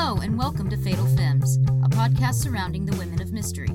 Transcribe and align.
Hello, 0.00 0.20
and 0.22 0.38
welcome 0.38 0.70
to 0.70 0.76
Fatal 0.76 1.08
Femmes, 1.16 1.56
a 1.82 1.88
podcast 1.88 2.34
surrounding 2.34 2.86
the 2.86 2.96
women 2.98 3.20
of 3.20 3.32
mystery. 3.32 3.68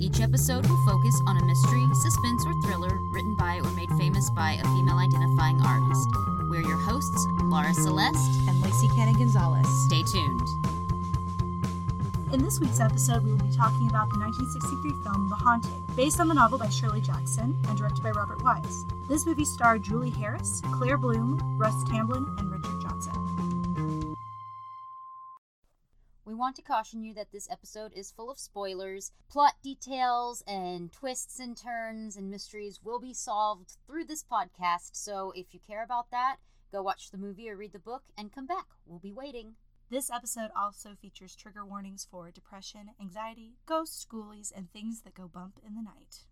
Each 0.00 0.20
episode 0.20 0.66
will 0.66 0.84
focus 0.84 1.14
on 1.28 1.36
a 1.36 1.44
mystery, 1.44 1.86
suspense, 1.94 2.42
or 2.44 2.52
thriller 2.64 2.90
written 3.14 3.36
by 3.36 3.60
or 3.62 3.70
made 3.76 3.88
famous 3.96 4.28
by 4.34 4.54
a 4.54 4.64
female 4.64 4.98
identifying 4.98 5.60
artist. 5.60 6.08
We're 6.50 6.66
your 6.66 6.76
hosts, 6.76 7.24
Laura 7.44 7.72
Celeste 7.72 8.18
and 8.48 8.60
Lacey 8.62 8.88
Cannon 8.96 9.14
Gonzalez. 9.14 9.64
Stay 9.86 10.02
tuned. 10.02 10.40
In 12.34 12.42
this 12.42 12.58
week's 12.58 12.80
episode, 12.80 13.22
we 13.22 13.30
will 13.30 13.46
be 13.46 13.56
talking 13.56 13.88
about 13.88 14.10
the 14.10 14.18
1963 14.18 14.90
film 15.04 15.28
The 15.28 15.36
Haunting, 15.36 15.84
based 15.94 16.18
on 16.18 16.26
the 16.26 16.34
novel 16.34 16.58
by 16.58 16.68
Shirley 16.68 17.00
Jackson 17.00 17.56
and 17.68 17.78
directed 17.78 18.02
by 18.02 18.10
Robert 18.10 18.42
Wise. 18.42 18.84
This 19.08 19.24
movie 19.24 19.44
starred 19.44 19.84
Julie 19.84 20.10
Harris, 20.10 20.62
Claire 20.72 20.98
Bloom, 20.98 21.38
Russ 21.56 21.84
Tamblyn, 21.88 22.26
and 22.38 22.50
want 26.40 26.56
to 26.56 26.62
caution 26.62 27.04
you 27.04 27.12
that 27.12 27.32
this 27.32 27.50
episode 27.50 27.92
is 27.94 28.10
full 28.10 28.30
of 28.30 28.38
spoilers. 28.38 29.12
Plot 29.30 29.56
details 29.62 30.42
and 30.46 30.90
twists 30.90 31.38
and 31.38 31.54
turns 31.54 32.16
and 32.16 32.30
mysteries 32.30 32.80
will 32.82 32.98
be 32.98 33.12
solved 33.12 33.76
through 33.86 34.04
this 34.04 34.24
podcast, 34.24 34.92
so 34.92 35.34
if 35.36 35.52
you 35.52 35.60
care 35.60 35.84
about 35.84 36.10
that, 36.10 36.36
go 36.72 36.82
watch 36.82 37.10
the 37.10 37.18
movie 37.18 37.50
or 37.50 37.58
read 37.58 37.74
the 37.74 37.78
book 37.78 38.04
and 38.16 38.32
come 38.32 38.46
back. 38.46 38.64
We'll 38.86 38.98
be 38.98 39.12
waiting. 39.12 39.56
This 39.90 40.10
episode 40.10 40.50
also 40.56 40.94
features 40.94 41.36
trigger 41.36 41.66
warnings 41.66 42.08
for 42.10 42.30
depression, 42.30 42.92
anxiety, 42.98 43.56
ghosts, 43.66 44.06
ghoulies, 44.10 44.50
and 44.56 44.72
things 44.72 45.02
that 45.02 45.14
go 45.14 45.28
bump 45.28 45.58
in 45.62 45.74
the 45.74 45.82
night. 45.82 46.24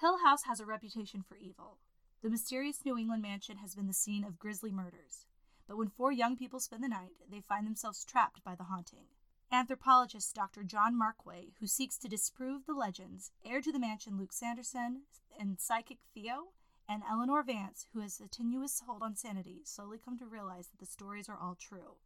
Hill 0.00 0.20
House 0.24 0.44
has 0.44 0.60
a 0.60 0.64
reputation 0.64 1.22
for 1.22 1.36
evil. 1.36 1.76
The 2.22 2.30
mysterious 2.30 2.78
New 2.82 2.96
England 2.96 3.20
mansion 3.20 3.58
has 3.58 3.74
been 3.74 3.88
the 3.88 3.92
scene 3.92 4.24
of 4.24 4.38
grisly 4.38 4.72
murders. 4.72 5.26
But 5.68 5.76
when 5.76 5.90
four 5.90 6.12
young 6.12 6.38
people 6.38 6.60
spend 6.60 6.82
the 6.82 6.88
night, 6.88 7.12
they 7.30 7.42
find 7.42 7.66
themselves 7.66 8.06
trapped 8.06 8.42
by 8.42 8.54
the 8.54 8.64
haunting. 8.64 9.04
Anthropologist 9.52 10.32
Dr. 10.36 10.62
John 10.62 10.94
Markway, 10.94 11.50
who 11.58 11.66
seeks 11.66 11.98
to 11.98 12.08
disprove 12.08 12.66
the 12.66 12.72
legends, 12.72 13.32
heir 13.44 13.60
to 13.60 13.72
the 13.72 13.80
mansion 13.80 14.16
Luke 14.16 14.32
Sanderson, 14.32 15.02
and 15.38 15.58
psychic 15.58 15.98
Theo, 16.14 16.52
and 16.88 17.02
Eleanor 17.10 17.42
Vance, 17.42 17.86
who 17.92 18.00
has 18.00 18.20
a 18.20 18.28
tenuous 18.28 18.82
hold 18.86 19.02
on 19.02 19.16
sanity, 19.16 19.62
slowly 19.64 19.98
come 19.98 20.16
to 20.18 20.24
realize 20.24 20.68
that 20.68 20.78
the 20.78 20.86
stories 20.86 21.28
are 21.28 21.36
all 21.36 21.56
true. 21.56 21.96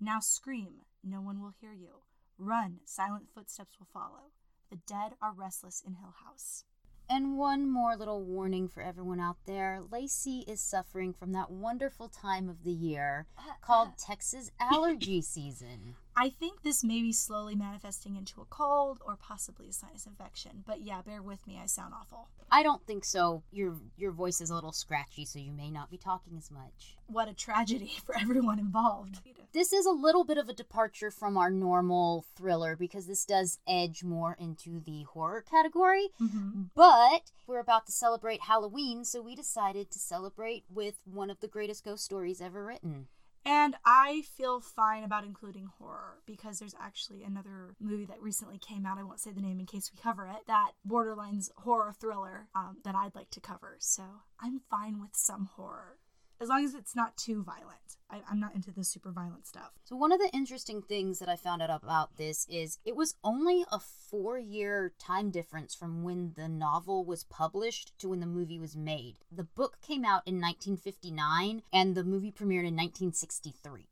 Now 0.00 0.18
scream, 0.18 0.80
no 1.04 1.20
one 1.20 1.40
will 1.40 1.54
hear 1.60 1.72
you. 1.72 2.02
Run, 2.38 2.80
silent 2.86 3.28
footsteps 3.32 3.78
will 3.78 3.88
follow. 3.92 4.32
The 4.68 4.80
dead 4.86 5.12
are 5.22 5.32
restless 5.32 5.82
in 5.86 5.94
Hill 5.94 6.14
House. 6.24 6.64
And 7.12 7.36
one 7.36 7.68
more 7.68 7.96
little 7.96 8.22
warning 8.22 8.68
for 8.68 8.84
everyone 8.84 9.18
out 9.18 9.38
there 9.44 9.80
Lacey 9.90 10.44
is 10.46 10.60
suffering 10.60 11.12
from 11.12 11.32
that 11.32 11.50
wonderful 11.50 12.08
time 12.08 12.48
of 12.48 12.62
the 12.62 12.70
year 12.70 13.26
uh, 13.36 13.54
called 13.60 13.88
uh. 13.88 13.92
Texas 13.98 14.52
allergy 14.60 15.20
season. 15.20 15.96
I 16.16 16.28
think 16.28 16.62
this 16.62 16.84
may 16.84 17.02
be 17.02 17.12
slowly 17.12 17.54
manifesting 17.54 18.16
into 18.16 18.40
a 18.40 18.44
cold 18.46 19.00
or 19.04 19.16
possibly 19.16 19.68
a 19.68 19.72
sinus 19.72 20.06
infection. 20.06 20.64
But 20.66 20.82
yeah, 20.82 21.02
bear 21.02 21.22
with 21.22 21.46
me, 21.46 21.58
I 21.62 21.66
sound 21.66 21.94
awful. 21.98 22.28
I 22.50 22.62
don't 22.62 22.84
think 22.86 23.04
so. 23.04 23.42
Your 23.52 23.76
your 23.96 24.10
voice 24.10 24.40
is 24.40 24.50
a 24.50 24.54
little 24.54 24.72
scratchy, 24.72 25.24
so 25.24 25.38
you 25.38 25.52
may 25.52 25.70
not 25.70 25.90
be 25.90 25.96
talking 25.96 26.36
as 26.36 26.50
much. 26.50 26.96
What 27.06 27.28
a 27.28 27.34
tragedy 27.34 27.92
for 28.04 28.16
everyone 28.18 28.58
involved. 28.58 29.20
This 29.52 29.72
is 29.72 29.86
a 29.86 29.90
little 29.90 30.24
bit 30.24 30.38
of 30.38 30.48
a 30.48 30.52
departure 30.52 31.10
from 31.10 31.36
our 31.36 31.50
normal 31.50 32.24
thriller 32.36 32.76
because 32.76 33.06
this 33.06 33.24
does 33.24 33.58
edge 33.66 34.04
more 34.04 34.36
into 34.38 34.80
the 34.80 35.04
horror 35.04 35.42
category. 35.42 36.08
Mm-hmm. 36.20 36.62
But 36.74 37.32
we're 37.46 37.60
about 37.60 37.86
to 37.86 37.92
celebrate 37.92 38.42
Halloween, 38.42 39.04
so 39.04 39.20
we 39.20 39.34
decided 39.34 39.90
to 39.90 39.98
celebrate 39.98 40.64
with 40.72 40.96
one 41.04 41.30
of 41.30 41.40
the 41.40 41.48
greatest 41.48 41.84
ghost 41.84 42.04
stories 42.04 42.40
ever 42.40 42.64
written. 42.64 43.08
And 43.44 43.76
I 43.84 44.22
feel 44.36 44.60
fine 44.60 45.02
about 45.02 45.24
including 45.24 45.70
horror 45.78 46.18
because 46.26 46.58
there's 46.58 46.74
actually 46.80 47.22
another 47.22 47.74
movie 47.80 48.04
that 48.06 48.20
recently 48.20 48.58
came 48.58 48.84
out. 48.84 48.98
I 48.98 49.02
won't 49.02 49.20
say 49.20 49.32
the 49.32 49.40
name 49.40 49.60
in 49.60 49.66
case 49.66 49.90
we 49.92 50.00
cover 50.00 50.26
it. 50.26 50.46
That 50.46 50.72
borderlines 50.86 51.50
horror 51.56 51.94
thriller 51.98 52.48
um, 52.54 52.78
that 52.84 52.94
I'd 52.94 53.14
like 53.14 53.30
to 53.30 53.40
cover. 53.40 53.76
So 53.78 54.02
I'm 54.40 54.60
fine 54.70 55.00
with 55.00 55.14
some 55.14 55.48
horror 55.56 55.96
as 56.40 56.48
long 56.48 56.64
as 56.64 56.74
it's 56.74 56.96
not 56.96 57.16
too 57.16 57.42
violent. 57.42 57.76
I, 58.10 58.22
am 58.30 58.40
not 58.40 58.54
into 58.54 58.72
the 58.72 58.82
super 58.82 59.12
violent 59.12 59.46
stuff. 59.46 59.70
So, 59.84 59.94
one 59.94 60.10
of 60.10 60.18
the 60.18 60.30
interesting 60.32 60.82
things 60.82 61.18
that 61.18 61.28
I 61.28 61.36
found 61.36 61.62
out 61.62 61.70
about 61.70 62.16
this 62.16 62.46
is 62.50 62.78
it 62.84 62.96
was 62.96 63.14
only 63.22 63.64
a 63.70 63.78
four 63.78 64.38
year 64.38 64.92
time 64.98 65.30
difference 65.30 65.74
from 65.74 66.02
when 66.02 66.32
the 66.36 66.48
novel 66.48 67.04
was 67.04 67.24
published 67.24 67.96
to 68.00 68.08
when 68.08 68.20
the 68.20 68.26
movie 68.26 68.58
was 68.58 68.76
made. 68.76 69.16
The 69.30 69.44
book 69.44 69.78
came 69.80 70.04
out 70.04 70.22
in 70.26 70.40
1959 70.40 71.62
and 71.72 71.94
the 71.94 72.04
movie 72.04 72.32
premiered 72.32 72.66
in 72.66 72.76
1963. 72.76 73.86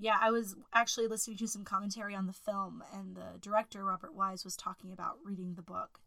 Yeah, 0.00 0.16
I 0.20 0.30
was 0.30 0.54
actually 0.72 1.08
listening 1.08 1.36
to 1.38 1.48
some 1.48 1.64
commentary 1.64 2.14
on 2.14 2.28
the 2.28 2.32
film, 2.32 2.84
and 2.94 3.16
the 3.16 3.38
director, 3.40 3.84
Robert 3.84 4.14
Wise, 4.14 4.44
was 4.44 4.56
talking 4.56 4.92
about 4.92 5.18
reading 5.24 5.54
the 5.54 5.62
book 5.62 5.98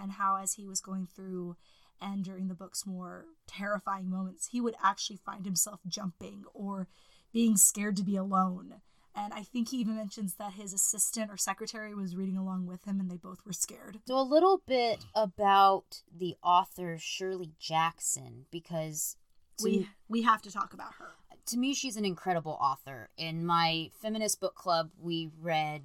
and 0.00 0.12
how, 0.12 0.36
as 0.36 0.54
he 0.54 0.64
was 0.64 0.80
going 0.80 1.08
through 1.12 1.56
and 2.00 2.24
during 2.24 2.48
the 2.48 2.54
book's 2.54 2.86
more 2.86 3.26
terrifying 3.46 4.10
moments, 4.10 4.48
he 4.48 4.60
would 4.60 4.74
actually 4.82 5.16
find 5.16 5.44
himself 5.44 5.80
jumping 5.86 6.44
or 6.52 6.88
being 7.32 7.56
scared 7.56 7.96
to 7.96 8.02
be 8.02 8.16
alone. 8.16 8.80
And 9.14 9.32
I 9.34 9.42
think 9.42 9.68
he 9.68 9.78
even 9.78 9.96
mentions 9.96 10.34
that 10.34 10.54
his 10.54 10.72
assistant 10.72 11.30
or 11.30 11.36
secretary 11.36 11.94
was 11.94 12.16
reading 12.16 12.36
along 12.36 12.66
with 12.66 12.84
him 12.84 12.98
and 12.98 13.10
they 13.10 13.16
both 13.16 13.44
were 13.44 13.52
scared. 13.52 14.00
So, 14.06 14.18
a 14.18 14.22
little 14.22 14.62
bit 14.66 15.04
about 15.14 16.02
the 16.14 16.36
author 16.42 16.96
Shirley 16.98 17.52
Jackson, 17.58 18.46
because 18.50 19.16
we, 19.62 19.88
we 20.08 20.22
have 20.22 20.40
to 20.42 20.50
talk 20.50 20.72
about 20.72 20.94
her. 20.98 21.10
To 21.46 21.58
me, 21.58 21.74
she's 21.74 21.96
an 21.96 22.04
incredible 22.04 22.56
author. 22.60 23.10
In 23.18 23.44
my 23.44 23.90
feminist 24.00 24.40
book 24.40 24.54
club, 24.54 24.90
we 24.98 25.28
read 25.40 25.82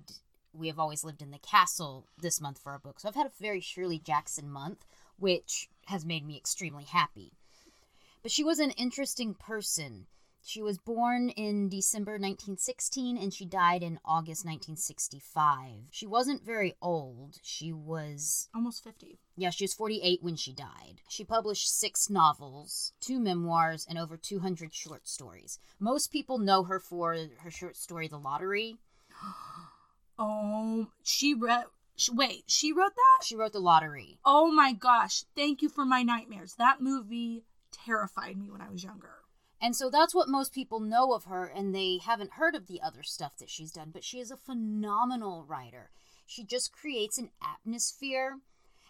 We 0.54 0.68
Have 0.68 0.80
Always 0.80 1.04
Lived 1.04 1.22
in 1.22 1.32
the 1.32 1.40
Castle 1.40 2.08
this 2.22 2.40
month 2.40 2.60
for 2.60 2.72
our 2.72 2.80
book. 2.80 3.00
So, 3.02 3.10
I've 3.10 3.16
had 3.16 3.28
a 3.28 3.42
very 3.42 3.60
Shirley 3.60 4.00
Jackson 4.00 4.50
month, 4.50 4.86
which 5.18 5.70
has 5.88 6.06
made 6.06 6.26
me 6.26 6.38
extremely 6.38 6.86
happy. 6.86 7.34
But 8.22 8.32
she 8.32 8.44
was 8.44 8.60
an 8.60 8.72
interesting 8.72 9.34
person. 9.34 10.08
She 10.48 10.62
was 10.62 10.78
born 10.78 11.30
in 11.30 11.68
December 11.68 12.14
1916 12.14 13.18
and 13.18 13.34
she 13.34 13.46
died 13.46 13.84
in 13.84 14.00
August 14.06 14.46
1965. 14.46 15.88
She 15.92 16.08
wasn't 16.08 16.46
very 16.46 16.74
old. 16.82 17.40
She 17.42 17.74
was 17.74 18.48
almost 18.56 18.82
50. 18.84 19.20
Yeah, 19.36 19.50
she 19.50 19.66
was 19.66 19.74
48 19.74 20.24
when 20.24 20.38
she 20.38 20.54
died. 20.54 21.02
She 21.10 21.26
published 21.26 21.78
six 21.78 22.10
novels, 22.10 22.94
two 23.02 23.20
memoirs, 23.20 23.86
and 23.90 23.98
over 23.98 24.16
200 24.16 24.74
short 24.74 25.08
stories. 25.08 25.60
Most 25.80 26.14
people 26.14 26.38
know 26.38 26.64
her 26.64 26.80
for 26.80 27.18
her 27.40 27.52
short 27.52 27.76
story, 27.76 28.08
The 28.08 28.18
Lottery. 28.18 28.78
Oh, 30.20 30.88
she 31.04 31.36
read 31.36 31.66
Wait, 32.12 32.44
she 32.48 32.72
wrote 32.72 32.96
that? 32.96 33.26
She 33.26 33.36
wrote 33.36 33.54
The 33.54 33.60
Lottery. 33.60 34.20
Oh 34.24 34.52
my 34.52 34.74
gosh. 34.74 35.24
Thank 35.36 35.62
you 35.62 35.70
for 35.70 35.86
my 35.86 36.04
nightmares. 36.04 36.56
That 36.56 36.82
movie 36.82 37.44
terrified 37.72 38.38
me 38.38 38.50
when 38.50 38.62
I 38.62 38.70
was 38.70 38.84
younger. 38.84 39.16
And 39.60 39.76
so 39.76 39.90
that's 39.90 40.14
what 40.14 40.30
most 40.30 40.54
people 40.54 40.80
know 40.80 41.14
of 41.14 41.24
her, 41.26 41.46
and 41.46 41.74
they 41.74 41.98
haven't 41.98 42.34
heard 42.34 42.54
of 42.54 42.68
the 42.68 42.82
other 42.82 43.02
stuff 43.02 43.38
that 43.40 43.50
she's 43.50 43.72
done. 43.72 43.90
But 43.92 44.04
she 44.04 44.20
is 44.20 44.30
a 44.30 44.38
phenomenal 44.38 45.44
writer. 45.48 45.90
She 46.28 46.44
just 46.44 46.72
creates 46.72 47.18
an 47.18 47.32
atmosphere. 47.42 48.38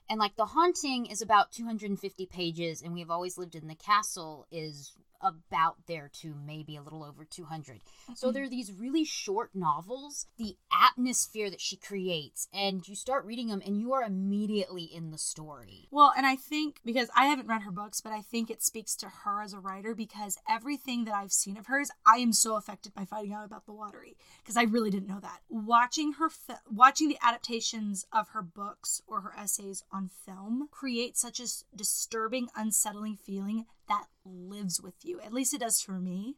And 0.09 0.19
like 0.19 0.35
The 0.35 0.47
Haunting 0.47 1.05
is 1.05 1.21
about 1.21 1.51
250 1.51 2.25
pages, 2.25 2.81
and 2.81 2.93
We've 2.93 3.11
Always 3.11 3.37
Lived 3.37 3.55
in 3.55 3.67
the 3.67 3.75
Castle 3.75 4.47
is 4.51 4.93
about 5.21 5.75
there 5.87 6.09
to 6.21 6.35
maybe 6.45 6.75
a 6.75 6.81
little 6.81 7.03
over 7.03 7.25
200. 7.25 7.77
Mm-hmm. 7.77 8.13
So 8.15 8.31
there 8.31 8.43
are 8.43 8.49
these 8.49 8.71
really 8.71 9.03
short 9.03 9.51
novels, 9.53 10.27
the 10.37 10.57
atmosphere 10.71 11.49
that 11.49 11.61
she 11.61 11.75
creates, 11.75 12.47
and 12.53 12.87
you 12.87 12.95
start 12.95 13.25
reading 13.25 13.47
them 13.47 13.61
and 13.65 13.79
you 13.79 13.93
are 13.93 14.03
immediately 14.03 14.83
in 14.83 15.11
the 15.11 15.17
story. 15.17 15.87
Well, 15.91 16.13
and 16.15 16.25
I 16.25 16.35
think 16.35 16.79
because 16.85 17.09
I 17.15 17.25
haven't 17.25 17.47
read 17.47 17.63
her 17.63 17.71
books, 17.71 18.01
but 18.01 18.11
I 18.11 18.21
think 18.21 18.49
it 18.49 18.63
speaks 18.63 18.95
to 18.97 19.09
her 19.23 19.41
as 19.41 19.53
a 19.53 19.59
writer 19.59 19.95
because 19.95 20.37
everything 20.49 21.05
that 21.05 21.13
I've 21.13 21.31
seen 21.31 21.57
of 21.57 21.67
hers, 21.67 21.89
I 22.05 22.17
am 22.17 22.33
so 22.33 22.55
affected 22.55 22.93
by 22.93 23.05
finding 23.05 23.33
out 23.33 23.45
about 23.45 23.65
the 23.65 23.71
lottery 23.71 24.17
because 24.43 24.57
I 24.57 24.63
really 24.63 24.89
didn't 24.89 25.07
know 25.07 25.19
that. 25.19 25.41
Watching 25.49 26.13
her 26.13 26.29
fi- 26.29 26.59
watching 26.69 27.09
the 27.09 27.17
adaptations 27.21 28.05
of 28.11 28.29
her 28.29 28.41
books 28.41 29.01
or 29.07 29.21
her 29.21 29.33
essays 29.37 29.83
on 29.91 30.09
film 30.25 30.69
creates 30.71 31.21
such 31.21 31.39
a 31.39 31.47
disturbing, 31.75 32.49
unsettling 32.55 33.15
feeling 33.15 33.65
that 33.87 34.05
lives 34.25 34.81
with 34.81 34.95
you. 35.03 35.19
At 35.21 35.33
least 35.33 35.53
it 35.53 35.61
does 35.61 35.81
for 35.81 35.99
me. 35.99 36.37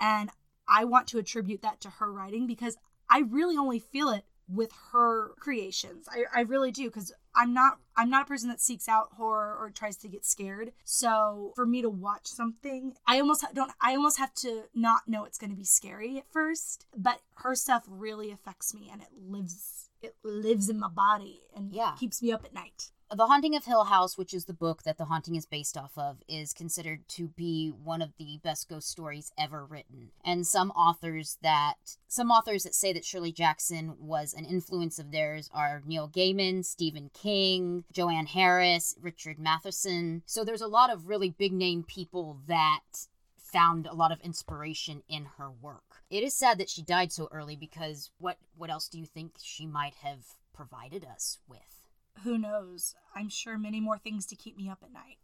And 0.00 0.30
I 0.68 0.84
want 0.84 1.06
to 1.08 1.18
attribute 1.18 1.62
that 1.62 1.80
to 1.82 1.90
her 1.90 2.12
writing 2.12 2.46
because 2.46 2.76
I 3.08 3.20
really 3.20 3.56
only 3.56 3.78
feel 3.78 4.10
it 4.10 4.24
with 4.48 4.70
her 4.92 5.30
creations. 5.38 6.06
I, 6.10 6.24
I 6.34 6.42
really 6.42 6.70
do 6.70 6.84
because 6.84 7.12
I'm 7.34 7.54
not 7.54 7.78
I'm 7.96 8.10
not 8.10 8.22
a 8.22 8.26
person 8.26 8.48
that 8.50 8.60
seeks 8.60 8.88
out 8.88 9.14
horror 9.16 9.56
or 9.58 9.70
tries 9.70 9.96
to 9.98 10.08
get 10.08 10.24
scared. 10.24 10.72
So 10.84 11.52
for 11.56 11.66
me 11.66 11.82
to 11.82 11.88
watch 11.88 12.26
something, 12.26 12.94
I 13.06 13.20
almost 13.20 13.44
don't 13.54 13.72
I 13.80 13.94
almost 13.94 14.18
have 14.18 14.34
to 14.36 14.64
not 14.74 15.08
know 15.08 15.24
it's 15.24 15.38
going 15.38 15.50
to 15.50 15.56
be 15.56 15.64
scary 15.64 16.18
at 16.18 16.30
first, 16.30 16.86
but 16.96 17.20
her 17.36 17.54
stuff 17.54 17.84
really 17.88 18.30
affects 18.30 18.74
me 18.74 18.90
and 18.92 19.00
it 19.00 19.08
lives 19.16 19.88
it 20.02 20.16
lives 20.22 20.68
in 20.68 20.78
my 20.78 20.88
body 20.88 21.40
and 21.56 21.72
yeah. 21.72 21.94
keeps 21.98 22.22
me 22.22 22.30
up 22.30 22.44
at 22.44 22.52
night. 22.52 22.90
The 23.10 23.26
Haunting 23.26 23.54
of 23.54 23.64
Hill 23.66 23.84
House, 23.84 24.16
which 24.18 24.34
is 24.34 24.46
the 24.46 24.54
book 24.54 24.82
that 24.82 24.98
The 24.98 25.04
Haunting 25.04 25.36
is 25.36 25.46
based 25.46 25.76
off 25.76 25.96
of, 25.96 26.22
is 26.26 26.52
considered 26.52 27.06
to 27.10 27.28
be 27.28 27.68
one 27.68 28.02
of 28.02 28.16
the 28.18 28.40
best 28.42 28.68
ghost 28.68 28.88
stories 28.88 29.30
ever 29.38 29.64
written. 29.64 30.10
And 30.24 30.46
some 30.46 30.70
authors 30.70 31.38
that 31.42 31.96
some 32.08 32.30
authors 32.30 32.64
that 32.64 32.74
say 32.74 32.92
that 32.92 33.04
Shirley 33.04 33.30
Jackson 33.30 33.94
was 34.00 34.32
an 34.32 34.44
influence 34.46 34.98
of 34.98 35.12
theirs 35.12 35.50
are 35.52 35.82
Neil 35.84 36.08
Gaiman, 36.08 36.64
Stephen 36.64 37.10
King, 37.12 37.84
Joanne 37.92 38.26
Harris, 38.26 38.96
Richard 39.00 39.38
Matheson. 39.38 40.22
So 40.26 40.42
there's 40.42 40.60
a 40.60 40.66
lot 40.66 40.90
of 40.90 41.06
really 41.06 41.30
big 41.30 41.52
name 41.52 41.84
people 41.84 42.40
that 42.48 42.80
found 43.36 43.86
a 43.86 43.94
lot 43.94 44.10
of 44.10 44.20
inspiration 44.22 45.02
in 45.08 45.26
her 45.36 45.50
work. 45.50 46.02
It 46.10 46.24
is 46.24 46.34
sad 46.34 46.58
that 46.58 46.70
she 46.70 46.82
died 46.82 47.12
so 47.12 47.28
early 47.30 47.54
because 47.54 48.10
what 48.18 48.38
what 48.56 48.70
else 48.70 48.88
do 48.88 48.98
you 48.98 49.06
think 49.06 49.34
she 49.40 49.66
might 49.66 49.94
have 50.02 50.24
provided 50.52 51.04
us 51.04 51.38
with? 51.46 51.73
Who 52.22 52.38
knows? 52.38 52.94
I'm 53.14 53.28
sure 53.28 53.58
many 53.58 53.80
more 53.80 53.98
things 53.98 54.26
to 54.26 54.36
keep 54.36 54.56
me 54.56 54.68
up 54.68 54.78
at 54.82 54.92
night. 54.92 55.18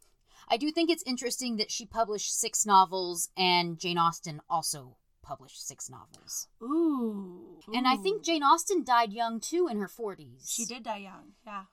I 0.47 0.57
do 0.57 0.71
think 0.71 0.89
it's 0.89 1.03
interesting 1.03 1.55
that 1.57 1.71
she 1.71 1.85
published 1.85 2.37
six 2.37 2.65
novels 2.65 3.29
and 3.37 3.79
Jane 3.79 3.97
Austen 3.97 4.41
also 4.49 4.97
published 5.23 5.65
six 5.65 5.89
novels. 5.89 6.47
Ooh. 6.61 7.59
And 7.73 7.87
I 7.87 7.95
think 7.95 8.23
Jane 8.23 8.43
Austen 8.43 8.83
died 8.83 9.13
young 9.13 9.39
too 9.39 9.67
in 9.69 9.77
her 9.79 9.87
40s. 9.87 10.51
she 10.51 10.65
did 10.65 10.83
die 10.83 10.97
young. 10.97 11.33
Yeah. 11.45 11.63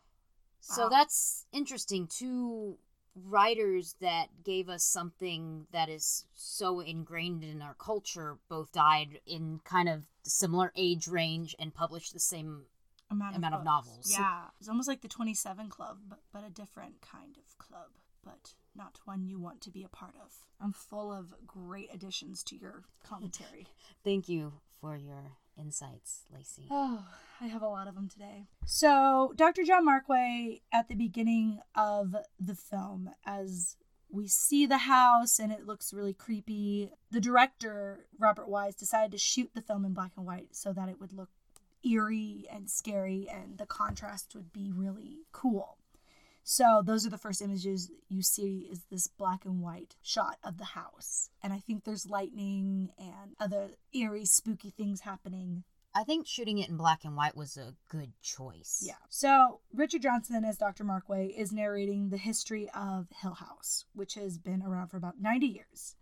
So 0.60 0.84
Wow. 0.84 0.88
that's 0.90 1.46
interesting. 1.52 2.06
Two 2.06 2.78
writers 3.16 3.96
that 4.00 4.44
gave 4.44 4.68
us 4.68 4.84
something 4.84 5.66
that 5.72 5.88
is 5.88 6.26
so 6.34 6.78
ingrained 6.80 7.42
in 7.42 7.60
our 7.62 7.74
culture 7.74 8.38
both 8.48 8.70
died 8.70 9.20
in 9.26 9.60
kind 9.64 9.88
of 9.88 10.04
similar 10.24 10.72
age 10.76 11.08
range 11.08 11.56
and 11.58 11.74
published 11.74 12.12
the 12.12 12.20
same 12.20 12.66
Amount, 13.10 13.36
amount 13.36 13.54
of 13.54 13.64
books. 13.64 13.86
novels. 13.86 14.16
Yeah. 14.18 14.42
It's 14.60 14.68
almost 14.68 14.88
like 14.88 15.00
the 15.00 15.08
27 15.08 15.68
Club, 15.68 15.98
but, 16.08 16.20
but 16.32 16.44
a 16.46 16.50
different 16.50 17.00
kind 17.00 17.36
of 17.38 17.56
club, 17.58 17.88
but 18.24 18.52
not 18.76 18.98
one 19.04 19.24
you 19.24 19.38
want 19.38 19.60
to 19.62 19.70
be 19.70 19.82
a 19.82 19.88
part 19.88 20.14
of. 20.22 20.32
I'm 20.60 20.72
full 20.72 21.10
of 21.12 21.34
great 21.46 21.88
additions 21.92 22.42
to 22.44 22.56
your 22.56 22.84
commentary. 23.04 23.66
Thank 24.04 24.28
you 24.28 24.54
for 24.80 24.96
your 24.96 25.32
insights, 25.58 26.24
Lacey. 26.32 26.66
Oh, 26.70 27.04
I 27.40 27.46
have 27.46 27.62
a 27.62 27.68
lot 27.68 27.86
of 27.86 27.94
them 27.94 28.08
today. 28.08 28.46
So, 28.66 29.32
Dr. 29.36 29.62
John 29.62 29.86
Markway, 29.86 30.60
at 30.72 30.88
the 30.88 30.96
beginning 30.96 31.60
of 31.76 32.16
the 32.38 32.54
film, 32.56 33.10
as 33.24 33.76
we 34.10 34.26
see 34.26 34.66
the 34.66 34.78
house 34.78 35.38
and 35.38 35.52
it 35.52 35.66
looks 35.66 35.92
really 35.92 36.14
creepy, 36.14 36.90
the 37.10 37.20
director, 37.20 38.06
Robert 38.18 38.48
Wise, 38.48 38.74
decided 38.74 39.12
to 39.12 39.18
shoot 39.18 39.50
the 39.54 39.62
film 39.62 39.84
in 39.84 39.92
black 39.92 40.12
and 40.16 40.26
white 40.26 40.48
so 40.56 40.72
that 40.72 40.88
it 40.88 40.98
would 41.00 41.12
look 41.12 41.28
eerie 41.84 42.46
and 42.50 42.68
scary 42.70 43.28
and 43.30 43.58
the 43.58 43.66
contrast 43.66 44.34
would 44.34 44.52
be 44.52 44.70
really 44.74 45.26
cool. 45.32 45.78
So 46.44 46.82
those 46.84 47.06
are 47.06 47.10
the 47.10 47.18
first 47.18 47.42
images 47.42 47.90
you 48.08 48.22
see 48.22 48.68
is 48.72 48.80
this 48.90 49.06
black 49.06 49.44
and 49.44 49.60
white 49.60 49.96
shot 50.00 50.38
of 50.42 50.56
the 50.56 50.64
house. 50.64 51.28
And 51.42 51.52
I 51.52 51.58
think 51.58 51.84
there's 51.84 52.08
lightning 52.08 52.90
and 52.98 53.36
other 53.38 53.72
eerie 53.92 54.24
spooky 54.24 54.70
things 54.70 55.00
happening 55.00 55.64
I 55.94 56.04
think 56.04 56.28
shooting 56.28 56.58
it 56.58 56.68
in 56.68 56.76
black 56.76 57.04
and 57.04 57.16
white 57.16 57.36
was 57.36 57.56
a 57.56 57.74
good 57.88 58.12
choice. 58.22 58.84
Yeah. 58.86 58.94
So 59.08 59.60
Richard 59.72 60.02
Johnson, 60.02 60.44
as 60.44 60.56
Dr. 60.56 60.84
Markway, 60.84 61.36
is 61.36 61.52
narrating 61.52 62.10
the 62.10 62.16
history 62.16 62.70
of 62.74 63.08
Hill 63.20 63.34
House, 63.34 63.84
which 63.94 64.14
has 64.14 64.38
been 64.38 64.62
around 64.62 64.88
for 64.88 64.96
about 64.96 65.20
90 65.20 65.46
years. 65.46 65.96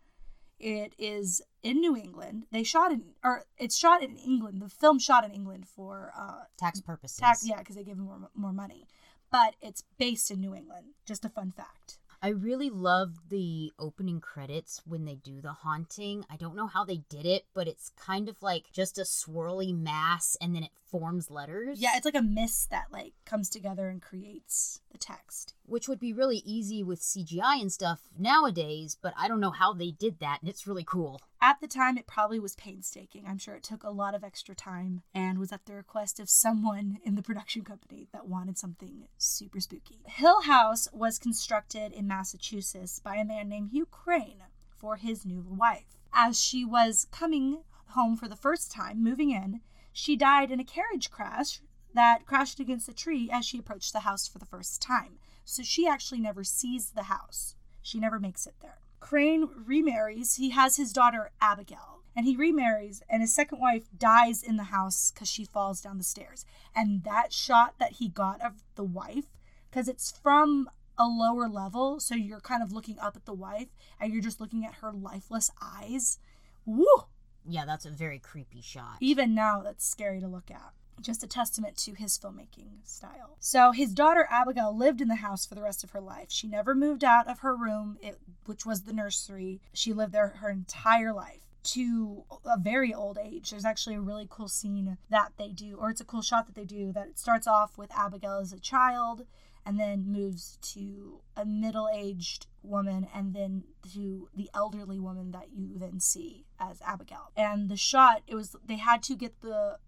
It 0.59 0.95
is 0.99 1.41
in 1.67 1.81
New 1.81 1.97
England. 1.97 2.45
They 2.53 2.63
shot 2.63 2.93
in, 2.93 3.03
or 3.25 3.45
it's 3.59 3.77
shot 3.77 4.03
in 4.03 4.17
England. 4.17 4.63
The 4.63 4.69
film 4.69 4.99
shot 4.99 5.25
in 5.25 5.33
England 5.33 5.67
for 5.67 6.13
uh, 6.17 6.45
Tax 6.57 6.81
purposes. 6.81 7.19
tax, 7.19 7.47
yeah, 7.47 7.59
because 7.59 7.77
they 7.77 7.85
give 7.85 7.97
them 7.97 8.07
more, 8.07 8.31
more 8.35 8.53
money. 8.53 8.87
But 9.33 9.55
it's 9.61 9.83
based 9.99 10.31
in 10.31 10.41
New 10.41 10.55
England. 10.55 10.87
Just 11.05 11.25
a 11.25 11.29
fun 11.29 11.51
fact. 11.51 11.99
I 12.23 12.29
really 12.31 12.71
love 12.71 13.29
the 13.29 13.73
opening 13.79 14.21
credits 14.21 14.81
when 14.87 15.05
they 15.05 15.17
do 15.17 15.41
the 15.43 15.53
haunting. 15.53 16.25
I 16.31 16.37
don't 16.37 16.57
know 16.57 16.67
how 16.67 16.85
they 16.85 17.03
did 17.11 17.27
it, 17.27 17.45
but 17.53 17.69
it's 17.69 17.91
kind 17.91 18.29
of 18.29 18.43
like 18.43 18.73
just 18.73 18.99
a 18.99 19.03
swirly 19.03 19.77
mass 19.77 20.37
and 20.41 20.55
then 20.55 20.63
it 20.63 20.71
forms 20.91 21.31
letters. 21.31 21.79
Yeah, 21.81 21.91
it's 21.97 22.07
like 22.07 22.15
a 22.15 22.23
mist 22.23 22.71
that 22.71 22.87
like 22.91 23.13
comes 23.27 23.51
together 23.51 23.89
and 23.89 24.01
creates 24.01 24.81
the 24.91 24.99
text. 24.99 25.55
which 25.67 25.89
would 25.89 26.01
be 26.01 26.13
really 26.13 26.39
easy 26.39 26.83
with 26.83 27.01
CGI 27.01 27.61
and 27.61 27.71
stuff 27.71 28.01
nowadays, 28.19 28.97
but 29.01 29.13
I 29.17 29.29
don't 29.29 29.41
know 29.41 29.51
how 29.51 29.73
they 29.75 29.91
did 29.91 30.21
that 30.21 30.39
and 30.41 30.49
it's 30.49 30.67
really 30.67 30.85
cool. 30.85 31.21
At 31.47 31.61
the 31.61 31.69
time, 31.69 31.97
it 31.97 32.09
probably 32.09 32.41
was 32.41 32.57
painstaking. 32.57 33.25
I'm 33.25 33.39
sure 33.39 33.55
it 33.55 33.63
took 33.63 33.85
a 33.85 33.91
lot 33.91 34.17
of 34.17 34.25
extra 34.25 34.57
time 34.57 35.03
and 35.15 35.39
was 35.39 35.53
at 35.53 35.65
the 35.65 35.75
request 35.75 36.19
of 36.19 36.29
someone 36.29 36.99
in 37.05 37.15
the 37.15 37.23
production 37.23 37.63
company 37.63 38.09
that 38.13 38.27
wanted 38.27 38.59
something 38.59 39.07
super 39.17 39.61
spooky. 39.61 40.01
Hill 40.07 40.43
House 40.43 40.89
was 40.93 41.21
constructed 41.21 41.93
in 41.93 42.09
Massachusetts 42.09 42.99
by 42.99 43.15
a 43.15 43.25
man 43.25 43.49
named 43.49 43.71
Hugh 43.71 43.87
Crane 43.87 44.43
for 44.77 44.97
his 44.97 45.25
new 45.25 45.41
wife. 45.41 46.01
As 46.13 46.43
she 46.43 46.65
was 46.65 47.07
coming 47.13 47.63
home 47.91 48.17
for 48.17 48.27
the 48.27 48.35
first 48.35 48.73
time, 48.73 49.01
moving 49.01 49.31
in, 49.31 49.61
she 49.93 50.17
died 50.17 50.51
in 50.51 50.59
a 50.59 50.65
carriage 50.65 51.13
crash 51.13 51.61
that 51.95 52.27
crashed 52.27 52.59
against 52.59 52.89
a 52.89 52.93
tree 52.93 53.31
as 53.33 53.47
she 53.47 53.57
approached 53.57 53.93
the 53.93 54.01
house 54.01 54.27
for 54.27 54.41
the 54.41 54.47
first 54.47 54.83
time. 54.83 55.21
So 55.45 55.63
she 55.63 55.87
actually 55.87 56.19
never 56.19 56.43
sees 56.43 56.91
the 56.91 57.05
house. 57.05 57.55
She 57.83 58.01
never 58.01 58.19
makes 58.19 58.49
it 58.49 58.57
there. 58.61 58.81
Crane 59.07 59.49
remarries. 59.65 60.35
He 60.35 60.51
has 60.51 60.79
his 60.79 60.93
daughter 60.93 61.31
Abigail, 61.41 62.01
and 62.17 62.27
he 62.27 62.35
remarries, 62.35 63.05
and 63.09 63.23
his 63.23 63.33
second 63.33 63.61
wife 63.61 63.85
dies 63.97 64.43
in 64.43 64.57
the 64.57 64.65
house 64.65 65.13
because 65.13 65.31
she 65.31 65.45
falls 65.45 65.81
down 65.81 65.99
the 65.99 66.03
stairs. 66.03 66.45
And 66.75 67.05
that 67.05 67.33
shot 67.33 67.77
that 67.79 67.93
he 67.93 68.09
got 68.09 68.45
of 68.45 68.65
the 68.75 68.83
wife, 68.83 69.27
because 69.71 69.87
it's 69.87 70.11
from 70.11 70.69
a 70.99 71.07
lower 71.07 71.49
level, 71.49 72.01
so 72.01 72.17
you're 72.17 72.41
kind 72.41 72.65
of 72.65 72.73
looking 72.73 72.99
up 72.99 73.15
at 73.15 73.27
the 73.27 73.33
wife, 73.33 73.69
and 74.01 74.13
you're 74.13 74.21
just 74.21 74.41
looking 74.41 74.67
at 74.67 74.75
her 74.77 74.91
lifeless 74.93 75.53
eyes. 75.63 76.19
Woo! 76.65 77.05
Yeah, 77.49 77.65
that's 77.65 77.87
a 77.87 77.91
very 77.91 78.19
creepy 78.19 78.61
shot. 78.61 78.97
Even 78.99 79.37
now, 79.37 79.63
that's 79.63 79.87
scary 79.87 80.19
to 80.19 80.27
look 80.27 80.51
at. 80.51 80.73
Just 81.01 81.23
a 81.23 81.27
testament 81.27 81.77
to 81.79 81.95
his 81.95 82.19
filmmaking 82.19 82.85
style. 82.85 83.37
So, 83.39 83.73
his 83.73 83.93
daughter 83.93 84.27
Abigail 84.31 84.77
lived 84.77 85.01
in 85.01 85.09
the 85.09 85.17
house 85.17 85.45
for 85.47 85.55
the 85.55 85.63
rest 85.63 85.85
of 85.85 85.91
her 85.91 86.01
life. 86.01 86.29
She 86.31 86.49
never 86.49 86.75
moved 86.75 87.05
out 87.05 87.29
of 87.29 87.41
her 87.41 87.55
room, 87.55 87.99
it, 88.01 88.19
which 88.47 88.65
was 88.65 88.83
the 88.83 88.93
nursery. 88.93 89.61
She 89.73 89.93
lived 89.93 90.13
there 90.13 90.29
her 90.29 90.51
entire 90.51 91.13
life 91.13 91.47
to 91.65 92.25
a 92.45 92.59
very 92.59 92.95
old 92.95 93.19
age. 93.19 93.51
There's 93.51 93.65
actually 93.65 93.97
a 93.97 94.01
really 94.01 94.27
cool 94.31 94.49
scene 94.49 94.99
that 95.11 95.33
they 95.37 95.51
do, 95.51 95.77
or 95.79 95.91
it's 95.91 96.01
a 96.01 96.05
cool 96.05 96.23
shot 96.23 96.47
that 96.47 96.55
they 96.55 96.65
do, 96.65 96.93
that 96.93 97.09
it 97.09 97.19
starts 97.19 97.47
off 97.47 97.77
with 97.77 97.91
Abigail 97.93 98.39
as 98.41 98.53
a 98.53 98.61
child 98.61 99.27
and 99.67 99.81
then 99.81 100.05
moves 100.07 100.59
to 100.63 101.21
a 101.37 101.45
middle 101.45 101.89
aged 101.93 102.47
woman 102.63 103.09
and 103.13 103.35
then 103.35 103.65
to 103.93 104.29
the 104.35 104.49
elderly 104.55 105.01
woman 105.01 105.33
that 105.33 105.49
you 105.53 105.77
then 105.77 105.99
see 105.99 106.47
as 106.61 106.81
Abigail. 106.87 107.33
And 107.37 107.69
the 107.69 107.77
shot, 107.77 108.23
it 108.29 108.37
was, 108.37 108.55
they 108.65 108.77
had 108.77 109.03
to 109.05 109.17
get 109.17 109.41
the 109.41 109.79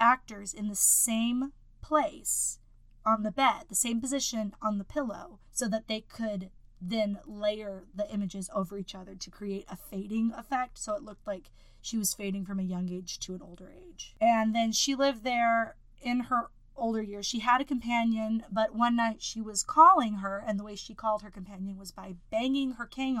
actors 0.00 0.52
in 0.54 0.68
the 0.68 0.74
same 0.74 1.52
place 1.82 2.58
on 3.04 3.22
the 3.22 3.30
bed, 3.30 3.64
the 3.68 3.74
same 3.74 4.00
position 4.00 4.54
on 4.60 4.78
the 4.78 4.84
pillow, 4.84 5.38
so 5.52 5.68
that 5.68 5.88
they 5.88 6.00
could 6.00 6.50
then 6.80 7.18
layer 7.26 7.84
the 7.94 8.10
images 8.12 8.48
over 8.54 8.78
each 8.78 8.94
other 8.94 9.14
to 9.14 9.30
create 9.30 9.66
a 9.68 9.76
fading 9.76 10.32
effect. 10.36 10.78
So 10.78 10.94
it 10.94 11.02
looked 11.02 11.26
like 11.26 11.50
she 11.82 11.98
was 11.98 12.14
fading 12.14 12.44
from 12.44 12.58
a 12.58 12.64
young 12.64 12.88
age 12.90 13.18
to 13.20 13.34
an 13.34 13.42
older 13.42 13.70
age. 13.70 14.16
And 14.20 14.54
then 14.54 14.72
she 14.72 14.94
lived 14.94 15.24
there 15.24 15.76
in 16.00 16.20
her 16.20 16.50
older 16.76 17.02
years. 17.02 17.26
She 17.26 17.40
had 17.40 17.60
a 17.60 17.64
companion, 17.64 18.44
but 18.50 18.74
one 18.74 18.96
night 18.96 19.22
she 19.22 19.40
was 19.40 19.62
calling 19.62 20.14
her, 20.16 20.42
and 20.46 20.58
the 20.58 20.64
way 20.64 20.74
she 20.74 20.94
called 20.94 21.22
her 21.22 21.30
companion 21.30 21.76
was 21.78 21.92
by 21.92 22.14
banging 22.30 22.72
her 22.72 22.86
cane 22.86 23.20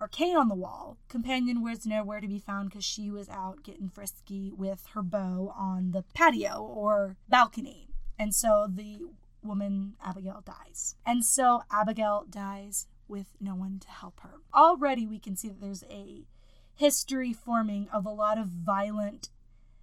or 0.00 0.08
cane 0.08 0.36
on 0.36 0.48
the 0.48 0.54
wall. 0.54 0.96
Companion 1.08 1.62
was 1.62 1.86
nowhere 1.86 2.20
to 2.20 2.28
be 2.28 2.38
found 2.38 2.70
because 2.70 2.84
she 2.84 3.10
was 3.10 3.28
out 3.28 3.62
getting 3.62 3.88
frisky 3.88 4.52
with 4.52 4.86
her 4.94 5.02
beau 5.02 5.52
on 5.56 5.90
the 5.92 6.04
patio 6.14 6.60
or 6.60 7.16
balcony. 7.28 7.88
And 8.18 8.34
so 8.34 8.66
the 8.68 9.00
woman, 9.42 9.94
Abigail, 10.04 10.42
dies. 10.44 10.96
And 11.06 11.24
so 11.24 11.62
Abigail 11.70 12.26
dies 12.28 12.86
with 13.06 13.28
no 13.40 13.54
one 13.54 13.78
to 13.80 13.88
help 13.88 14.20
her. 14.20 14.40
Already 14.54 15.06
we 15.06 15.18
can 15.18 15.36
see 15.36 15.48
that 15.48 15.60
there's 15.60 15.84
a 15.90 16.24
history 16.74 17.32
forming 17.32 17.88
of 17.92 18.06
a 18.06 18.10
lot 18.10 18.38
of 18.38 18.46
violent, 18.46 19.30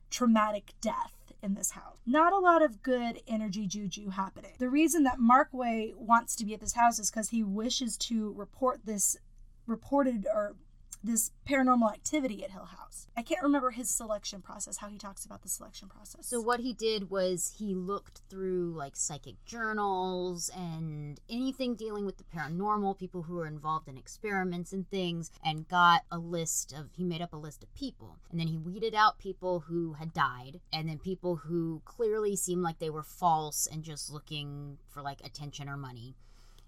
traumatic 0.10 0.74
death 0.82 1.34
in 1.42 1.54
this 1.54 1.72
house. 1.72 1.98
Not 2.06 2.34
a 2.34 2.40
lot 2.40 2.62
of 2.62 2.82
good 2.82 3.22
energy 3.28 3.68
juju 3.68 4.10
happening. 4.10 4.54
The 4.58 4.70
reason 4.70 5.04
that 5.04 5.20
Markway 5.20 5.94
wants 5.96 6.36
to 6.38 6.46
be 6.46 6.54
at 6.54 6.62
this 6.62 6.74
house 6.74 7.00
is 7.00 7.12
because 7.12 7.30
he 7.30 7.44
wishes 7.44 7.98
to 7.98 8.34
report 8.34 8.82
this 8.86 9.18
reported 9.68 10.28
or 10.34 10.56
this 11.06 11.32
paranormal 11.48 11.94
activity 11.94 12.44
at 12.44 12.52
Hill 12.52 12.66
House. 12.66 13.08
I 13.16 13.22
can't 13.22 13.44
remember 13.44 13.72
his 13.72 13.90
selection 13.90 14.42
process, 14.42 14.78
how 14.78 14.88
he 14.88 14.98
talks 14.98 15.24
about 15.24 15.44
the 15.44 15.50
selection 15.50 15.88
process. 15.88 16.28
So 16.28 16.42
what 16.42 16.62
he 16.62 16.74
did 16.74 17.12
was 17.12 17.54
he 17.60 17.76
looked 17.76 18.22
through 18.30 18.74
like 18.76 18.96
psychic 18.96 19.36
journals 19.46 20.50
and 20.56 21.20
anything 21.30 21.76
dealing 21.76 22.06
with 22.06 22.18
the 22.18 22.24
paranormal, 22.24 22.98
people 22.98 23.24
who 23.24 23.36
were 23.36 23.48
involved 23.48 23.88
in 23.88 23.98
experiments 23.98 24.74
and 24.74 24.90
things, 24.90 25.32
and 25.44 25.68
got 25.68 26.02
a 26.12 26.18
list 26.18 26.74
of 26.74 26.90
he 26.98 27.04
made 27.04 27.22
up 27.22 27.34
a 27.34 27.38
list 27.38 27.64
of 27.64 27.74
people. 27.76 28.18
And 28.32 28.40
then 28.40 28.48
he 28.48 28.58
weeded 28.58 28.96
out 28.96 29.20
people 29.20 29.62
who 29.68 29.94
had 29.94 30.14
died 30.14 30.60
and 30.74 30.90
then 30.90 30.98
people 30.98 31.36
who 31.36 31.82
clearly 31.86 32.36
seemed 32.36 32.64
like 32.64 32.80
they 32.80 32.90
were 32.90 33.04
false 33.04 33.68
and 33.72 33.84
just 33.84 34.12
looking 34.12 34.80
for 34.88 35.02
like 35.02 35.22
attention 35.24 35.70
or 35.70 35.78
money. 35.78 36.16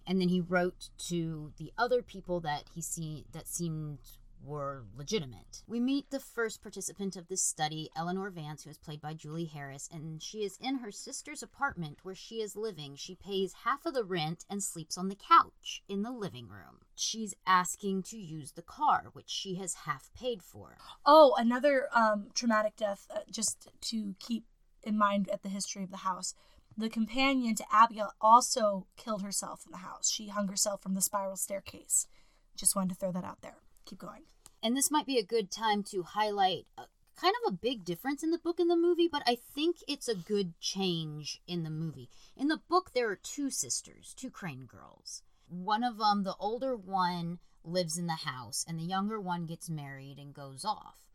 And 0.08 0.22
then 0.22 0.30
he 0.30 0.40
wrote 0.42 0.90
to 1.10 1.52
the 1.58 1.74
other 1.78 2.02
people 2.02 2.40
that 2.40 2.64
he 2.74 2.82
see 2.82 3.26
that 3.34 3.48
seemed 3.48 4.00
were 4.44 4.84
legitimate. 4.96 5.64
We 5.68 5.80
meet 5.80 6.10
the 6.10 6.20
first 6.20 6.62
participant 6.62 7.16
of 7.16 7.28
this 7.28 7.42
study, 7.42 7.90
Eleanor 7.96 8.30
Vance, 8.30 8.64
who 8.64 8.70
is 8.70 8.78
played 8.78 9.02
by 9.02 9.14
Julie 9.14 9.46
Harris, 9.46 9.90
and 9.92 10.22
she 10.22 10.40
is 10.44 10.58
in 10.62 10.80
her 10.80 10.92
sister's 10.92 11.44
apartment 11.44 12.00
where 12.04 12.16
she 12.16 12.36
is 12.36 12.56
living. 12.56 12.96
She 12.96 13.16
pays 13.16 13.54
half 13.66 13.86
of 13.86 13.94
the 13.94 14.04
rent 14.04 14.46
and 14.50 14.64
sleeps 14.64 14.98
on 14.98 15.10
the 15.10 15.16
couch 15.16 15.84
in 15.90 16.04
the 16.04 16.12
living 16.12 16.48
room. 16.48 16.80
She's 16.96 17.34
asking 17.46 18.04
to 18.04 18.18
use 18.18 18.52
the 18.52 18.62
car, 18.62 19.08
which 19.14 19.30
she 19.30 19.56
has 19.56 19.74
half 19.86 20.10
paid 20.16 20.42
for. 20.42 20.78
Oh, 21.06 21.34
another 21.38 21.88
um, 21.94 22.28
traumatic 22.34 22.76
death, 22.76 23.08
uh, 23.14 23.20
just 23.30 23.68
to 23.82 24.16
keep 24.20 24.46
in 24.84 24.98
mind 24.98 25.30
at 25.32 25.44
the 25.44 25.50
history 25.50 25.84
of 25.84 25.92
the 25.92 25.98
house. 25.98 26.34
The 26.78 26.90
companion 26.90 27.56
to 27.56 27.66
Abigail 27.72 28.12
also 28.22 28.86
killed 28.98 29.24
herself 29.24 29.64
in 29.66 29.72
the 29.72 29.80
house. 29.80 30.12
She 30.12 30.28
hung 30.28 30.48
herself 30.48 30.84
from 30.84 30.94
the 30.94 31.02
spiral 31.02 31.36
staircase. 31.36 32.08
Just 32.56 32.76
wanted 32.76 32.90
to 32.90 32.96
throw 32.96 33.12
that 33.12 33.24
out 33.24 33.42
there. 33.42 33.58
Keep 33.86 34.00
going. 34.00 34.24
And 34.62 34.78
this 34.78 34.92
might 34.92 35.08
be 35.08 35.18
a 35.18 35.24
good 35.24 35.50
time 35.50 35.82
to 35.86 36.04
highlight 36.04 36.68
a, 36.78 36.84
kind 37.20 37.34
of 37.44 37.52
a 37.52 37.58
big 37.58 37.84
difference 37.84 38.22
in 38.22 38.30
the 38.30 38.38
book 38.38 38.60
and 38.60 38.70
the 38.70 38.76
movie, 38.76 39.08
but 39.12 39.24
I 39.26 39.38
think 39.56 39.78
it's 39.88 40.08
a 40.08 40.16
good 40.16 40.60
change 40.60 41.42
in 41.48 41.64
the 41.64 41.72
movie. 41.72 42.10
In 42.36 42.48
the 42.48 42.62
book, 42.70 42.92
there 42.94 43.10
are 43.10 43.16
two 43.16 43.50
sisters, 43.50 44.14
two 44.16 44.30
Crane 44.30 44.66
girls. 44.68 45.24
One 45.48 45.84
of 45.84 45.98
them, 45.98 46.24
the 46.24 46.36
older 46.40 46.76
one, 46.76 47.40
lives 47.64 47.98
in 47.98 48.06
the 48.06 48.14
house, 48.14 48.64
and 48.68 48.80
the 48.80 48.84
younger 48.84 49.20
one 49.20 49.46
gets 49.46 49.70
married 49.70 50.20
and 50.20 50.34
goes 50.34 50.64
off. 50.64 51.10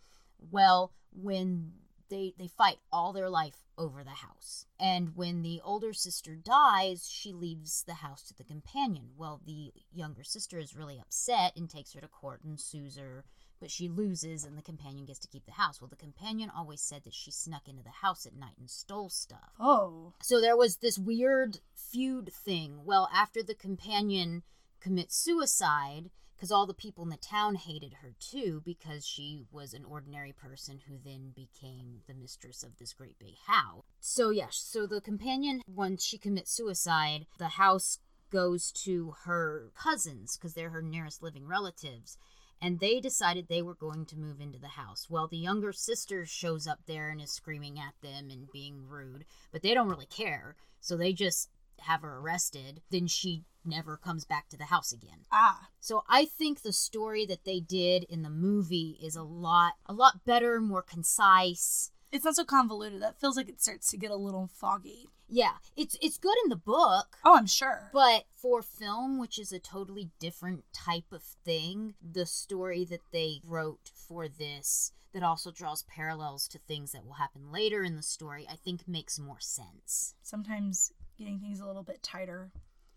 Well, 0.50 0.92
when 1.12 1.73
they 2.12 2.35
they 2.38 2.47
fight 2.47 2.76
all 2.92 3.12
their 3.12 3.31
life 3.31 3.64
over 3.78 4.04
the 4.04 4.11
house. 4.11 4.66
And 4.78 5.16
when 5.16 5.42
the 5.42 5.61
older 5.64 5.92
sister 5.95 6.37
dies, 6.37 7.09
she 7.11 7.33
leaves 7.33 7.83
the 7.85 7.95
house 7.95 8.23
to 8.25 8.35
the 8.35 8.45
companion. 8.45 9.11
Well, 9.16 9.40
the 9.45 9.73
younger 9.92 10.23
sister 10.23 10.59
is 10.59 10.76
really 10.76 11.00
upset 11.00 11.57
and 11.57 11.69
takes 11.69 11.95
her 11.95 12.00
to 12.00 12.09
court 12.09 12.45
and 12.45 12.61
sues 12.61 12.99
her, 12.99 13.25
but 13.59 13.71
she 13.71 13.88
loses 13.88 14.45
and 14.45 14.59
the 14.59 14.62
companion 14.62 15.07
gets 15.07 15.21
to 15.21 15.28
keep 15.28 15.47
the 15.47 15.52
house. 15.52 15.81
Well, 15.81 15.88
the 15.88 15.97
companion 15.97 16.50
always 16.54 16.83
said 16.83 17.04
that 17.04 17.14
she 17.14 17.31
snuck 17.31 17.66
into 17.66 17.83
the 17.83 17.88
house 17.88 18.26
at 18.26 18.37
night 18.37 18.59
and 18.59 18.69
stole 18.69 19.09
stuff. 19.09 19.52
Oh. 19.59 20.12
So 20.21 20.40
there 20.40 20.57
was 20.57 20.76
this 20.76 20.99
weird 20.99 21.61
feud 21.75 22.31
thing. 22.33 22.81
Well, 22.85 23.09
after 23.12 23.42
the 23.42 23.54
companion 23.54 24.42
commits 24.81 25.16
suicide, 25.16 26.11
because 26.42 26.50
all 26.50 26.66
the 26.66 26.75
people 26.75 27.04
in 27.04 27.11
the 27.11 27.16
town 27.16 27.54
hated 27.54 27.94
her 28.02 28.16
too 28.18 28.61
because 28.64 29.06
she 29.06 29.44
was 29.52 29.72
an 29.72 29.84
ordinary 29.84 30.32
person 30.32 30.80
who 30.88 30.99
then 31.04 31.30
became 31.37 32.00
the 32.08 32.14
mistress 32.14 32.64
of 32.64 32.76
this 32.78 32.92
great 32.92 33.16
big 33.20 33.37
house. 33.46 33.84
So 34.00 34.30
yes, 34.30 34.56
so 34.56 34.84
the 34.84 35.00
companion 35.00 35.62
once 35.68 36.04
she 36.04 36.18
commits 36.18 36.50
suicide, 36.50 37.26
the 37.38 37.46
house 37.46 38.00
goes 38.32 38.72
to 38.72 39.14
her 39.22 39.70
cousins 39.80 40.37
because 40.37 40.54
they're 40.54 40.70
her 40.70 40.82
nearest 40.82 41.22
living 41.22 41.46
relatives 41.46 42.18
and 42.61 42.80
they 42.80 42.99
decided 42.99 43.46
they 43.46 43.62
were 43.62 43.76
going 43.76 44.04
to 44.06 44.18
move 44.18 44.40
into 44.40 44.58
the 44.58 44.66
house. 44.66 45.06
Well, 45.08 45.28
the 45.28 45.38
younger 45.38 45.72
sister 45.72 46.26
shows 46.26 46.66
up 46.66 46.80
there 46.88 47.08
and 47.08 47.20
is 47.20 47.30
screaming 47.30 47.78
at 47.78 47.94
them 48.02 48.30
and 48.32 48.50
being 48.52 48.88
rude, 48.88 49.26
but 49.52 49.62
they 49.62 49.75
don't 49.75 49.88
really 49.88 50.06
care. 50.06 50.56
So 50.80 50.96
they 50.96 51.12
just 51.12 51.50
have 51.82 52.02
her 52.02 52.18
arrested. 52.18 52.82
Then 52.90 53.06
she 53.06 53.44
never 53.64 53.97
comes 53.97 54.25
back 54.25 54.49
to 54.49 54.57
the 54.57 54.66
house 54.66 54.92
again. 54.92 55.26
Ah. 55.31 55.69
So 55.81 56.04
I 56.09 56.25
think 56.25 56.62
the 56.62 56.73
story 56.73 57.26
that 57.26 57.45
they 57.45 57.61
did 57.61 58.04
in 58.04 58.23
the 58.23 58.31
movie 58.31 58.99
is 59.02 59.16
a 59.16 59.23
lot 59.23 59.75
a 59.87 59.92
lot 59.92 60.25
better, 60.25 60.61
more 60.61 60.83
concise. 60.83 61.90
It's 62.11 62.25
not 62.25 62.37
so 62.37 62.45
convoluted. 62.45 63.00
That 63.00 63.19
feels 63.19 63.37
like 63.37 63.49
it 63.49 63.62
starts 63.62 63.90
to 63.90 63.97
get 63.97 64.11
a 64.11 64.16
little 64.16 64.49
foggy. 64.52 65.09
Yeah, 65.28 65.52
it's 65.76 65.97
it's 66.02 66.19
good 66.19 66.37
in 66.45 66.50
the 66.50 66.57
book. 66.57 67.16
Oh, 67.25 67.37
I'm 67.37 67.47
sure. 67.47 67.88
But 67.92 68.25
for 68.35 68.62
film, 68.62 69.19
which 69.19 69.38
is 69.38 69.50
a 69.50 69.59
totally 69.59 70.11
different 70.21 70.64
type 70.75 71.11
of 71.11 71.23
thing, 71.23 71.95
the 72.02 72.26
story 72.26 72.85
that 72.85 73.00
they 73.12 73.40
wrote 73.45 73.90
for 73.95 74.28
this 74.28 74.92
that 75.14 75.23
also 75.23 75.50
draws 75.50 75.83
parallels 75.85 76.49
to 76.49 76.59
things 76.59 76.92
that 76.92 77.04
will 77.04 77.14
happen 77.14 77.52
later 77.52 77.83
in 77.83 77.97
the 77.97 78.02
story, 78.02 78.47
I 78.50 78.57
think 78.57 78.88
makes 78.88 79.19
more 79.19 79.40
sense. 79.40 80.14
Sometimes 80.23 80.92
getting 81.19 81.38
things 81.38 81.61
a 81.61 81.66
little 81.66 81.83
bit 81.83 82.02
tighter, 82.02 82.50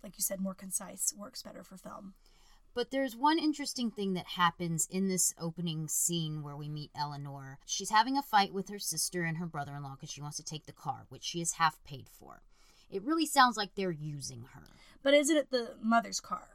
like 0.05 0.17
you 0.19 0.23
said, 0.23 0.39
more 0.39 0.53
concise, 0.53 1.13
works 1.17 1.41
better 1.41 1.63
for 1.63 1.77
film. 1.77 2.13
But 2.75 2.91
there's 2.91 3.15
one 3.15 3.39
interesting 3.39 3.89
thing 3.89 4.13
that 4.13 4.27
happens 4.35 4.87
in 4.91 5.07
this 5.07 5.33
opening 5.39 5.87
scene 5.87 6.43
where 6.43 6.55
we 6.55 6.69
meet 6.69 6.91
Eleanor. 6.95 7.57
She's 7.65 7.89
having 7.89 8.17
a 8.17 8.21
fight 8.21 8.53
with 8.53 8.69
her 8.69 8.77
sister 8.79 9.23
and 9.23 9.37
her 9.37 9.47
brother 9.47 9.73
in 9.75 9.81
law 9.81 9.95
because 9.95 10.11
she 10.11 10.21
wants 10.21 10.37
to 10.37 10.43
take 10.43 10.67
the 10.67 10.73
car, 10.73 11.05
which 11.09 11.23
she 11.23 11.41
is 11.41 11.53
half 11.53 11.83
paid 11.83 12.07
for. 12.07 12.43
It 12.91 13.03
really 13.03 13.25
sounds 13.25 13.57
like 13.57 13.71
they're 13.73 13.89
using 13.89 14.45
her. 14.53 14.67
But 15.01 15.15
isn't 15.15 15.35
it 15.35 15.49
the 15.49 15.75
mother's 15.81 16.19
car? 16.19 16.49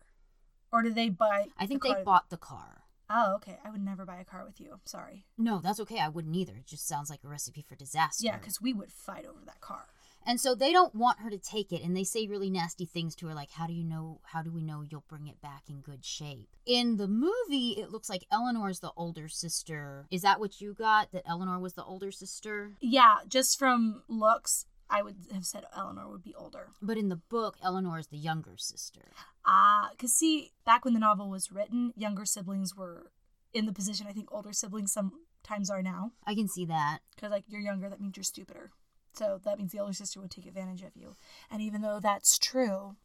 Or 0.70 0.82
do 0.82 0.90
they 0.90 1.08
buy 1.08 1.46
I 1.58 1.66
think 1.66 1.82
the 1.82 1.94
they 1.94 2.04
bought 2.04 2.30
the 2.30 2.36
car. 2.36 2.82
Oh, 3.08 3.34
okay. 3.36 3.58
I 3.64 3.70
would 3.70 3.84
never 3.84 4.04
buy 4.04 4.20
a 4.20 4.24
car 4.24 4.44
with 4.46 4.60
you. 4.60 4.78
Sorry. 4.84 5.24
No, 5.36 5.58
that's 5.58 5.80
okay. 5.80 5.98
I 5.98 6.08
wouldn't 6.08 6.36
either. 6.36 6.54
It 6.54 6.66
just 6.66 6.86
sounds 6.86 7.10
like 7.10 7.24
a 7.24 7.28
recipe 7.28 7.64
for 7.68 7.74
disaster. 7.74 8.24
Yeah, 8.24 8.36
because 8.36 8.60
we 8.60 8.72
would 8.72 8.92
fight 8.92 9.24
over 9.26 9.44
that 9.46 9.60
car. 9.60 9.86
And 10.26 10.40
so 10.40 10.54
they 10.54 10.72
don't 10.72 10.94
want 10.94 11.20
her 11.20 11.30
to 11.30 11.38
take 11.38 11.72
it 11.72 11.82
and 11.82 11.96
they 11.96 12.04
say 12.04 12.26
really 12.26 12.50
nasty 12.50 12.84
things 12.84 13.14
to 13.16 13.26
her 13.26 13.34
like 13.34 13.50
how 13.52 13.66
do 13.66 13.72
you 13.72 13.84
know 13.84 14.20
how 14.24 14.42
do 14.42 14.50
we 14.50 14.62
know 14.62 14.82
you'll 14.82 15.04
bring 15.08 15.26
it 15.26 15.40
back 15.40 15.64
in 15.68 15.80
good 15.80 16.04
shape. 16.04 16.48
In 16.66 16.96
the 16.96 17.08
movie 17.08 17.70
it 17.78 17.90
looks 17.90 18.08
like 18.08 18.26
Eleanor's 18.30 18.80
the 18.80 18.92
older 18.96 19.28
sister. 19.28 20.06
Is 20.10 20.22
that 20.22 20.40
what 20.40 20.60
you 20.60 20.74
got 20.74 21.12
that 21.12 21.26
Eleanor 21.26 21.58
was 21.58 21.74
the 21.74 21.84
older 21.84 22.12
sister? 22.12 22.76
Yeah, 22.80 23.16
just 23.28 23.58
from 23.58 24.02
looks, 24.08 24.66
I 24.88 25.02
would 25.02 25.16
have 25.32 25.46
said 25.46 25.64
Eleanor 25.76 26.08
would 26.08 26.22
be 26.22 26.34
older. 26.34 26.68
But 26.82 26.98
in 26.98 27.08
the 27.08 27.16
book 27.16 27.56
Eleanor 27.62 27.98
is 27.98 28.08
the 28.08 28.18
younger 28.18 28.56
sister. 28.56 29.12
Ah, 29.44 29.88
because 29.92 30.12
see, 30.12 30.52
back 30.64 30.84
when 30.84 30.94
the 30.94 31.00
novel 31.00 31.30
was 31.30 31.50
written, 31.50 31.92
younger 31.96 32.24
siblings 32.24 32.76
were 32.76 33.10
in 33.52 33.66
the 33.66 33.72
position 33.72 34.06
I 34.08 34.12
think 34.12 34.28
older 34.32 34.52
siblings 34.52 34.92
sometimes 34.92 35.70
are 35.70 35.82
now. 35.82 36.12
I 36.24 36.34
can 36.34 36.48
see 36.48 36.64
that. 36.66 36.98
Because, 37.14 37.30
like, 37.30 37.44
you're 37.48 37.60
younger, 37.60 37.88
that 37.88 38.00
means 38.00 38.16
you're 38.16 38.24
stupider. 38.24 38.70
So 39.12 39.40
that 39.44 39.58
means 39.58 39.72
the 39.72 39.80
older 39.80 39.92
sister 39.92 40.20
would 40.20 40.30
take 40.30 40.46
advantage 40.46 40.82
of 40.82 40.96
you. 40.96 41.16
And 41.50 41.60
even 41.60 41.82
though 41.82 42.00
that's 42.00 42.38
true, 42.38 42.96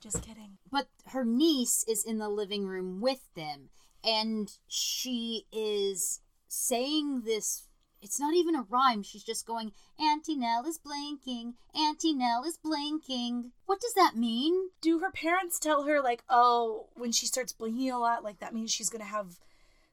just 0.00 0.22
kidding. 0.22 0.58
But 0.70 0.88
her 1.08 1.24
niece 1.24 1.84
is 1.88 2.04
in 2.04 2.18
the 2.18 2.28
living 2.28 2.66
room 2.66 3.00
with 3.00 3.22
them 3.34 3.70
and 4.04 4.50
she 4.68 5.46
is 5.52 6.20
saying 6.46 7.22
this 7.22 7.64
it's 8.00 8.20
not 8.20 8.34
even 8.34 8.54
a 8.54 8.62
rhyme. 8.62 9.02
She's 9.02 9.24
just 9.24 9.46
going, 9.46 9.72
Auntie 9.98 10.36
Nell 10.36 10.64
is 10.66 10.78
blinking. 10.78 11.54
Auntie 11.74 12.12
Nell 12.12 12.44
is 12.44 12.56
blinking. 12.56 13.50
What 13.66 13.80
does 13.80 13.94
that 13.94 14.16
mean? 14.16 14.70
Do 14.80 15.00
her 15.00 15.10
parents 15.10 15.58
tell 15.58 15.82
her, 15.82 16.00
like, 16.00 16.22
oh, 16.28 16.86
when 16.94 17.12
she 17.12 17.26
starts 17.26 17.52
blinking 17.52 17.90
a 17.90 17.98
lot, 17.98 18.22
like 18.22 18.38
that 18.38 18.54
means 18.54 18.72
she's 18.72 18.90
going 18.90 19.02
to 19.02 19.10
have 19.10 19.38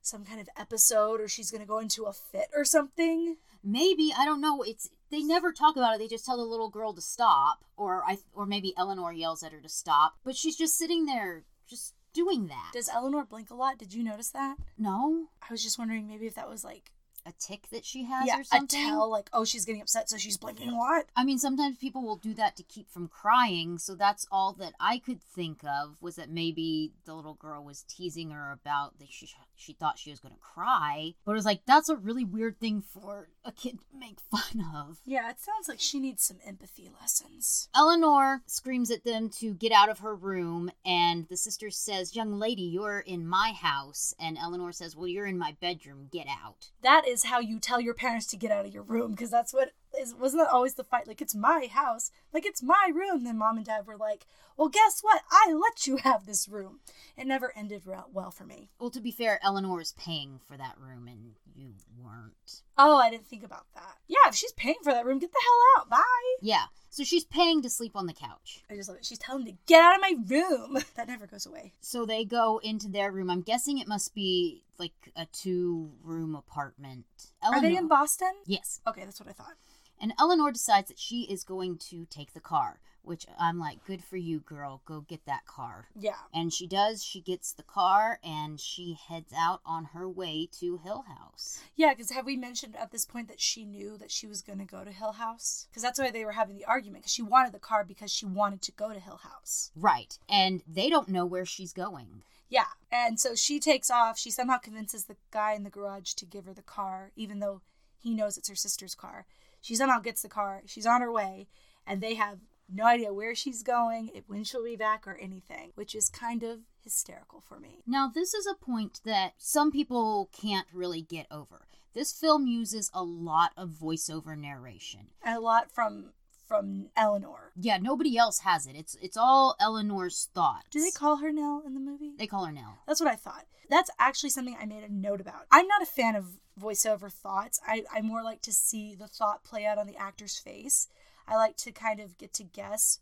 some 0.02 0.24
kind 0.24 0.40
of 0.40 0.48
episode 0.56 1.20
or 1.20 1.28
she's 1.28 1.50
going 1.50 1.62
to 1.62 1.68
go 1.68 1.80
into 1.80 2.04
a 2.04 2.14
fit 2.14 2.48
or 2.56 2.64
something? 2.64 3.38
Maybe 3.66 4.14
I 4.16 4.26
don't 4.26 4.42
know. 4.42 4.62
It's 4.62 4.90
they 5.10 5.24
never 5.24 5.52
talk 5.52 5.76
about 5.76 5.96
it. 5.96 6.00
They 6.00 6.08
just 6.08 6.26
tell 6.26 6.38
the 6.38 6.44
little 6.44 6.70
girl 6.70 6.94
to 6.94 7.02
stop, 7.02 7.66
or 7.76 8.04
I 8.06 8.20
or 8.34 8.46
maybe 8.46 8.74
Eleanor 8.78 9.12
yells 9.12 9.42
at 9.44 9.52
her 9.52 9.60
to 9.60 9.70
stop. 9.70 10.16
But 10.24 10.36
she's 10.36 10.56
just 10.56 10.78
sitting 10.78 11.06
there, 11.06 11.44
just 11.68 11.96
doing 12.14 12.48
that. 12.48 12.72
Does 12.74 12.90
Eleanor 12.90 13.26
blink 13.26 13.50
a 13.50 13.56
lot? 13.56 13.80
Did 13.80 13.94
you 13.94 14.04
notice 14.04 14.30
that? 14.30 14.58
no 14.78 15.30
I 15.42 15.52
was 15.52 15.64
just 15.64 15.80
wondering 15.80 16.08
maybe 16.08 16.28
if 16.28 16.36
that 16.36 16.50
was 16.50 16.64
like 16.64 16.92
a 17.26 17.34
tick 17.40 17.68
that 17.72 17.86
she 17.86 18.04
has 18.04 18.28
yeah, 18.28 18.38
or 18.38 18.42
a 18.42 18.46
something? 18.46 18.80
tell, 18.80 19.10
like, 19.10 19.30
oh, 19.34 19.46
she's 19.46 19.66
getting 19.66 19.82
upset, 19.82 20.10
so 20.10 20.18
she's 20.18 20.38
blinking 20.38 20.70
a 20.70 20.76
lot. 20.76 21.06
I 21.16 21.24
mean, 21.24 21.40
sometimes 21.40 21.78
people 21.78 22.04
will 22.04 22.18
do 22.18 22.34
that 22.36 22.56
to 22.58 22.64
keep 22.64 22.90
from 22.90 23.08
crying, 23.08 23.78
so 23.78 23.96
that's 23.96 24.28
all 24.32 24.54
that 24.54 24.74
I 24.80 25.00
could 25.00 25.22
think 25.22 25.64
of 25.64 26.02
was 26.02 26.16
that 26.16 26.30
maybe 26.30 26.94
the 27.06 27.16
little 27.16 27.34
girl 27.34 27.64
was 27.64 27.84
teasing 27.88 28.32
her 28.32 28.52
about 28.52 29.00
that 29.00 29.12
she 29.12 29.30
she 29.56 29.74
thought 29.74 29.98
she 29.98 30.10
was 30.10 30.20
going 30.20 30.34
to 30.34 30.40
cry, 30.40 31.14
but 31.26 31.32
it 31.32 31.36
was 31.36 31.46
like 31.46 31.62
that's 31.66 31.90
a 31.90 31.96
really 31.96 32.26
weird 32.26 32.60
thing 32.60 32.82
for 32.82 33.30
a 33.44 33.52
kid 33.52 33.80
to 33.80 33.98
make 33.98 34.20
fun 34.20 34.64
of. 34.76 35.00
Yeah, 35.06 35.30
it 35.30 35.40
sounds 35.40 35.68
like 35.68 35.80
she 35.80 36.00
needs 36.00 36.24
some 36.24 36.38
empathy 36.46 36.90
lessons. 37.00 37.70
Eleanor 37.76 38.42
screams 38.46 38.92
at 38.92 39.04
them 39.04 39.30
to 39.40 39.54
get 39.54 39.72
out 39.72 39.90
of 39.90 40.00
her 40.00 40.16
room, 40.16 40.72
and 40.86 41.28
the 41.30 41.38
sister 41.38 41.70
says, 41.70 42.16
Young 42.16 42.40
lady, 42.40 42.64
you're 42.64 43.00
in 43.00 43.28
my 43.28 43.52
house. 43.52 44.14
And 44.20 44.38
Eleanor 44.38 44.72
says, 44.72 44.96
Well, 44.96 45.08
you're 45.08 45.26
in 45.26 45.38
my 45.38 45.56
bedroom. 45.60 46.10
Get 46.12 46.28
out. 46.28 46.70
That 46.82 47.08
is 47.08 47.15
how 47.24 47.40
you 47.40 47.60
tell 47.60 47.80
your 47.80 47.94
parents 47.94 48.28
to 48.28 48.38
get 48.38 48.52
out 48.52 48.66
of 48.66 48.74
your 48.74 48.84
room, 48.84 49.12
because 49.12 49.32
that's 49.32 49.54
what 49.54 49.72
is 50.00 50.16
wasn't 50.16 50.44
that 50.44 50.52
always 50.54 50.76
the 50.76 50.84
fight? 50.84 51.08
Like 51.08 51.22
it's 51.22 51.36
my 51.36 51.68
house, 51.72 52.12
like 52.34 52.46
it's 52.46 52.64
my 52.64 52.92
room. 52.94 53.24
Then 53.24 53.38
mom 53.38 53.58
and 53.58 53.66
dad 53.66 53.88
were 53.88 53.98
like, 53.98 54.26
"Well, 54.58 54.70
guess 54.70 55.02
what? 55.02 55.22
I 55.32 55.54
let 55.54 55.88
you 55.88 55.98
have 55.98 56.26
this 56.26 56.48
room." 56.48 56.80
It 57.18 57.28
never 57.28 57.56
ended 57.56 57.84
well 58.12 58.32
for 58.32 58.44
me. 58.46 58.70
Well, 58.80 58.90
to 58.92 59.02
be 59.02 59.12
fair, 59.12 59.40
Eleanor 59.44 59.82
is 59.82 59.94
paying 59.94 60.40
for 60.46 60.58
that 60.58 60.76
room, 60.80 61.08
and 61.08 61.36
you 61.56 61.74
weren't. 61.98 62.62
Oh, 62.78 62.98
I 62.98 63.10
didn't 63.10 63.28
think 63.28 63.44
about 63.44 63.66
that. 63.74 63.98
Yeah, 64.08 64.28
if 64.28 64.36
she's 64.36 64.52
paying 64.54 64.76
for 64.84 64.92
that 64.92 65.06
room, 65.06 65.20
get 65.20 65.32
the 65.32 65.40
hell 65.42 65.82
out. 65.84 65.90
Bye. 65.90 66.36
Yeah, 66.42 66.66
so 66.90 67.04
she's 67.04 67.26
paying 67.26 67.62
to 67.62 67.70
sleep 67.70 67.96
on 67.96 68.06
the 68.06 68.14
couch. 68.14 68.64
I 68.70 68.76
just 68.76 68.88
love 68.88 68.98
it. 68.98 69.06
She's 69.06 69.18
telling 69.18 69.46
him 69.46 69.54
to 69.54 69.58
get 69.66 69.82
out 69.82 69.96
of 69.96 70.02
my 70.02 70.14
room. 70.28 70.78
That 70.96 71.10
never 71.10 71.28
goes 71.28 71.46
away. 71.46 71.74
So 71.82 72.06
they 72.06 72.24
go 72.24 72.60
into 72.64 72.88
their 72.88 73.12
room. 73.12 73.30
I'm 73.30 73.42
guessing 73.42 73.80
it 73.80 73.88
must 73.88 74.16
be 74.16 74.64
like 74.78 74.94
a 75.16 75.26
two 75.26 75.92
room 76.04 76.36
apartment. 76.36 77.06
Are 77.44 77.62
they 77.62 77.76
in 77.76 77.90
Boston? 77.90 78.32
Yes. 78.46 78.80
Okay, 78.88 79.04
that's 79.04 79.20
what 79.20 79.28
I 79.28 79.34
thought. 79.34 79.56
And 80.00 80.14
Eleanor 80.20 80.52
decides 80.52 80.90
that 80.90 81.00
she 81.00 81.22
is 81.24 81.44
going 81.44 81.78
to 81.90 82.06
take 82.10 82.34
the 82.34 82.40
car, 82.40 82.80
which 83.02 83.26
I'm 83.40 83.60
like, 83.60 83.86
good 83.86 84.04
for 84.04 84.18
you, 84.18 84.40
girl. 84.40 84.82
Go 84.86 85.02
get 85.02 85.26
that 85.26 85.46
car. 85.46 85.88
Yeah. 85.98 86.18
And 86.34 86.52
she 86.52 86.68
does. 86.68 87.04
She 87.04 87.22
gets 87.22 87.54
the 87.54 87.64
car 87.64 88.20
and 88.24 88.60
she 88.60 88.98
heads 89.08 89.32
out 89.36 89.62
on 89.66 89.86
her 89.94 90.10
way 90.10 90.50
to 90.60 90.78
Hill 90.78 91.06
House. 91.08 91.62
Yeah, 91.76 91.94
because 91.94 92.12
have 92.12 92.26
we 92.26 92.36
mentioned 92.36 92.76
at 92.76 92.92
this 92.92 93.06
point 93.06 93.28
that 93.30 93.40
she 93.40 93.64
knew 93.64 93.98
that 93.98 94.12
she 94.12 94.28
was 94.28 94.42
going 94.42 94.60
to 94.60 94.66
go 94.66 94.84
to 94.84 94.92
Hill 94.92 95.14
House? 95.14 95.68
Because 95.70 95.84
that's 95.84 96.00
why 96.00 96.12
they 96.12 96.26
were 96.26 96.34
having 96.34 96.56
the 96.58 96.66
argument, 96.66 97.04
because 97.04 97.14
she 97.14 97.22
wanted 97.22 97.54
the 97.54 97.60
car 97.60 97.84
because 97.84 98.12
she 98.12 98.26
wanted 98.26 98.62
to 98.64 98.72
go 98.72 98.92
to 98.92 99.00
Hill 99.00 99.22
House. 99.24 99.72
Right. 99.76 100.18
And 100.28 100.62
they 100.68 100.90
don't 100.90 101.10
know 101.10 101.26
where 101.26 101.46
she's 101.46 101.74
going. 101.74 102.24
Yeah. 102.50 102.66
And 102.92 103.20
so 103.20 103.34
she 103.36 103.60
takes 103.60 103.90
off. 103.90 104.20
She 104.20 104.30
somehow 104.30 104.58
convinces 104.58 105.06
the 105.06 105.16
guy 105.32 105.54
in 105.54 105.64
the 105.64 105.70
garage 105.70 106.14
to 106.14 106.26
give 106.26 106.46
her 106.46 106.54
the 106.54 106.62
car, 106.62 107.12
even 107.16 107.40
though 107.40 107.62
he 107.98 108.14
knows 108.14 108.38
it's 108.38 108.50
her 108.50 108.56
sister's 108.56 108.94
car. 108.94 109.26
She 109.66 109.74
somehow 109.74 110.00
gets 110.00 110.22
the 110.22 110.30
car. 110.30 110.62
She's 110.68 110.86
on 110.86 111.02
her 111.02 111.12
way, 111.12 111.48
and 111.88 112.00
they 112.00 112.14
have 112.14 112.38
no 112.72 112.86
idea 112.86 113.12
where 113.12 113.34
she's 113.34 113.64
going, 113.64 114.12
when 114.28 114.44
she'll 114.44 114.64
be 114.64 114.76
back, 114.76 115.08
or 115.08 115.18
anything, 115.18 115.72
which 115.74 115.96
is 115.96 116.08
kind 116.08 116.44
of 116.44 116.60
hysterical 116.84 117.42
for 117.42 117.60
me. 117.60 117.82
Now, 117.88 118.08
this 118.14 118.36
is 118.36 118.46
a 118.46 118.54
point 118.54 119.02
that 119.06 119.34
some 119.40 119.72
people 119.72 120.30
can't 120.32 120.68
really 120.72 121.02
get 121.02 121.26
over. 121.32 121.66
This 121.96 122.14
film 122.14 122.46
uses 122.46 122.92
a 122.94 123.02
lot 123.02 123.54
of 123.58 123.70
voiceover 123.70 124.38
narration. 124.38 125.08
And 125.24 125.36
a 125.36 125.40
lot 125.40 125.72
from 125.72 126.12
from 126.48 126.90
Eleanor. 126.96 127.52
Yeah, 127.60 127.80
nobody 127.80 128.20
else 128.20 128.42
has 128.42 128.68
it. 128.68 128.76
It's 128.76 128.96
it's 129.02 129.18
all 129.18 129.56
Eleanor's 129.60 130.30
thoughts. 130.36 130.68
Do 130.70 130.80
they 130.80 130.92
call 130.92 131.16
her 131.18 131.32
Nell 131.32 131.64
in 131.66 131.74
the 131.74 131.80
movie? 131.80 132.14
They 132.20 132.28
call 132.28 132.46
her 132.46 132.52
Nell. 132.52 132.78
That's 132.86 133.02
what 133.02 133.10
I 133.10 133.16
thought. 133.16 133.48
That's 133.68 133.90
actually 133.98 134.30
something 134.30 134.56
I 134.62 134.68
made 134.68 134.84
a 134.84 134.94
note 134.94 135.22
about. 135.22 135.48
I'm 135.52 135.68
not 135.68 135.82
a 135.82 135.88
fan 135.88 136.16
of 136.16 136.40
voiceover 136.60 137.12
thoughts. 137.12 137.60
I, 137.68 137.84
I 137.94 138.02
more 138.02 138.24
like 138.24 138.42
to 138.44 138.54
see 138.54 138.96
the 138.96 139.08
thought 139.08 139.44
play 139.44 139.66
out 139.66 139.78
on 139.78 139.88
the 139.88 139.98
actor's 139.98 140.38
face. 140.38 140.88
I 141.28 141.36
like 141.36 141.58
to 141.58 141.72
kind 141.72 142.00
of 142.00 142.18
get 142.18 142.34
to 142.34 142.44
guess 142.44 143.00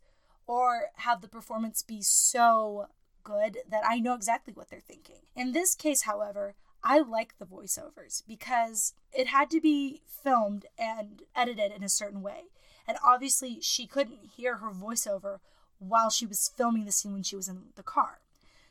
or 0.48 0.88
have 0.98 1.22
the 1.22 1.28
performance 1.28 1.82
be 1.82 2.02
so 2.02 2.88
good 3.24 3.60
that 3.70 3.84
I 3.86 4.00
know 4.00 4.14
exactly 4.14 4.54
what 4.54 4.70
they're 4.70 4.80
thinking. 4.80 5.22
In 5.36 5.52
this 5.52 5.76
case, 5.76 6.04
however, 6.04 6.56
I 6.84 7.00
like 7.00 7.38
the 7.38 7.46
voiceovers 7.46 8.24
because 8.28 8.94
it 9.14 9.28
had 9.28 9.50
to 9.52 9.62
be 9.62 10.02
filmed 10.06 10.66
and 10.78 11.22
edited 11.36 11.72
in 11.72 11.84
a 11.84 11.90
certain 11.90 12.22
way. 12.22 12.46
And 12.86 12.98
obviously, 13.04 13.60
she 13.62 13.88
couldn't 13.88 14.32
hear 14.36 14.58
her 14.58 14.72
voiceover 14.72 15.40
while 15.80 16.10
she 16.10 16.26
was 16.26 16.52
filming 16.56 16.86
the 16.86 16.92
scene 16.92 17.14
when 17.14 17.24
she 17.24 17.38
was 17.38 17.48
in 17.48 17.68
the 17.76 17.84
car. 17.84 18.20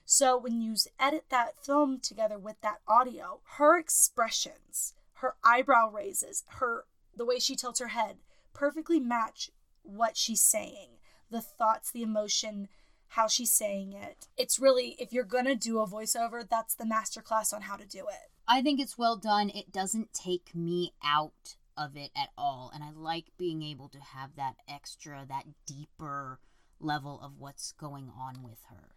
So 0.04 0.36
when 0.36 0.60
you 0.60 0.74
edit 0.98 1.24
that 1.30 1.64
film 1.64 2.00
together 2.00 2.38
with 2.38 2.60
that 2.60 2.80
audio, 2.86 3.40
her 3.56 3.78
expressions, 3.78 4.94
her 5.14 5.36
eyebrow 5.44 5.90
raises, 5.90 6.44
her 6.58 6.84
the 7.16 7.24
way 7.24 7.38
she 7.38 7.54
tilts 7.54 7.80
her 7.80 7.88
head 7.88 8.16
perfectly 8.52 9.00
match 9.00 9.50
what 9.82 10.16
she's 10.16 10.40
saying. 10.40 10.90
The 11.30 11.40
thoughts, 11.40 11.90
the 11.90 12.02
emotion, 12.02 12.68
how 13.08 13.26
she's 13.26 13.52
saying 13.52 13.92
it. 13.92 14.28
It's 14.36 14.58
really 14.58 14.96
if 14.98 15.12
you're 15.12 15.24
going 15.24 15.46
to 15.46 15.54
do 15.54 15.80
a 15.80 15.86
voiceover, 15.86 16.48
that's 16.48 16.74
the 16.74 16.84
masterclass 16.84 17.52
on 17.52 17.62
how 17.62 17.76
to 17.76 17.86
do 17.86 18.00
it. 18.08 18.30
I 18.46 18.62
think 18.62 18.80
it's 18.80 18.98
well 18.98 19.16
done. 19.16 19.50
It 19.50 19.72
doesn't 19.72 20.12
take 20.12 20.54
me 20.54 20.92
out 21.04 21.56
of 21.76 21.96
it 21.96 22.10
at 22.16 22.30
all. 22.36 22.70
And 22.74 22.82
I 22.82 22.90
like 22.90 23.26
being 23.38 23.62
able 23.62 23.88
to 23.90 23.98
have 23.98 24.36
that 24.36 24.56
extra, 24.68 25.24
that 25.28 25.46
deeper 25.66 26.38
level 26.80 27.20
of 27.22 27.38
what's 27.38 27.72
going 27.72 28.10
on 28.18 28.42
with 28.42 28.58
her. 28.68 28.94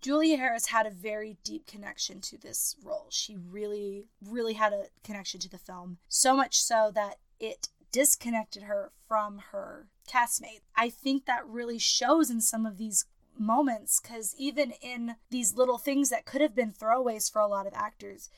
Julie 0.00 0.36
Harris 0.36 0.66
had 0.66 0.86
a 0.86 0.90
very 0.90 1.38
deep 1.42 1.66
connection 1.66 2.20
to 2.22 2.38
this 2.38 2.76
role. 2.84 3.06
She 3.10 3.36
really, 3.36 4.06
really 4.24 4.54
had 4.54 4.72
a 4.72 4.86
connection 5.02 5.40
to 5.40 5.48
the 5.48 5.58
film. 5.58 5.98
So 6.08 6.36
much 6.36 6.60
so 6.60 6.90
that 6.94 7.16
it 7.40 7.68
disconnected 7.90 8.64
her 8.64 8.92
from 9.06 9.38
her 9.50 9.88
castmate. 10.08 10.60
I 10.76 10.90
think 10.90 11.26
that 11.26 11.46
really 11.46 11.78
shows 11.78 12.30
in 12.30 12.40
some 12.40 12.66
of 12.66 12.78
these 12.78 13.06
moments 13.36 14.00
because 14.00 14.34
even 14.38 14.72
in 14.82 15.16
these 15.30 15.54
little 15.54 15.78
things 15.78 16.10
that 16.10 16.24
could 16.24 16.40
have 16.40 16.54
been 16.54 16.72
throwaways 16.72 17.30
for 17.30 17.40
a 17.40 17.46
lot 17.46 17.66
of 17.66 17.74
actors, 17.74 18.28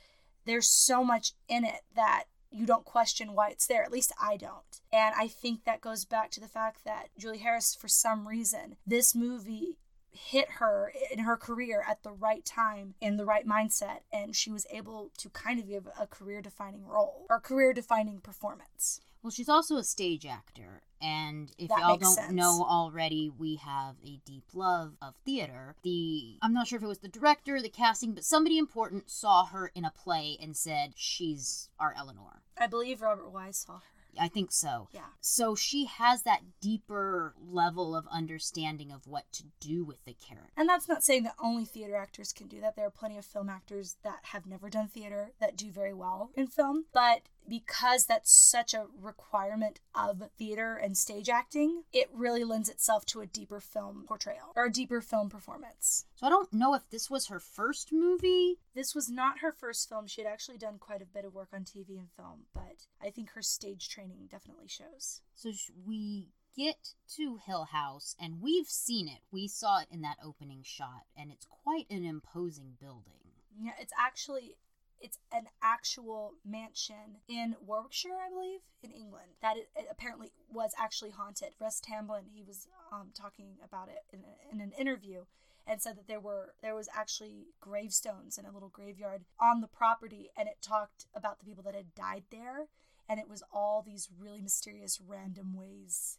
there's 0.46 0.68
so 0.68 1.04
much 1.04 1.32
in 1.48 1.64
it 1.64 1.82
that 1.94 2.24
you 2.50 2.66
don't 2.66 2.84
question 2.84 3.34
why 3.34 3.50
it's 3.50 3.66
there. 3.66 3.82
At 3.82 3.92
least 3.92 4.12
I 4.20 4.36
don't. 4.36 4.80
And 4.92 5.14
I 5.16 5.28
think 5.28 5.64
that 5.64 5.80
goes 5.80 6.04
back 6.04 6.30
to 6.32 6.40
the 6.40 6.48
fact 6.48 6.84
that 6.84 7.08
Julie 7.18 7.38
Harris, 7.38 7.74
for 7.74 7.88
some 7.88 8.26
reason, 8.26 8.76
this 8.86 9.14
movie 9.14 9.78
hit 10.12 10.48
her 10.58 10.92
in 11.10 11.20
her 11.20 11.36
career 11.36 11.84
at 11.88 12.02
the 12.02 12.10
right 12.12 12.44
time 12.44 12.94
in 13.00 13.16
the 13.16 13.24
right 13.24 13.46
mindset 13.46 14.00
and 14.12 14.34
she 14.34 14.50
was 14.50 14.66
able 14.70 15.10
to 15.18 15.28
kind 15.30 15.58
of 15.60 15.68
give 15.68 15.88
a 15.98 16.06
career 16.06 16.40
defining 16.42 16.84
role 16.86 17.26
or 17.28 17.40
career 17.40 17.72
defining 17.72 18.20
performance. 18.20 19.00
Well 19.22 19.30
she's 19.30 19.48
also 19.48 19.76
a 19.76 19.84
stage 19.84 20.24
actor 20.26 20.82
and 21.02 21.52
if 21.58 21.68
That 21.68 21.78
y'all 21.80 21.96
don't 21.96 22.14
sense. 22.14 22.32
know 22.32 22.64
already 22.68 23.30
we 23.36 23.56
have 23.56 23.96
a 24.04 24.18
deep 24.24 24.44
love 24.54 24.94
of 25.00 25.14
theater. 25.24 25.76
The 25.82 26.38
i'm 26.42 26.52
not 26.54 26.66
sure 26.66 26.76
if 26.78 26.82
it 26.82 26.88
was 26.88 26.98
the 27.00 27.08
director 27.08 27.60
the 27.60 27.68
casting 27.68 28.12
but 28.14 28.24
somebody 28.24 28.58
important 28.58 29.10
saw 29.10 29.44
her 29.46 29.70
in 29.74 29.84
a 29.84 29.90
play 29.90 30.36
and 30.40 30.56
said 30.56 30.92
she's 30.96 31.68
our 31.78 31.94
eleanor. 31.96 32.42
I 32.58 32.66
believe 32.66 33.00
robert 33.02 33.30
wise 33.30 33.58
saw 33.58 33.74
her 33.74 33.80
I 34.18 34.28
think 34.28 34.52
so. 34.52 34.88
Yeah. 34.92 35.06
So 35.20 35.54
she 35.54 35.86
has 35.86 36.22
that 36.22 36.42
deeper 36.60 37.34
level 37.38 37.94
of 37.94 38.06
understanding 38.10 38.90
of 38.90 39.06
what 39.06 39.30
to 39.32 39.44
do 39.60 39.84
with 39.84 40.04
the 40.04 40.14
character. 40.14 40.52
And 40.56 40.68
that's 40.68 40.88
not 40.88 41.04
saying 41.04 41.24
that 41.24 41.34
only 41.42 41.64
theater 41.64 41.96
actors 41.96 42.32
can 42.32 42.48
do 42.48 42.60
that. 42.60 42.76
There 42.76 42.86
are 42.86 42.90
plenty 42.90 43.18
of 43.18 43.24
film 43.24 43.48
actors 43.48 43.96
that 44.02 44.20
have 44.22 44.46
never 44.46 44.68
done 44.68 44.88
theater 44.88 45.32
that 45.40 45.56
do 45.56 45.70
very 45.70 45.94
well 45.94 46.30
in 46.34 46.46
film. 46.46 46.86
But 46.92 47.22
because 47.50 48.06
that's 48.06 48.30
such 48.30 48.72
a 48.74 48.86
requirement 48.96 49.80
of 49.92 50.22
theater 50.38 50.76
and 50.76 50.96
stage 50.96 51.28
acting, 51.28 51.82
it 51.92 52.08
really 52.14 52.44
lends 52.44 52.68
itself 52.68 53.04
to 53.04 53.20
a 53.20 53.26
deeper 53.26 53.58
film 53.58 54.04
portrayal 54.06 54.52
or 54.54 54.66
a 54.66 54.72
deeper 54.72 55.00
film 55.00 55.28
performance. 55.28 56.06
So 56.14 56.28
I 56.28 56.30
don't 56.30 56.52
know 56.52 56.74
if 56.74 56.88
this 56.90 57.10
was 57.10 57.26
her 57.26 57.40
first 57.40 57.92
movie. 57.92 58.60
This 58.72 58.94
was 58.94 59.10
not 59.10 59.40
her 59.40 59.50
first 59.50 59.88
film. 59.88 60.06
She 60.06 60.22
had 60.22 60.30
actually 60.30 60.58
done 60.58 60.78
quite 60.78 61.02
a 61.02 61.06
bit 61.06 61.24
of 61.24 61.34
work 61.34 61.48
on 61.52 61.64
TV 61.64 61.98
and 61.98 62.08
film, 62.16 62.44
but 62.54 62.86
I 63.02 63.10
think 63.10 63.30
her 63.30 63.42
stage 63.42 63.88
training 63.88 64.28
definitely 64.30 64.68
shows. 64.68 65.20
So 65.34 65.50
sh- 65.50 65.72
we 65.84 66.28
get 66.56 66.90
to 67.16 67.40
Hill 67.44 67.64
House 67.64 68.14
and 68.20 68.40
we've 68.40 68.68
seen 68.68 69.08
it. 69.08 69.22
We 69.32 69.48
saw 69.48 69.80
it 69.80 69.88
in 69.90 70.02
that 70.02 70.18
opening 70.24 70.62
shot 70.62 71.02
and 71.16 71.32
it's 71.32 71.48
quite 71.64 71.86
an 71.90 72.04
imposing 72.04 72.76
building. 72.80 73.14
Yeah, 73.60 73.72
it's 73.80 73.92
actually 73.98 74.54
it's 75.00 75.18
an 75.32 75.46
actual 75.62 76.34
mansion 76.44 77.18
in 77.28 77.56
Warwickshire, 77.64 78.18
I 78.24 78.30
believe, 78.30 78.60
in 78.82 78.90
England. 78.90 79.32
That 79.42 79.56
it, 79.56 79.68
it 79.76 79.86
apparently 79.90 80.32
was 80.52 80.72
actually 80.78 81.10
haunted. 81.10 81.50
Russ 81.58 81.80
Tamblyn, 81.80 82.24
he 82.32 82.42
was 82.42 82.68
um, 82.92 83.10
talking 83.14 83.56
about 83.64 83.88
it 83.88 84.04
in, 84.12 84.20
a, 84.20 84.54
in 84.54 84.60
an 84.60 84.72
interview, 84.78 85.24
and 85.66 85.80
said 85.80 85.96
that 85.96 86.08
there 86.08 86.20
were 86.20 86.54
there 86.62 86.74
was 86.74 86.88
actually 86.94 87.48
gravestones 87.60 88.38
in 88.38 88.44
a 88.44 88.52
little 88.52 88.68
graveyard 88.68 89.24
on 89.40 89.60
the 89.60 89.68
property, 89.68 90.30
and 90.36 90.48
it 90.48 90.58
talked 90.60 91.06
about 91.14 91.38
the 91.38 91.44
people 91.44 91.62
that 91.64 91.74
had 91.74 91.94
died 91.94 92.24
there, 92.30 92.66
and 93.08 93.20
it 93.20 93.28
was 93.28 93.42
all 93.52 93.82
these 93.82 94.08
really 94.18 94.40
mysterious, 94.40 95.00
random 95.00 95.54
ways 95.54 96.18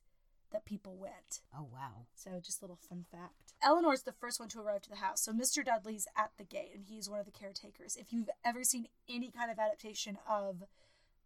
that 0.51 0.65
people 0.65 0.95
went. 0.97 1.41
Oh 1.57 1.67
wow. 1.71 2.05
So 2.15 2.39
just 2.41 2.61
a 2.61 2.65
little 2.65 2.79
fun 2.89 3.05
fact. 3.11 3.53
Eleanor's 3.63 4.03
the 4.03 4.11
first 4.11 4.39
one 4.39 4.49
to 4.49 4.59
arrive 4.59 4.81
to 4.83 4.89
the 4.89 4.97
house. 4.97 5.21
So 5.21 5.31
Mr. 5.31 5.63
Dudley's 5.63 6.07
at 6.17 6.31
the 6.37 6.43
gate 6.43 6.71
and 6.73 6.85
he's 6.85 7.09
one 7.09 7.19
of 7.19 7.25
the 7.25 7.31
caretakers. 7.31 7.95
If 7.95 8.11
you've 8.11 8.29
ever 8.43 8.63
seen 8.63 8.87
any 9.09 9.31
kind 9.31 9.51
of 9.51 9.59
adaptation 9.59 10.17
of 10.27 10.63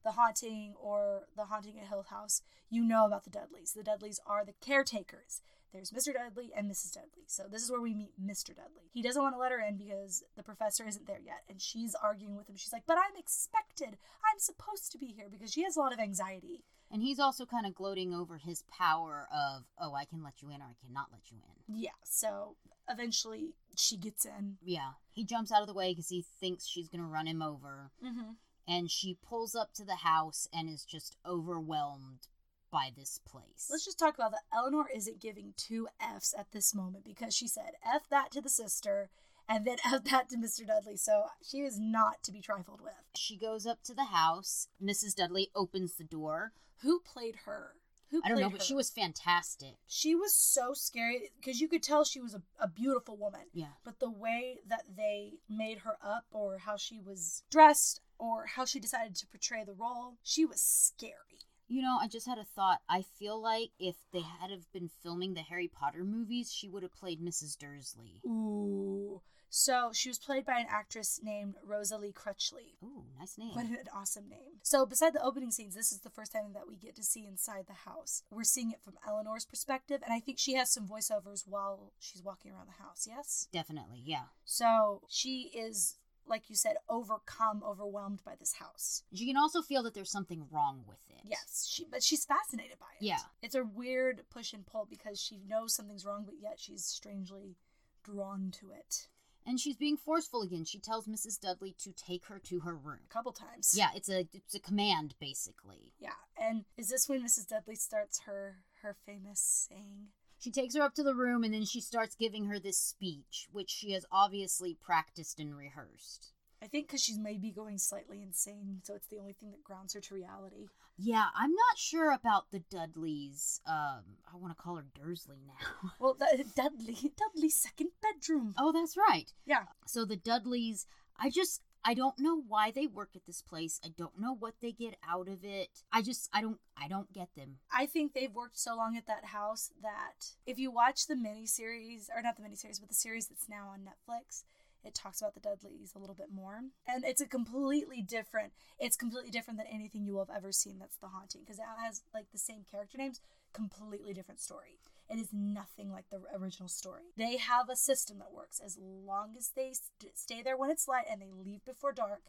The 0.04 0.12
Haunting 0.12 0.74
or 0.80 1.28
The 1.36 1.46
Haunting 1.46 1.80
at 1.80 1.88
Hill 1.88 2.06
House, 2.10 2.42
you 2.70 2.84
know 2.84 3.06
about 3.06 3.24
the 3.24 3.30
Dudleys. 3.30 3.74
The 3.74 3.84
Dudleys 3.84 4.20
are 4.26 4.44
the 4.46 4.54
caretakers. 4.62 5.42
There's 5.76 5.92
Mr. 5.92 6.14
Dudley 6.14 6.52
and 6.56 6.72
Mrs. 6.72 6.94
Dudley. 6.94 7.26
So 7.28 7.44
this 7.52 7.62
is 7.62 7.70
where 7.70 7.82
we 7.82 7.94
meet 7.94 8.14
Mr. 8.22 8.56
Dudley. 8.56 8.90
He 8.94 9.02
doesn't 9.02 9.22
want 9.22 9.36
to 9.36 9.40
let 9.40 9.52
her 9.52 9.60
in 9.60 9.76
because 9.76 10.24
the 10.38 10.44
professor 10.44 10.88
isn't 10.88 11.06
there 11.06 11.20
yet. 11.20 11.44
And 11.50 11.62
she's 11.62 11.96
arguing 11.96 12.38
with 12.38 12.50
him. 12.50 12.56
She's 12.56 12.72
like, 12.72 12.86
But 12.88 12.98
I'm 12.98 13.18
expected. 13.18 13.98
I'm 14.24 14.40
supposed 14.40 14.94
to 14.94 14.98
be 14.98 15.08
here 15.08 15.28
because 15.30 15.52
she 15.52 15.64
has 15.64 15.76
a 15.76 15.82
lot 15.82 15.92
of 15.92 16.00
anxiety. 16.00 16.64
And 16.96 17.04
he's 17.04 17.20
also 17.20 17.46
kind 17.46 17.66
of 17.66 17.76
gloating 17.76 18.14
over 18.14 18.38
his 18.38 18.64
power 18.72 19.28
of, 19.30 19.66
oh, 19.78 19.94
I 19.94 20.06
can 20.06 20.24
let 20.24 20.42
you 20.42 20.48
in 20.48 20.62
or 20.62 20.64
I 20.64 20.76
cannot 20.82 21.08
let 21.12 21.30
you 21.30 21.40
in. 21.44 21.76
Yeah, 21.82 21.90
so 22.06 22.56
eventually 22.90 23.50
she 23.76 23.98
gets 23.98 24.24
in. 24.24 24.56
Yeah. 24.64 24.92
He 25.12 25.26
jumps 25.26 25.52
out 25.52 25.60
of 25.60 25.68
the 25.68 25.74
way 25.74 25.92
because 25.92 26.08
he 26.08 26.24
thinks 26.40 26.66
she's 26.66 26.88
going 26.88 27.02
to 27.02 27.06
run 27.06 27.28
him 27.28 27.42
over. 27.42 27.92
Mm-hmm. 28.02 28.32
And 28.66 28.90
she 28.90 29.18
pulls 29.28 29.56
up 29.56 29.74
to 29.74 29.84
the 29.84 29.96
house 29.96 30.48
and 30.54 30.70
is 30.70 30.86
just 30.86 31.18
overwhelmed 31.28 32.30
by 32.72 32.92
this 32.96 33.20
place. 33.28 33.68
Let's 33.70 33.84
just 33.84 34.00
talk 34.00 34.16
about 34.16 34.32
that. 34.32 34.44
Eleanor 34.56 34.86
isn't 34.96 35.20
giving 35.20 35.54
two 35.58 35.90
F's 36.00 36.34
at 36.40 36.54
this 36.54 36.74
moment 36.74 37.04
because 37.04 37.36
she 37.36 37.50
said 37.50 37.72
F 37.86 38.04
that 38.10 38.32
to 38.32 38.40
the 38.40 38.48
sister 38.48 39.10
and 39.48 39.66
then 39.66 39.78
F 39.86 40.04
that 40.06 40.30
to 40.30 40.38
Mr. 40.38 40.66
Dudley. 40.66 40.98
So 40.98 41.26
she 41.44 41.60
is 41.60 41.80
not 41.80 42.24
to 42.24 42.32
be 42.32 42.42
trifled 42.42 42.82
with. 42.82 42.94
She 43.16 43.38
goes 43.38 43.66
up 43.66 43.84
to 43.84 43.94
the 43.94 44.06
house. 44.06 44.68
Mrs. 44.84 45.16
Dudley 45.16 45.50
opens 45.56 45.96
the 45.96 46.04
door. 46.04 46.54
Who 46.82 47.00
played 47.00 47.38
her? 47.46 47.74
Who 48.12 48.22
I 48.24 48.30
don't 48.30 48.40
know, 48.40 48.50
played 48.50 48.60
but 48.60 48.66
she 48.66 48.76
was 48.76 48.92
fantastic. 48.92 49.76
She 49.88 50.14
was 50.14 50.36
so 50.36 50.74
scary 50.74 51.32
because 51.40 51.60
you 51.60 51.68
could 51.68 51.82
tell 51.82 52.04
she 52.04 52.22
was 52.22 52.36
a, 52.36 52.42
a 52.60 52.68
beautiful 52.68 53.18
woman. 53.18 53.42
Yeah. 53.54 53.74
But 53.84 54.00
the 54.00 54.12
way 54.12 54.60
that 54.68 54.84
they 54.96 55.34
made 55.50 55.80
her 55.80 55.98
up, 56.04 56.26
or 56.32 56.60
how 56.60 56.78
she 56.78 57.00
was 57.00 57.44
dressed, 57.50 58.02
or 58.20 58.46
how 58.46 58.66
she 58.66 58.80
decided 58.80 59.16
to 59.16 59.28
portray 59.28 59.64
the 59.64 59.74
role, 59.74 60.18
she 60.22 60.46
was 60.46 60.62
scary. 60.62 61.40
You 61.68 61.82
know, 61.82 61.98
I 62.00 62.08
just 62.08 62.28
had 62.28 62.38
a 62.38 62.44
thought. 62.44 62.82
I 62.88 63.02
feel 63.02 63.42
like 63.42 63.72
if 63.80 63.96
they 64.14 64.22
had 64.22 64.52
have 64.52 64.72
been 64.72 64.90
filming 65.02 65.34
the 65.34 65.42
Harry 65.42 65.68
Potter 65.68 66.04
movies, 66.04 66.54
she 66.54 66.70
would 66.70 66.84
have 66.84 66.94
played 66.94 67.20
Mrs. 67.20 67.58
Dursley. 67.58 68.22
Ooh. 68.24 69.22
So 69.58 69.92
she 69.94 70.10
was 70.10 70.20
played 70.20 70.46
by 70.46 70.60
an 70.60 70.66
actress 70.70 71.22
named 71.24 71.56
Rosalie 71.64 72.12
Crutchley. 72.12 72.76
Ooh, 72.84 73.06
nice 73.18 73.38
name. 73.38 73.56
What 73.56 73.64
an 73.64 73.78
awesome 73.96 74.28
name. 74.28 74.60
So, 74.64 74.86
beside 74.86 75.14
the 75.14 75.24
opening 75.24 75.50
scenes, 75.50 75.76
this 75.76 75.94
is 75.94 76.02
the 76.02 76.10
first 76.10 76.34
time 76.34 76.52
that 76.54 76.68
we 76.68 76.76
get 76.76 76.94
to 76.98 77.04
see 77.04 77.26
inside 77.26 77.68
the 77.68 77.90
house. 77.90 78.22
We're 78.30 78.44
seeing 78.44 78.72
it 78.72 78.82
from 78.82 78.96
Eleanor's 79.08 79.46
perspective, 79.46 80.02
and 80.04 80.14
I 80.14 80.20
think 80.20 80.40
she 80.40 80.56
has 80.56 80.74
some 80.74 80.90
voiceovers 80.90 81.48
while 81.48 81.94
she's 82.00 82.22
walking 82.22 82.52
around 82.52 82.68
the 82.68 82.84
house, 82.84 83.08
yes? 83.10 83.48
Definitely, 83.54 84.02
yeah. 84.04 84.24
So, 84.44 85.04
she 85.08 85.52
is, 85.56 86.00
like 86.28 86.50
you 86.50 86.58
said, 86.58 86.76
overcome, 86.90 87.64
overwhelmed 87.66 88.24
by 88.26 88.34
this 88.38 88.56
house. 88.56 89.04
You 89.10 89.26
can 89.26 89.38
also 89.38 89.62
feel 89.62 89.84
that 89.84 89.94
there's 89.94 90.12
something 90.12 90.48
wrong 90.52 90.84
with 90.86 91.00
it. 91.10 91.22
Yes, 91.24 91.66
she 91.72 91.86
but 91.90 92.04
she's 92.04 92.26
fascinated 92.26 92.78
by 92.78 92.88
it. 93.00 93.06
Yeah. 93.06 93.20
It's 93.42 93.56
a 93.56 93.64
weird 93.64 94.24
push 94.30 94.52
and 94.52 94.66
pull 94.66 94.86
because 94.90 95.18
she 95.18 95.40
knows 95.48 95.74
something's 95.74 96.06
wrong, 96.06 96.24
but 96.26 96.36
yet 96.42 96.60
she's 96.60 96.84
strangely 96.84 97.56
drawn 98.04 98.52
to 98.60 98.72
it. 98.72 99.08
And 99.46 99.60
she's 99.60 99.78
being 99.78 99.98
forceful 99.98 100.42
again. 100.42 100.66
She 100.66 100.80
tells 100.80 101.06
Mrs. 101.08 101.40
Dudley 101.40 101.76
to 101.80 101.92
take 101.92 102.26
her 102.26 102.40
to 102.46 102.62
her 102.62 102.76
room. 102.76 103.02
A 103.10 103.14
couple 103.14 103.32
times. 103.32 103.76
Yeah, 103.78 103.90
it's 103.96 104.10
a 104.10 104.28
it's 104.34 104.56
a 104.56 104.60
command 104.60 105.16
basically. 105.20 105.94
Yeah. 106.00 106.18
And 106.40 106.66
is 106.78 106.90
this 106.90 107.08
when 107.08 107.24
Mrs. 107.24 107.48
Dudley 107.48 107.76
starts 107.76 108.22
her 108.26 108.58
her 108.82 108.96
famous 109.06 109.68
saying? 109.70 110.08
She 110.40 110.52
takes 110.52 110.76
her 110.76 110.82
up 110.82 110.94
to 110.96 111.04
the 111.04 111.16
room 111.16 111.44
and 111.44 111.54
then 111.54 111.66
she 111.66 111.82
starts 111.82 112.16
giving 112.16 112.46
her 112.46 112.60
this 112.60 112.78
speech, 112.78 113.48
which 113.52 113.70
she 113.70 113.94
has 113.94 114.06
obviously 114.12 114.78
practiced 114.80 115.40
and 115.40 115.56
rehearsed. 115.56 116.34
I 116.66 116.68
think 116.68 116.88
because 116.88 117.04
she's 117.04 117.20
maybe 117.20 117.52
going 117.52 117.78
slightly 117.78 118.24
insane, 118.24 118.82
so 118.84 118.96
it's 118.96 119.06
the 119.08 119.20
only 119.20 119.34
thing 119.34 119.52
that 119.52 119.64
grounds 119.64 119.94
her 119.94 120.02
to 120.02 120.16
reality. 120.16 120.66
Yeah, 120.98 121.26
I'm 121.38 121.52
not 121.52 121.78
sure 121.78 122.12
about 122.12 122.50
the 122.52 122.64
Dudleys. 122.72 123.62
Um, 123.68 124.02
I 124.34 124.36
want 124.36 124.58
to 124.58 124.62
call 124.62 124.78
her 124.78 124.86
Dursley 124.96 125.38
now. 125.46 125.90
Well, 126.00 126.16
the, 126.16 126.44
Dudley, 126.56 127.12
Dudley's 127.16 127.56
second 127.56 127.92
bedroom. 128.02 128.56
oh, 128.58 128.72
that's 128.72 128.98
right. 128.98 129.32
Yeah. 129.46 129.66
So 129.86 130.06
the 130.06 130.16
Dudleys, 130.16 130.88
I 131.20 131.30
just 131.30 131.62
I 131.84 131.94
don't 131.94 132.18
know 132.18 132.42
why 132.48 132.72
they 132.72 132.88
work 132.88 133.10
at 133.16 133.28
this 133.28 133.44
place. 133.44 133.80
I 133.86 133.90
don't 133.96 134.20
know 134.20 134.34
what 134.34 134.56
they 134.60 134.72
get 134.72 134.96
out 135.08 135.28
of 135.28 135.44
it. 135.44 135.70
I 135.92 136.02
just 136.02 136.28
I 136.34 136.42
don't 136.42 136.58
I 136.76 136.88
don't 136.88 137.14
get 137.14 137.30
them. 137.38 137.58
I 137.72 137.86
think 137.86 138.14
they've 138.14 138.34
worked 138.34 138.58
so 138.58 138.76
long 138.76 138.98
at 138.98 139.06
that 139.06 139.26
house 139.26 139.70
that 139.84 140.32
if 140.48 140.58
you 140.58 140.72
watch 140.72 141.06
the 141.06 141.14
miniseries, 141.14 142.08
or 142.16 142.24
not 142.24 142.38
the 142.38 142.42
miniseries, 142.42 142.80
but 142.80 142.90
the 142.90 142.96
series 142.96 143.28
that's 143.28 143.48
now 143.48 143.70
on 143.72 143.82
Netflix, 143.82 144.46
it 144.86 144.94
talks 144.94 145.22
about 145.22 145.34
the 145.34 145.40
Dudleys 145.40 145.94
a 145.96 146.00
little 146.00 146.16
bit 146.16 146.32
more. 146.32 146.62
And 146.88 147.04
it's 147.04 147.22
a 147.22 147.28
completely 147.28 148.02
different, 148.02 148.54
it's 148.80 148.96
completely 148.96 149.32
different 149.32 149.58
than 149.58 149.68
anything 149.68 150.06
you 150.06 150.14
will 150.14 150.26
have 150.26 150.36
ever 150.36 150.52
seen 150.52 150.80
that's 150.80 150.98
The 150.98 151.08
Haunting, 151.08 151.42
because 151.42 151.60
it 151.60 151.66
has 151.84 152.04
like 152.14 152.32
the 152.32 152.38
same 152.38 152.64
character 152.70 152.98
names, 152.98 153.22
completely 153.54 154.14
different 154.14 154.40
story. 154.40 154.80
It 155.10 155.20
is 155.20 155.30
nothing 155.32 155.92
like 155.92 156.10
the 156.10 156.22
original 156.36 156.70
story. 156.70 157.14
They 157.16 157.38
have 157.38 157.70
a 157.70 157.76
system 157.76 158.18
that 158.20 158.34
works. 158.34 158.60
As 158.64 158.78
long 158.80 159.36
as 159.38 159.52
they 159.56 159.74
st- 159.74 160.18
stay 160.18 160.42
there 160.42 160.58
when 160.58 160.72
it's 160.72 160.88
light 160.88 161.06
and 161.10 161.22
they 161.22 161.32
leave 161.32 161.64
before 161.64 161.94
dark, 161.94 162.24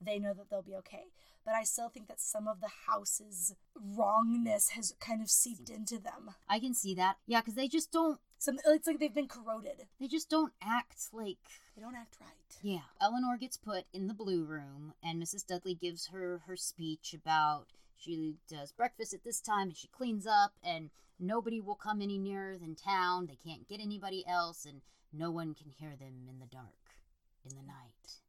they 0.00 0.18
know 0.18 0.32
that 0.34 0.48
they'll 0.48 0.62
be 0.62 0.76
okay. 0.76 1.06
But 1.44 1.54
I 1.54 1.64
still 1.64 1.88
think 1.88 2.08
that 2.08 2.20
some 2.20 2.46
of 2.46 2.60
the 2.60 2.70
house's 2.86 3.54
wrongness 3.74 4.70
has 4.70 4.94
kind 5.00 5.20
of 5.20 5.30
seeped 5.30 5.68
into 5.68 5.98
them. 5.98 6.34
I 6.48 6.60
can 6.60 6.74
see 6.74 6.94
that. 6.94 7.16
Yeah, 7.26 7.40
because 7.40 7.54
they 7.54 7.68
just 7.68 7.90
don't 7.90 8.20
Some 8.40 8.58
it's 8.64 8.86
like 8.86 8.98
they've 8.98 9.14
been 9.14 9.28
corroded. 9.28 9.86
they 10.00 10.08
just 10.08 10.30
don't 10.30 10.54
act 10.62 11.10
like 11.12 11.36
They 11.76 11.82
don't 11.82 11.94
act 11.94 12.16
right. 12.22 12.58
Yeah. 12.62 12.88
Eleanor 12.98 13.36
gets 13.36 13.58
put 13.58 13.84
in 13.92 14.08
the 14.08 14.14
blue 14.14 14.44
room, 14.44 14.94
and 15.02 15.22
Mrs. 15.22 15.46
Dudley 15.46 15.74
gives 15.74 16.06
her 16.06 16.40
her 16.46 16.56
speech 16.56 17.12
about 17.12 17.66
she 17.98 18.36
does 18.48 18.72
breakfast 18.72 19.12
at 19.12 19.24
this 19.24 19.42
time 19.42 19.68
and 19.68 19.76
she 19.76 19.88
cleans 19.88 20.26
up, 20.26 20.54
and 20.64 20.88
nobody 21.18 21.60
will 21.60 21.74
come 21.74 22.00
any 22.00 22.16
nearer 22.16 22.56
than 22.56 22.74
town. 22.76 23.26
They 23.26 23.36
can't 23.36 23.68
get 23.68 23.78
anybody 23.78 24.26
else, 24.26 24.64
and 24.64 24.80
no 25.12 25.30
one 25.30 25.52
can 25.54 25.68
hear 25.68 25.94
them 26.00 26.26
in 26.26 26.38
the 26.40 26.46
dark, 26.46 26.96
in 27.44 27.54
the 27.58 27.62
night. 27.62 28.22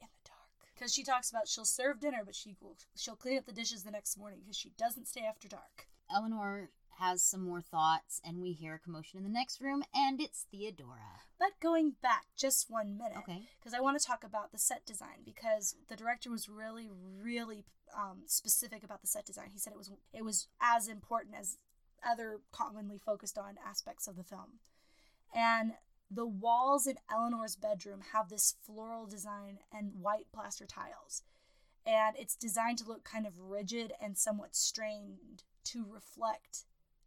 In 0.00 0.06
the 0.06 0.28
dark. 0.30 0.70
Because 0.76 0.94
she 0.94 1.02
talks 1.02 1.28
about 1.28 1.48
she'll 1.48 1.64
serve 1.64 1.98
dinner, 1.98 2.22
but 2.24 2.36
she 2.36 2.54
will, 2.60 2.76
she'll 2.96 3.16
clean 3.16 3.36
up 3.36 3.46
the 3.46 3.52
dishes 3.52 3.82
the 3.82 3.90
next 3.90 4.16
morning 4.16 4.38
because 4.44 4.56
she 4.56 4.70
doesn't 4.78 5.08
stay 5.08 5.22
after 5.28 5.48
dark. 5.48 5.88
Eleanor 6.08 6.70
has 6.98 7.22
some 7.22 7.42
more 7.42 7.60
thoughts, 7.60 8.20
and 8.24 8.40
we 8.40 8.52
hear 8.52 8.74
a 8.74 8.78
commotion 8.78 9.18
in 9.18 9.24
the 9.24 9.30
next 9.30 9.60
room, 9.60 9.82
and 9.94 10.20
it's 10.20 10.46
Theodora. 10.50 11.20
But 11.38 11.60
going 11.60 11.92
back 12.02 12.24
just 12.36 12.70
one 12.70 12.96
minute, 12.96 13.18
Okay. 13.18 13.42
because 13.58 13.74
I 13.74 13.80
want 13.80 13.98
to 14.00 14.06
talk 14.06 14.24
about 14.24 14.52
the 14.52 14.58
set 14.58 14.84
design 14.86 15.22
because 15.24 15.76
the 15.88 15.96
director 15.96 16.30
was 16.30 16.48
really, 16.48 16.88
really 16.90 17.64
um, 17.96 18.22
specific 18.26 18.82
about 18.82 19.00
the 19.02 19.06
set 19.06 19.24
design. 19.26 19.50
He 19.52 19.58
said 19.58 19.72
it 19.72 19.78
was 19.78 19.90
it 20.12 20.24
was 20.24 20.48
as 20.60 20.88
important 20.88 21.34
as 21.38 21.58
other 22.06 22.40
commonly 22.52 22.98
focused 22.98 23.38
on 23.38 23.56
aspects 23.66 24.06
of 24.08 24.16
the 24.16 24.24
film, 24.24 24.58
and 25.34 25.72
the 26.10 26.26
walls 26.26 26.86
in 26.86 26.96
Eleanor's 27.10 27.56
bedroom 27.56 28.00
have 28.12 28.28
this 28.28 28.54
floral 28.64 29.06
design 29.06 29.58
and 29.72 29.92
white 30.00 30.26
plaster 30.32 30.66
tiles, 30.66 31.22
and 31.84 32.16
it's 32.16 32.36
designed 32.36 32.78
to 32.78 32.84
look 32.88 33.04
kind 33.04 33.26
of 33.26 33.38
rigid 33.38 33.92
and 34.00 34.16
somewhat 34.16 34.54
strained 34.56 35.42
to 35.64 35.84
reflect 35.88 36.64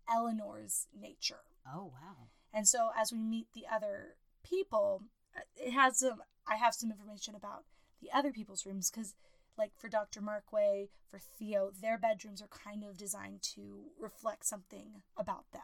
Eleanor's 0.10 0.88
nature. 0.98 1.42
Oh, 1.68 1.86
wow. 1.94 2.28
And 2.54 2.68
so 2.68 2.90
as 2.98 3.12
we 3.12 3.20
meet 3.20 3.48
the 3.54 3.66
other 3.72 4.16
people, 4.44 5.04
uh, 5.36 5.42
it 5.56 5.72
has 5.72 6.00
some 6.00 6.22
I 6.48 6.56
have 6.56 6.74
some 6.74 6.90
information 6.90 7.36
about 7.36 7.66
the 8.02 8.10
other 8.12 8.32
people's 8.32 8.66
rooms 8.66 8.90
cuz 8.90 9.14
like 9.58 9.72
for 9.78 9.90
Dr. 9.90 10.22
Markway, 10.22 10.90
for 11.10 11.20
Theo, 11.20 11.70
their 11.70 11.98
bedrooms 11.98 12.42
are 12.42 12.48
kind 12.48 12.84
of 12.84 12.98
designed 12.98 13.42
to 13.54 13.92
reflect 14.00 14.46
something 14.46 15.04
about 15.18 15.52
them. 15.52 15.62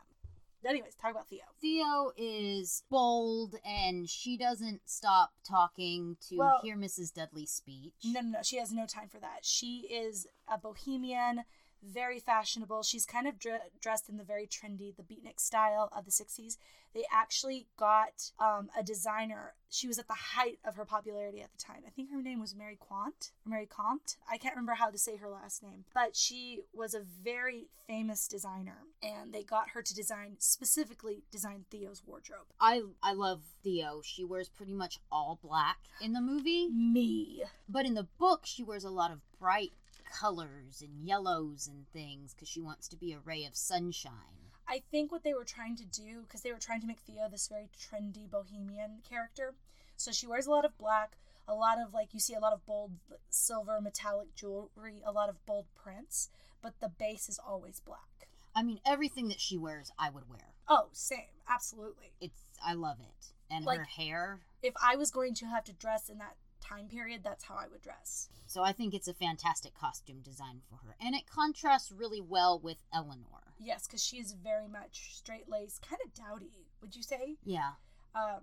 Anyways, 0.65 0.95
talk 0.95 1.12
about 1.12 1.27
Theo. 1.27 1.43
Theo 1.62 2.12
is 2.17 2.84
bold, 2.89 3.55
and 3.63 4.10
she 4.10 4.36
doesn't 4.36 4.81
stop 4.89 5.34
talking 5.47 6.17
to 6.27 6.38
Well- 6.38 6.60
hear 6.63 6.75
Mrs. 6.75 7.13
Dudley's 7.13 7.51
speech. 7.51 7.93
No, 8.03 8.21
no, 8.21 8.29
no. 8.29 8.41
She 8.41 8.58
has 8.58 8.71
no 8.71 8.88
time 8.88 9.08
for 9.08 9.19
that. 9.19 9.45
She 9.45 9.81
is 9.81 10.27
a 10.47 10.58
bohemian, 10.58 11.45
very 11.85 12.19
fashionable. 12.19 12.83
She's 12.83 13.05
kind 13.05 13.27
of 13.27 13.39
dre- 13.39 13.59
dressed 13.81 14.09
in 14.09 14.17
the 14.17 14.23
very 14.23 14.47
trendy, 14.47 14.95
the 14.95 15.03
beatnik 15.03 15.39
style 15.39 15.89
of 15.95 16.05
the 16.05 16.11
60s. 16.11 16.57
They 16.93 17.03
actually 17.11 17.67
got 17.77 18.31
um, 18.39 18.69
a 18.77 18.81
designer. 18.81 19.53
She 19.69 19.87
was 19.87 19.99
at 19.99 20.07
the 20.07 20.13
height 20.13 20.59
of 20.65 20.75
her 20.75 20.85
popularity 20.85 21.41
at 21.41 21.51
the 21.51 21.61
time. 21.61 21.83
I 21.85 21.89
think 21.89 22.09
her 22.11 22.21
name 22.21 22.39
was 22.39 22.55
Mary 22.55 22.77
Quant, 22.79 23.31
Mary 23.45 23.65
Comte. 23.65 24.15
I 24.31 24.37
can't 24.37 24.55
remember 24.55 24.75
how 24.75 24.89
to 24.89 24.97
say 24.97 25.17
her 25.17 25.27
last 25.29 25.61
name, 25.61 25.83
but 25.93 26.15
she 26.15 26.61
was 26.73 26.93
a 26.93 27.01
very 27.01 27.67
famous 27.85 28.29
designer, 28.29 28.77
and 29.03 29.33
they 29.33 29.43
got 29.43 29.71
her 29.71 29.81
to 29.81 29.93
design, 29.93 30.37
specifically 30.39 31.23
design 31.31 31.65
Theo's 31.69 32.01
wardrobe. 32.05 32.47
I 32.61 32.83
I 33.03 33.11
love 33.11 33.41
Theo. 33.61 34.01
She 34.01 34.23
wears 34.23 34.47
pretty 34.47 34.73
much 34.73 34.97
all 35.11 35.37
black 35.43 35.79
in 35.99 36.13
the 36.13 36.21
movie, 36.21 36.69
Me. 36.69 37.43
but 37.67 37.85
in 37.85 37.93
the 37.93 38.07
book 38.17 38.41
she 38.45 38.63
wears 38.63 38.85
a 38.85 38.89
lot 38.89 39.11
of 39.11 39.19
bright 39.37 39.73
colors 40.05 40.81
and 40.81 41.05
yellows 41.05 41.67
and 41.67 41.87
things 41.91 42.33
because 42.33 42.47
she 42.47 42.61
wants 42.61 42.87
to 42.89 42.95
be 42.97 43.11
a 43.13 43.19
ray 43.19 43.43
of 43.45 43.55
sunshine. 43.55 44.51
I 44.67 44.81
think 44.91 45.11
what 45.11 45.23
they 45.23 45.33
were 45.33 45.43
trying 45.45 45.75
to 45.77 45.85
do, 45.85 46.21
because 46.21 46.41
they 46.41 46.51
were 46.51 46.59
trying 46.59 46.81
to 46.81 46.87
make 46.87 46.99
Thea 46.99 47.27
this 47.29 47.47
very 47.47 47.69
trendy 47.79 48.29
bohemian 48.29 49.01
character. 49.07 49.53
So 49.97 50.11
she 50.11 50.27
wears 50.27 50.47
a 50.47 50.51
lot 50.51 50.65
of 50.65 50.77
black, 50.77 51.17
a 51.47 51.53
lot 51.53 51.77
of 51.79 51.93
like 51.93 52.13
you 52.13 52.19
see 52.19 52.33
a 52.33 52.39
lot 52.39 52.53
of 52.53 52.65
bold 52.65 52.91
silver 53.29 53.79
metallic 53.79 54.33
jewelry, 54.35 55.01
a 55.05 55.11
lot 55.11 55.29
of 55.29 55.45
bold 55.45 55.65
prints, 55.75 56.29
but 56.61 56.79
the 56.79 56.89
base 56.89 57.29
is 57.29 57.39
always 57.45 57.79
black. 57.79 58.27
I 58.55 58.63
mean, 58.63 58.79
everything 58.85 59.27
that 59.27 59.39
she 59.41 59.57
wears, 59.57 59.91
I 59.99 60.09
would 60.09 60.29
wear. 60.29 60.53
Oh, 60.67 60.87
same, 60.93 61.27
absolutely. 61.49 62.13
It's 62.19 62.39
I 62.65 62.73
love 62.73 62.97
it, 62.99 63.33
and 63.51 63.65
Like- 63.65 63.79
her 63.79 63.83
hair. 63.83 64.39
If 64.63 64.73
I 64.81 64.95
was 64.95 65.11
going 65.11 65.35
to 65.35 65.45
have 65.45 65.63
to 65.65 65.73
dress 65.73 66.09
in 66.09 66.17
that 66.17 66.37
time 66.67 66.88
period, 66.88 67.21
that's 67.23 67.43
how 67.43 67.56
I 67.56 67.67
would 67.71 67.82
dress. 67.82 68.30
So 68.47 68.63
I 68.63 68.71
think 68.71 68.93
it's 68.93 69.08
a 69.08 69.13
fantastic 69.13 69.73
costume 69.73 70.21
design 70.21 70.62
for 70.69 70.75
her, 70.86 70.95
and 70.99 71.15
it 71.15 71.28
contrasts 71.28 71.91
really 71.91 72.21
well 72.21 72.60
with 72.60 72.78
Eleanor. 72.93 73.54
Yes, 73.60 73.88
because 73.88 74.04
she 74.04 74.17
is 74.17 74.34
very 74.34 74.67
much 74.67 75.15
straight 75.15 75.49
laced, 75.49 75.88
kind 75.88 76.01
of 76.06 76.13
dowdy. 76.13 76.65
Would 76.82 76.95
you 76.95 77.04
say? 77.04 77.36
Yeah, 77.43 77.71
um 78.15 78.41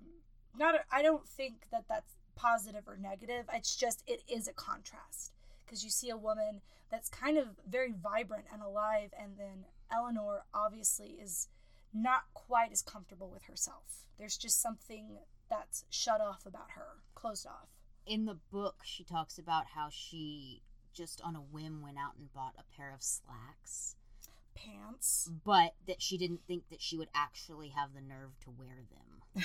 not 0.59 0.75
a, 0.75 0.81
i 0.91 1.01
don't 1.01 1.27
think 1.27 1.67
that 1.71 1.85
that's 1.89 2.13
positive 2.37 2.87
or 2.87 2.97
negative 2.97 3.47
it's 3.55 3.75
just 3.75 4.03
it 4.07 4.23
is 4.29 4.47
a 4.47 4.53
contrast 4.53 5.33
because 5.65 5.83
you 5.83 5.89
see 5.89 6.11
a 6.11 6.17
woman 6.17 6.61
that's 6.91 7.09
kind 7.09 7.39
of 7.39 7.47
very 7.67 7.93
vibrant 7.93 8.45
and 8.53 8.63
alive 8.63 9.11
and 9.19 9.39
then 9.39 9.65
Eleanor 9.91 10.45
obviously 10.55 11.17
is 11.23 11.49
not 11.93 12.23
quite 12.35 12.73
as 12.73 12.83
comfortable 12.83 13.31
with 13.31 13.45
herself. 13.45 14.07
There's 14.19 14.37
just 14.37 14.61
something 14.61 15.19
that's 15.51 15.85
shut 15.91 16.21
off 16.21 16.47
about 16.47 16.71
her, 16.75 17.03
closed 17.15 17.47
off. 17.47 17.69
In 18.07 18.25
the 18.25 18.38
book, 18.51 18.77
she 18.85 19.05
talks 19.05 19.38
about 19.38 19.67
how 19.75 19.88
she 19.91 20.62
just 20.93 21.21
on 21.23 21.37
a 21.37 21.41
whim 21.41 21.83
went 21.83 21.99
out 21.99 22.17
and 22.19 22.33
bought 22.33 22.55
a 22.59 22.77
pair 22.77 22.93
of 22.93 23.03
slacks, 23.03 23.97
Pants. 24.55 25.31
but 25.45 25.75
that 25.87 26.03
she 26.03 26.19
didn't 26.19 26.43
think 26.47 26.69
that 26.71 26.83
she 26.83 26.97
would 26.97 27.09
actually 27.15 27.71
have 27.71 27.95
the 27.95 28.01
nerve 28.01 28.38
to 28.41 28.51
wear 28.51 28.85
them. 28.91 29.45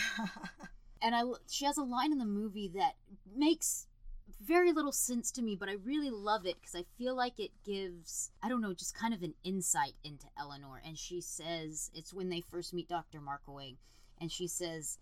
and 1.02 1.16
I 1.16 1.24
she 1.50 1.66
has 1.66 1.78
a 1.78 1.84
line 1.84 2.12
in 2.12 2.18
the 2.18 2.26
movie 2.26 2.68
that 2.76 2.96
makes 3.36 3.88
very 4.42 4.72
little 4.72 4.92
sense 4.92 5.32
to 5.32 5.42
me, 5.42 5.56
but 5.56 5.70
I 5.70 5.74
really 5.84 6.10
love 6.10 6.46
it 6.46 6.56
because 6.60 6.76
I 6.76 6.84
feel 6.98 7.16
like 7.16 7.40
it 7.40 7.52
gives 7.66 8.32
I 8.44 8.50
don't 8.50 8.62
know 8.62 8.74
just 8.74 8.96
kind 8.96 9.14
of 9.14 9.24
an 9.24 9.36
insight 9.44 9.94
into 10.04 10.28
Eleanor. 10.38 10.82
And 10.86 10.98
she 10.98 11.22
says 11.22 11.90
it's 11.94 12.14
when 12.14 12.30
they 12.30 12.42
first 12.42 12.74
meet 12.74 12.90
Dr. 12.90 13.20
Markaway, 13.20 13.78
and 14.20 14.32
she 14.32 14.48
says. 14.48 14.98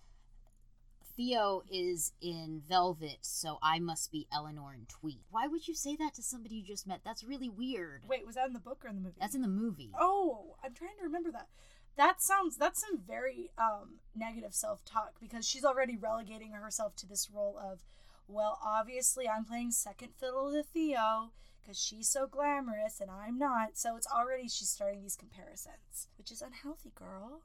Theo 1.16 1.64
is 1.72 2.12
in 2.22 2.62
velvet, 2.68 3.20
so 3.22 3.58
I 3.62 3.80
must 3.80 4.12
be 4.12 4.28
Eleanor 4.34 4.74
in 4.74 4.86
tweed. 4.88 5.22
Why 5.30 5.48
would 5.48 5.68
you 5.68 5.74
say 5.74 5.96
that 5.96 6.14
to 6.16 6.24
somebody 6.24 6.56
you 6.56 6.64
just 6.64 6.88
met? 6.88 7.02
That's 7.06 7.24
really 7.24 7.50
weird. 7.50 8.04
Wait, 8.08 8.26
was 8.26 8.36
that 8.36 8.48
in 8.48 8.54
the 8.54 8.60
book 8.60 8.84
or 8.84 8.90
in 8.90 8.96
the 8.96 9.02
movie? 9.02 9.18
That's 9.20 9.36
in 9.36 9.42
the 9.42 9.48
movie. 9.48 9.92
Oh, 10.00 10.56
I'm 10.64 10.74
trying 10.74 10.98
to 11.00 11.04
remember 11.04 11.32
that. 11.32 11.48
That 11.98 12.22
sounds 12.22 12.58
that's 12.58 12.82
some 12.82 13.00
very 13.00 13.52
um 13.58 14.00
negative 14.16 14.54
self-talk 14.54 15.14
because 15.22 15.48
she's 15.48 15.64
already 15.64 15.96
relegating 15.96 16.52
herself 16.52 16.96
to 16.98 17.08
this 17.08 17.30
role 17.34 17.58
of 17.58 17.84
well, 18.28 18.60
obviously 18.66 19.30
I'm 19.30 19.46
playing 19.46 19.72
second 19.72 20.10
fiddle 20.20 20.52
to 20.52 20.64
Theo 20.64 21.32
because 21.62 21.80
she's 21.80 22.10
so 22.10 22.28
glamorous 22.28 23.00
and 23.00 23.10
I'm 23.10 23.38
not. 23.38 23.78
So 23.78 23.96
it's 23.96 24.08
already 24.08 24.50
she's 24.50 24.70
starting 24.70 25.02
these 25.02 25.16
comparisons, 25.16 26.08
which 26.18 26.32
is 26.32 26.42
unhealthy, 26.42 26.92
girl. 26.94 27.42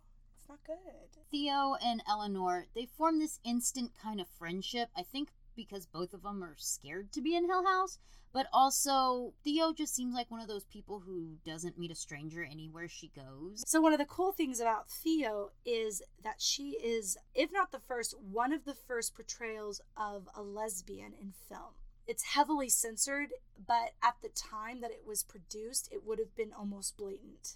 Not 0.50 0.64
good. 0.66 1.22
Theo 1.30 1.76
and 1.80 2.02
Eleanor, 2.08 2.66
they 2.74 2.84
form 2.84 3.20
this 3.20 3.38
instant 3.44 3.92
kind 4.02 4.20
of 4.20 4.26
friendship. 4.26 4.88
I 4.96 5.04
think 5.04 5.28
because 5.54 5.86
both 5.86 6.12
of 6.12 6.22
them 6.22 6.42
are 6.42 6.56
scared 6.56 7.12
to 7.12 7.20
be 7.20 7.36
in 7.36 7.44
Hill 7.44 7.64
House, 7.64 7.98
but 8.32 8.48
also 8.52 9.32
Theo 9.44 9.72
just 9.72 9.94
seems 9.94 10.12
like 10.12 10.28
one 10.28 10.40
of 10.40 10.48
those 10.48 10.64
people 10.64 10.98
who 11.06 11.36
doesn't 11.46 11.78
meet 11.78 11.92
a 11.92 11.94
stranger 11.94 12.42
anywhere 12.42 12.88
she 12.88 13.12
goes. 13.14 13.62
So 13.64 13.80
one 13.80 13.92
of 13.92 14.00
the 14.00 14.04
cool 14.06 14.32
things 14.32 14.58
about 14.58 14.90
Theo 14.90 15.50
is 15.64 16.02
that 16.24 16.40
she 16.40 16.70
is, 16.70 17.16
if 17.32 17.52
not 17.52 17.70
the 17.70 17.78
first, 17.86 18.16
one 18.18 18.52
of 18.52 18.64
the 18.64 18.74
first 18.74 19.14
portrayals 19.14 19.80
of 19.96 20.28
a 20.34 20.42
lesbian 20.42 21.12
in 21.20 21.32
film. 21.48 21.74
It's 22.08 22.34
heavily 22.34 22.68
censored, 22.68 23.28
but 23.68 23.92
at 24.02 24.16
the 24.20 24.30
time 24.30 24.80
that 24.80 24.90
it 24.90 25.04
was 25.06 25.22
produced, 25.22 25.88
it 25.92 26.04
would 26.04 26.18
have 26.18 26.34
been 26.34 26.52
almost 26.52 26.96
blatant. 26.96 27.54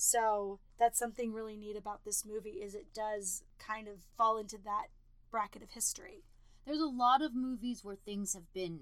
So 0.00 0.60
that's 0.78 0.96
something 0.96 1.32
really 1.32 1.56
neat 1.56 1.76
about 1.76 2.04
this 2.04 2.24
movie 2.24 2.62
is 2.62 2.72
it 2.72 2.94
does 2.94 3.42
kind 3.58 3.88
of 3.88 3.96
fall 4.16 4.38
into 4.38 4.56
that 4.64 4.86
bracket 5.28 5.60
of 5.60 5.70
history. 5.70 6.22
There's 6.64 6.78
a 6.80 6.86
lot 6.86 7.20
of 7.20 7.34
movies 7.34 7.82
where 7.82 7.96
things 7.96 8.32
have 8.34 8.52
been 8.54 8.78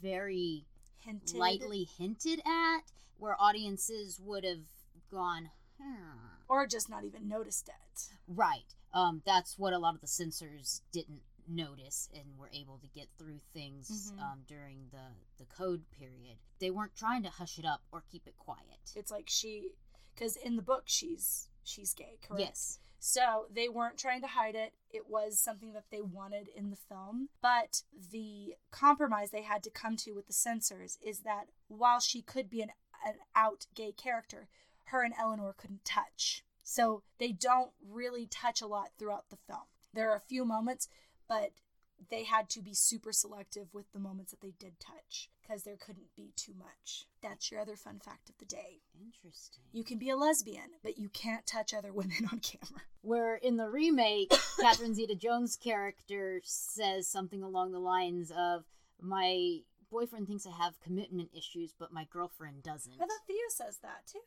very 0.00 0.66
Hinted. 0.98 1.36
lightly 1.36 1.88
hinted 1.98 2.38
at, 2.46 2.82
where 3.18 3.34
audiences 3.40 4.20
would 4.24 4.44
have 4.44 4.68
gone, 5.10 5.50
hmm. 5.82 6.18
or 6.48 6.68
just 6.68 6.88
not 6.88 7.02
even 7.04 7.26
noticed 7.26 7.68
it. 7.68 8.02
Right. 8.28 8.72
Um, 8.94 9.22
that's 9.26 9.58
what 9.58 9.72
a 9.72 9.78
lot 9.78 9.96
of 9.96 10.00
the 10.00 10.06
censors 10.06 10.82
didn't 10.92 11.22
notice 11.48 12.08
and 12.14 12.38
were 12.38 12.50
able 12.54 12.78
to 12.78 12.86
get 12.86 13.08
through 13.18 13.40
things 13.52 14.12
Mhm. 14.12 14.20
um, 14.22 14.44
during 14.46 14.88
the, 14.92 15.16
the 15.38 15.46
code 15.46 15.90
period. 15.90 16.38
They 16.60 16.70
weren't 16.70 16.94
trying 16.94 17.24
to 17.24 17.30
hush 17.30 17.58
it 17.58 17.64
up 17.64 17.82
or 17.90 18.02
keep 18.02 18.28
it 18.28 18.38
quiet. 18.38 18.92
It's 18.94 19.10
like 19.10 19.28
she 19.28 19.72
cuz 20.20 20.36
in 20.36 20.56
the 20.56 20.62
book 20.62 20.84
she's 20.86 21.48
she's 21.64 21.94
gay, 21.94 22.18
correct? 22.22 22.40
Yes. 22.40 22.78
So 23.02 23.46
they 23.50 23.68
weren't 23.68 23.98
trying 23.98 24.20
to 24.20 24.26
hide 24.26 24.54
it. 24.54 24.74
It 24.90 25.08
was 25.08 25.40
something 25.40 25.72
that 25.72 25.86
they 25.90 26.02
wanted 26.02 26.48
in 26.54 26.70
the 26.70 26.76
film. 26.76 27.30
But 27.40 27.82
the 28.10 28.56
compromise 28.70 29.30
they 29.30 29.42
had 29.42 29.62
to 29.62 29.70
come 29.70 29.96
to 29.98 30.12
with 30.12 30.26
the 30.26 30.34
censors 30.34 30.98
is 31.00 31.20
that 31.20 31.46
while 31.68 32.00
she 32.00 32.20
could 32.20 32.50
be 32.50 32.60
an, 32.60 32.72
an 33.06 33.14
out 33.34 33.66
gay 33.74 33.92
character, 33.92 34.48
her 34.84 35.02
and 35.02 35.14
Eleanor 35.18 35.54
couldn't 35.56 35.84
touch. 35.84 36.44
So 36.62 37.02
they 37.18 37.32
don't 37.32 37.70
really 37.82 38.26
touch 38.26 38.60
a 38.60 38.66
lot 38.66 38.90
throughout 38.98 39.30
the 39.30 39.38
film. 39.48 39.64
There 39.94 40.10
are 40.10 40.16
a 40.16 40.28
few 40.28 40.44
moments, 40.44 40.86
but 41.26 41.52
they 42.08 42.24
had 42.24 42.48
to 42.50 42.62
be 42.62 42.74
super 42.74 43.12
selective 43.12 43.74
with 43.74 43.92
the 43.92 43.98
moments 43.98 44.30
that 44.30 44.40
they 44.40 44.54
did 44.58 44.80
touch 44.80 45.28
because 45.42 45.64
there 45.64 45.76
couldn't 45.76 46.14
be 46.16 46.32
too 46.36 46.54
much. 46.58 47.06
That's 47.22 47.50
your 47.50 47.60
other 47.60 47.76
fun 47.76 48.00
fact 48.04 48.28
of 48.30 48.38
the 48.38 48.44
day. 48.44 48.80
Interesting. 49.00 49.62
You 49.72 49.84
can 49.84 49.98
be 49.98 50.10
a 50.10 50.16
lesbian, 50.16 50.70
but 50.82 50.98
you 50.98 51.08
can't 51.08 51.46
touch 51.46 51.74
other 51.74 51.92
women 51.92 52.28
on 52.30 52.40
camera. 52.40 52.82
Where 53.02 53.34
in 53.36 53.56
the 53.56 53.68
remake, 53.68 54.32
Catherine 54.60 54.94
Zeta 54.94 55.14
Jones' 55.14 55.56
character 55.56 56.40
says 56.44 57.08
something 57.08 57.42
along 57.42 57.72
the 57.72 57.80
lines 57.80 58.30
of, 58.30 58.64
My 59.00 59.60
boyfriend 59.90 60.28
thinks 60.28 60.46
I 60.46 60.52
have 60.52 60.80
commitment 60.80 61.30
issues, 61.36 61.74
but 61.78 61.92
my 61.92 62.06
girlfriend 62.10 62.62
doesn't. 62.62 62.94
I 62.94 62.98
thought 62.98 63.26
Theo 63.26 63.36
says 63.48 63.78
that 63.82 64.06
too. 64.06 64.20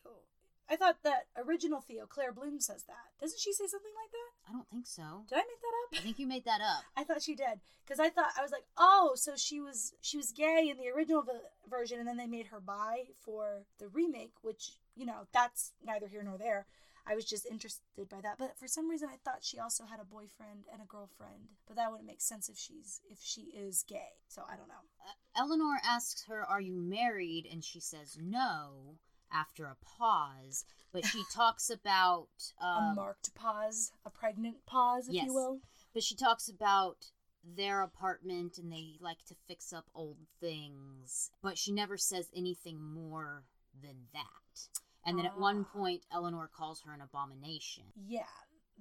I 0.74 0.76
thought 0.76 1.04
that 1.04 1.28
original 1.38 1.82
Theo, 1.82 2.08
Claire 2.08 2.32
Bloom, 2.32 2.60
says 2.60 2.84
that. 2.86 3.14
Doesn't 3.22 3.40
she 3.40 3.54
say 3.54 3.68
something 3.68 3.92
like 4.02 4.12
that? 4.12 4.50
I 4.50 4.54
don't 4.54 4.68
think 4.70 4.88
so. 4.88 5.24
Did 5.30 5.36
I 5.36 5.42
make 5.42 5.62
that 5.62 5.76
up? 5.84 6.00
I 6.00 6.04
think 6.04 6.18
you 6.18 6.26
made 6.26 6.46
that 6.46 6.62
up. 6.62 6.84
I 6.98 7.04
thought 7.04 7.22
she 7.22 7.36
did 7.36 7.60
because 7.86 8.00
I 8.00 8.10
thought 8.10 8.32
I 8.36 8.42
was 8.42 8.52
like, 8.52 8.66
oh, 8.76 9.12
so 9.14 9.34
she 9.36 9.60
was 9.62 9.94
she 10.02 10.18
was 10.18 10.32
gay 10.32 10.68
in 10.72 10.78
the 10.78 10.90
original 10.90 11.22
v- 11.22 11.32
version, 11.70 12.00
and 12.00 12.08
then 12.08 12.18
they 12.18 12.26
made 12.26 12.48
her 12.48 12.60
bi 12.60 13.04
for 13.24 13.66
the 13.78 13.88
remake, 13.88 14.34
which 14.42 14.80
you 14.96 15.06
know 15.06 15.28
that's 15.32 15.74
neither 15.86 16.08
here 16.08 16.24
nor 16.24 16.40
there. 16.40 16.66
I 17.06 17.14
was 17.14 17.26
just 17.26 17.46
interested 17.46 18.10
by 18.10 18.22
that, 18.22 18.38
but 18.40 18.58
for 18.58 18.68
some 18.68 18.90
reason 18.90 19.10
I 19.14 19.18
thought 19.24 19.44
she 19.44 19.60
also 19.60 19.84
had 19.84 20.00
a 20.00 20.06
boyfriend 20.06 20.66
and 20.72 20.82
a 20.82 20.86
girlfriend, 20.86 21.50
but 21.68 21.76
that 21.76 21.92
wouldn't 21.92 22.08
make 22.08 22.22
sense 22.22 22.50
if 22.50 22.58
she's 22.58 23.00
if 23.12 23.20
she 23.22 23.42
is 23.54 23.86
gay. 23.88 24.18
So 24.28 24.42
I 24.50 24.56
don't 24.56 24.70
know. 24.70 24.88
Uh, 25.06 25.40
Eleanor 25.40 25.80
asks 25.86 26.24
her, 26.26 26.44
Are 26.44 26.62
you 26.62 26.74
married? 26.74 27.48
And 27.52 27.64
she 27.64 27.80
says 27.80 28.18
no 28.20 28.96
after 29.34 29.66
a 29.66 29.76
pause. 29.84 30.66
But 30.92 31.06
she 31.06 31.24
talks 31.34 31.70
about. 31.70 32.28
a 32.62 32.66
Um, 32.66 32.96
marked 32.96 33.34
pause, 33.36 33.92
a 34.06 34.10
pregnant 34.10 34.66
pause, 34.66 35.08
if 35.08 35.16
yes. 35.16 35.26
you 35.26 35.34
will. 35.34 35.60
but 35.94 36.04
she 36.04 36.16
talks 36.16 36.48
about 36.48 37.12
their 37.44 37.82
apartment 37.82 38.58
and 38.58 38.72
they 38.72 38.96
like 39.02 39.26
to 39.26 39.36
fix 39.48 39.74
up 39.74 39.86
old 39.94 40.18
things. 40.40 41.32
But 41.42 41.58
she 41.58 41.72
never 41.72 41.98
says 41.98 42.30
anything 42.36 42.82
more 42.82 43.44
than 43.82 44.08
that. 44.14 44.68
And 45.06 45.18
then 45.18 45.26
at 45.26 45.38
one 45.40 45.66
Ah. 45.70 45.74
point, 45.78 46.06
Eleanor 46.12 46.48
calls 46.48 46.82
her 46.84 46.94
an 46.94 47.02
abomination. 47.02 47.84
Yeah, 48.08 48.28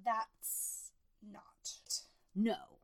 that's 0.03 0.91
not. 1.21 2.03
No. 2.35 2.79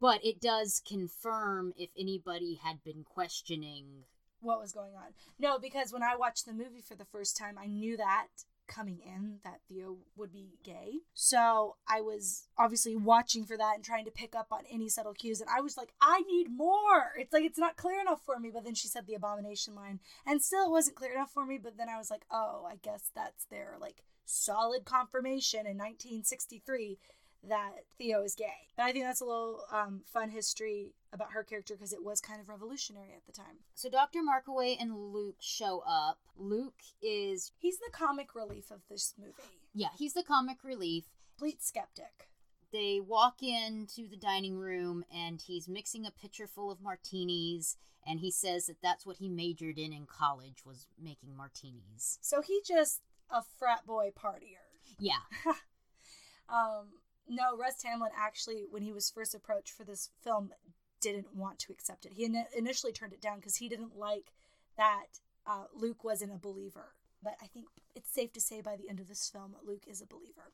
But 0.00 0.24
it 0.24 0.40
does 0.40 0.80
confirm 0.86 1.72
if 1.76 1.90
anybody 1.98 2.54
had 2.62 2.84
been 2.84 3.04
questioning. 3.04 4.04
What 4.44 4.60
was 4.60 4.72
going 4.72 4.94
on. 4.94 5.14
No, 5.38 5.58
because 5.58 5.92
when 5.92 6.02
I 6.02 6.16
watched 6.16 6.46
the 6.46 6.52
movie 6.52 6.82
for 6.86 6.94
the 6.94 7.04
first 7.04 7.36
time, 7.36 7.56
I 7.58 7.66
knew 7.66 7.96
that 7.96 8.28
coming 8.66 9.00
in 9.04 9.38
that 9.44 9.60
Theo 9.68 9.98
would 10.16 10.32
be 10.32 10.58
gay. 10.62 11.00
So 11.12 11.76
I 11.88 12.00
was 12.00 12.48
obviously 12.58 12.96
watching 12.96 13.44
for 13.44 13.56
that 13.56 13.74
and 13.76 13.84
trying 13.84 14.04
to 14.06 14.10
pick 14.10 14.34
up 14.34 14.48
on 14.50 14.60
any 14.70 14.88
subtle 14.88 15.12
cues. 15.12 15.40
And 15.40 15.50
I 15.54 15.60
was 15.60 15.76
like, 15.76 15.92
I 16.00 16.22
need 16.22 16.48
more. 16.50 17.12
It's 17.18 17.32
like 17.32 17.44
it's 17.44 17.58
not 17.58 17.76
clear 17.76 18.00
enough 18.00 18.22
for 18.24 18.38
me. 18.38 18.50
But 18.52 18.64
then 18.64 18.74
she 18.74 18.88
said 18.88 19.06
the 19.06 19.14
abomination 19.14 19.74
line, 19.74 20.00
and 20.26 20.42
still 20.42 20.66
it 20.66 20.70
wasn't 20.70 20.96
clear 20.96 21.12
enough 21.12 21.30
for 21.30 21.44
me. 21.44 21.58
But 21.62 21.76
then 21.76 21.88
I 21.88 21.98
was 21.98 22.10
like, 22.10 22.24
oh, 22.30 22.66
I 22.68 22.76
guess 22.76 23.10
that's 23.14 23.44
their 23.46 23.76
like 23.80 24.02
solid 24.24 24.84
confirmation 24.84 25.60
in 25.60 25.76
1963 25.76 26.98
that 27.48 27.72
Theo 27.98 28.22
is 28.22 28.34
gay. 28.34 28.68
And 28.76 28.86
I 28.86 28.92
think 28.92 29.04
that's 29.04 29.20
a 29.20 29.24
little 29.24 29.60
um, 29.72 30.02
fun 30.06 30.30
history 30.30 30.94
about 31.12 31.32
her 31.32 31.42
character 31.44 31.74
because 31.74 31.92
it 31.92 32.02
was 32.04 32.20
kind 32.20 32.40
of 32.40 32.48
revolutionary 32.48 33.12
at 33.16 33.24
the 33.26 33.32
time. 33.32 33.58
So 33.74 33.88
Dr. 33.88 34.20
Markaway 34.20 34.76
and 34.80 34.94
Luke 35.12 35.36
show 35.40 35.82
up. 35.86 36.18
Luke 36.36 36.80
is, 37.02 37.52
He's 37.58 37.78
the 37.78 37.90
comic 37.92 38.34
relief 38.34 38.70
of 38.70 38.80
this 38.90 39.14
movie. 39.18 39.32
yeah, 39.74 39.88
he's 39.98 40.14
the 40.14 40.22
comic 40.22 40.64
relief. 40.64 41.04
Complete 41.38 41.62
skeptic. 41.62 42.28
They 42.72 43.00
walk 43.00 43.42
into 43.42 44.08
the 44.08 44.16
dining 44.16 44.56
room 44.58 45.04
and 45.14 45.40
he's 45.40 45.68
mixing 45.68 46.04
a 46.06 46.10
pitcher 46.10 46.46
full 46.46 46.70
of 46.70 46.80
martinis. 46.82 47.76
And 48.06 48.20
he 48.20 48.30
says 48.30 48.66
that 48.66 48.82
that's 48.82 49.06
what 49.06 49.16
he 49.18 49.28
majored 49.28 49.78
in 49.78 49.92
in 49.92 50.06
college 50.06 50.64
was 50.66 50.88
making 51.02 51.36
martinis. 51.36 52.18
So 52.20 52.42
he 52.42 52.60
just 52.66 53.00
a 53.30 53.42
frat 53.58 53.86
boy 53.86 54.10
partier. 54.10 54.58
Yeah, 54.98 55.20
Um, 56.48 56.88
no, 57.28 57.56
Russ 57.56 57.76
Tamblyn 57.80 58.10
actually, 58.16 58.64
when 58.70 58.82
he 58.82 58.92
was 58.92 59.10
first 59.10 59.34
approached 59.34 59.70
for 59.70 59.84
this 59.84 60.10
film, 60.22 60.50
didn't 61.00 61.34
want 61.34 61.58
to 61.60 61.72
accept 61.72 62.04
it. 62.06 62.12
He 62.14 62.24
in- 62.24 62.46
initially 62.56 62.92
turned 62.92 63.12
it 63.12 63.20
down 63.20 63.36
because 63.36 63.56
he 63.56 63.68
didn't 63.68 63.96
like 63.96 64.32
that 64.76 65.20
uh, 65.46 65.64
Luke 65.74 66.02
wasn't 66.04 66.34
a 66.34 66.38
believer. 66.38 66.92
But 67.22 67.34
I 67.42 67.46
think 67.46 67.66
it's 67.94 68.12
safe 68.12 68.32
to 68.34 68.40
say 68.40 68.60
by 68.60 68.76
the 68.76 68.88
end 68.88 69.00
of 69.00 69.08
this 69.08 69.30
film, 69.30 69.56
Luke 69.66 69.84
is 69.86 70.02
a 70.02 70.06
believer. 70.06 70.52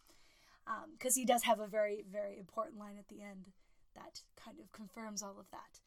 Because 0.93 1.17
he 1.17 1.25
does 1.25 1.43
have 1.43 1.59
a 1.59 1.67
very, 1.67 2.05
very 2.09 2.39
important 2.39 2.79
line 2.79 2.97
at 2.97 3.09
the 3.09 3.23
end 3.23 3.47
that 3.97 4.21
kind 4.37 4.59
of 4.61 4.71
confirms 4.71 5.21
all 5.21 5.37
of 5.41 5.51
that. 5.51 5.81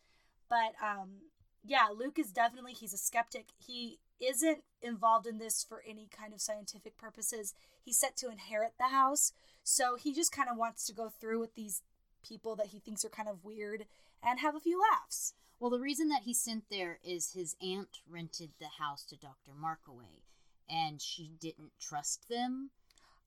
But 0.50 0.74
um, 0.86 1.30
yeah, 1.64 1.88
Luke 1.96 2.20
is 2.20 2.32
definitely 2.32 2.74
he's 2.74 2.94
a 2.94 2.98
skeptic. 2.98 3.48
He 3.58 4.00
isn't 4.20 4.64
involved 4.82 5.26
in 5.26 5.38
this 5.38 5.64
for 5.64 5.82
any 5.88 6.10
kind 6.12 6.34
of 6.34 6.42
scientific 6.42 6.98
purposes. 6.98 7.54
He's 7.82 7.98
set 7.98 8.18
to 8.18 8.30
inherit 8.30 8.74
the 8.78 8.90
house, 8.90 9.32
so 9.64 9.96
he 9.96 10.14
just 10.14 10.32
kind 10.32 10.50
of 10.50 10.58
wants 10.58 10.86
to 10.88 10.94
go 10.94 11.10
through 11.10 11.40
with 11.40 11.56
these 11.56 11.82
people 12.24 12.56
that 12.56 12.68
he 12.68 12.80
thinks 12.80 13.04
are 13.04 13.10
kind 13.10 13.30
of 13.30 13.44
weird 13.44 13.86
and 14.22 14.40
have 14.40 14.56
a 14.56 14.60
few 14.60 14.80
laughs. 14.80 15.34
Well, 15.60 15.70
the 15.70 15.80
reason 15.80 16.10
that 16.10 16.24
he's 16.24 16.40
sent 16.40 16.66
there 16.70 17.00
is 17.04 17.32
his 17.34 17.56
aunt 17.62 18.00
rented 18.10 18.52
the 18.60 18.68
house 18.80 19.06
to 19.06 19.16
Dr. 19.18 19.52
Markaway, 19.54 20.24
and 20.70 21.02
she 21.02 21.32
didn't 21.40 21.72
trust 21.80 22.28
them. 22.30 22.72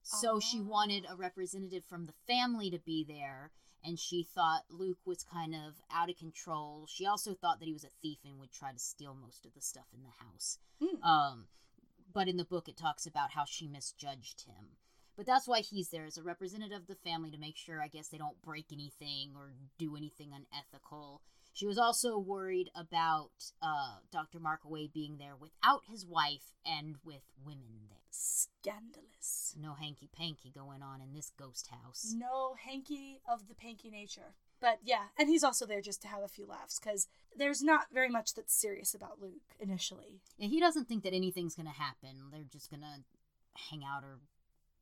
So 0.02 0.38
she 0.38 0.60
Oh. 0.60 0.64
wanted 0.64 1.04
a 1.08 1.16
representative 1.16 1.84
from 1.84 2.06
the 2.06 2.12
family 2.26 2.70
to 2.70 2.78
be 2.78 3.02
there, 3.04 3.52
and 3.82 3.98
she 3.98 4.22
thought 4.22 4.64
Luke 4.70 4.98
was 5.04 5.22
kind 5.24 5.54
of 5.54 5.80
out 5.90 6.10
of 6.10 6.16
control. 6.16 6.86
She 6.86 7.06
also 7.06 7.34
thought 7.34 7.58
that 7.58 7.66
he 7.66 7.72
was 7.72 7.84
a 7.84 7.88
thief 8.02 8.18
and 8.24 8.38
would 8.38 8.52
try 8.52 8.72
to 8.72 8.78
steal 8.78 9.14
most 9.14 9.44
of 9.46 9.54
the 9.54 9.60
stuff 9.62 9.86
in 9.94 10.02
the 10.02 10.24
house. 10.24 10.58
Hmm. 10.80 11.02
Um, 11.02 11.48
but 12.12 12.28
in 12.28 12.36
the 12.36 12.44
book, 12.44 12.68
it 12.68 12.76
talks 12.76 13.06
about 13.06 13.32
how 13.32 13.44
she 13.44 13.66
misjudged 13.66 14.42
him. 14.42 14.76
But 15.16 15.26
that's 15.26 15.48
why 15.48 15.60
he's 15.60 15.88
there 15.88 16.04
as 16.04 16.18
a 16.18 16.22
representative 16.22 16.82
of 16.82 16.86
the 16.86 16.94
family 16.94 17.30
to 17.30 17.38
make 17.38 17.56
sure, 17.56 17.82
I 17.82 17.88
guess, 17.88 18.08
they 18.08 18.18
don't 18.18 18.40
break 18.42 18.66
anything 18.72 19.32
or 19.34 19.54
do 19.78 19.96
anything 19.96 20.32
unethical. 20.32 21.22
She 21.56 21.66
was 21.66 21.78
also 21.78 22.18
worried 22.18 22.70
about 22.74 23.30
uh, 23.62 23.96
Dr. 24.12 24.38
Markaway 24.38 24.92
being 24.92 25.16
there 25.16 25.34
without 25.34 25.84
his 25.90 26.04
wife 26.04 26.52
and 26.66 26.96
with 27.02 27.22
women 27.42 27.88
there. 27.88 27.96
Scandalous. 28.10 29.54
No 29.58 29.72
hanky 29.72 30.10
panky 30.14 30.50
going 30.54 30.82
on 30.82 31.00
in 31.00 31.14
this 31.14 31.32
ghost 31.38 31.68
house. 31.68 32.14
No 32.14 32.56
hanky 32.62 33.20
of 33.26 33.48
the 33.48 33.54
panky 33.54 33.88
nature. 33.88 34.34
But 34.60 34.80
yeah, 34.84 35.06
and 35.18 35.30
he's 35.30 35.42
also 35.42 35.64
there 35.64 35.80
just 35.80 36.02
to 36.02 36.08
have 36.08 36.22
a 36.22 36.28
few 36.28 36.46
laughs 36.46 36.78
because 36.78 37.08
there's 37.34 37.62
not 37.62 37.86
very 37.90 38.10
much 38.10 38.34
that's 38.34 38.54
serious 38.54 38.94
about 38.94 39.20
Luke 39.20 39.54
initially. 39.58 40.20
And 40.38 40.50
he 40.50 40.60
doesn't 40.60 40.88
think 40.88 41.04
that 41.04 41.14
anything's 41.14 41.54
going 41.54 41.68
to 41.68 41.72
happen. 41.72 42.16
They're 42.30 42.42
just 42.50 42.70
going 42.70 42.82
to 42.82 43.60
hang 43.70 43.82
out 43.82 44.02
or 44.02 44.18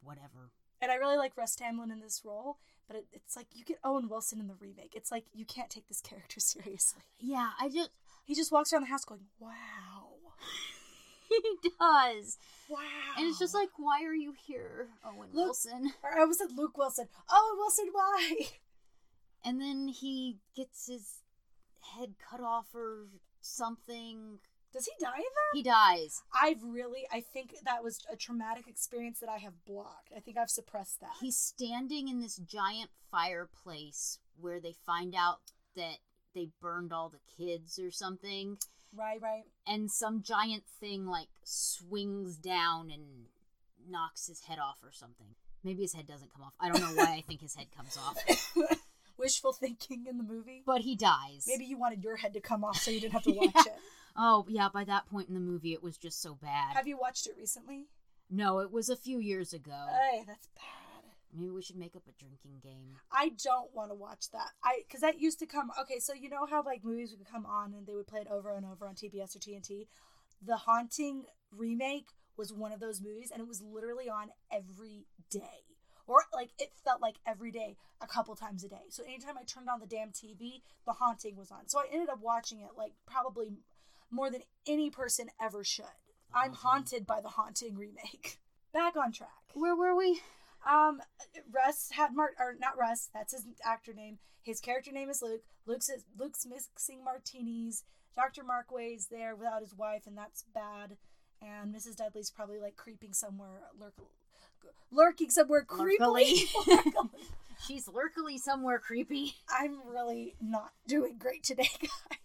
whatever. 0.05 0.51
And 0.83 0.93
I 0.93 0.97
really 0.97 1.17
like 1.17 1.37
Russ 1.37 1.57
Tamblyn 1.57 1.91
in 1.91 2.01
this 2.01 2.23
role, 2.25 2.59
but 2.87 2.97
it, 2.97 3.07
it's 3.13 3.37
like 3.37 3.47
you 3.55 3.65
get 3.65 3.79
Owen 3.83 4.09
Wilson 4.09 4.39
in 4.41 4.49
the 4.49 4.55
remake. 4.61 4.93
It's 4.95 5.11
like 5.11 5.25
you 5.33 5.45
can't 5.47 5.71
take 5.71 5.89
this 5.89 6.01
character 6.01 6.41
seriously. 6.41 7.03
Yeah, 7.19 7.51
I 7.61 7.69
just. 7.69 7.91
He 8.27 8.35
just 8.35 8.51
walks 8.53 8.73
around 8.73 8.83
the 8.85 8.89
house 8.89 9.05
going, 9.05 9.27
"Wow, 9.39 9.51
he 11.29 11.69
does. 11.79 12.39
wow," 12.71 12.79
And 13.19 13.27
it's 13.27 13.39
just 13.39 13.55
like, 13.55 13.69
why 13.77 14.03
are 14.05 14.15
you 14.15 14.33
here, 14.47 14.89
Owen 15.05 15.29
Look- 15.33 15.47
Wilson? 15.47 15.93
Or 16.03 16.17
I 16.17 16.21
almost 16.23 16.39
said 16.41 16.57
Luke 16.57 16.77
Wilson. 16.79 17.07
Owen 17.31 17.57
Wilson, 17.59 17.89
why? 17.93 18.47
And 19.45 19.61
then 19.61 19.89
he 19.89 20.39
gets 20.57 20.87
his 20.87 21.19
head 21.95 22.15
cut 22.31 22.41
off 22.41 22.75
or 22.75 23.09
something. 23.43 24.39
Does 24.75 24.87
he 24.87 24.93
die 25.01 25.17
in 25.17 25.23
that? 25.23 25.55
He 25.55 25.63
dies. 25.63 26.23
I've 26.35 26.63
really, 26.65 27.07
I 27.13 27.21
think 27.21 27.55
that 27.65 27.85
was 27.85 28.01
a 28.13 28.17
traumatic 28.17 28.67
experience 28.67 29.21
that 29.21 29.29
I 29.29 29.39
have 29.39 29.65
blocked. 29.65 30.13
I 30.15 30.19
think 30.19 30.37
I've 30.37 30.51
suppressed 30.51 31.01
that. 31.01 31.13
He's 31.21 31.37
standing 31.37 32.09
in 32.09 32.21
this 32.21 32.37
giant 32.39 32.91
fireplace 33.09 34.19
where 34.41 34.59
they 34.59 34.75
find 34.85 35.15
out 35.15 35.39
that 35.77 35.99
they 36.35 36.49
burned 36.61 36.93
all 36.93 37.09
the 37.09 37.21
kids 37.39 37.79
or 37.79 37.93
something. 37.93 38.59
right, 38.97 39.23
right. 39.23 39.45
And 39.65 39.93
some 39.93 40.23
giant 40.23 40.65
thing 40.81 41.07
like 41.07 41.29
swings 41.45 42.37
down 42.37 42.91
and 42.91 43.27
knocks 43.89 44.27
his 44.27 44.41
head 44.41 44.59
off 44.59 44.79
or 44.83 44.91
something. 44.91 45.37
Maybe 45.63 45.83
his 45.83 45.95
head 45.95 46.09
doesn't 46.09 46.33
come 46.33 46.43
off. 46.43 46.55
I 46.61 46.69
don't 46.69 46.81
know 46.81 47.01
why 47.01 47.15
I 47.15 47.23
think 47.27 47.41
his 47.41 47.55
head 47.55 47.69
comes 47.77 47.97
off. 47.97 48.17
Wishful 49.17 49.53
thinking 49.61 50.07
in 50.09 50.19
the 50.19 50.25
movie. 50.25 50.63
But 50.67 50.83
he 50.83 50.97
dies. 50.97 51.45
Maybe 51.47 51.65
you 51.65 51.79
wanted 51.79 52.03
your 52.03 52.17
head 52.17 52.35
to 52.35 52.41
come 52.41 52.65
off 52.65 52.77
so 52.77 52.91
you 52.91 53.01
didn't 53.01 53.13
have 53.15 53.23
to 53.25 53.31
watch 53.33 53.67
it. 53.67 53.75
Oh, 54.17 54.47
yeah, 54.49 54.69
by 54.73 54.85
that 54.85 55.07
point 55.07 55.29
in 55.29 55.35
the 55.35 55.41
movie, 55.41 55.73
it 55.73 55.83
was 55.83 55.97
just 55.97 56.23
so 56.23 56.35
bad. 56.35 56.77
Have 56.77 56.87
you 56.87 56.97
watched 56.97 57.27
it 57.27 57.35
recently? 57.37 57.87
No, 58.31 58.61
it 58.61 58.71
was 58.71 58.89
a 58.89 58.97
few 58.97 59.19
years 59.19 59.53
ago. 59.53 59.87
Hey, 59.89 60.23
that's 60.27 60.49
bad. 60.57 61.13
Maybe 61.37 61.51
we 61.51 61.63
should 61.63 61.77
make 61.77 61.97
up 61.97 62.05
a 62.09 62.13
drinking 62.13 62.61
game. 62.63 62.97
I 63.11 63.33
don't 63.43 63.75
want 63.75 63.91
to 63.91 63.95
watch 63.95 64.31
that. 64.31 64.51
I 64.63 64.83
because 64.87 65.01
that 65.01 65.21
used 65.21 65.41
to 65.41 65.47
come. 65.47 65.71
Okay, 65.81 65.99
so 65.99 66.15
you 66.15 66.29
know 66.29 66.47
how 66.47 66.63
like 66.63 66.85
movies 66.85 67.13
would 67.17 67.29
come 67.29 67.45
on 67.45 67.75
and 67.75 67.87
they 67.87 67.95
would 67.95 68.07
play 68.07 68.21
it 68.21 68.29
over 68.31 68.55
and 68.55 68.65
over 68.65 68.87
on 68.87 68.95
TBS 68.95 69.35
or 69.35 69.41
TNT. 69.41 69.89
The 70.47 70.59
Haunting 70.59 71.25
remake 71.51 72.07
was 72.37 72.53
one 72.53 72.73
of 72.73 72.79
those 72.79 73.01
movies, 73.01 73.31
and 73.33 73.41
it 73.41 73.49
was 73.49 73.61
literally 73.61 74.09
on 74.09 74.29
every 74.53 75.07
day, 75.31 75.65
or 76.07 76.25
like 76.33 76.51
it 76.59 76.73
felt 76.85 77.01
like 77.01 77.17
every 77.27 77.51
day, 77.51 77.77
a 78.01 78.07
couple 78.07 78.35
times 78.35 78.65
a 78.65 78.69
day. 78.69 78.87
So 78.91 79.03
anytime 79.05 79.39
I 79.39 79.45
turned 79.45 79.69
on 79.69 79.81
the 79.81 79.87
damn 79.87 80.11
TV, 80.11 80.63
The 80.87 80.93
Haunting 80.93 81.37
was 81.37 81.51
on. 81.51 81.69
So 81.69 81.79
I 81.79 81.87
ended 81.93 82.09
up 82.09 82.21
watching 82.21 82.61
it 82.61 82.71
like 82.77 82.93
probably 83.07 83.53
more 84.11 84.31
than 84.31 84.43
any 84.67 84.91
person 84.91 85.29
ever 85.41 85.65
should. 85.65 85.87
I'm 86.35 86.53
haunted 86.53 87.07
by 87.07 87.21
the 87.21 87.29
Haunting 87.29 87.77
remake. 87.77 88.39
Back 88.73 88.97
on 88.97 89.13
track. 89.13 89.31
Where 89.55 89.77
were 89.77 89.97
we? 89.97 90.21
Um, 90.69 91.01
Russ 91.53 91.91
had 91.93 92.15
Mart 92.15 92.35
or 92.39 92.57
not 92.59 92.79
Russ. 92.79 93.09
That's 93.13 93.33
his 93.33 93.47
actor 93.65 93.93
name. 93.93 94.19
His 94.43 94.61
character 94.61 94.93
name 94.93 95.09
is 95.09 95.23
Luke. 95.23 95.43
Luke's 95.67 95.91
Luke's 96.19 96.47
mixing 96.47 97.05
martinis. 97.05 97.85
Doctor 98.17 98.43
Markway's 98.43 99.07
there 99.07 99.35
without 99.35 99.63
his 99.63 99.75
wife, 99.75 100.07
and 100.07 100.17
that's 100.17 100.45
bad. 100.55 100.97
And 101.43 101.75
Mrs. 101.75 101.97
Dudley's 101.97 102.31
probably 102.31 102.61
like 102.61 102.77
creeping 102.77 103.13
somewhere, 103.13 103.63
lurk, 103.79 103.95
lurking 104.91 105.31
somewhere 105.31 105.65
creepily. 105.65 106.45
Lurkily. 106.67 107.11
She's 107.67 107.89
lurkily 107.89 108.39
somewhere 108.39 108.79
creepy. 108.79 109.37
I'm 109.49 109.79
really 109.89 110.35
not 110.41 110.73
doing 110.87 111.17
great 111.19 111.43
today, 111.43 111.69
guys. 111.81 112.19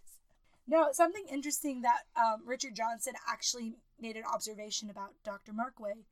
No, 0.67 0.89
something 0.91 1.25
interesting 1.31 1.81
that 1.81 2.01
um, 2.15 2.41
Richard 2.45 2.75
Johnson 2.75 3.13
actually 3.27 3.75
made 3.99 4.15
an 4.15 4.23
observation 4.31 4.89
about 4.89 5.13
Dr. 5.23 5.51
Markway 5.51 6.03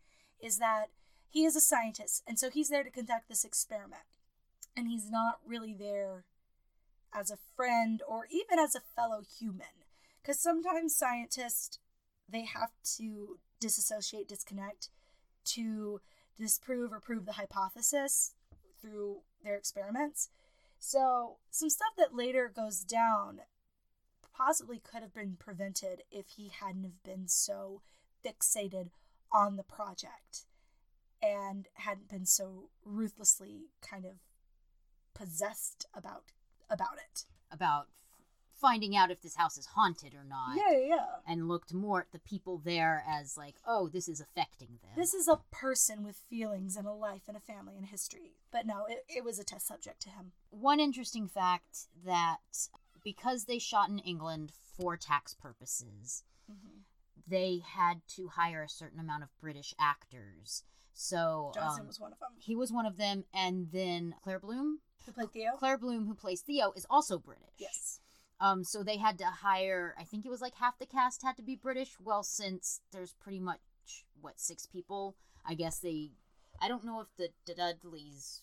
is 0.41 0.57
that 0.57 0.87
he 1.29 1.45
is 1.45 1.55
a 1.55 1.61
scientist, 1.61 2.23
and 2.27 2.39
so 2.39 2.49
he's 2.49 2.69
there 2.69 2.83
to 2.83 2.89
conduct 2.89 3.29
this 3.29 3.43
experiment. 3.43 4.01
And 4.75 4.87
he's 4.87 5.09
not 5.09 5.39
really 5.45 5.75
there 5.77 6.25
as 7.13 7.31
a 7.31 7.37
friend 7.55 8.01
or 8.07 8.27
even 8.31 8.59
as 8.59 8.75
a 8.75 8.81
fellow 8.95 9.21
human. 9.39 9.67
Because 10.21 10.39
sometimes 10.39 10.95
scientists, 10.95 11.79
they 12.29 12.45
have 12.45 12.71
to 12.97 13.39
disassociate, 13.59 14.27
disconnect 14.27 14.89
to 15.45 16.01
disprove 16.39 16.91
or 16.91 16.99
prove 16.99 17.25
the 17.25 17.33
hypothesis 17.33 18.33
through 18.81 19.17
their 19.43 19.55
experiments. 19.55 20.29
So, 20.79 21.37
some 21.49 21.69
stuff 21.69 21.93
that 21.97 22.15
later 22.15 22.51
goes 22.53 22.81
down 22.81 23.41
possibly 24.35 24.79
could 24.79 25.01
have 25.01 25.13
been 25.13 25.35
prevented 25.39 26.03
if 26.11 26.27
he 26.35 26.49
hadn't 26.49 26.83
have 26.83 27.03
been 27.03 27.27
so 27.27 27.81
fixated 28.23 28.89
on 29.31 29.55
the 29.55 29.63
project 29.63 30.45
and 31.21 31.67
hadn't 31.73 32.09
been 32.09 32.25
so 32.25 32.69
ruthlessly 32.85 33.69
kind 33.81 34.05
of 34.05 34.19
possessed 35.13 35.87
about 35.95 36.25
about 36.69 36.97
it. 36.97 37.25
About 37.51 37.87
finding 38.59 38.95
out 38.95 39.11
if 39.11 39.21
this 39.21 39.35
house 39.35 39.57
is 39.57 39.65
haunted 39.67 40.13
or 40.15 40.23
not. 40.23 40.55
Yeah, 40.57 40.77
yeah. 40.77 41.05
And 41.27 41.47
looked 41.47 41.73
more 41.73 42.01
at 42.01 42.11
the 42.11 42.19
people 42.19 42.61
there 42.63 43.03
as 43.07 43.37
like, 43.37 43.55
oh, 43.67 43.87
this 43.87 44.07
is 44.07 44.19
affecting 44.19 44.79
them. 44.81 44.91
This 44.95 45.13
is 45.13 45.27
a 45.27 45.39
person 45.51 46.03
with 46.03 46.15
feelings 46.29 46.75
and 46.75 46.87
a 46.87 46.91
life 46.93 47.23
and 47.27 47.37
a 47.37 47.39
family 47.39 47.75
and 47.77 47.85
history. 47.85 48.33
But 48.51 48.65
no, 48.65 48.85
it, 48.89 49.05
it 49.07 49.23
was 49.23 49.37
a 49.39 49.43
test 49.43 49.67
subject 49.67 50.01
to 50.03 50.09
him. 50.09 50.31
One 50.49 50.79
interesting 50.79 51.27
fact 51.27 51.87
that 52.05 52.37
because 53.03 53.45
they 53.45 53.59
shot 53.59 53.89
in 53.89 53.99
England 53.99 54.51
for 54.77 54.97
tax 54.97 55.33
purposes, 55.33 56.23
Mm-hmm. 56.49 56.79
they 57.27 57.59
had 57.75 57.99
to 58.15 58.29
hire 58.29 58.63
a 58.63 58.69
certain 58.69 59.01
amount 59.01 59.21
of 59.21 59.29
British 59.41 59.73
actors. 59.77 60.63
So 60.93 61.51
Johnson 61.53 61.81
um, 61.81 61.87
was 61.87 61.99
one 61.99 62.13
of 62.13 62.19
them. 62.19 62.29
he 62.39 62.55
was 62.55 62.71
one 62.71 62.85
of 62.85 62.95
them, 62.97 63.25
and 63.33 63.67
then 63.73 64.15
Claire 64.23 64.39
Bloom. 64.39 64.79
Who 65.05 65.11
played 65.11 65.31
Theo? 65.33 65.51
Claire 65.59 65.77
Bloom, 65.77 66.07
who 66.07 66.13
plays 66.15 66.39
Theo, 66.41 66.71
is 66.75 66.85
also 66.89 67.19
British. 67.19 67.43
Yes. 67.57 67.86
Um, 68.39 68.63
so 68.63 68.83
they 68.83 68.97
had 68.97 69.17
to 69.19 69.25
hire. 69.25 69.95
I 69.99 70.03
think 70.03 70.25
it 70.25 70.29
was 70.29 70.41
like 70.41 70.55
half 70.55 70.77
the 70.79 70.85
cast 70.85 71.23
had 71.23 71.37
to 71.37 71.43
be 71.43 71.55
British. 71.55 71.95
Well, 72.03 72.23
since 72.23 72.81
there's 72.91 73.13
pretty 73.13 73.39
much 73.39 73.59
what 74.21 74.39
six 74.39 74.65
people, 74.65 75.15
I 75.45 75.55
guess 75.55 75.79
they. 75.79 76.11
I 76.61 76.67
don't 76.67 76.83
know 76.83 77.01
if 77.01 77.07
the 77.17 77.29
Dudleys 77.53 78.41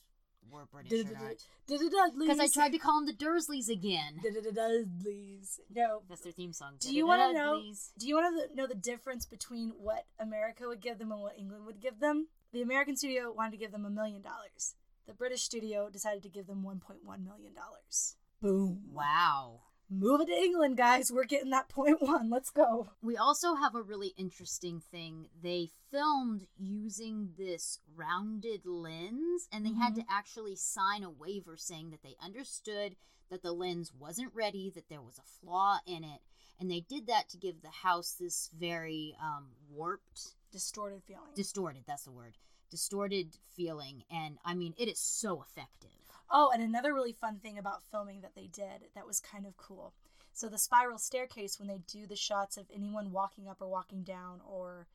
were 0.50 0.66
British 0.70 0.92
or 0.92 1.12
not. 1.12 1.36
Dudleys. 1.66 2.12
Because 2.18 2.40
I 2.40 2.48
tried 2.48 2.72
to 2.72 2.78
call 2.78 3.00
them 3.00 3.06
the 3.06 3.24
Dursleys 3.24 3.68
again. 3.68 4.20
Dudleys. 4.22 5.60
No. 5.74 6.02
That's 6.08 6.22
their 6.22 6.32
theme 6.32 6.52
song. 6.52 6.74
Do 6.80 6.94
you 6.94 7.06
want 7.06 7.22
to 7.22 7.32
know? 7.32 7.62
Do 7.98 8.06
you 8.06 8.14
want 8.16 8.50
to 8.50 8.56
know 8.56 8.66
the 8.66 8.74
difference 8.74 9.26
between 9.26 9.70
what 9.78 10.04
America 10.18 10.66
would 10.66 10.80
give 10.80 10.98
them 10.98 11.12
and 11.12 11.20
what 11.20 11.38
England 11.38 11.66
would 11.66 11.80
give 11.80 12.00
them? 12.00 12.28
The 12.52 12.62
American 12.62 12.96
studio 12.96 13.32
wanted 13.32 13.52
to 13.52 13.56
give 13.56 13.72
them 13.72 13.84
a 13.84 13.90
million 13.90 14.22
dollars. 14.22 14.74
The 15.06 15.12
British 15.12 15.42
studio 15.42 15.90
decided 15.90 16.22
to 16.22 16.28
give 16.28 16.46
them 16.46 16.62
1.1 16.62 17.02
million 17.04 17.52
dollars. 17.52 18.16
Boom. 18.40 18.82
Wow. 18.92 19.60
Move 19.90 20.22
it 20.22 20.26
to 20.26 20.32
England, 20.32 20.76
guys. 20.76 21.12
We're 21.12 21.24
getting 21.24 21.50
that 21.50 21.68
point 21.68 21.98
one. 22.02 22.30
Let's 22.30 22.50
go. 22.50 22.88
We 23.02 23.16
also 23.16 23.54
have 23.54 23.74
a 23.74 23.82
really 23.82 24.14
interesting 24.16 24.80
thing. 24.80 25.28
They 25.42 25.70
filmed 25.90 26.46
using 26.58 27.30
this 27.38 27.78
rounded 27.94 28.62
lens, 28.64 29.48
and 29.52 29.64
they 29.64 29.74
had 29.74 29.94
to 29.96 30.04
actually 30.10 30.56
sign 30.56 31.04
a 31.04 31.10
waiver 31.10 31.56
saying 31.56 31.90
that 31.90 32.02
they 32.02 32.16
understood 32.22 32.96
that 33.30 33.42
the 33.42 33.52
lens 33.52 33.92
wasn't 33.98 34.34
ready, 34.34 34.70
that 34.74 34.88
there 34.88 35.02
was 35.02 35.18
a 35.18 35.22
flaw 35.40 35.78
in 35.86 36.02
it, 36.04 36.20
and 36.58 36.70
they 36.70 36.80
did 36.80 37.06
that 37.06 37.28
to 37.30 37.36
give 37.36 37.62
the 37.62 37.68
house 37.68 38.12
this 38.18 38.50
very 38.58 39.14
um, 39.22 39.48
warped, 39.70 40.34
Distorted 40.52 41.02
feeling. 41.06 41.22
distorted. 41.34 41.84
That's 41.86 42.04
the 42.04 42.12
word. 42.12 42.36
Distorted 42.70 43.36
feeling, 43.56 44.04
and 44.10 44.38
I 44.44 44.54
mean, 44.54 44.74
it 44.78 44.88
is 44.88 44.98
so 44.98 45.42
effective. 45.42 45.90
Oh, 46.30 46.50
and 46.52 46.62
another 46.62 46.92
really 46.94 47.12
fun 47.12 47.38
thing 47.38 47.58
about 47.58 47.82
filming 47.90 48.20
that 48.22 48.34
they 48.34 48.46
did 48.46 48.88
that 48.94 49.06
was 49.06 49.20
kind 49.20 49.46
of 49.46 49.56
cool. 49.56 49.92
So 50.32 50.48
the 50.48 50.58
spiral 50.58 50.98
staircase, 50.98 51.58
when 51.58 51.68
they 51.68 51.80
do 51.86 52.06
the 52.06 52.16
shots 52.16 52.56
of 52.56 52.66
anyone 52.74 53.12
walking 53.12 53.48
up 53.48 53.58
or 53.60 53.68
walking 53.68 54.02
down 54.02 54.40
or 54.46 54.86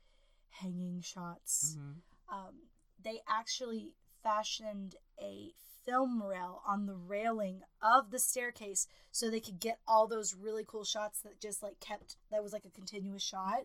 hanging 0.49 1.01
shots, 1.01 1.77
Mm-hmm. 1.77 2.35
um, 2.37 2.55
they 3.01 3.21
actually 3.27 3.93
fashioned 4.21 4.95
a 5.21 5.53
film 5.85 6.21
rail 6.21 6.61
on 6.67 6.85
the 6.85 6.95
railing 6.95 7.61
of 7.81 8.11
the 8.11 8.19
staircase 8.19 8.85
so 9.11 9.29
they 9.29 9.39
could 9.39 9.59
get 9.61 9.79
all 9.87 10.07
those 10.07 10.35
really 10.35 10.65
cool 10.67 10.83
shots 10.83 11.21
that 11.21 11.39
just 11.39 11.63
like 11.63 11.79
kept 11.79 12.17
that 12.31 12.43
was 12.43 12.51
like 12.51 12.65
a 12.65 12.69
continuous 12.69 13.23
shot. 13.23 13.61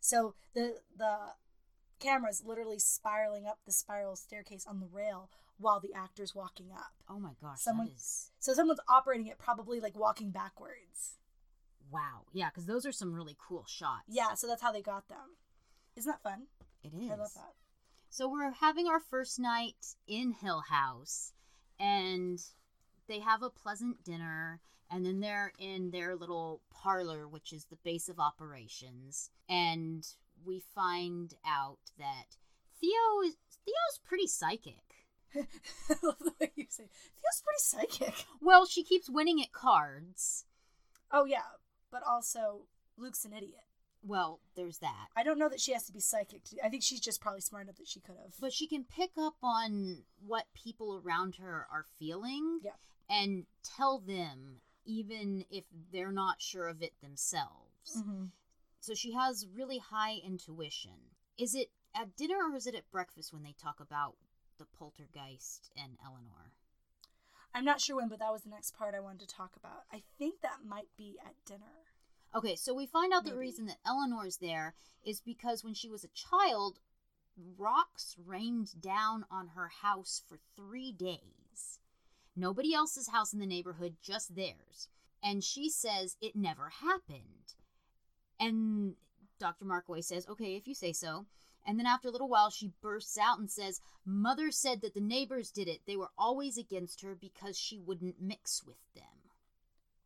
So 0.00 0.34
the 0.54 0.80
the 0.96 1.16
camera's 2.00 2.42
literally 2.44 2.78
spiraling 2.78 3.46
up 3.46 3.60
the 3.64 3.72
spiral 3.72 4.14
staircase 4.16 4.66
on 4.66 4.80
the 4.80 4.86
rail 4.92 5.30
while 5.58 5.80
the 5.80 5.94
actor's 5.94 6.34
walking 6.34 6.70
up. 6.72 6.92
Oh 7.08 7.18
my 7.18 7.32
gosh, 7.40 7.60
Someone- 7.60 7.88
is 7.88 8.30
So 8.38 8.54
someone's 8.54 8.80
operating 8.88 9.26
it 9.28 9.38
probably 9.38 9.80
like 9.80 9.96
walking 9.96 10.30
backwards. 10.30 11.18
wow. 11.90 12.24
Yeah, 12.32 12.48
because 12.50 12.66
those 12.66 12.84
are 12.86 12.92
some 12.92 13.12
really 13.14 13.36
cool 13.38 13.64
shots. 13.66 14.04
Yeah, 14.08 14.34
so 14.34 14.46
that's 14.46 14.62
how 14.62 14.72
they 14.72 14.82
got 14.82 15.08
them. 15.08 15.36
Isn't 15.96 16.10
that 16.10 16.22
fun? 16.22 16.46
it 16.82 16.92
is. 16.92 17.10
I 17.10 17.14
love 17.14 17.32
that. 17.34 17.54
So 18.10 18.28
we're 18.28 18.50
having 18.50 18.86
our 18.88 19.00
first 19.00 19.38
night 19.38 19.94
in 20.06 20.32
Hill 20.32 20.62
House, 20.68 21.32
and 21.80 22.38
they 23.08 23.20
have 23.20 23.42
a 23.42 23.50
pleasant 23.50 24.02
dinner, 24.04 24.60
and 24.90 25.04
then 25.06 25.20
they're 25.20 25.52
in 25.58 25.90
their 25.90 26.14
little 26.16 26.60
parlor, 26.70 27.26
which 27.28 27.52
is 27.52 27.64
the 27.66 27.76
base 27.84 28.08
of 28.08 28.18
operations, 28.20 29.30
and 29.48 30.06
we 30.44 30.60
find 30.74 31.34
out 31.46 31.78
that 31.98 32.36
Theo 32.80 33.22
is 33.24 33.36
Theo's 33.64 33.98
pretty 34.04 34.26
psychic. 34.26 35.03
I 35.90 35.94
love 36.02 36.18
the 36.20 36.32
way 36.40 36.52
you 36.56 36.66
say. 36.68 36.84
Feels 36.88 37.42
pretty 37.44 37.58
psychic. 37.98 38.26
Well, 38.40 38.66
she 38.66 38.82
keeps 38.82 39.08
winning 39.10 39.40
at 39.42 39.52
cards. 39.52 40.44
Oh 41.10 41.24
yeah, 41.24 41.42
but 41.90 42.02
also 42.06 42.62
Luke's 42.96 43.24
an 43.24 43.32
idiot. 43.32 43.60
Well, 44.06 44.40
there's 44.54 44.78
that. 44.78 45.06
I 45.16 45.22
don't 45.22 45.38
know 45.38 45.48
that 45.48 45.60
she 45.60 45.72
has 45.72 45.84
to 45.86 45.92
be 45.92 46.00
psychic. 46.00 46.44
To, 46.44 46.56
I 46.64 46.68
think 46.68 46.82
she's 46.82 47.00
just 47.00 47.20
probably 47.22 47.40
smart 47.40 47.64
enough 47.64 47.76
that 47.76 47.88
she 47.88 48.00
could 48.00 48.16
have. 48.22 48.34
But 48.40 48.52
she 48.52 48.66
can 48.66 48.84
pick 48.84 49.12
up 49.18 49.36
on 49.42 50.02
what 50.24 50.44
people 50.54 51.00
around 51.02 51.36
her 51.36 51.66
are 51.72 51.86
feeling 51.98 52.60
Yeah. 52.62 52.72
and 53.08 53.46
tell 53.62 53.98
them, 53.98 54.60
even 54.84 55.46
if 55.50 55.64
they're 55.90 56.12
not 56.12 56.42
sure 56.42 56.68
of 56.68 56.82
it 56.82 56.92
themselves. 57.00 57.96
Mhm. 57.96 58.30
So 58.80 58.92
she 58.92 59.12
has 59.12 59.46
really 59.46 59.78
high 59.78 60.16
intuition. 60.22 61.16
Is 61.38 61.54
it 61.54 61.70
at 61.94 62.14
dinner 62.16 62.36
or 62.50 62.54
is 62.54 62.66
it 62.66 62.74
at 62.74 62.90
breakfast 62.90 63.32
when 63.32 63.42
they 63.42 63.54
talk 63.54 63.80
about 63.80 64.16
the 64.58 64.66
poltergeist 64.66 65.70
and 65.76 65.96
Eleanor? 66.04 66.52
I'm 67.54 67.64
not 67.64 67.80
sure 67.80 67.96
when, 67.96 68.08
but 68.08 68.18
that 68.18 68.32
was 68.32 68.42
the 68.42 68.50
next 68.50 68.76
part 68.76 68.94
I 68.94 69.00
wanted 69.00 69.28
to 69.28 69.34
talk 69.34 69.52
about. 69.56 69.84
I 69.92 70.02
think 70.18 70.40
that 70.40 70.66
might 70.66 70.88
be 70.96 71.16
at 71.24 71.34
dinner. 71.46 71.84
Okay, 72.34 72.56
so 72.56 72.74
we 72.74 72.86
find 72.86 73.12
out 73.12 73.24
the 73.24 73.36
reason 73.36 73.66
that 73.66 73.78
Eleanor's 73.86 74.38
there 74.38 74.74
is 75.04 75.20
because 75.20 75.62
when 75.62 75.74
she 75.74 75.88
was 75.88 76.02
a 76.02 76.08
child, 76.08 76.80
rocks 77.56 78.16
rained 78.24 78.80
down 78.80 79.24
on 79.30 79.48
her 79.54 79.68
house 79.82 80.22
for 80.28 80.38
three 80.56 80.90
days. 80.90 81.78
Nobody 82.34 82.74
else's 82.74 83.08
house 83.08 83.32
in 83.32 83.38
the 83.38 83.46
neighborhood, 83.46 83.96
just 84.02 84.34
theirs. 84.34 84.88
And 85.22 85.44
she 85.44 85.70
says 85.70 86.16
it 86.20 86.34
never 86.34 86.70
happened. 86.80 87.54
And 88.40 88.96
Dr. 89.38 89.64
Markaway 89.64 90.02
says, 90.02 90.26
okay, 90.28 90.56
if 90.56 90.66
you 90.66 90.74
say 90.74 90.92
so. 90.92 91.26
And 91.66 91.78
then 91.78 91.86
after 91.86 92.08
a 92.08 92.10
little 92.10 92.28
while, 92.28 92.50
she 92.50 92.72
bursts 92.82 93.16
out 93.18 93.38
and 93.38 93.50
says, 93.50 93.80
Mother 94.04 94.50
said 94.50 94.82
that 94.82 94.94
the 94.94 95.00
neighbors 95.00 95.50
did 95.50 95.68
it. 95.68 95.80
They 95.86 95.96
were 95.96 96.10
always 96.18 96.58
against 96.58 97.00
her 97.02 97.14
because 97.14 97.58
she 97.58 97.78
wouldn't 97.78 98.20
mix 98.20 98.62
with 98.64 98.76
them. 98.94 99.04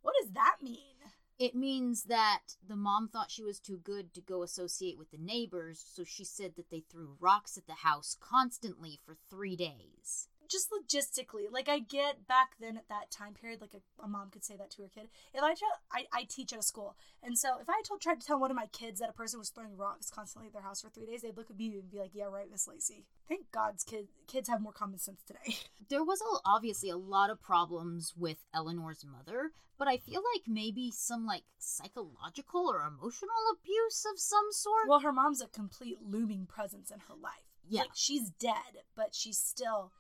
What 0.03 0.15
does 0.21 0.33
that 0.33 0.57
mean? 0.63 0.95
It 1.39 1.55
means 1.55 2.05
that 2.05 2.57
the 2.67 2.77
mom 2.77 3.09
thought 3.09 3.31
she 3.31 3.45
was 3.45 3.61
too 3.61 3.79
good 3.79 4.13
to 4.15 4.21
go 4.21 4.43
associate 4.43 4.99
with 4.99 5.11
the 5.13 5.19
neighbors, 5.19 5.85
so 5.95 6.03
she 6.03 6.25
said 6.25 6.55
that 6.57 6.71
they 6.71 6.81
threw 6.81 7.17
rocks 7.21 7.57
at 7.57 7.67
the 7.67 7.75
house 7.75 8.17
constantly 8.21 8.99
for 9.05 9.17
three 9.31 9.55
days. 9.55 10.29
Just 10.49 10.70
logistically, 10.70 11.51
like 11.51 11.68
I 11.68 11.78
get 11.80 12.26
back 12.26 12.53
then 12.61 12.76
at 12.76 12.88
that 12.88 13.11
time 13.11 13.34
period, 13.34 13.61
like 13.61 13.74
a, 13.74 14.03
a 14.03 14.09
mom 14.09 14.30
could 14.30 14.44
say 14.44 14.57
that 14.57 14.70
to 14.72 14.82
her 14.82 14.88
kid. 14.88 15.09
If 15.34 15.42
I 15.42 15.55
try, 15.55 15.68
I, 15.92 16.07
I 16.12 16.24
teach 16.28 16.53
at 16.53 16.59
a 16.59 16.62
school, 16.62 16.96
and 17.22 17.38
so 17.38 17.59
if 17.61 17.68
I 17.68 17.82
told 17.86 18.01
tried 18.01 18.20
to 18.20 18.26
tell 18.26 18.40
one 18.40 18.51
of 18.51 18.57
my 18.57 18.66
kids 18.66 19.01
that 19.01 19.11
a 19.11 19.12
person 19.12 19.38
was 19.38 19.51
throwing 19.51 19.76
rocks 19.76 20.11
constantly 20.11 20.49
at 20.49 20.53
their 20.53 20.62
house 20.62 20.80
for 20.82 20.88
three 20.88 21.07
days, 21.07 21.22
they'd 21.22 21.36
look 21.36 21.51
at 21.51 21.59
me 21.59 21.74
and 21.74 21.90
be 21.90 21.99
like, 21.99 22.14
"Yeah, 22.14 22.24
right, 22.24 22.51
Miss 22.51 22.66
Lacey." 22.66 23.05
Thank 23.28 23.51
God's 23.53 23.84
kids 23.84 24.09
kids 24.26 24.49
have 24.49 24.61
more 24.61 24.72
common 24.72 24.99
sense 24.99 25.22
today. 25.26 25.57
There 25.88 26.05
was 26.05 26.20
a, 26.20 26.38
obviously 26.44 26.90
a 26.90 26.99
lot 26.99 27.30
of 27.30 27.40
problems 27.40 28.12
with 28.14 28.44
Eleanor's 28.53 29.07
mother, 29.07 29.53
but 29.78 29.88
I 29.88 29.96
feel 29.96 30.20
like 30.34 30.42
maybe 30.46 30.90
some 30.90 31.24
like 31.24 31.44
psychological 31.59 32.68
or 32.68 32.82
emotional 32.82 33.30
abuse 33.55 34.05
of 34.12 34.18
some 34.18 34.49
sort. 34.51 34.86
Well, 34.86 35.01
her 35.01 35.12
mom's 35.12 35.40
a 35.40 35.46
complete 35.46 35.99
looming 36.03 36.46
presence 36.46 36.90
in 36.90 36.99
her 37.01 37.14
life. 37.14 37.49
Yeah. 37.66 37.82
Like 37.82 37.92
she's 37.94 38.30
dead, 38.30 38.84
but 38.96 39.14
she's 39.14 39.38
still 39.38 39.92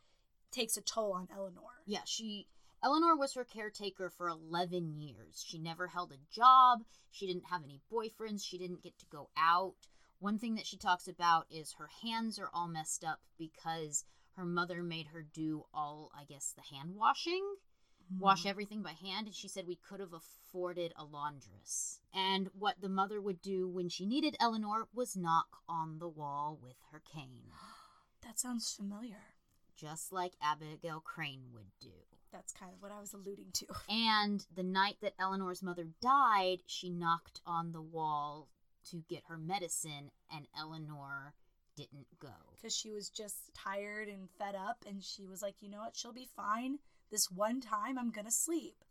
takes 0.50 0.76
a 0.76 0.82
toll 0.82 1.12
on 1.12 1.28
Eleanor. 1.34 1.82
Yeah, 1.86 2.04
she 2.04 2.46
Eleanor 2.82 3.16
was 3.16 3.34
her 3.34 3.44
caretaker 3.44 4.08
for 4.08 4.28
11 4.28 4.96
years. 4.98 5.44
She 5.44 5.58
never 5.58 5.88
held 5.88 6.12
a 6.12 6.34
job. 6.34 6.84
She 7.10 7.26
didn't 7.26 7.46
have 7.50 7.64
any 7.64 7.80
boyfriends. 7.92 8.44
She 8.44 8.58
didn't 8.58 8.82
get 8.82 8.96
to 8.98 9.06
go 9.06 9.30
out. 9.36 9.74
One 10.20 10.38
thing 10.38 10.54
that 10.54 10.66
she 10.66 10.76
talks 10.76 11.08
about 11.08 11.46
is 11.50 11.72
her 11.72 11.88
hands 12.02 12.38
are 12.38 12.50
all 12.52 12.68
messed 12.68 13.04
up 13.04 13.20
because 13.36 14.04
her 14.36 14.44
mother 14.44 14.82
made 14.82 15.08
her 15.08 15.22
do 15.22 15.64
all, 15.74 16.12
I 16.16 16.24
guess, 16.24 16.52
the 16.52 16.76
hand 16.76 16.94
washing, 16.94 17.42
mm-hmm. 17.42 18.20
wash 18.20 18.46
everything 18.46 18.82
by 18.82 18.92
hand. 18.92 19.26
And 19.26 19.34
she 19.34 19.48
said 19.48 19.66
we 19.66 19.76
could 19.88 19.98
have 19.98 20.12
afforded 20.12 20.92
a 20.96 21.04
laundress. 21.04 22.00
And 22.14 22.48
what 22.56 22.80
the 22.80 22.88
mother 22.88 23.20
would 23.20 23.42
do 23.42 23.68
when 23.68 23.88
she 23.88 24.06
needed 24.06 24.36
Eleanor 24.38 24.86
was 24.94 25.16
knock 25.16 25.48
on 25.68 25.98
the 25.98 26.08
wall 26.08 26.58
with 26.62 26.76
her 26.92 27.02
cane, 27.12 27.50
That 28.22 28.38
sounds 28.38 28.72
familiar. 28.72 29.37
Just 29.78 30.12
like 30.12 30.32
Abigail 30.42 31.00
Crane 31.00 31.44
would 31.52 31.70
do. 31.80 31.90
That's 32.32 32.52
kind 32.52 32.72
of 32.74 32.82
what 32.82 32.92
I 32.92 33.00
was 33.00 33.14
alluding 33.14 33.52
to. 33.54 33.66
And 33.88 34.44
the 34.54 34.62
night 34.62 34.96
that 35.00 35.14
Eleanor's 35.18 35.62
mother 35.62 35.86
died, 36.02 36.58
she 36.66 36.90
knocked 36.90 37.40
on 37.46 37.72
the 37.72 37.80
wall 37.80 38.48
to 38.90 39.02
get 39.08 39.22
her 39.28 39.38
medicine, 39.38 40.10
and 40.34 40.46
Eleanor 40.58 41.34
didn't 41.76 42.06
go. 42.18 42.28
Because 42.56 42.76
she 42.76 42.90
was 42.90 43.08
just 43.08 43.54
tired 43.54 44.08
and 44.08 44.28
fed 44.38 44.54
up, 44.54 44.84
and 44.86 45.02
she 45.02 45.24
was 45.26 45.40
like, 45.42 45.56
you 45.60 45.70
know 45.70 45.78
what, 45.80 45.96
she'll 45.96 46.12
be 46.12 46.28
fine. 46.36 46.78
This 47.10 47.30
one 47.30 47.60
time, 47.60 47.98
I'm 47.98 48.10
gonna 48.10 48.30
sleep. 48.30 48.84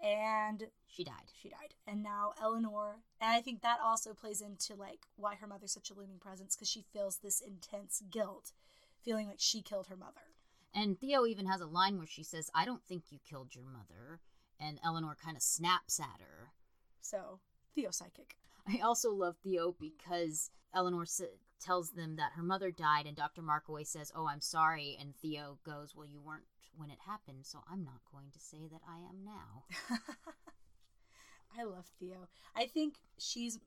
And 0.00 0.68
She 0.86 1.02
died. 1.02 1.32
she 1.42 1.48
died. 1.48 1.74
And 1.86 2.02
now 2.04 2.32
Eleanor, 2.40 3.00
and 3.20 3.30
I 3.30 3.40
think 3.40 3.62
that 3.62 3.80
also 3.82 4.14
plays 4.14 4.40
into 4.40 4.76
like 4.76 5.06
why 5.16 5.34
her 5.34 5.46
mother's 5.48 5.72
such 5.72 5.90
a 5.90 5.94
looming 5.94 6.20
presence 6.20 6.54
because 6.54 6.68
she 6.70 6.84
feels 6.92 7.18
this 7.18 7.40
intense 7.40 8.02
guilt, 8.10 8.52
feeling 9.08 9.26
like 9.26 9.40
she 9.40 9.62
killed 9.62 9.86
her 9.86 9.96
mother. 9.96 10.20
And 10.74 11.00
Theo 11.00 11.24
even 11.24 11.46
has 11.46 11.62
a 11.62 11.66
line 11.66 11.96
where 11.96 12.06
she 12.06 12.22
says, 12.22 12.50
I 12.54 12.66
don't 12.66 12.84
think 12.86 13.04
you 13.08 13.18
killed 13.26 13.54
your 13.54 13.64
mother. 13.64 14.20
And 14.60 14.78
Eleanor 14.84 15.16
kind 15.24 15.34
of 15.34 15.42
snaps 15.42 15.98
at 15.98 16.20
her. 16.20 16.52
So, 17.00 17.40
Theo 17.74 17.90
psychic. 17.90 18.36
I 18.68 18.80
also 18.80 19.10
love 19.10 19.36
Theo 19.42 19.74
because 19.80 20.50
Eleanor 20.74 21.04
s- 21.04 21.22
tells 21.58 21.92
them 21.92 22.16
that 22.16 22.32
her 22.36 22.42
mother 22.42 22.70
died, 22.70 23.06
and 23.06 23.16
Dr. 23.16 23.40
Markaway 23.40 23.86
says, 23.86 24.12
Oh, 24.14 24.28
I'm 24.28 24.42
sorry. 24.42 24.98
And 25.00 25.16
Theo 25.16 25.58
goes, 25.64 25.94
Well, 25.96 26.06
you 26.06 26.20
weren't 26.20 26.44
when 26.76 26.90
it 26.90 26.98
happened, 27.06 27.46
so 27.46 27.60
I'm 27.70 27.84
not 27.84 28.02
going 28.12 28.26
to 28.34 28.38
say 28.38 28.68
that 28.70 28.82
I 28.86 28.98
am 28.98 29.24
now. 29.24 29.64
I 31.58 31.64
love 31.64 31.86
Theo. 31.98 32.28
I 32.54 32.66
think 32.66 32.96
she's 33.16 33.58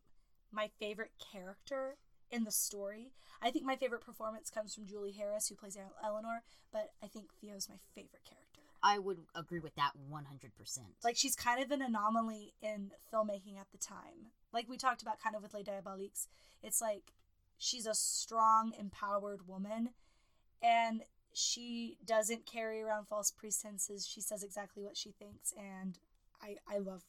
my 0.51 0.69
favorite 0.79 1.13
character 1.31 1.97
in 2.31 2.43
the 2.43 2.51
story. 2.51 3.11
I 3.41 3.51
think 3.51 3.65
my 3.65 3.75
favorite 3.75 4.01
performance 4.01 4.49
comes 4.49 4.73
from 4.73 4.85
Julie 4.85 5.11
Harris, 5.11 5.47
who 5.47 5.55
plays 5.55 5.77
Eleanor, 6.03 6.43
but 6.71 6.91
I 7.03 7.07
think 7.07 7.31
Theo's 7.39 7.67
my 7.69 7.77
favorite 7.93 8.23
character. 8.23 8.61
I 8.83 8.97
would 8.97 9.19
agree 9.35 9.59
with 9.59 9.75
that 9.75 9.91
100%. 10.11 10.79
Like, 11.03 11.15
she's 11.15 11.35
kind 11.35 11.63
of 11.63 11.69
an 11.71 11.81
anomaly 11.81 12.53
in 12.61 12.91
filmmaking 13.13 13.59
at 13.59 13.71
the 13.71 13.77
time. 13.77 14.31
Like, 14.51 14.67
we 14.67 14.77
talked 14.77 15.01
about 15.01 15.19
kind 15.19 15.35
of 15.35 15.43
with 15.43 15.53
Les 15.53 15.63
Diaboliques. 15.63 16.27
It's 16.63 16.81
like 16.81 17.13
she's 17.57 17.85
a 17.85 17.93
strong, 17.93 18.73
empowered 18.77 19.47
woman, 19.47 19.89
and 20.63 21.03
she 21.33 21.97
doesn't 22.05 22.45
carry 22.45 22.81
around 22.81 23.07
false 23.07 23.31
pretenses. 23.31 24.07
She 24.07 24.21
says 24.21 24.43
exactly 24.43 24.83
what 24.83 24.97
she 24.97 25.11
thinks, 25.11 25.53
and 25.57 25.99
I, 26.41 26.55
I 26.67 26.79
love 26.79 27.03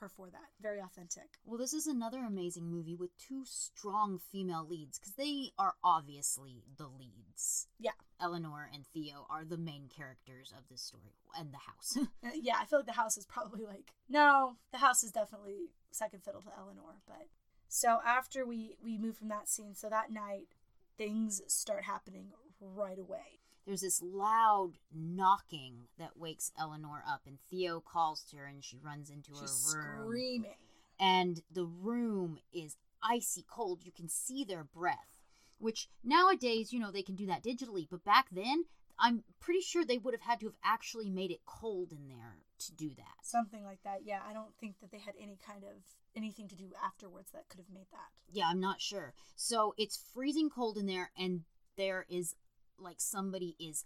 her 0.00 0.08
for 0.08 0.30
that. 0.30 0.50
Very 0.60 0.80
authentic. 0.80 1.38
Well, 1.44 1.58
this 1.58 1.72
is 1.72 1.86
another 1.86 2.24
amazing 2.24 2.70
movie 2.70 2.94
with 2.94 3.16
two 3.16 3.42
strong 3.44 4.18
female 4.18 4.66
leads 4.68 4.98
because 4.98 5.14
they 5.14 5.50
are 5.58 5.74
obviously 5.82 6.64
the 6.76 6.88
leads. 6.88 7.68
Yeah. 7.78 7.92
Eleanor 8.20 8.68
and 8.72 8.86
Theo 8.86 9.26
are 9.30 9.44
the 9.44 9.56
main 9.56 9.88
characters 9.94 10.52
of 10.56 10.68
this 10.68 10.82
story 10.82 11.14
and 11.38 11.52
the 11.52 11.58
house. 11.58 11.96
Uh, 12.24 12.30
yeah, 12.34 12.56
I 12.60 12.64
feel 12.64 12.80
like 12.80 12.86
the 12.86 12.92
house 12.92 13.16
is 13.16 13.26
probably 13.26 13.64
like 13.64 13.92
no, 14.08 14.56
the 14.72 14.78
house 14.78 15.04
is 15.04 15.12
definitely 15.12 15.70
second 15.92 16.24
fiddle 16.24 16.42
to 16.42 16.48
Eleanor. 16.58 17.00
But 17.06 17.28
so 17.68 18.00
after 18.04 18.44
we 18.44 18.76
we 18.82 18.98
move 18.98 19.16
from 19.16 19.28
that 19.28 19.48
scene, 19.48 19.74
so 19.74 19.88
that 19.88 20.10
night 20.10 20.48
things 20.96 21.40
start 21.46 21.84
happening 21.84 22.32
right 22.60 22.98
away. 22.98 23.38
There's 23.68 23.82
this 23.82 24.00
loud 24.02 24.78
knocking 24.90 25.88
that 25.98 26.16
wakes 26.16 26.52
Eleanor 26.58 27.04
up, 27.06 27.20
and 27.26 27.38
Theo 27.50 27.80
calls 27.80 28.22
to 28.30 28.38
her, 28.38 28.46
and 28.46 28.64
she 28.64 28.78
runs 28.78 29.10
into 29.10 29.32
She's 29.38 29.74
her 29.74 29.78
room. 29.78 30.06
screaming. 30.06 30.54
and 30.98 31.42
the 31.52 31.66
room 31.66 32.38
is 32.50 32.76
icy 33.02 33.44
cold. 33.46 33.84
You 33.84 33.92
can 33.92 34.08
see 34.08 34.42
their 34.42 34.64
breath, 34.64 35.20
which 35.58 35.90
nowadays, 36.02 36.72
you 36.72 36.80
know, 36.80 36.90
they 36.90 37.02
can 37.02 37.14
do 37.14 37.26
that 37.26 37.44
digitally, 37.44 37.86
but 37.90 38.02
back 38.04 38.28
then, 38.32 38.64
I'm 38.98 39.22
pretty 39.38 39.60
sure 39.60 39.84
they 39.84 39.98
would 39.98 40.14
have 40.14 40.22
had 40.22 40.40
to 40.40 40.46
have 40.46 40.56
actually 40.64 41.10
made 41.10 41.30
it 41.30 41.44
cold 41.44 41.92
in 41.92 42.08
there 42.08 42.38
to 42.60 42.72
do 42.72 42.88
that. 42.96 43.16
Something 43.22 43.64
like 43.64 43.82
that. 43.84 43.98
Yeah, 44.02 44.20
I 44.26 44.32
don't 44.32 44.56
think 44.58 44.80
that 44.80 44.90
they 44.90 44.98
had 44.98 45.14
any 45.20 45.36
kind 45.46 45.62
of 45.62 45.76
anything 46.16 46.48
to 46.48 46.56
do 46.56 46.72
afterwards 46.82 47.30
that 47.32 47.48
could 47.50 47.60
have 47.60 47.70
made 47.72 47.86
that. 47.92 48.08
Yeah, 48.32 48.46
I'm 48.48 48.60
not 48.60 48.80
sure. 48.80 49.12
So 49.36 49.74
it's 49.76 50.02
freezing 50.14 50.48
cold 50.48 50.78
in 50.78 50.86
there, 50.86 51.10
and 51.18 51.44
there 51.76 52.06
is 52.08 52.34
like 52.80 53.00
somebody 53.00 53.56
is 53.58 53.84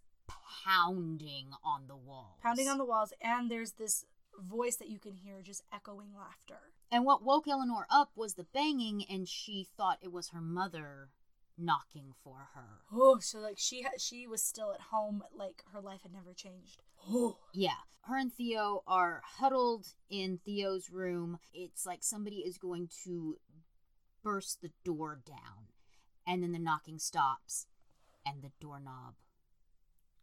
pounding 0.65 1.51
on 1.65 1.87
the 1.89 1.97
walls. 1.97 2.39
Pounding 2.43 2.69
on 2.69 2.79
the 2.79 2.85
walls, 2.85 3.13
and 3.21 3.51
there's 3.51 3.73
this 3.73 4.05
voice 4.39 4.77
that 4.77 4.89
you 4.89 4.99
can 4.99 5.15
hear 5.15 5.43
just 5.43 5.63
echoing 5.73 6.11
laughter. 6.17 6.73
And 6.91 7.05
what 7.05 7.23
woke 7.25 7.49
Eleanor 7.49 7.87
up 7.91 8.11
was 8.15 8.35
the 8.35 8.47
banging, 8.55 9.05
and 9.09 9.29
she 9.29 9.67
thought 9.77 9.99
it 10.03 10.13
was 10.13 10.29
her 10.31 10.41
mother 10.41 11.11
knocking 11.59 12.13
for 12.23 12.49
her. 12.55 12.81
Oh, 12.93 13.19
so 13.21 13.39
like 13.39 13.59
she 13.59 13.83
ha- 13.83 13.91
she 13.99 14.27
was 14.27 14.43
still 14.43 14.73
at 14.73 14.81
home, 14.91 15.23
like 15.35 15.63
her 15.73 15.81
life 15.81 16.03
had 16.03 16.13
never 16.13 16.33
changed. 16.35 16.83
Oh, 17.09 17.39
Yeah. 17.53 17.77
Her 18.07 18.17
and 18.17 18.33
Theo 18.33 18.83
are 18.85 19.23
huddled 19.25 19.87
in 20.11 20.41
Theo's 20.45 20.91
room. 20.91 21.39
It's 21.55 21.87
like 21.87 22.03
somebody 22.03 22.39
is 22.39 22.59
going 22.59 22.89
to 23.05 23.39
burst 24.25 24.61
the 24.61 24.73
door 24.85 25.21
down. 25.25 25.69
And 26.27 26.43
then 26.43 26.51
the 26.51 26.59
knocking 26.59 26.99
stops, 26.99 27.67
and 28.27 28.43
the 28.43 28.53
doorknob 28.61 29.15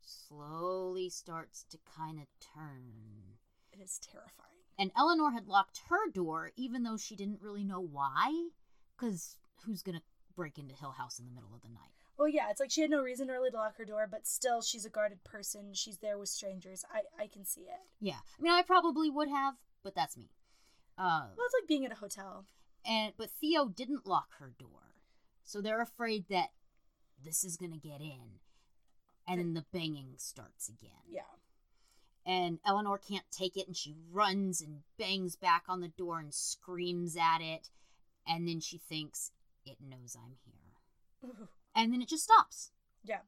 slowly 0.01 1.09
starts 1.09 1.65
to 1.69 1.77
kind 1.97 2.19
of 2.19 2.27
turn. 2.39 3.37
it 3.71 3.79
is 3.81 3.99
terrifying. 3.99 4.45
And 4.77 4.91
Eleanor 4.97 5.31
had 5.31 5.47
locked 5.47 5.81
her 5.89 6.09
door, 6.11 6.51
even 6.55 6.83
though 6.83 6.97
she 6.97 7.15
didn't 7.15 7.41
really 7.41 7.63
know 7.63 7.81
why. 7.81 8.49
Because 8.97 9.37
who's 9.65 9.81
going 9.81 9.97
to 9.97 10.03
break 10.35 10.57
into 10.57 10.73
Hill 10.75 10.91
House 10.91 11.19
in 11.19 11.25
the 11.25 11.31
middle 11.31 11.53
of 11.53 11.61
the 11.61 11.67
night? 11.69 11.91
Well, 12.17 12.27
yeah, 12.29 12.49
it's 12.49 12.59
like 12.59 12.71
she 12.71 12.81
had 12.81 12.89
no 12.89 13.01
reason 13.01 13.27
really 13.27 13.49
to 13.51 13.57
lock 13.57 13.77
her 13.77 13.85
door, 13.85 14.07
but 14.09 14.25
still, 14.27 14.61
she's 14.61 14.85
a 14.85 14.89
guarded 14.89 15.23
person. 15.23 15.73
She's 15.73 15.97
there 15.99 16.17
with 16.17 16.29
strangers. 16.29 16.83
I 16.93 17.01
I 17.23 17.27
can 17.27 17.45
see 17.45 17.61
it. 17.61 17.79
Yeah. 18.01 18.19
I 18.37 18.41
mean, 18.41 18.51
I 18.51 18.61
probably 18.61 19.09
would 19.09 19.29
have, 19.29 19.55
but 19.83 19.95
that's 19.95 20.17
me. 20.17 20.29
Uh, 20.97 21.27
Well, 21.37 21.45
it's 21.45 21.55
like 21.61 21.67
being 21.67 21.85
at 21.85 21.91
a 21.93 21.95
hotel. 21.95 22.45
and 22.85 23.13
but 23.17 23.29
Theo 23.31 23.67
didn't 23.69 24.05
lock 24.05 24.29
her 24.39 24.53
door, 24.59 24.95
so 25.45 25.61
they're 25.61 25.81
afraid 25.81 26.25
that 26.29 26.49
this 27.23 27.43
is 27.43 27.57
gonna 27.57 27.77
get 27.77 28.01
in, 28.01 28.39
and 29.27 29.39
then 29.39 29.53
the 29.53 29.65
banging 29.71 30.13
starts 30.17 30.69
again. 30.69 31.03
Yeah. 31.09 31.21
And 32.25 32.59
Eleanor 32.65 32.97
can't 32.97 33.29
take 33.31 33.57
it, 33.57 33.67
and 33.67 33.75
she 33.75 33.95
runs 34.11 34.61
and 34.61 34.81
bangs 34.97 35.35
back 35.35 35.63
on 35.67 35.81
the 35.81 35.87
door 35.87 36.19
and 36.19 36.33
screams 36.33 37.15
at 37.15 37.39
it, 37.41 37.69
and 38.27 38.47
then 38.47 38.59
she 38.59 38.77
thinks 38.77 39.31
it 39.65 39.77
knows 39.81 40.15
I'm 40.15 40.35
here, 40.45 41.29
Ooh. 41.29 41.47
and 41.75 41.91
then 41.93 42.01
it 42.01 42.09
just 42.09 42.23
stops. 42.23 42.71
Yeah. 43.03 43.21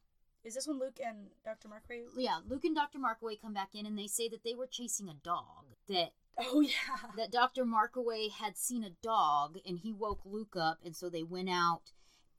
Is 0.44 0.56
this 0.56 0.68
when 0.68 0.80
Luke 0.80 1.00
and 1.06 1.28
Dr. 1.46 1.68
Markway? 1.68 2.02
Yeah, 2.18 2.40
Luke 2.48 2.66
and 2.66 2.76
Dr. 2.76 2.98
Markway 2.98 3.40
come 3.40 3.54
back 3.54 3.76
in, 3.76 3.86
and 3.86 3.98
they 3.98 4.08
say 4.08 4.28
that 4.30 4.44
they 4.44 4.56
were 4.56 4.66
chasing 4.68 5.08
a 5.08 5.14
dog 5.14 5.66
that 5.88 6.14
Oh 6.38 6.62
yeah. 6.62 7.12
that 7.18 7.32
Dr. 7.32 7.66
Markaway 7.66 8.32
had 8.32 8.58
seen 8.58 8.84
a 8.84 8.90
dog 8.90 9.58
and 9.66 9.80
he 9.80 9.92
woke 9.92 10.22
Luke 10.26 10.56
up, 10.56 10.80
and 10.84 10.96
so 10.96 11.10
they 11.10 11.24
went 11.24 11.50
out, 11.50 11.92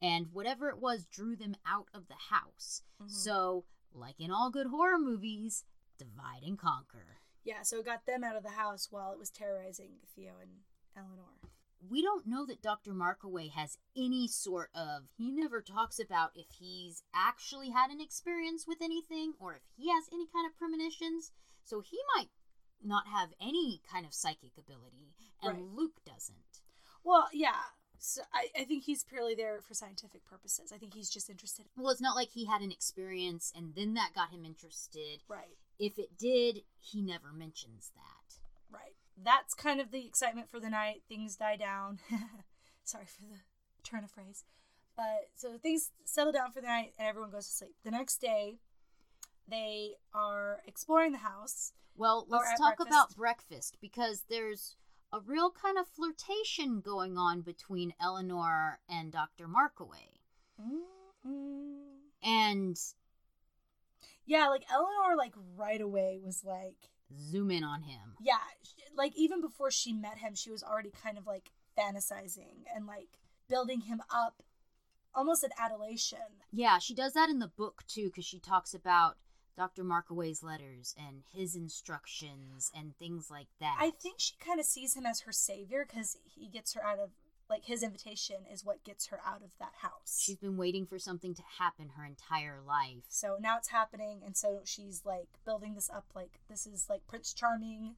and 0.03 0.33
whatever 0.33 0.69
it 0.69 0.79
was 0.79 1.07
drew 1.07 1.37
them 1.37 1.55
out 1.65 1.89
of 1.95 2.09
the 2.09 2.15
house. 2.31 2.83
Mhm. 3.01 3.09
So, 3.11 3.65
like 3.93 4.19
in 4.21 4.31
all 4.31 4.51
good 4.51 4.67
horror 4.67 4.99
movies, 4.99 5.65
divide 5.97 6.43
and 6.43 6.59
conquer. 6.59 7.21
Yeah. 7.45 7.63
So 7.63 7.79
it 7.79 7.85
got 7.87 8.05
them 8.07 8.25
out 8.25 8.37
of 8.37 8.43
the 8.43 8.51
house 8.51 8.91
while 8.91 9.13
it 9.13 9.19
was 9.19 9.31
terrorizing 9.31 10.01
Theo 10.15 10.39
and 10.39 10.65
Eleanor. 10.97 11.39
We 11.89 12.01
don't 12.01 12.27
know 12.27 12.47
that 12.47 12.63
Dr. 12.63 12.93
Markaway 12.93 13.51
has 13.51 13.77
any 13.97 14.29
sort 14.29 14.71
of. 14.75 15.09
He 15.17 15.33
never 15.33 15.61
talks 15.61 15.99
about 15.99 16.37
if 16.37 16.49
he's 16.53 17.03
actually 17.13 17.71
had 17.71 17.91
an 17.91 18.01
experience 18.01 18.67
with 18.69 18.81
anything 18.81 19.35
or 19.41 19.55
if 19.57 19.63
he 19.77 19.89
has 19.91 20.09
any 20.13 20.27
kind 20.29 20.47
of 20.47 20.57
premonitions. 20.57 21.33
So 21.65 21.81
he 21.81 21.99
might 22.17 22.31
not 22.81 23.09
have 23.09 23.35
any 23.41 23.81
kind 23.91 24.07
of 24.07 24.15
psychic 24.15 24.57
ability, 24.57 25.15
and 25.41 25.55
Right. 25.55 25.65
Luke 25.65 26.05
doesn't. 26.05 26.63
Well, 27.05 27.29
yeah. 27.33 27.63
So 28.05 28.23
I, 28.35 28.49
I 28.61 28.65
think 28.65 28.83
he's 28.83 29.05
purely 29.05 29.37
there 29.37 29.61
for 29.61 29.75
scientific 29.75 30.25
purposes. 30.25 30.73
I 30.75 30.77
think 30.77 30.93
he's 30.93 31.09
just 31.09 31.31
interested. 31.31 31.67
Well, 31.77 31.93
it's 31.93 32.01
not 32.01 32.17
like 32.17 32.31
he 32.33 32.47
had 32.47 32.61
an 32.61 32.73
experience 32.73 33.53
and 33.57 33.77
then 33.77 33.95
that 33.95 34.11
got 34.13 34.31
him 34.31 34.45
interested. 34.45 35.23
Right. 35.29 35.57
If 35.79 36.01
it 36.01 36.19
did, 36.19 36.63
he 36.81 37.01
never 37.01 37.33
mentions 37.33 37.93
that. 37.95 38.35
Right. 38.77 38.97
That's 39.17 39.55
kind 39.55 39.81
of 39.81 39.93
the 39.93 40.05
excitement 40.05 40.51
for 40.51 40.59
the 40.59 40.69
night. 40.69 41.03
Things 41.09 41.37
die 41.37 41.55
down. 41.55 42.01
Sorry 42.85 43.07
for 43.07 43.23
the 43.23 43.39
turn 43.85 44.03
of 44.03 44.11
phrase. 44.11 44.43
But 44.97 45.31
so 45.37 45.57
things 45.63 45.93
settle 46.05 46.33
down 46.33 46.51
for 46.51 46.61
the 46.61 46.67
night 46.67 46.95
and 46.99 47.07
everyone 47.07 47.31
goes 47.31 47.47
to 47.47 47.53
sleep. 47.53 47.77
The 47.85 47.93
next 47.93 48.21
day, 48.21 48.57
they 49.47 49.93
are 50.13 50.59
exploring 50.67 51.13
the 51.13 51.19
house. 51.19 51.73
Well, 51.95 52.27
let's 52.29 52.59
talk 52.59 52.79
breakfast. 52.79 52.89
about 52.89 53.17
breakfast 53.17 53.77
because 53.81 54.25
there's 54.29 54.75
a 55.13 55.21
real 55.21 55.51
kind 55.51 55.79
of 55.79 55.87
flirtation 55.89 56.81
going 56.81 57.19
on 57.19 57.43
between 57.43 57.93
Eleanor 58.01 58.79
and 58.89 59.13
Dr. 59.13 59.47
Markaway. 59.47 60.21
Mm-mm. 60.61 61.77
And 62.23 62.79
Yeah, 64.25 64.49
like 64.49 64.65
Eleanor, 64.71 65.17
like 65.17 65.35
right 65.57 65.81
away 65.81 66.19
was 66.23 66.45
like, 66.45 66.77
zoom 67.31 67.51
in 67.51 67.63
on 67.65 67.83
him. 67.83 68.15
yeah, 68.21 68.39
like 68.97 69.13
even 69.17 69.41
before 69.41 69.71
she 69.71 69.93
met 69.93 70.19
him, 70.19 70.35
she 70.35 70.51
was 70.51 70.63
already 70.63 70.91
kind 71.03 71.19
of 71.19 71.27
like 71.27 71.51
fantasizing 71.79 72.65
and 72.75 72.87
like 72.87 73.19
building 73.49 73.83
him 73.83 74.01
up, 74.11 74.43
almost 75.15 75.43
an 75.45 75.51
adulation. 75.59 76.19
Yeah, 76.53 76.79
she 76.79 76.95
does 76.95 77.13
that 77.13 77.29
in 77.29 77.39
the 77.39 77.49
book 77.49 77.83
too 77.87 78.07
because 78.07 78.25
she 78.25 78.39
talks 78.39 78.73
about 78.73 79.17
Dr. 79.57 79.85
Markaway's 79.85 80.43
letters 80.43 80.95
and 80.99 81.23
his 81.35 81.55
instructions 81.55 82.71
and 82.75 82.97
things 82.97 83.31
like 83.31 83.49
that. 83.61 83.77
I 83.79 83.91
think 83.91 84.17
she 84.19 84.35
kind 84.41 84.59
of 84.59 84.67
sees 84.67 84.95
him 84.97 85.07
as 85.07 85.21
her 85.21 85.33
savior 85.33 85.87
because 85.87 86.17
he 86.25 86.49
gets 86.49 86.75
her 86.75 86.85
out 86.85 86.99
of 86.99 87.11
like 87.51 87.65
his 87.67 87.83
invitation 87.83 88.37
is 88.51 88.65
what 88.65 88.83
gets 88.83 89.09
her 89.09 89.21
out 89.27 89.43
of 89.43 89.51
that 89.59 89.73
house. 89.83 90.19
she's 90.25 90.37
been 90.39 90.57
waiting 90.57 90.87
for 90.87 90.99
something 90.99 91.35
to 91.35 91.43
happen 91.59 91.91
her 91.97 92.05
entire 92.05 92.61
life. 92.67 93.05
so 93.09 93.37
now 93.41 93.59
it's 93.59 93.69
happening, 93.69 94.23
and 94.25 94.37
so 94.37 94.61
she's 94.65 95.03
like 95.05 95.29
building 95.45 95.75
this 95.75 95.91
up. 95.91 96.07
Like 96.15 96.41
this 96.49 96.67
is 96.67 96.87
like 96.89 97.07
Prince 97.07 97.35
Charming. 97.35 97.97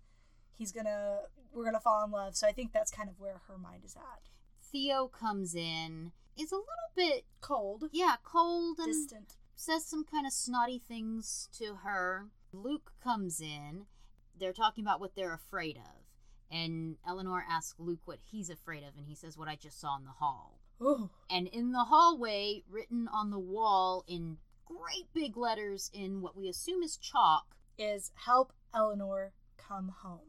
He's 0.56 0.72
gonna 0.72 1.18
we're 1.52 1.64
gonna 1.64 1.78
fall 1.78 2.04
in 2.04 2.10
love. 2.10 2.34
So 2.36 2.48
I 2.48 2.52
think 2.52 2.72
that's 2.72 2.90
kind 2.90 3.08
of 3.08 3.20
where 3.20 3.42
her 3.46 3.56
mind 3.56 3.84
is 3.84 3.94
at. 3.94 4.28
Theo 4.72 5.06
comes 5.06 5.54
in, 5.54 6.10
is 6.36 6.50
a 6.50 6.56
little 6.56 6.90
bit, 6.96 7.24
Cold, 7.40 7.84
yeah, 7.92 8.16
cold 8.24 8.78
and 8.78 8.88
distant. 8.88 9.34
Says 9.56 9.84
some 9.84 10.04
kind 10.04 10.26
of 10.26 10.32
snotty 10.32 10.78
things 10.78 11.48
to 11.58 11.76
her. 11.84 12.26
Luke 12.52 12.92
comes 13.02 13.40
in. 13.40 13.86
They're 14.38 14.52
talking 14.52 14.84
about 14.84 15.00
what 15.00 15.14
they're 15.14 15.34
afraid 15.34 15.76
of. 15.76 16.02
And 16.50 16.96
Eleanor 17.06 17.44
asks 17.48 17.74
Luke 17.78 18.00
what 18.04 18.18
he's 18.30 18.50
afraid 18.50 18.82
of, 18.84 18.96
and 18.96 19.06
he 19.06 19.14
says 19.14 19.36
what 19.36 19.48
I 19.48 19.56
just 19.56 19.80
saw 19.80 19.96
in 19.96 20.04
the 20.04 20.10
hall. 20.10 20.60
Ooh. 20.82 21.10
And 21.30 21.48
in 21.48 21.72
the 21.72 21.84
hallway, 21.84 22.62
written 22.68 23.08
on 23.12 23.30
the 23.30 23.38
wall 23.38 24.04
in 24.06 24.38
great 24.66 25.12
big 25.12 25.36
letters 25.36 25.90
in 25.92 26.20
what 26.20 26.36
we 26.36 26.48
assume 26.48 26.82
is 26.82 26.96
chalk. 26.96 27.46
Is 27.76 28.12
help 28.14 28.52
Eleanor 28.72 29.32
come 29.58 29.92
home. 30.02 30.20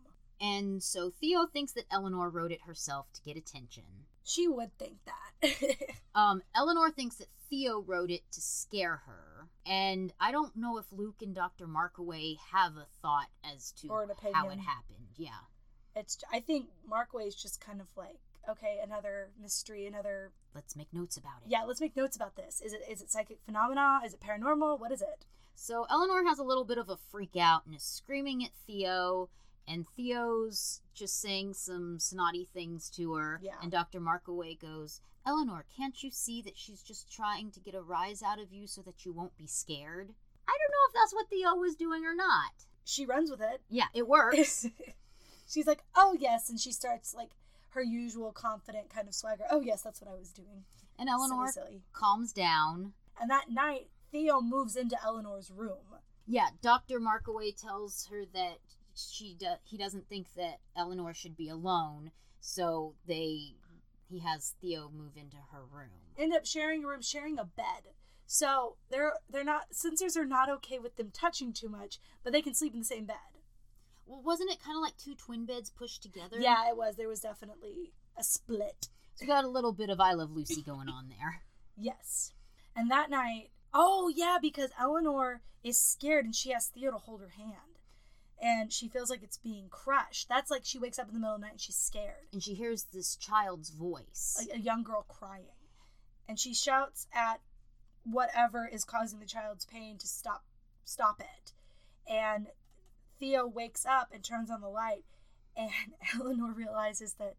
And 0.42 0.82
so 0.82 1.12
Theo 1.12 1.46
thinks 1.46 1.74
that 1.74 1.86
Eleanor 1.92 2.30
wrote 2.30 2.52
it 2.52 2.62
herself 2.66 3.06
to 3.14 3.22
get 3.22 3.38
attention. 3.38 3.84
She 4.26 4.48
would 4.48 4.78
think 4.78 4.98
that. 5.06 5.76
Um, 6.16 6.42
Eleanor 6.56 6.92
thinks 6.92 7.18
that 7.18 7.28
Theo 7.50 7.82
wrote 7.82 8.10
it 8.10 8.22
to 8.32 8.40
scare 8.40 9.02
her. 9.06 9.50
And 9.66 10.14
I 10.18 10.32
don't 10.32 10.56
know 10.56 10.78
if 10.78 10.86
Luke 10.94 11.22
and 11.22 11.36
Dr. 11.36 11.68
Markaway 11.68 12.38
have 12.54 12.78
a 12.78 12.88
thought 13.02 13.28
as 13.44 13.72
to 13.82 13.90
Or 13.90 14.04
an 14.04 14.10
how 14.34 14.48
it 14.48 14.60
happened. 14.60 15.10
Yeah. 15.18 15.32
it's 15.94 16.18
I 16.32 16.40
think 16.40 16.68
Markway 16.90 17.28
is 17.28 17.36
just 17.36 17.60
kind 17.60 17.82
of 17.82 17.88
like 17.98 18.18
okay, 18.50 18.80
another 18.82 19.28
mystery, 19.42 19.86
another 19.88 20.32
Let's 20.54 20.78
make 20.78 20.94
notes 20.94 21.18
about 21.18 21.42
it. 21.46 21.52
yeah. 21.52 21.64
Let's 21.64 21.82
make 21.82 21.98
notes 21.98 22.16
about 22.16 22.38
this. 22.38 22.62
Is 22.62 22.72
it 22.72 22.82
is 22.90 23.02
it 23.02 23.12
psychic 23.12 23.40
phenomena? 23.46 24.00
Is 24.06 24.14
it 24.14 24.22
paranormal? 24.22 24.80
What 24.80 24.94
is 24.94 25.02
it? 25.02 25.26
So 25.54 25.86
Eleanor 25.90 26.24
has 26.26 26.40
a 26.40 26.44
little 26.44 26.64
bit 26.66 26.78
of 26.78 26.88
a 26.88 26.96
freak 27.12 27.36
out 27.36 27.66
and 27.66 27.76
is 27.76 27.84
screaming 27.84 28.42
at 28.46 28.52
Theo. 28.66 29.28
And 29.68 29.88
Theo's 29.88 30.82
just 30.94 31.20
saying 31.20 31.56
some 31.56 32.00
snotty 32.00 32.48
things 32.54 32.90
to 32.92 33.14
her. 33.16 33.40
Yeah. 33.44 33.56
And 33.62 33.72
Dr. 33.72 34.00
Markaway 34.00 34.60
goes, 34.60 35.02
Eleanor, 35.26 35.66
can't 35.76 36.04
you 36.04 36.12
see 36.12 36.42
that 36.44 36.58
she's 36.58 36.84
just 36.84 37.12
trying 37.12 37.52
to 37.52 37.60
get 37.60 37.74
a 37.74 37.82
rise 37.82 38.22
out 38.22 38.40
of 38.40 38.52
you 38.52 38.68
so 38.68 38.82
that 38.84 39.06
you 39.06 39.12
won't 39.12 39.38
be 39.38 39.48
scared? 39.48 40.14
I 40.48 40.52
don't 40.52 40.72
know 40.72 40.88
if 40.90 40.94
that's 40.94 41.14
what 41.14 41.30
Theo 41.30 41.56
was 41.56 41.76
doing 41.76 42.06
or 42.06 42.16
not. 42.16 42.52
She 42.84 43.06
runs 43.06 43.32
with 43.32 43.42
it. 43.42 43.62
Yeah, 43.70 43.88
it 43.96 44.08
works. 44.08 44.68
She's 45.48 45.66
like, 45.66 45.84
"Oh 45.96 46.16
yes," 46.20 46.50
and 46.50 46.60
she 46.60 46.72
starts 46.72 47.16
like 47.16 47.32
her 47.70 47.82
usual 47.82 48.32
confident 48.32 48.90
kind 48.90 49.08
of 49.08 49.16
swagger. 49.16 49.46
"Oh 49.50 49.62
yes, 49.62 49.82
that's 49.82 50.02
what 50.02 50.12
I 50.12 50.16
was 50.16 50.32
doing." 50.32 50.66
and 50.98 51.10
Eleanor 51.10 51.48
silly, 51.52 51.66
silly. 51.68 51.82
calms 51.94 52.32
down. 52.32 52.94
And 53.20 53.30
that 53.30 53.50
night, 53.50 53.90
Theo 54.12 54.42
moves 54.42 54.76
into 54.76 54.98
Eleanor's 55.04 55.52
room. 55.52 56.00
Yeah, 56.28 56.48
Dr. 56.62 57.00
Markaway 57.00 57.56
tells 57.56 58.08
her 58.08 58.24
that 58.34 58.60
she 58.96 59.34
do- 59.36 59.60
he 59.64 59.78
doesn't 59.78 60.08
think 60.08 60.34
that 60.36 60.60
Eleanor 60.76 61.14
should 61.14 61.36
be 61.36 61.50
alone, 61.50 62.12
so 62.40 62.96
they 63.06 63.56
he 64.08 64.20
has 64.20 64.54
Theo 64.62 64.90
move 64.90 65.18
into 65.18 65.38
her 65.52 65.64
room. 65.66 65.90
End 66.18 66.34
up 66.34 66.46
sharing 66.46 66.84
a 66.84 66.88
room, 66.88 67.02
sharing 67.02 67.40
a 67.40 67.44
bed. 67.46 67.94
So 68.28 68.78
they're 68.90 69.14
they're 69.30 69.44
not 69.44 69.74
censors 69.74 70.16
are 70.18 70.26
not 70.26 70.50
okay 70.50 70.80
with 70.80 70.96
them 70.96 71.12
touching 71.12 71.54
too 71.54 71.70
much, 71.70 72.00
but 72.24 72.32
they 72.34 72.42
can 72.42 72.54
sleep 72.54 72.74
in 72.74 72.80
the 72.80 72.86
same 72.86 73.06
bed. 73.06 73.18
Well, 74.06 74.22
wasn't 74.22 74.52
it 74.52 74.64
kind 74.64 74.78
of 74.78 74.82
like 74.84 74.98
two 74.98 75.16
twin 75.16 75.46
beds 75.46 75.70
pushed 75.72 76.02
together? 76.04 76.38
Yeah, 76.40 76.70
it 76.70 76.78
was. 76.78 76.96
There 76.96 77.08
was 77.08 77.22
definitely 77.22 77.94
a 78.18 78.24
split. 78.24 78.90
So 79.16 79.24
we 79.24 79.28
got 79.28 79.44
a 79.46 79.50
little 79.50 79.74
bit 79.74 79.90
of 79.90 80.00
I 80.00 80.14
Love 80.14 80.32
Lucy 80.32 80.62
going 80.62 80.90
on 80.90 81.10
there. 81.10 81.42
Yes. 81.78 82.32
And 82.74 82.90
that 82.90 83.10
night, 83.10 83.50
oh 83.74 84.08
yeah, 84.08 84.38
because 84.42 84.70
Eleanor 84.80 85.42
is 85.62 85.78
scared 85.78 86.24
and 86.24 86.34
she 86.34 86.54
asks 86.54 86.70
Theo 86.72 86.92
to 86.92 86.98
hold 86.98 87.20
her 87.20 87.34
hand. 87.36 87.75
And 88.46 88.72
she 88.72 88.88
feels 88.88 89.10
like 89.10 89.24
it's 89.24 89.38
being 89.38 89.70
crushed. 89.70 90.30
That's 90.30 90.52
like 90.52 90.62
she 90.64 90.78
wakes 90.78 91.00
up 91.00 91.08
in 91.08 91.16
the 91.16 91.20
middle 91.20 91.34
of 91.34 91.42
the 91.42 91.48
night 91.48 91.54
and 91.54 91.62
she's 91.62 91.76
scared. 91.76 92.28
And 92.32 92.44
she 92.44 92.54
hears 92.54 92.84
this 92.94 93.16
child's 93.16 93.72
voice. 93.72 94.36
Like 94.38 94.56
a 94.56 94.62
young 94.62 94.84
girl 94.84 95.04
crying. 95.08 95.48
And 96.30 96.40
she 96.40 96.54
shouts 96.54 97.08
at 97.12 97.42
whatever 98.04 98.70
is 98.72 98.86
causing 98.86 99.20
the 99.20 99.26
child's 99.26 99.66
pain 99.66 99.98
to 99.98 100.08
stop 100.08 100.44
stop 100.84 101.20
it. 101.20 101.54
And 102.08 102.48
Theo 103.20 103.48
wakes 103.48 103.84
up 103.84 104.10
and 104.14 104.24
turns 104.24 104.52
on 104.52 104.62
the 104.62 104.68
light 104.68 105.06
and 105.58 105.72
Eleanor 106.14 106.54
realizes 106.54 107.14
that 107.14 107.38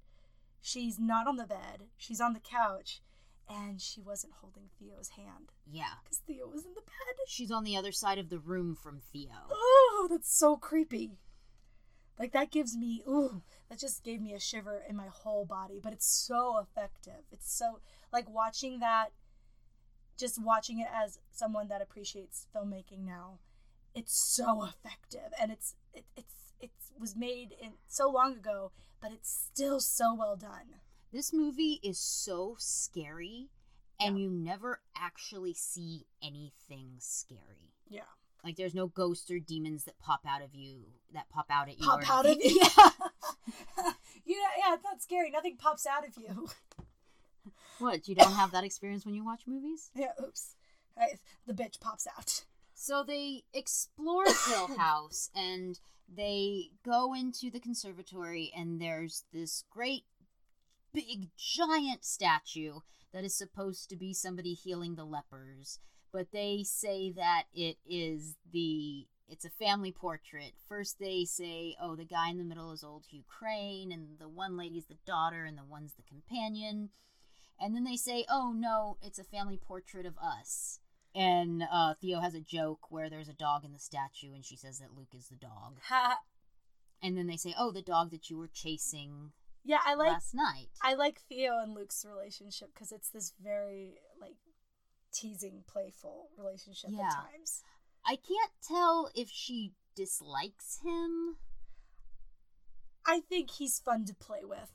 she's 0.61 0.99
not 0.99 1.29
on 1.29 1.37
the 1.37 1.45
bed, 1.45 1.85
she's 1.97 2.21
on 2.21 2.33
the 2.33 2.41
couch, 2.41 3.01
and 3.49 3.81
she 3.81 4.01
wasn't 4.01 4.33
holding 4.41 4.65
Theo's 4.79 5.11
hand 5.11 5.53
yeah. 5.71 5.95
because 6.03 6.19
Theo 6.19 6.49
was 6.49 6.65
in 6.65 6.75
the 6.75 6.81
bed. 6.81 7.17
She's 7.27 7.51
on 7.51 7.65
the 7.65 7.77
other 7.77 7.93
side 7.93 8.19
of 8.19 8.29
the 8.29 8.39
room 8.39 8.75
from 8.75 9.01
Theo. 9.13 9.49
Oh, 9.51 10.09
that's 10.11 10.37
so 10.37 10.57
creepy. 10.57 11.19
Like 12.19 12.33
that 12.33 12.51
gives 12.51 12.77
me 12.77 13.03
ooh, 13.07 13.43
that 13.69 13.79
just 13.79 14.03
gave 14.03 14.21
me 14.21 14.33
a 14.33 14.41
shiver 14.41 14.83
in 14.89 14.97
my 14.97 15.09
whole 15.09 15.45
body, 15.45 15.81
but 15.83 15.93
it's 15.93 16.07
so 16.07 16.59
effective. 16.59 17.25
It's 17.31 17.53
so 17.53 17.81
like 18.13 18.29
watching 18.29 18.81
that 18.81 19.09
just 20.17 20.43
watching 20.43 20.81
it 20.81 20.89
as 20.93 21.19
someone 21.31 21.69
that 21.69 21.83
appreciates 21.83 22.47
filmmaking 22.55 23.05
now. 23.05 23.39
It's 23.95 24.17
so 24.17 24.65
effective 24.65 25.33
and 25.41 25.53
it's 25.53 25.75
it, 25.93 26.05
it's 26.17 26.35
it 26.59 26.71
was 26.99 27.15
made 27.15 27.55
in 27.61 27.73
so 27.87 28.11
long 28.11 28.33
ago, 28.33 28.73
but 29.01 29.13
it's 29.13 29.49
still 29.53 29.81
so 29.81 30.15
well 30.15 30.37
done. 30.37 30.81
This 31.13 31.33
movie 31.33 31.81
is 31.83 31.99
so 31.99 32.57
scary, 32.59 33.49
and 34.01 34.19
Yeah. 34.19 34.25
you 34.25 34.31
never 34.31 34.81
actually 34.97 35.55
see 35.55 36.07
anything 36.23 36.97
scary. 36.99 37.75
Yeah. 37.89 38.03
Like 38.45 38.57
there's 38.57 38.75
no 38.75 38.87
ghosts 38.87 39.31
or 39.31 39.39
demons 39.41 39.85
that 39.85 39.99
pop 39.99 40.21
out 40.27 40.43
of 40.43 40.55
you 40.55 40.85
that 41.13 41.29
pop 41.31 41.47
out 41.51 41.69
at 41.69 41.79
you. 41.79 41.87
Pop 41.87 42.09
out 42.11 42.27
of 42.27 42.37
you. 42.41 42.61
Yeah. 42.61 42.91
you 44.25 44.37
know, 44.37 44.49
yeah, 44.59 44.75
it's 44.75 44.85
not 44.85 45.01
scary. 45.03 45.31
Nothing 45.31 45.57
pops 45.57 45.87
out 45.87 46.07
of 46.07 46.17
you. 46.17 46.49
what? 47.79 48.07
You 48.09 48.15
don't 48.15 48.33
have 48.35 48.53
that 48.53 48.65
experience 48.65 49.05
when 49.05 49.15
you 49.15 49.25
watch 49.25 49.43
movies? 49.47 49.91
Yeah, 49.95 50.13
oops. 50.23 50.55
I, 50.99 51.19
the 51.47 51.55
bitch 51.55 51.81
pops 51.81 52.07
out. 52.07 52.45
So 52.75 53.03
they 53.03 53.45
explore 53.53 54.25
Hill 54.49 54.69
House 54.79 55.31
and 55.35 55.79
they 56.15 56.71
go 56.85 57.15
into 57.15 57.51
the 57.51 57.59
conservatory 57.61 58.53
and 58.57 58.81
there's 58.81 59.25
this 59.33 59.65
great 59.71 60.05
big 60.97 61.29
giant 61.37 62.05
statue 62.07 62.81
that 63.13 63.23
is 63.23 63.37
supposed 63.37 63.91
to 63.91 63.97
be 63.97 64.15
somebody 64.15 64.55
healing 64.55 64.95
the 64.95 65.05
lepers, 65.05 65.79
but 66.11 66.33
they 66.33 66.63
say 66.65 67.13
that 67.13 67.45
it 67.55 67.77
is 67.87 68.37
the 68.51 69.07
it's 69.29 69.45
a 69.45 69.51
family 69.51 69.93
portrait. 69.93 70.53
First 70.69 70.99
they 70.99 71.25
say, 71.25 71.77
"Oh, 71.81 71.97
the 71.97 72.05
guy 72.05 72.31
in 72.31 72.39
the 72.39 72.45
middle 72.45 72.73
is 72.73 72.83
old 72.83 73.05
Hugh 73.11 73.25
Crane 73.27 73.93
and 73.93 74.19
the 74.19 74.29
one 74.29 74.57
lady's 74.57 74.87
the 74.87 74.97
daughter 75.05 75.45
and 75.45 75.59
the 75.59 75.65
one's 75.65 75.93
the 75.95 76.03
companion." 76.03 76.91
And 77.61 77.75
then 77.75 77.85
they 77.85 77.97
say, 77.97 78.25
"Oh 78.31 78.53
no, 78.57 78.97
it's 79.03 79.19
a 79.19 79.25
family 79.25 79.59
portrait 79.59 80.07
of 80.07 80.17
us." 80.17 80.81
And 81.15 81.63
uh, 81.71 81.95
Theo 81.95 82.21
has 82.21 82.35
a 82.35 82.41
joke 82.41 82.91
where 82.91 83.11
there's 83.11 83.29
a 83.29 83.35
dog 83.35 83.65
in 83.65 83.73
the 83.73 83.79
statue, 83.79 84.33
and 84.35 84.45
she 84.45 84.57
says 84.57 84.79
that 84.79 84.97
Luke 84.97 85.15
is 85.15 85.29
the 85.29 85.37
dog. 85.37 85.79
Ha. 85.89 86.21
And 87.03 87.19
then 87.19 87.27
they 87.27 87.37
say, 87.37 87.55
"Oh, 87.59 87.71
the 87.71 87.83
dog 87.83 88.11
that 88.13 88.31
you 88.31 88.39
were 88.39 88.49
chasing 88.49 89.33
Yeah, 89.67 89.81
I 89.85 89.95
like 89.95 90.13
last 90.13 90.35
night." 90.35 90.69
I 90.81 90.95
like 90.95 91.21
Theo 91.29 91.59
and 91.59 91.75
Luke's 91.75 92.05
relationship 92.09 92.73
because 92.73 92.93
it's 92.93 93.11
this 93.11 93.35
very 93.43 93.99
like 94.21 94.37
teasing, 95.13 95.65
playful 95.67 96.31
relationship 96.39 96.91
Yeah. 96.93 97.07
at 97.09 97.13
times. 97.13 97.63
I 98.05 98.17
can't 98.17 98.53
tell 98.63 99.11
if 99.15 99.29
she 99.29 99.75
dislikes 99.97 100.79
him. 100.85 101.37
I 103.05 103.21
think 103.21 103.51
he's 103.51 103.81
fun 103.81 104.05
to 104.07 104.15
play 104.15 104.45
with. 104.45 104.73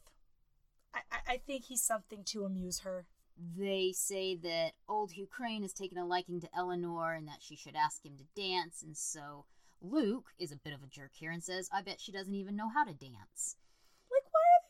I, 0.94 1.00
I, 1.12 1.34
I 1.34 1.38
think 1.38 1.66
he's 1.66 1.84
something 1.84 2.24
to 2.26 2.44
amuse 2.44 2.80
her. 2.80 3.06
They 3.38 3.94
say 3.94 4.36
that 4.36 4.74
old 4.90 5.12
Hugh 5.14 5.28
Crane 5.28 5.62
has 5.62 5.74
taken 5.74 5.98
a 5.98 6.06
liking 6.06 6.42
to 6.42 6.50
Eleanor 6.56 7.14
and 7.14 7.28
that 7.28 7.42
she 7.42 7.56
should 7.56 7.76
ask 7.76 8.06
him 8.06 8.18
to 8.18 8.26
dance, 8.42 8.82
and 8.84 8.96
so 8.98 9.46
Luke 9.82 10.34
is 10.38 10.52
a 10.52 10.58
bit 10.58 10.74
of 10.74 10.84
a 10.84 10.88
jerk 10.88 11.12
here 11.14 11.32
and 11.32 11.44
says, 11.44 11.70
"I 11.72 11.82
bet 11.82 12.00
she 12.02 12.12
doesn't 12.12 12.36
even 12.36 12.56
know 12.56 12.70
how 12.70 12.84
to 12.84 12.94
dance." 12.94 13.56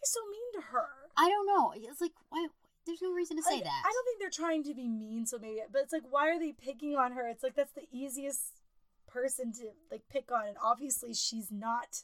They 0.01 0.07
so 0.07 0.19
mean 0.29 0.61
to 0.61 0.61
her? 0.71 0.87
I 1.17 1.29
don't 1.29 1.45
know. 1.45 1.73
It's 1.75 2.01
like 2.01 2.13
why? 2.29 2.47
There's 2.85 3.01
no 3.01 3.11
reason 3.11 3.37
to 3.37 3.43
say 3.43 3.55
Like, 3.55 3.63
that. 3.65 3.83
I 3.85 3.91
don't 3.93 4.05
think 4.05 4.19
they're 4.19 4.45
trying 4.47 4.63
to 4.63 4.73
be 4.73 4.87
mean, 4.87 5.27
so 5.27 5.37
maybe. 5.39 5.59
But 5.71 5.83
it's 5.83 5.93
like, 5.93 6.03
why 6.09 6.29
are 6.29 6.39
they 6.39 6.51
picking 6.51 6.95
on 6.95 7.11
her? 7.11 7.27
It's 7.27 7.43
like 7.43 7.55
that's 7.55 7.73
the 7.73 7.87
easiest 7.91 8.61
person 9.07 9.51
to 9.53 9.71
like 9.91 10.01
pick 10.09 10.31
on, 10.31 10.47
and 10.47 10.57
obviously 10.63 11.13
she's 11.13 11.51
not 11.51 12.03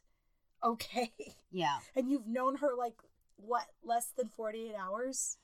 okay. 0.64 1.12
Yeah. 1.52 1.78
And 1.96 2.12
you've 2.12 2.28
known 2.28 2.58
her 2.58 2.76
like 2.78 3.02
what 3.38 3.66
less 3.84 4.12
than 4.16 4.28
forty 4.28 4.70
eight 4.70 4.76
hours. 4.80 5.38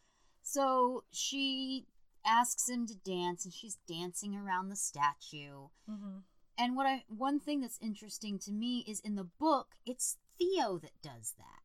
So 0.44 1.06
she 1.12 1.88
asks 2.26 2.70
him 2.70 2.86
to 2.88 2.96
dance, 2.96 3.46
and 3.46 3.54
she's 3.54 3.78
dancing 3.88 4.36
around 4.36 4.70
the 4.70 4.76
statue. 4.76 5.70
Mm-hmm. 5.90 6.20
And 6.58 6.76
what 6.76 6.86
I 6.86 7.04
one 7.08 7.40
thing 7.40 7.62
that's 7.62 7.80
interesting 7.82 8.38
to 8.40 8.52
me 8.52 8.84
is 8.88 9.00
in 9.00 9.16
the 9.16 9.24
book, 9.24 9.70
it's 9.86 10.18
Theo 10.38 10.78
that 10.80 11.02
does 11.02 11.34
that. 11.38 11.63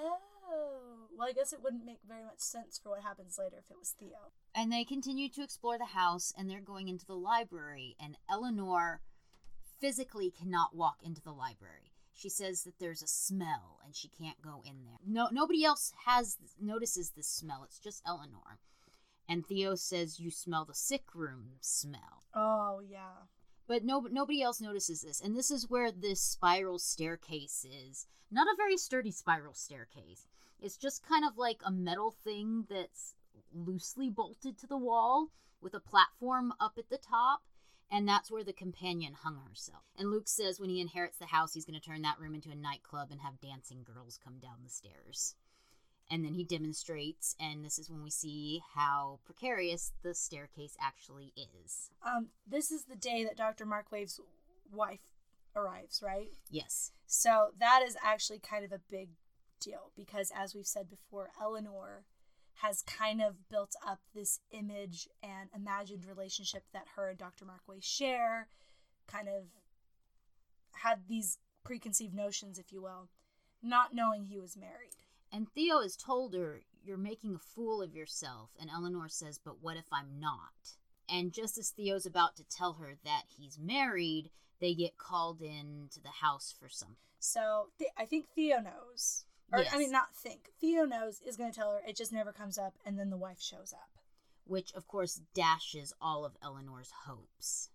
Oh, 0.00 1.08
well, 1.16 1.28
I 1.28 1.32
guess 1.32 1.52
it 1.52 1.62
wouldn't 1.62 1.84
make 1.84 2.00
very 2.08 2.24
much 2.24 2.40
sense 2.40 2.80
for 2.82 2.90
what 2.90 3.02
happens 3.02 3.38
later 3.38 3.56
if 3.58 3.70
it 3.70 3.78
was 3.78 3.94
Theo. 3.98 4.32
And 4.54 4.72
they 4.72 4.84
continue 4.84 5.28
to 5.28 5.42
explore 5.42 5.78
the 5.78 5.86
house, 5.86 6.32
and 6.36 6.48
they're 6.48 6.60
going 6.60 6.88
into 6.88 7.06
the 7.06 7.14
library. 7.14 7.96
And 8.00 8.16
Eleanor 8.30 9.00
physically 9.80 10.30
cannot 10.30 10.74
walk 10.74 10.98
into 11.02 11.22
the 11.22 11.32
library. 11.32 11.92
She 12.14 12.28
says 12.28 12.64
that 12.64 12.78
there's 12.78 13.02
a 13.02 13.06
smell, 13.06 13.78
and 13.84 13.94
she 13.94 14.08
can't 14.08 14.42
go 14.42 14.62
in 14.64 14.84
there. 14.84 14.98
No, 15.06 15.28
nobody 15.30 15.64
else 15.64 15.92
has 16.06 16.36
notices 16.60 17.10
this 17.10 17.28
smell. 17.28 17.62
It's 17.64 17.78
just 17.78 18.02
Eleanor. 18.06 18.58
And 19.28 19.46
Theo 19.46 19.74
says, 19.76 20.18
"You 20.20 20.30
smell 20.30 20.64
the 20.64 20.74
sick 20.74 21.14
room 21.14 21.52
smell." 21.60 22.24
Oh 22.34 22.80
yeah. 22.80 23.26
But 23.70 23.84
no, 23.84 24.00
nobody 24.10 24.42
else 24.42 24.60
notices 24.60 25.02
this. 25.02 25.20
And 25.20 25.36
this 25.36 25.48
is 25.48 25.70
where 25.70 25.92
this 25.92 26.20
spiral 26.20 26.80
staircase 26.80 27.64
is. 27.64 28.08
Not 28.28 28.48
a 28.48 28.56
very 28.56 28.76
sturdy 28.76 29.12
spiral 29.12 29.54
staircase. 29.54 30.26
It's 30.60 30.76
just 30.76 31.06
kind 31.06 31.24
of 31.24 31.38
like 31.38 31.60
a 31.64 31.70
metal 31.70 32.10
thing 32.10 32.66
that's 32.68 33.14
loosely 33.54 34.10
bolted 34.10 34.58
to 34.58 34.66
the 34.66 34.76
wall 34.76 35.28
with 35.62 35.74
a 35.74 35.78
platform 35.78 36.52
up 36.58 36.78
at 36.78 36.90
the 36.90 36.98
top. 36.98 37.42
And 37.92 38.08
that's 38.08 38.28
where 38.28 38.42
the 38.42 38.52
companion 38.52 39.12
hung 39.22 39.38
herself. 39.48 39.84
And 39.96 40.10
Luke 40.10 40.26
says 40.26 40.58
when 40.58 40.70
he 40.70 40.80
inherits 40.80 41.18
the 41.18 41.26
house, 41.26 41.54
he's 41.54 41.64
going 41.64 41.78
to 41.78 41.86
turn 41.86 42.02
that 42.02 42.18
room 42.18 42.34
into 42.34 42.50
a 42.50 42.56
nightclub 42.56 43.12
and 43.12 43.20
have 43.20 43.40
dancing 43.40 43.84
girls 43.84 44.18
come 44.24 44.38
down 44.42 44.64
the 44.64 44.70
stairs. 44.70 45.36
And 46.10 46.24
then 46.24 46.34
he 46.34 46.42
demonstrates, 46.44 47.36
and 47.38 47.64
this 47.64 47.78
is 47.78 47.88
when 47.88 48.02
we 48.02 48.10
see 48.10 48.60
how 48.74 49.20
precarious 49.24 49.92
the 50.02 50.12
staircase 50.12 50.76
actually 50.80 51.32
is. 51.36 51.90
Um, 52.04 52.28
this 52.44 52.72
is 52.72 52.84
the 52.84 52.96
day 52.96 53.22
that 53.24 53.36
Dr. 53.36 53.64
Markway's 53.64 54.18
wife 54.72 55.12
arrives, 55.54 56.02
right? 56.04 56.28
Yes. 56.50 56.90
So 57.06 57.50
that 57.58 57.82
is 57.86 57.96
actually 58.04 58.40
kind 58.40 58.64
of 58.64 58.72
a 58.72 58.80
big 58.90 59.10
deal 59.60 59.92
because, 59.96 60.32
as 60.34 60.54
we've 60.54 60.66
said 60.66 60.88
before, 60.90 61.30
Eleanor 61.40 62.04
has 62.62 62.82
kind 62.82 63.22
of 63.22 63.48
built 63.48 63.74
up 63.86 64.00
this 64.14 64.40
image 64.50 65.08
and 65.22 65.48
imagined 65.54 66.04
relationship 66.04 66.64
that 66.72 66.86
her 66.96 67.08
and 67.10 67.18
Dr. 67.18 67.44
Markway 67.44 67.82
share, 67.82 68.48
kind 69.06 69.28
of 69.28 69.44
had 70.82 71.00
these 71.08 71.38
preconceived 71.64 72.14
notions, 72.14 72.58
if 72.58 72.72
you 72.72 72.82
will, 72.82 73.08
not 73.62 73.94
knowing 73.94 74.24
he 74.24 74.38
was 74.38 74.56
married. 74.56 74.96
And 75.32 75.48
Theo 75.52 75.80
has 75.82 75.96
told 75.96 76.34
her, 76.34 76.62
You're 76.82 76.96
making 76.96 77.34
a 77.34 77.38
fool 77.38 77.82
of 77.82 77.94
yourself. 77.94 78.50
And 78.60 78.68
Eleanor 78.70 79.08
says, 79.08 79.38
But 79.42 79.62
what 79.62 79.76
if 79.76 79.86
I'm 79.92 80.18
not? 80.18 80.76
And 81.08 81.32
just 81.32 81.58
as 81.58 81.70
Theo's 81.70 82.06
about 82.06 82.36
to 82.36 82.44
tell 82.44 82.74
her 82.74 82.96
that 83.04 83.22
he's 83.28 83.58
married, 83.58 84.30
they 84.60 84.74
get 84.74 84.98
called 84.98 85.40
in 85.40 85.88
to 85.92 86.00
the 86.00 86.08
house 86.20 86.54
for 86.58 86.68
some. 86.68 86.96
So 87.18 87.68
th- 87.78 87.90
I 87.98 88.04
think 88.06 88.26
Theo 88.34 88.60
knows. 88.60 89.24
Or, 89.52 89.60
Yes. 89.60 89.70
I 89.74 89.78
mean, 89.78 89.90
not 89.90 90.14
think. 90.14 90.50
Theo 90.60 90.84
knows 90.84 91.20
is 91.26 91.36
going 91.36 91.50
to 91.50 91.58
tell 91.58 91.72
her. 91.72 91.80
It 91.86 91.96
just 91.96 92.12
never 92.12 92.32
comes 92.32 92.58
up. 92.58 92.74
And 92.86 92.98
then 92.98 93.10
the 93.10 93.16
wife 93.16 93.40
shows 93.40 93.72
up. 93.72 93.88
which 94.44 94.72
of 94.74 94.88
course 94.88 95.20
dashes 95.32 95.92
all 96.00 96.24
of 96.24 96.36
Eleanor's 96.42 96.90
hopes. 97.06 97.70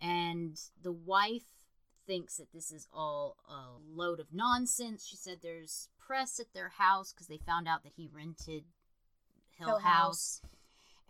And 0.00 0.56
the 0.80 0.92
wife 0.92 1.66
thinks 2.06 2.36
that 2.36 2.52
this 2.52 2.70
is 2.70 2.86
all 2.92 3.36
a 3.48 3.78
load 3.92 4.20
of 4.20 4.32
nonsense. 4.32 5.04
She 5.06 5.16
said 5.16 5.38
there's 5.42 5.88
press 6.08 6.40
at 6.40 6.52
their 6.54 6.70
house 6.70 7.12
because 7.12 7.26
they 7.28 7.38
found 7.38 7.68
out 7.68 7.84
that 7.84 7.92
he 7.96 8.08
rented 8.12 8.64
Hill, 9.58 9.68
Hill 9.68 9.78
House. 9.78 10.40
House. 10.42 10.42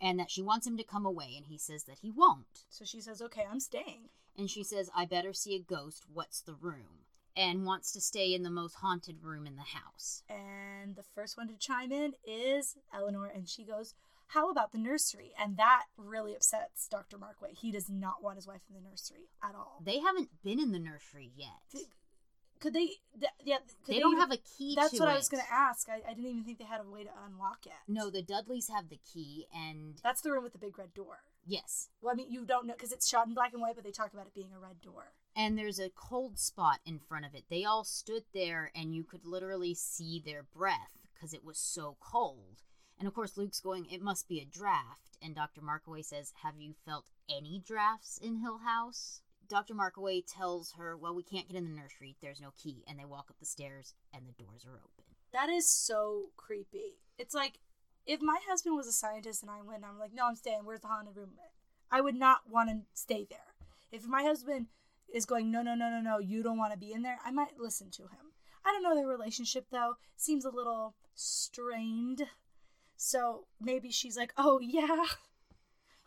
and 0.01 0.19
that 0.19 0.29
she 0.29 0.41
wants 0.41 0.67
him 0.67 0.77
to 0.77 0.83
come 0.83 1.05
away 1.05 1.33
and 1.37 1.45
he 1.47 1.57
says 1.57 1.83
that 1.85 1.99
he 2.01 2.11
won't. 2.11 2.65
So 2.69 2.85
she 2.85 3.01
says, 3.01 3.21
okay, 3.21 3.45
I'm 3.49 3.59
staying. 3.59 4.09
And 4.37 4.49
she 4.49 4.63
says, 4.63 4.89
I 4.95 5.05
better 5.05 5.33
see 5.33 5.55
a 5.55 5.59
ghost. 5.59 6.05
What's 6.13 6.41
the 6.41 6.53
room? 6.53 7.05
And 7.35 7.65
wants 7.65 7.91
to 7.93 8.01
stay 8.01 8.33
in 8.33 8.43
the 8.43 8.49
most 8.49 8.75
haunted 8.75 9.23
room 9.23 9.47
in 9.47 9.55
the 9.55 9.61
house. 9.61 10.23
And 10.29 10.95
the 10.95 11.03
first 11.15 11.37
one 11.37 11.47
to 11.47 11.57
chime 11.57 11.91
in 11.91 12.13
is 12.25 12.75
Eleanor. 12.93 13.27
And 13.33 13.47
she 13.47 13.63
goes, 13.63 13.93
how 14.27 14.51
about 14.51 14.71
the 14.71 14.77
nursery? 14.77 15.31
And 15.41 15.57
that 15.57 15.83
really 15.97 16.35
upsets 16.35 16.87
Dr. 16.87 17.17
Markway. 17.17 17.53
He 17.59 17.71
does 17.71 17.89
not 17.89 18.21
want 18.21 18.35
his 18.37 18.47
wife 18.47 18.61
in 18.69 18.75
the 18.75 18.87
nursery 18.87 19.29
at 19.43 19.55
all. 19.55 19.81
They 19.83 19.99
haven't 19.99 20.29
been 20.43 20.59
in 20.59 20.71
the 20.71 20.79
nursery 20.79 21.31
yet. 21.35 21.81
Could 22.59 22.73
they? 22.73 22.87
Th- 23.19 23.31
yeah. 23.43 23.57
Could 23.85 23.95
They 23.95 23.99
don't 23.99 24.11
even- 24.13 24.19
have 24.21 24.31
a 24.31 24.37
key 24.37 24.75
That's 24.75 24.99
what 24.99 25.09
I 25.09 25.15
was 25.15 25.29
going 25.29 25.43
to 25.43 25.51
ask. 25.53 25.87
I, 25.89 26.01
I 26.05 26.13
didn't 26.13 26.25
even 26.29 26.43
think 26.43 26.57
they 26.59 26.65
had 26.65 26.81
a 26.81 26.89
way 26.89 27.03
to 27.03 27.09
unlock 27.25 27.65
it. 27.65 27.71
No, 27.87 28.09
the 28.09 28.21
Dudleys 28.21 28.67
have 28.69 28.89
the 28.89 28.99
key, 29.13 29.47
and 29.55 29.99
That's 30.03 30.21
the 30.21 30.31
room 30.31 30.43
with 30.43 30.53
the 30.53 30.59
big 30.59 30.77
red 30.77 30.93
door. 30.93 31.19
yes, 31.45 31.89
Well, 32.01 32.11
I 32.13 32.15
mean, 32.15 32.31
you 32.31 32.45
don't 32.45 32.67
know 32.67 32.73
because 32.73 32.91
it's 32.91 33.07
shot 33.07 33.27
in 33.27 33.33
black 33.33 33.53
and 33.53 33.61
white, 33.61 33.75
but 33.75 33.83
they 33.83 33.91
talk 33.91 34.13
about 34.13 34.27
it 34.27 34.33
being 34.33 34.53
a 34.53 34.59
red 34.59 34.81
door. 34.81 35.13
and 35.35 35.57
there's 35.57 35.79
a 35.79 35.89
cold 35.89 36.37
spot 36.37 36.79
in 36.85 36.99
front 36.99 37.25
of 37.25 37.33
it. 37.33 37.45
They 37.49 37.63
all 37.63 37.83
stood 37.85 38.23
there, 38.33 38.71
and 38.75 38.93
you 38.93 39.03
could 39.03 39.25
literally 39.25 39.73
see 39.73 40.19
their 40.23 40.43
breath 40.43 41.07
because 41.13 41.33
it 41.33 41.45
was 41.45 41.57
so 41.57 41.95
cold. 42.01 42.61
And 42.97 43.07
of 43.07 43.13
course, 43.13 43.37
Luke's 43.37 43.61
going, 43.61 43.85
"It 43.85 44.01
must 44.01 44.27
be 44.27 44.41
a 44.41 44.45
draft." 44.45 45.17
And 45.21 45.33
Dr. 45.33 45.61
Markaway 45.61 46.03
says, 46.03 46.33
"Have 46.43 46.57
you 46.59 46.73
felt 46.85 47.05
any 47.29 47.57
drafts 47.59 48.17
in 48.17 48.37
Hill 48.41 48.57
House?" 48.59 49.21
Dr. 49.49 49.73
Markaway 49.73 50.23
tells 50.25 50.73
her, 50.73 50.95
"Well, 50.95 51.13
we 51.13 51.23
can't 51.23 51.47
get 51.47 51.57
in 51.57 51.65
the 51.65 51.75
nursery. 51.75 52.15
There's 52.21 52.39
no 52.39 52.51
key." 52.51 52.83
And 52.87 52.99
they 52.99 53.05
walk 53.05 53.29
up 53.29 53.39
the 53.39 53.45
stairs, 53.45 53.93
and 54.13 54.27
the 54.27 54.43
doors 54.43 54.65
are 54.65 54.77
open. 54.77 55.15
That 55.33 55.49
is 55.49 55.69
so 55.69 56.29
creepy. 56.37 56.99
It's 57.17 57.33
like 57.33 57.59
if 58.09 58.21
my 58.21 58.39
husband 58.47 58.75
was 58.75 58.87
a 58.87 58.91
scientist 58.91 59.43
and 59.43 59.51
I 59.51 59.61
went, 59.61 59.83
I'm 59.83 59.99
like, 59.99 60.13
no, 60.13 60.25
I'm 60.25 60.35
staying. 60.35 60.61
Where's 60.63 60.81
the 60.81 60.87
haunted 60.87 61.15
room? 61.15 61.31
I 61.91 62.01
would 62.01 62.15
not 62.15 62.49
want 62.49 62.69
to 62.69 62.81
stay 62.93 63.27
there. 63.29 63.53
If 63.91 64.07
my 64.07 64.23
husband 64.23 64.67
is 65.13 65.27
going, 65.27 65.51
no, 65.51 65.61
no, 65.61 65.75
no, 65.75 65.89
no, 65.89 66.01
no, 66.01 66.17
you 66.17 66.41
don't 66.41 66.57
want 66.57 66.73
to 66.73 66.79
be 66.79 66.91
in 66.91 67.03
there, 67.03 67.19
I 67.23 67.31
might 67.31 67.59
listen 67.59 67.91
to 67.91 68.03
him. 68.03 68.33
I 68.65 68.71
don't 68.71 68.83
know 68.83 68.95
their 68.95 69.07
relationship 69.07 69.67
though. 69.71 69.95
Seems 70.15 70.43
a 70.43 70.49
little 70.49 70.95
strained. 71.13 72.23
So 72.97 73.45
maybe 73.61 73.91
she's 73.91 74.17
like, 74.17 74.33
oh 74.37 74.59
yeah, 74.59 75.05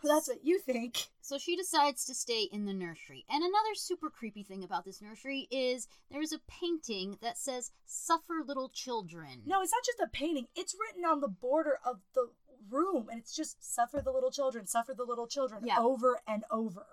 that's 0.08 0.28
what 0.28 0.44
you 0.44 0.58
think. 0.58 1.06
So 1.20 1.38
she 1.38 1.56
decides 1.56 2.04
to 2.06 2.14
stay 2.14 2.48
in 2.52 2.64
the 2.66 2.72
nursery. 2.74 3.24
And 3.30 3.42
another 3.42 3.74
super 3.74 4.10
creepy 4.10 4.42
thing 4.42 4.64
about 4.64 4.84
this 4.84 5.00
nursery 5.00 5.48
is 5.50 5.86
there's 6.10 6.32
a 6.32 6.40
painting 6.48 7.18
that 7.22 7.38
says, 7.38 7.70
Suffer 7.86 8.42
little 8.46 8.68
children. 8.68 9.42
No, 9.46 9.62
it's 9.62 9.72
not 9.72 9.84
just 9.84 10.00
a 10.00 10.08
painting. 10.12 10.46
It's 10.56 10.76
written 10.78 11.04
on 11.04 11.20
the 11.20 11.28
border 11.28 11.78
of 11.86 12.00
the 12.14 12.28
room, 12.70 13.08
and 13.10 13.18
it's 13.18 13.34
just 13.34 13.56
suffer 13.74 14.00
the 14.04 14.12
little 14.12 14.30
children, 14.30 14.66
suffer 14.66 14.94
the 14.94 15.04
little 15.04 15.26
children 15.26 15.62
Yeah. 15.66 15.78
over 15.78 16.20
and 16.26 16.44
over. 16.50 16.86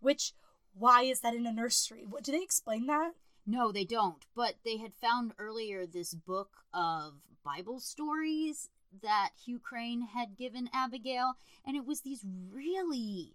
Which, 0.00 0.32
why 0.74 1.02
is 1.02 1.20
that 1.20 1.34
in 1.34 1.46
a 1.46 1.52
nursery? 1.52 2.04
What 2.08 2.22
do 2.24 2.32
they 2.32 2.42
explain 2.42 2.86
that? 2.86 3.12
No, 3.46 3.70
they 3.72 3.84
don't. 3.84 4.24
But 4.34 4.56
they 4.64 4.78
had 4.78 4.94
found 4.94 5.32
earlier 5.38 5.86
this 5.86 6.14
book 6.14 6.50
of 6.74 7.14
Bible 7.44 7.78
stories 7.80 8.68
that 9.02 9.30
Hugh 9.44 9.58
Crane 9.58 10.02
had 10.14 10.36
given 10.36 10.68
Abigail, 10.72 11.34
and 11.66 11.76
it 11.76 11.86
was 11.86 12.00
these 12.00 12.24
really 12.52 13.34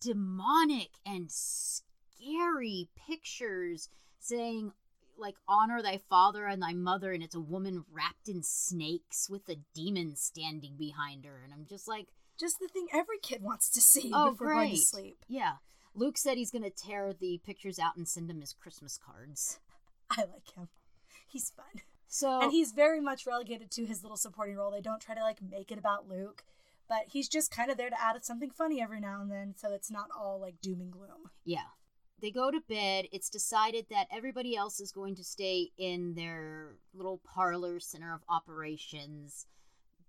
demonic 0.00 0.90
and 1.04 1.30
scary 1.30 2.88
pictures 3.08 3.88
saying 4.20 4.72
like 5.18 5.34
honor 5.48 5.82
thy 5.82 5.98
father 6.08 6.46
and 6.46 6.62
thy 6.62 6.72
mother 6.72 7.12
and 7.12 7.22
it's 7.22 7.34
a 7.34 7.40
woman 7.40 7.84
wrapped 7.92 8.28
in 8.28 8.42
snakes 8.42 9.28
with 9.28 9.48
a 9.48 9.56
demon 9.74 10.14
standing 10.16 10.74
behind 10.78 11.24
her 11.24 11.40
and 11.44 11.52
i'm 11.52 11.66
just 11.68 11.88
like 11.88 12.06
Just 12.38 12.60
the 12.60 12.68
thing 12.68 12.86
every 12.92 13.18
kid 13.20 13.42
wants 13.42 13.68
to 13.70 13.80
see 13.80 14.10
oh 14.14 14.30
before 14.30 14.46
great 14.46 14.54
going 14.56 14.70
to 14.70 14.76
sleep. 14.76 15.16
yeah 15.28 15.54
luke 15.96 16.16
said 16.16 16.36
he's 16.36 16.52
gonna 16.52 16.70
tear 16.70 17.12
the 17.12 17.40
pictures 17.44 17.78
out 17.80 17.96
and 17.96 18.08
send 18.08 18.30
them 18.30 18.40
his 18.40 18.52
christmas 18.54 18.98
cards 19.04 19.58
I 20.10 20.20
like 20.22 20.54
him. 20.54 20.68
He's 21.26 21.50
fun. 21.50 21.82
So 22.12 22.42
And 22.42 22.52
he's 22.52 22.72
very 22.72 23.00
much 23.00 23.26
relegated 23.26 23.70
to 23.70 23.86
his 23.86 24.02
little 24.02 24.18
supporting 24.18 24.56
role. 24.56 24.70
They 24.70 24.82
don't 24.82 25.00
try 25.00 25.14
to 25.14 25.22
like 25.22 25.38
make 25.40 25.72
it 25.72 25.78
about 25.78 26.06
Luke, 26.06 26.44
but 26.86 27.04
he's 27.08 27.26
just 27.26 27.50
kind 27.50 27.70
of 27.70 27.78
there 27.78 27.88
to 27.88 27.98
add 27.98 28.22
something 28.22 28.50
funny 28.50 28.82
every 28.82 29.00
now 29.00 29.22
and 29.22 29.30
then 29.30 29.54
so 29.56 29.72
it's 29.72 29.90
not 29.90 30.08
all 30.14 30.38
like 30.38 30.60
doom 30.60 30.82
and 30.82 30.92
gloom. 30.92 31.30
Yeah. 31.46 31.70
They 32.20 32.30
go 32.30 32.50
to 32.50 32.60
bed. 32.60 33.06
It's 33.12 33.30
decided 33.30 33.86
that 33.88 34.08
everybody 34.12 34.54
else 34.54 34.78
is 34.78 34.92
going 34.92 35.14
to 35.14 35.24
stay 35.24 35.70
in 35.78 36.12
their 36.12 36.74
little 36.92 37.18
parlor 37.24 37.80
center 37.80 38.12
of 38.12 38.20
operations 38.28 39.46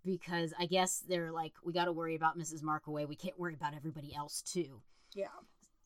because 0.03 0.53
I 0.59 0.65
guess 0.65 1.05
they're 1.07 1.31
like, 1.31 1.53
we 1.63 1.71
got 1.71 1.85
to 1.85 1.93
worry 1.93 2.15
about 2.15 2.37
Mrs. 2.37 2.63
Markaway. 2.63 3.07
We 3.07 3.15
can't 3.15 3.39
worry 3.39 3.53
about 3.53 3.75
everybody 3.75 4.13
else, 4.13 4.41
too. 4.41 4.81
Yeah. 5.15 5.27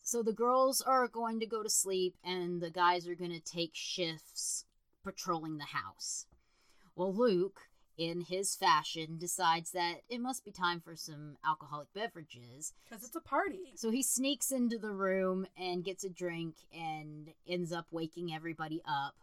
So 0.01 0.23
the 0.23 0.33
girls 0.33 0.81
are 0.81 1.07
going 1.07 1.39
to 1.41 1.45
go 1.45 1.61
to 1.61 1.69
sleep 1.69 2.15
and 2.23 2.59
the 2.59 2.71
guys 2.71 3.07
are 3.07 3.13
going 3.13 3.31
to 3.33 3.39
take 3.39 3.71
shifts 3.75 4.65
patrolling 5.07 5.57
the 5.57 5.63
house. 5.63 6.25
Well, 6.93 7.13
Luke, 7.13 7.61
in 7.97 8.21
his 8.21 8.55
fashion, 8.55 9.17
decides 9.17 9.71
that 9.71 10.01
it 10.09 10.19
must 10.19 10.43
be 10.43 10.51
time 10.51 10.81
for 10.81 10.97
some 10.97 11.37
alcoholic 11.45 11.93
beverages. 11.93 12.73
Because 12.83 13.05
it's 13.05 13.15
a 13.15 13.21
party. 13.21 13.71
So 13.75 13.89
he 13.89 14.03
sneaks 14.03 14.51
into 14.51 14.77
the 14.77 14.91
room 14.91 15.47
and 15.57 15.85
gets 15.85 16.03
a 16.03 16.09
drink 16.09 16.55
and 16.73 17.29
ends 17.47 17.71
up 17.71 17.87
waking 17.89 18.33
everybody 18.33 18.81
up. 18.85 19.15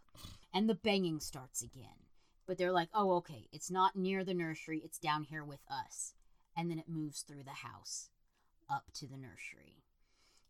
And 0.51 0.67
the 0.67 0.73
banging 0.73 1.19
starts 1.19 1.61
again. 1.61 2.07
But 2.47 2.57
they're 2.57 2.71
like, 2.71 2.89
oh, 2.93 3.13
okay, 3.17 3.47
it's 3.51 3.69
not 3.69 3.95
near 3.95 4.23
the 4.23 4.33
nursery, 4.33 4.81
it's 4.83 4.97
down 4.97 5.23
here 5.23 5.43
with 5.43 5.61
us. 5.69 6.13
And 6.57 6.71
then 6.71 6.79
it 6.79 6.89
moves 6.89 7.21
through 7.21 7.43
the 7.43 7.67
house 7.67 8.09
up 8.69 8.85
to 8.95 9.05
the 9.05 9.17
nursery. 9.17 9.83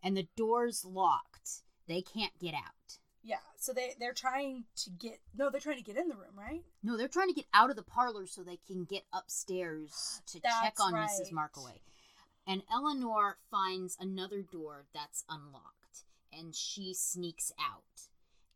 And 0.02 0.16
the 0.16 0.28
door's 0.38 0.86
locked. 0.86 1.64
They 1.88 2.02
can't 2.02 2.38
get 2.40 2.54
out. 2.54 3.00
Yeah. 3.26 3.38
So 3.58 3.74
they 3.74 3.96
they're 4.00 4.14
trying 4.14 4.66
to 4.84 4.90
get 4.92 5.20
no, 5.36 5.50
they're 5.50 5.60
trying 5.60 5.78
to 5.78 5.84
get 5.84 5.98
in 5.98 6.08
the 6.08 6.16
room, 6.16 6.38
right? 6.38 6.64
No, 6.84 6.96
they're 6.96 7.08
trying 7.08 7.30
to 7.30 7.34
get 7.34 7.48
out 7.54 7.72
of 7.72 7.76
the 7.76 7.84
parlor 7.84 8.28
so 8.28 8.44
they 8.44 8.60
can 8.68 8.86
get 8.86 9.04
upstairs 9.12 10.22
to 10.28 10.40
check 10.40 10.76
on 10.80 10.94
right. 10.94 11.10
Mrs. 11.10 11.34
Markaway. 11.34 11.80
And 12.48 12.62
Eleanor 12.72 13.38
finds 13.50 13.98
another 14.00 14.44
door 14.44 14.86
that's 14.94 15.24
unlocked 15.28 16.04
and 16.32 16.54
she 16.54 16.94
sneaks 16.94 17.52
out. 17.60 18.10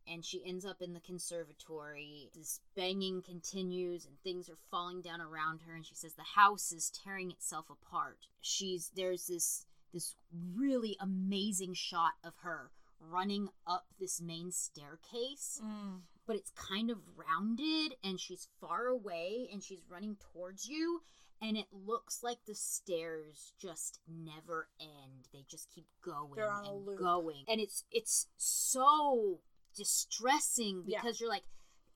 And 0.06 0.24
she 0.24 0.42
ends 0.44 0.64
up 0.64 0.80
in 0.80 0.92
the 0.92 1.00
conservatory. 1.00 2.30
This 2.34 2.60
banging 2.76 3.22
continues 3.22 4.06
and 4.06 4.14
things 4.22 4.48
are 4.48 4.58
falling 4.70 5.02
down 5.02 5.20
around 5.20 5.62
her 5.66 5.74
and 5.74 5.84
she 5.84 5.94
says 5.94 6.14
the 6.14 6.22
house 6.22 6.70
is 6.70 6.90
tearing 6.90 7.32
itself 7.32 7.66
apart. 7.70 8.18
She's 8.40 8.92
there's 8.94 9.26
this 9.26 9.66
this 9.92 10.14
really 10.54 10.96
amazing 11.00 11.74
shot 11.74 12.12
of 12.22 12.34
her 12.42 12.70
running 13.00 13.48
up 13.66 13.86
this 13.98 14.20
main 14.20 14.50
staircase 14.52 15.60
Mm. 15.62 16.02
but 16.26 16.36
it's 16.36 16.50
kind 16.50 16.90
of 16.90 16.98
rounded 17.16 17.94
and 18.04 18.20
she's 18.20 18.48
far 18.60 18.86
away 18.86 19.48
and 19.52 19.62
she's 19.62 19.80
running 19.88 20.16
towards 20.32 20.68
you 20.68 21.02
and 21.42 21.56
it 21.56 21.66
looks 21.72 22.22
like 22.22 22.38
the 22.46 22.54
stairs 22.54 23.52
just 23.58 23.98
never 24.06 24.68
end 24.80 25.28
they 25.32 25.44
just 25.48 25.70
keep 25.74 25.86
going 26.04 26.32
They're 26.36 26.50
on 26.52 26.66
a 26.66 26.70
and 26.74 26.86
loop. 26.86 26.98
going 26.98 27.44
and 27.48 27.60
it's 27.60 27.84
it's 27.90 28.28
so 28.36 29.40
distressing 29.76 30.84
Yeah. 30.86 31.00
because 31.00 31.20
you're 31.20 31.28
like 31.30 31.44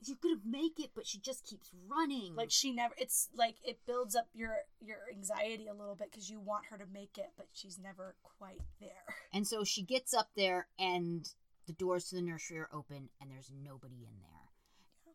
you're 0.08 0.18
gonna 0.22 0.40
make 0.44 0.78
it 0.78 0.90
but 0.94 1.06
she 1.06 1.18
just 1.18 1.44
keeps 1.46 1.70
running 1.88 2.34
Like 2.34 2.50
she 2.50 2.72
never. 2.72 2.94
It's 2.98 3.28
like 3.36 3.56
it 3.64 3.78
builds 3.86 4.14
up 4.16 4.28
your 4.34 4.56
your 4.80 4.98
anxiety 5.12 5.66
a 5.66 5.74
little 5.74 5.94
bit 5.94 6.10
because 6.10 6.30
you 6.30 6.40
want 6.40 6.66
her 6.70 6.78
to 6.78 6.86
make 6.92 7.18
it, 7.18 7.32
but 7.36 7.46
she's 7.52 7.78
never 7.78 8.14
quite 8.38 8.60
there. 8.80 9.04
and 9.32 9.46
so 9.46 9.64
she 9.64 9.82
gets 9.82 10.12
up 10.14 10.30
there 10.36 10.66
and 10.78 11.28
the 11.66 11.72
doors 11.72 12.04
to 12.08 12.16
the 12.16 12.22
nursery 12.22 12.58
are 12.58 12.68
open 12.72 13.08
and 13.20 13.30
there's 13.30 13.50
nobody 13.62 13.96
in 14.06 14.18
there 14.20 14.30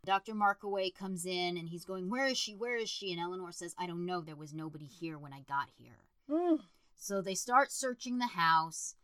Dr. 0.06 0.34
Markaway 0.34 0.96
comes 0.96 1.26
in 1.26 1.58
and 1.58 1.68
he's 1.70 1.84
going, 1.86 2.10
Where 2.10 2.26
is 2.26 2.38
she? 2.38 2.56
Where 2.56 2.78
is 2.78 2.90
she? 2.90 3.12
And 3.12 3.20
Eleanor 3.22 3.52
says, 3.52 3.76
I 3.78 3.86
don't 3.86 4.06
know. 4.06 4.22
There 4.22 4.36
was 4.36 4.54
nobody 4.54 4.86
here 4.86 5.18
when 5.20 5.34
I 5.34 5.42
got 5.42 5.68
here. 5.78 5.98
Mm. 6.30 6.60
So 6.96 7.22
they 7.22 7.36
start 7.36 7.72
searching 7.72 8.18
the 8.18 8.28
house, 8.28 8.96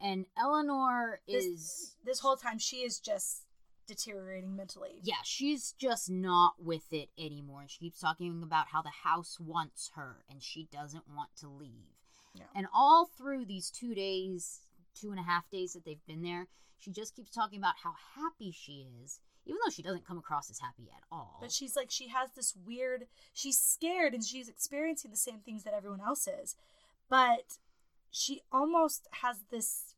And 0.00 0.26
Eleanor 0.38 1.20
This- 1.26 1.44
is 1.44 1.96
This 2.04 2.20
whole 2.20 2.36
time, 2.36 2.58
she 2.58 2.78
is 2.78 3.00
just 3.00 3.43
deteriorating 3.86 4.56
mentally. 4.56 5.00
yeah, 5.02 5.22
she's 5.24 5.72
just 5.72 6.10
not 6.10 6.54
with 6.62 6.92
it 6.92 7.08
anymore. 7.18 7.62
And 7.62 7.70
she 7.70 7.78
keeps 7.78 8.00
talking 8.00 8.42
about 8.42 8.68
how 8.68 8.82
the 8.82 8.90
house 8.90 9.38
wants 9.40 9.90
her 9.94 10.24
and 10.30 10.42
she 10.42 10.68
doesn't 10.72 11.04
want 11.08 11.30
to 11.40 11.48
leave. 11.48 11.98
Yeah. 12.34 12.44
And 12.54 12.66
all 12.74 13.06
through 13.06 13.44
these 13.44 13.70
two 13.70 13.94
days, 13.94 14.60
two 14.98 15.10
and 15.10 15.20
a 15.20 15.22
half 15.22 15.48
days 15.50 15.72
that 15.72 15.84
they've 15.84 16.04
been 16.06 16.22
there, 16.22 16.48
she 16.78 16.90
just 16.90 17.14
keeps 17.14 17.30
talking 17.30 17.58
about 17.58 17.74
how 17.82 17.94
happy 18.16 18.50
she 18.50 18.86
is, 19.02 19.20
even 19.46 19.58
though 19.64 19.70
she 19.70 19.82
doesn't 19.82 20.06
come 20.06 20.18
across 20.18 20.50
as 20.50 20.58
happy 20.58 20.88
at 20.94 21.02
all. 21.10 21.38
But 21.40 21.52
she's 21.52 21.76
like, 21.76 21.90
she 21.90 22.08
has 22.08 22.30
this 22.32 22.54
weird, 22.66 23.06
she's 23.32 23.58
scared 23.58 24.14
and 24.14 24.24
she's 24.24 24.48
experiencing 24.48 25.10
the 25.10 25.16
same 25.16 25.38
things 25.40 25.62
that 25.64 25.74
everyone 25.74 26.00
else 26.00 26.26
is. 26.26 26.56
But 27.08 27.58
she 28.10 28.42
almost 28.52 29.08
has 29.22 29.38
this 29.50 29.94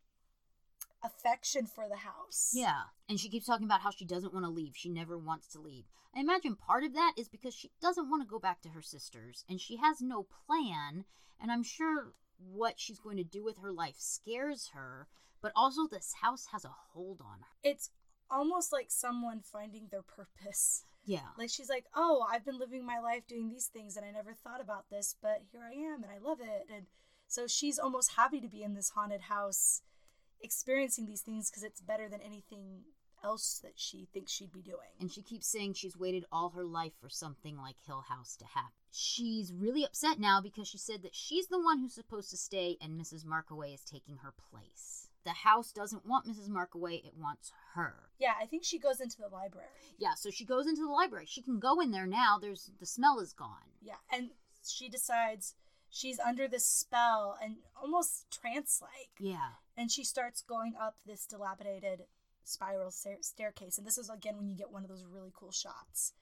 affection 1.06 1.66
for 1.66 1.88
the 1.88 1.96
house. 1.96 2.52
Yeah. 2.52 2.82
And 3.08 3.18
she 3.18 3.28
keeps 3.28 3.46
talking 3.46 3.66
about 3.66 3.80
how 3.80 3.90
she 3.90 4.04
doesn't 4.04 4.34
want 4.34 4.44
to 4.44 4.50
leave. 4.50 4.72
She 4.76 4.88
never 4.88 5.16
wants 5.16 5.48
to 5.48 5.60
leave. 5.60 5.84
I 6.14 6.20
imagine 6.20 6.56
part 6.56 6.84
of 6.84 6.94
that 6.94 7.12
is 7.16 7.28
because 7.28 7.54
she 7.54 7.70
doesn't 7.80 8.10
want 8.10 8.22
to 8.22 8.28
go 8.28 8.38
back 8.38 8.62
to 8.62 8.70
her 8.70 8.82
sisters 8.82 9.44
and 9.48 9.60
she 9.60 9.76
has 9.76 10.00
no 10.00 10.26
plan. 10.46 11.04
And 11.40 11.52
I'm 11.52 11.62
sure 11.62 12.12
what 12.38 12.74
she's 12.78 12.98
going 12.98 13.16
to 13.18 13.24
do 13.24 13.44
with 13.44 13.58
her 13.58 13.72
life 13.72 13.96
scares 13.98 14.70
her. 14.74 15.08
But 15.42 15.52
also, 15.54 15.86
this 15.86 16.14
house 16.22 16.46
has 16.52 16.64
a 16.64 16.74
hold 16.92 17.20
on 17.20 17.40
her. 17.40 17.46
It's 17.62 17.90
almost 18.30 18.72
like 18.72 18.86
someone 18.90 19.40
finding 19.40 19.88
their 19.90 20.02
purpose. 20.02 20.84
Yeah. 21.04 21.20
Like 21.38 21.50
she's 21.50 21.68
like, 21.68 21.84
oh, 21.94 22.26
I've 22.28 22.44
been 22.44 22.58
living 22.58 22.84
my 22.84 22.98
life 22.98 23.22
doing 23.28 23.48
these 23.48 23.66
things 23.66 23.96
and 23.96 24.04
I 24.04 24.10
never 24.10 24.34
thought 24.34 24.60
about 24.60 24.86
this, 24.90 25.14
but 25.22 25.42
here 25.52 25.62
I 25.62 25.74
am 25.74 26.02
and 26.02 26.12
I 26.12 26.18
love 26.18 26.40
it. 26.40 26.66
And 26.74 26.86
so 27.28 27.46
she's 27.46 27.78
almost 27.78 28.16
happy 28.16 28.40
to 28.40 28.48
be 28.48 28.62
in 28.62 28.74
this 28.74 28.90
haunted 28.90 29.22
house 29.22 29.82
experiencing 30.40 31.06
these 31.06 31.22
things 31.22 31.50
because 31.50 31.62
it's 31.62 31.80
better 31.80 32.08
than 32.08 32.20
anything 32.20 32.82
else 33.24 33.60
that 33.62 33.72
she 33.76 34.08
thinks 34.12 34.32
she'd 34.32 34.52
be 34.52 34.62
doing. 34.62 34.94
And 35.00 35.10
she 35.10 35.22
keeps 35.22 35.46
saying 35.46 35.74
she's 35.74 35.96
waited 35.96 36.24
all 36.30 36.50
her 36.50 36.64
life 36.64 36.92
for 37.00 37.08
something 37.08 37.56
like 37.56 37.76
Hill 37.86 38.04
House 38.08 38.36
to 38.36 38.44
happen. 38.44 38.70
She's 38.92 39.52
really 39.52 39.84
upset 39.84 40.18
now 40.18 40.40
because 40.40 40.68
she 40.68 40.78
said 40.78 41.02
that 41.02 41.14
she's 41.14 41.48
the 41.48 41.60
one 41.60 41.80
who's 41.80 41.94
supposed 41.94 42.30
to 42.30 42.36
stay 42.36 42.76
and 42.80 43.00
Mrs. 43.00 43.24
Markaway 43.24 43.74
is 43.74 43.82
taking 43.82 44.18
her 44.18 44.32
place. 44.50 45.08
The 45.24 45.32
house 45.32 45.72
doesn't 45.72 46.06
want 46.06 46.26
Mrs. 46.26 46.48
Markaway, 46.48 47.04
it 47.04 47.14
wants 47.20 47.50
her. 47.74 48.10
Yeah, 48.18 48.34
I 48.40 48.46
think 48.46 48.62
she 48.64 48.78
goes 48.78 49.00
into 49.00 49.16
the 49.18 49.26
library. 49.28 49.66
Yeah, 49.98 50.14
so 50.14 50.30
she 50.30 50.44
goes 50.44 50.68
into 50.68 50.82
the 50.82 50.92
library. 50.92 51.26
She 51.26 51.42
can 51.42 51.58
go 51.58 51.80
in 51.80 51.90
there 51.90 52.06
now. 52.06 52.38
There's 52.40 52.70
the 52.78 52.86
smell 52.86 53.18
is 53.18 53.32
gone. 53.32 53.74
Yeah, 53.82 53.96
and 54.12 54.30
she 54.64 54.88
decides 54.88 55.54
she's 55.90 56.20
under 56.20 56.46
this 56.46 56.64
spell 56.64 57.36
and 57.42 57.56
almost 57.80 58.30
trance 58.30 58.80
like. 58.80 59.10
Yeah. 59.18 59.54
And 59.76 59.90
she 59.90 60.04
starts 60.04 60.42
going 60.42 60.74
up 60.80 60.96
this 61.06 61.26
dilapidated 61.26 62.04
spiral 62.44 62.90
stair- 62.90 63.18
staircase. 63.20 63.78
And 63.78 63.86
this 63.86 63.98
is 63.98 64.08
again 64.08 64.36
when 64.36 64.48
you 64.48 64.56
get 64.56 64.70
one 64.70 64.82
of 64.82 64.88
those 64.88 65.04
really 65.04 65.32
cool 65.34 65.52
shots 65.52 66.12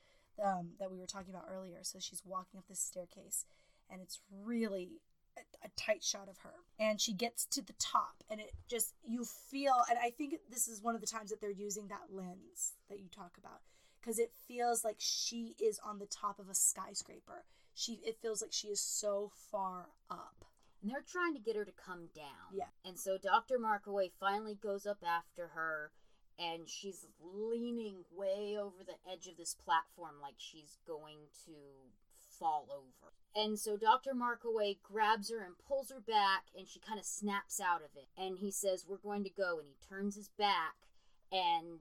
um, 0.42 0.70
that 0.78 0.90
we 0.90 0.98
were 0.98 1.06
talking 1.06 1.32
about 1.32 1.48
earlier. 1.50 1.78
So 1.82 1.98
she's 2.00 2.22
walking 2.24 2.58
up 2.58 2.66
this 2.68 2.80
staircase, 2.80 3.44
and 3.90 4.00
it's 4.00 4.20
really 4.42 5.00
a, 5.36 5.66
a 5.66 5.70
tight 5.76 6.02
shot 6.02 6.28
of 6.28 6.38
her. 6.38 6.54
And 6.78 7.00
she 7.00 7.12
gets 7.12 7.46
to 7.46 7.62
the 7.62 7.74
top, 7.78 8.24
and 8.28 8.40
it 8.40 8.52
just, 8.68 8.94
you 9.06 9.24
feel, 9.24 9.74
and 9.88 9.98
I 10.02 10.10
think 10.10 10.34
this 10.50 10.66
is 10.66 10.82
one 10.82 10.94
of 10.94 11.00
the 11.00 11.06
times 11.06 11.30
that 11.30 11.40
they're 11.40 11.50
using 11.50 11.88
that 11.88 12.12
lens 12.12 12.72
that 12.88 12.98
you 12.98 13.08
talk 13.14 13.36
about. 13.38 13.60
Because 14.00 14.18
it 14.18 14.32
feels 14.46 14.84
like 14.84 14.96
she 14.98 15.54
is 15.58 15.80
on 15.82 15.98
the 15.98 16.06
top 16.06 16.38
of 16.38 16.50
a 16.50 16.54
skyscraper. 16.54 17.44
She, 17.74 18.00
it 18.04 18.18
feels 18.20 18.42
like 18.42 18.52
she 18.52 18.68
is 18.68 18.80
so 18.80 19.30
far 19.50 19.86
up. 20.10 20.44
And 20.84 20.92
they're 20.92 21.04
trying 21.10 21.32
to 21.32 21.40
get 21.40 21.56
her 21.56 21.64
to 21.64 21.72
come 21.72 22.08
down. 22.14 22.52
Yeah. 22.52 22.68
And 22.84 22.98
so 22.98 23.16
Dr. 23.16 23.56
Markaway 23.58 24.10
finally 24.20 24.54
goes 24.54 24.84
up 24.84 24.98
after 25.02 25.48
her 25.54 25.92
and 26.38 26.68
she's 26.68 27.06
leaning 27.22 28.04
way 28.14 28.58
over 28.60 28.84
the 28.84 29.10
edge 29.10 29.26
of 29.26 29.38
this 29.38 29.54
platform 29.54 30.16
like 30.20 30.34
she's 30.36 30.76
going 30.86 31.30
to 31.46 31.52
fall 32.38 32.68
over. 32.70 33.14
And 33.34 33.58
so 33.58 33.78
Dr. 33.78 34.10
Markaway 34.12 34.76
grabs 34.82 35.30
her 35.30 35.42
and 35.42 35.54
pulls 35.66 35.90
her 35.90 36.00
back 36.00 36.48
and 36.54 36.68
she 36.68 36.80
kind 36.80 37.00
of 37.00 37.06
snaps 37.06 37.60
out 37.60 37.80
of 37.80 37.96
it. 37.96 38.08
And 38.18 38.36
he 38.36 38.50
says, 38.50 38.84
We're 38.86 38.98
going 38.98 39.24
to 39.24 39.30
go. 39.30 39.58
And 39.58 39.68
he 39.68 39.88
turns 39.88 40.16
his 40.16 40.28
back 40.28 40.74
and 41.32 41.80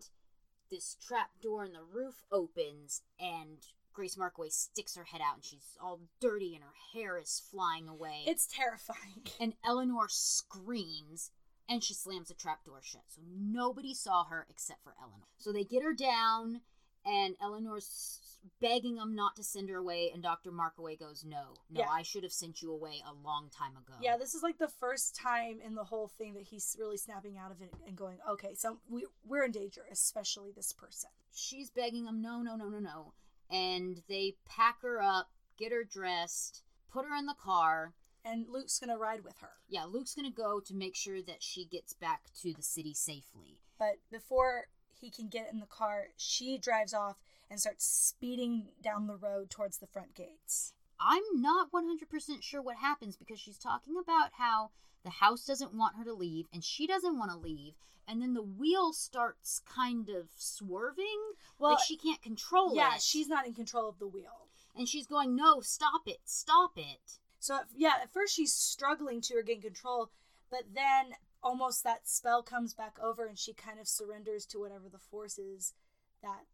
this 0.71 0.95
trap 1.05 1.31
door 1.41 1.65
in 1.65 1.73
the 1.73 1.83
roof 1.83 2.23
opens 2.31 3.01
and 3.19 3.57
Grace 3.93 4.15
Markaway 4.15 4.51
sticks 4.51 4.95
her 4.95 5.03
head 5.05 5.21
out 5.21 5.35
and 5.35 5.43
she's 5.43 5.77
all 5.81 5.99
dirty 6.19 6.55
and 6.55 6.63
her 6.63 6.73
hair 6.93 7.17
is 7.17 7.41
flying 7.51 7.87
away. 7.87 8.23
It's 8.25 8.47
terrifying. 8.47 9.23
and 9.39 9.53
Eleanor 9.65 10.07
screams 10.09 11.31
and 11.69 11.83
she 11.83 11.93
slams 11.93 12.27
the 12.27 12.33
trap 12.33 12.65
door 12.65 12.79
shut. 12.81 13.03
So 13.07 13.21
nobody 13.25 13.93
saw 13.93 14.25
her 14.25 14.45
except 14.49 14.83
for 14.83 14.93
Eleanor. 15.01 15.27
So 15.37 15.51
they 15.53 15.63
get 15.63 15.83
her 15.83 15.93
down 15.93 16.61
and 17.05 17.35
Eleanor's 17.41 18.19
begging 18.59 18.95
them 18.95 19.15
not 19.15 19.35
to 19.37 19.43
send 19.43 19.69
her 19.69 19.77
away 19.77 20.09
and 20.13 20.21
Dr. 20.21 20.51
Markaway 20.51 20.99
goes, 20.99 21.23
"No. 21.23 21.55
No, 21.69 21.81
Yeah. 21.81 21.89
I 21.89 22.01
should 22.01 22.23
have 22.23 22.33
sent 22.33 22.61
you 22.61 22.71
away 22.73 23.01
a 23.05 23.13
long 23.13 23.49
time 23.49 23.77
ago." 23.77 23.93
Yeah, 24.01 24.17
this 24.17 24.33
is 24.35 24.43
like 24.43 24.57
the 24.57 24.67
first 24.67 25.15
time 25.15 25.61
in 25.61 25.75
the 25.75 25.85
whole 25.85 26.07
thing 26.09 26.33
that 26.33 26.43
he's 26.43 26.75
really 26.77 26.97
snapping 26.97 27.37
out 27.37 27.51
of 27.51 27.61
it 27.61 27.73
and 27.87 27.95
going, 27.95 28.17
okay, 28.29 28.53
so 28.55 28.79
we, 28.89 29.05
we're 29.25 29.43
in 29.45 29.51
danger, 29.51 29.85
especially 29.89 30.51
this 30.51 30.73
person. 30.73 31.09
She's 31.33 31.69
begging 31.69 32.03
them, 32.03 32.21
"No, 32.21 32.41
no, 32.41 32.55
no, 32.57 32.67
no, 32.67 32.79
no." 32.79 33.13
And 33.53 34.01
they 34.09 34.35
pack 34.49 34.81
her 34.81 35.01
up, 35.01 35.29
get 35.57 35.71
her 35.71 35.85
dressed, 35.85 36.63
put 36.91 37.05
her 37.05 37.15
in 37.15 37.27
the 37.27 37.35
car. 37.35 37.93
And 38.25 38.47
Luke's 38.49 38.79
going 38.79 38.89
to 38.89 38.97
ride 38.97 39.23
with 39.23 39.37
her. 39.39 39.51
Yeah, 39.69 39.83
Luke's 39.83 40.15
going 40.15 40.29
to 40.29 40.35
go 40.35 40.59
to 40.61 40.73
make 40.73 40.95
sure 40.95 41.21
that 41.21 41.43
she 41.43 41.65
gets 41.65 41.93
back 41.93 42.23
to 42.41 42.53
the 42.53 42.63
city 42.63 42.93
safely. 42.93 43.59
But 43.77 43.97
before 44.11 44.67
he 44.99 45.09
can 45.09 45.27
get 45.27 45.51
in 45.51 45.59
the 45.59 45.65
car, 45.65 46.07
she 46.17 46.57
drives 46.57 46.93
off 46.93 47.17
and 47.49 47.59
starts 47.59 47.85
speeding 47.85 48.69
down 48.81 49.07
the 49.07 49.17
road 49.17 49.49
towards 49.49 49.77
the 49.77 49.87
front 49.87 50.15
gates. 50.15 50.73
I'm 50.99 51.23
not 51.33 51.71
100% 51.71 52.41
sure 52.41 52.61
what 52.61 52.77
happens 52.77 53.17
because 53.17 53.39
she's 53.39 53.57
talking 53.57 53.95
about 54.01 54.31
how 54.37 54.71
the 55.03 55.09
house 55.09 55.45
doesn't 55.45 55.73
want 55.73 55.97
her 55.97 56.03
to 56.05 56.13
leave 56.13 56.47
and 56.53 56.63
she 56.63 56.87
doesn't 56.87 57.17
want 57.17 57.31
to 57.31 57.37
leave. 57.37 57.73
And 58.07 58.21
then 58.21 58.33
the 58.33 58.43
wheel 58.43 58.91
starts 58.91 59.61
kind 59.65 60.09
of 60.09 60.27
swerving. 60.35 61.33
Well, 61.57 61.71
like 61.71 61.83
she 61.85 61.97
can't 61.97 62.21
control 62.21 62.75
yeah, 62.75 62.87
it. 62.87 62.91
Yeah, 62.93 62.97
she's 62.99 63.27
not 63.27 63.47
in 63.47 63.53
control 63.53 63.87
of 63.87 63.99
the 63.99 64.07
wheel. 64.07 64.49
And 64.75 64.89
she's 64.89 65.07
going, 65.07 65.35
no, 65.35 65.61
stop 65.61 66.01
it, 66.07 66.19
stop 66.25 66.71
it. 66.77 67.19
So, 67.39 67.59
yeah, 67.75 67.93
at 68.01 68.11
first 68.11 68.35
she's 68.35 68.53
struggling 68.53 69.21
to 69.21 69.35
regain 69.35 69.61
control, 69.61 70.11
but 70.49 70.63
then 70.73 71.13
almost 71.43 71.83
that 71.83 72.07
spell 72.07 72.41
comes 72.41 72.73
back 72.73 72.97
over 73.01 73.25
and 73.25 73.37
she 73.37 73.53
kind 73.53 73.79
of 73.79 73.87
surrenders 73.87 74.45
to 74.47 74.59
whatever 74.59 74.89
the 74.89 74.97
force 74.97 75.37
is 75.37 75.73
that 76.21 76.45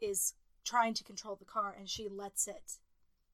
is 0.00 0.34
trying 0.64 0.94
to 0.94 1.04
control 1.04 1.36
the 1.36 1.44
car 1.44 1.74
and 1.76 1.88
she 1.88 2.08
lets 2.08 2.46
it 2.46 2.78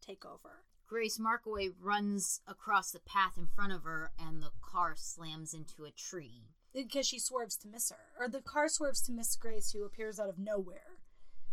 take 0.01 0.25
over. 0.25 0.65
Grace 0.91 1.19
Markaway 1.19 1.73
runs 1.81 2.41
across 2.49 2.91
the 2.91 2.99
path 2.99 3.39
in 3.39 3.47
front 3.47 3.73
of 3.73 3.85
her 3.85 4.11
and 4.19 4.43
the 4.43 4.51
car 4.61 4.95
slams 4.97 5.55
into 5.55 5.85
a 5.85 5.93
tree. 5.93 6.43
Because 6.75 7.07
she 7.07 7.21
swerves 7.21 7.55
to 7.59 7.69
miss 7.69 7.91
her. 7.91 8.09
Or 8.19 8.29
the 8.29 8.41
car 8.41 8.69
swerves 8.69 9.01
to 9.03 9.13
miss 9.13 9.37
Grace, 9.37 9.71
who 9.71 9.85
appears 9.85 10.19
out 10.19 10.29
of 10.29 10.37
nowhere, 10.37 10.99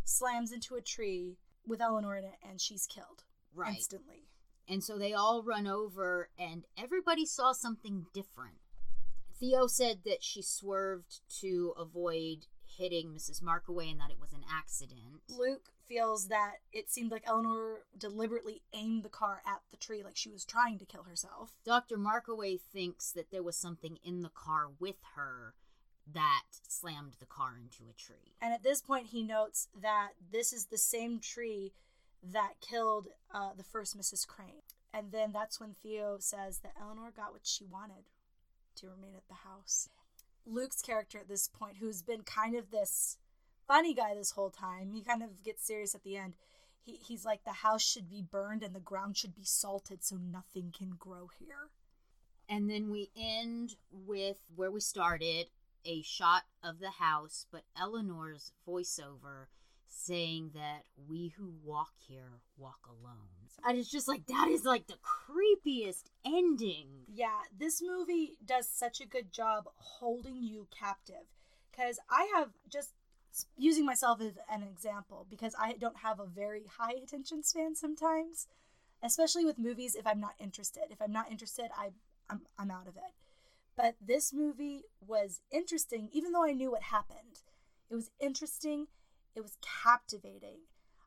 slams 0.04 0.52
into 0.52 0.74
a 0.74 0.82
tree 0.82 1.38
with 1.68 1.82
Eleanor 1.82 2.18
in 2.18 2.24
it, 2.26 2.40
and 2.42 2.60
she's 2.60 2.88
killed 2.88 3.26
Right. 3.54 3.76
instantly. 3.76 4.28
And 4.68 4.84
so 4.84 4.98
they 4.98 5.14
all 5.14 5.44
run 5.44 5.68
over, 5.68 6.30
and 6.40 6.66
everybody 6.76 7.24
saw 7.24 7.52
something 7.52 8.08
different. 8.14 8.58
Theo 9.40 9.68
said 9.68 10.04
that 10.04 10.24
she 10.24 10.42
swerved 10.42 11.20
to 11.42 11.76
avoid 11.78 12.48
hitting 12.66 13.14
Mrs. 13.14 13.44
Markaway 13.44 13.92
and 13.92 14.00
that 14.00 14.10
it 14.10 14.20
was 14.20 14.34
an 14.34 14.46
accident. 14.50 15.22
Luke 15.30 15.72
feels 15.88 16.28
that 16.28 16.56
it 16.72 16.90
seemed 16.90 17.12
like 17.12 17.24
Eleanor 17.26 17.86
deliberately 17.98 18.62
aimed 18.74 19.04
the 19.04 19.10
car 19.10 19.42
at 19.46 19.62
the 19.72 19.78
tree, 19.78 20.04
like 20.04 20.18
she 20.18 20.30
was 20.30 20.46
trying 20.46 20.78
to 20.80 20.86
kill 20.86 21.04
herself. 21.04 21.52
Dr. 21.66 21.98
Markaway 21.98 22.60
thinks 22.60 23.12
that 23.12 23.32
there 23.32 23.44
was 23.44 23.56
something 23.56 23.98
in 24.04 24.22
the 24.22 24.30
car 24.30 24.68
with 24.80 24.98
her 25.16 25.54
that 26.14 26.44
slammed 26.68 27.16
the 27.20 27.26
car 27.26 27.58
into 27.62 27.84
a 27.90 27.94
tree. 27.94 28.36
And 28.42 28.54
at 28.54 28.64
this 28.64 28.82
point, 28.82 29.08
he 29.08 29.24
notes 29.24 29.68
that 29.80 30.12
this 30.32 30.54
is 30.54 30.66
the 30.66 30.78
same 30.78 31.20
tree 31.20 31.74
that 32.24 32.54
killed 32.62 33.10
uh, 33.34 33.52
the 33.56 33.64
first 33.64 33.98
Mrs. 33.98 34.26
Crane. 34.28 34.64
And 34.94 35.12
then 35.12 35.32
that's 35.32 35.60
when 35.60 35.74
Theo 35.74 36.18
says 36.20 36.60
that 36.60 36.74
Eleanor 36.82 37.12
got 37.16 37.34
what 37.34 37.46
she 37.46 37.66
wanted 37.66 38.06
to 38.76 38.88
remain 38.88 39.16
at 39.16 39.28
the 39.28 39.48
house. 39.50 39.90
Luke's 40.46 40.82
character 40.82 41.20
at 41.20 41.28
this 41.28 41.48
point, 41.48 41.78
who's 41.80 42.02
been 42.02 42.22
kind 42.22 42.56
of 42.56 42.72
this 42.72 43.18
funny 43.68 43.94
guy 43.94 44.16
this 44.16 44.32
whole 44.32 44.50
time, 44.50 44.92
he 44.92 45.02
kind 45.02 45.24
of 45.24 45.44
gets 45.44 45.66
serious 45.66 45.94
at 45.96 46.04
the 46.04 46.18
end. 46.18 46.34
He, 46.84 46.94
he's 46.94 47.26
like, 47.26 47.44
the 47.44 47.52
house 47.52 47.84
should 47.84 48.10
be 48.10 48.22
burned 48.22 48.64
and 48.64 48.74
the 48.74 48.80
ground 48.80 49.18
should 49.18 49.36
be 49.36 49.44
salted 49.44 50.04
so 50.04 50.16
nothing 50.16 50.74
can 50.78 50.92
grow 50.98 51.30
here. 51.40 51.70
And 52.50 52.70
then 52.70 52.90
we 52.90 53.10
end 53.16 53.76
with 53.92 54.38
where 54.56 54.72
we 54.72 54.80
started 54.80 55.48
a 55.84 56.02
shot 56.02 56.44
of 56.64 56.80
the 56.80 56.92
house, 56.92 57.46
but 57.52 57.64
Eleanor's 57.80 58.52
voiceover 58.68 59.48
saying 59.88 60.52
that 60.54 60.84
we 61.08 61.34
who 61.38 61.54
walk 61.64 61.92
here 62.08 62.42
walk 62.58 62.80
alone. 62.88 63.28
And 63.66 63.78
it's 63.78 63.92
just 63.92 64.08
like 64.08 64.26
that 64.28 64.48
is 64.50 64.64
like 64.64 64.88
the 64.88 64.98
creepiest 65.02 66.04
ending. 66.26 66.88
Yeah, 67.14 67.40
this 67.58 67.82
movie 67.82 68.38
does 68.46 68.70
such 68.70 69.02
a 69.02 69.08
good 69.08 69.32
job 69.32 69.66
holding 69.76 70.44
you 70.44 70.68
captive. 70.78 71.26
Because 71.72 72.00
I 72.10 72.32
have 72.36 72.50
just 72.70 72.94
using 73.58 73.86
myself 73.86 74.22
as 74.22 74.34
an 74.52 74.64
example, 74.64 75.26
because 75.30 75.56
I 75.60 75.74
don't 75.74 75.98
have 75.98 76.20
a 76.20 76.26
very 76.26 76.66
high 76.80 76.94
attention 77.04 77.44
span 77.44 77.76
sometimes, 77.76 78.48
especially 79.04 79.46
with 79.46 79.60
movies 79.60 79.96
if 79.96 80.08
I'm 80.08 80.20
not 80.20 80.36
interested. 80.40 80.84
If 80.90 81.02
I'm 81.02 81.12
not 81.12 81.32
interested, 81.32 81.70
I, 81.78 81.90
I'm, 82.30 82.42
I'm 82.58 82.72
out 82.72 82.88
of 82.88 82.96
it. 82.96 83.14
But 83.76 83.96
this 84.02 84.34
movie 84.34 84.86
was 85.06 85.42
interesting, 85.52 86.10
even 86.12 86.32
though 86.32 86.44
I 86.44 86.54
knew 86.54 86.72
what 86.72 86.84
happened. 86.84 87.44
It 87.90 87.96
was 87.96 88.10
interesting, 88.20 88.88
it 89.36 89.42
was 89.42 89.58
captivating. 89.62 90.62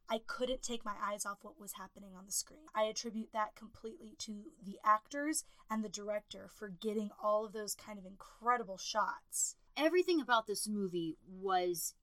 I 0.09 0.21
couldn't 0.27 0.63
take 0.63 0.85
my 0.85 0.95
eyes 1.01 1.25
off 1.25 1.39
what 1.43 1.61
was 1.61 1.75
happening 1.75 2.17
on 2.17 2.27
the 2.27 2.33
screen. 2.33 2.67
I 2.75 2.85
attribute 2.85 3.33
that 3.33 3.55
completely 3.55 4.15
to 4.21 4.51
the 4.65 4.79
actors 4.85 5.45
and 5.71 5.85
the 5.85 5.89
director 5.89 6.49
for 6.53 6.69
getting 6.69 7.11
all 7.23 7.45
of 7.45 7.53
those 7.53 7.77
kind 7.77 7.99
of 7.99 8.05
incredible 8.05 8.77
shots. 8.77 9.55
Everything 9.77 10.21
about 10.21 10.49
this 10.49 10.67
movie 10.67 11.17
was 11.29 11.95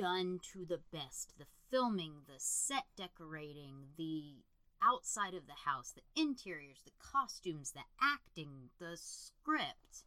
done 0.00 0.40
to 0.52 0.64
the 0.64 0.80
best. 0.92 1.34
The 1.38 1.46
filming, 1.70 2.22
the 2.26 2.38
set 2.38 2.84
decorating, 2.96 3.88
the 3.96 4.42
outside 4.82 5.34
of 5.34 5.46
the 5.46 5.66
house, 5.66 5.92
the 5.92 6.20
interiors, 6.20 6.82
the 6.84 6.92
costumes, 6.98 7.72
the 7.72 7.80
acting, 8.00 8.70
the 8.78 8.96
script. 8.96 10.04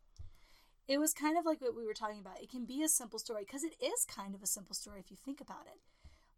It 0.87 0.97
was 0.97 1.13
kind 1.13 1.37
of 1.37 1.45
like 1.45 1.61
what 1.61 1.75
we 1.75 1.85
were 1.85 1.93
talking 1.93 2.19
about. 2.19 2.41
It 2.41 2.49
can 2.49 2.65
be 2.65 2.83
a 2.83 2.89
simple 2.89 3.19
story 3.19 3.43
because 3.45 3.63
it 3.63 3.75
is 3.81 4.05
kind 4.05 4.35
of 4.35 4.43
a 4.43 4.47
simple 4.47 4.75
story 4.75 4.99
if 4.99 5.11
you 5.11 5.17
think 5.17 5.39
about 5.39 5.67
it 5.67 5.79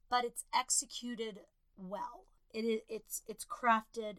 but 0.09 0.25
it's 0.25 0.43
executed 0.53 1.41
well. 1.77 2.25
It 2.53 2.63
is 2.63 2.81
it's 2.87 3.21
it's 3.27 3.45
crafted. 3.45 4.17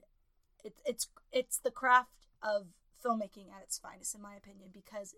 It's 0.65 0.81
it's 0.85 1.09
it's 1.33 1.59
the 1.59 1.71
craft 1.71 2.11
of 2.43 2.67
filmmaking 3.05 3.53
at 3.55 3.63
its 3.63 3.79
finest, 3.79 4.15
in 4.15 4.23
my 4.23 4.35
opinion, 4.35 4.71
because 4.73 5.15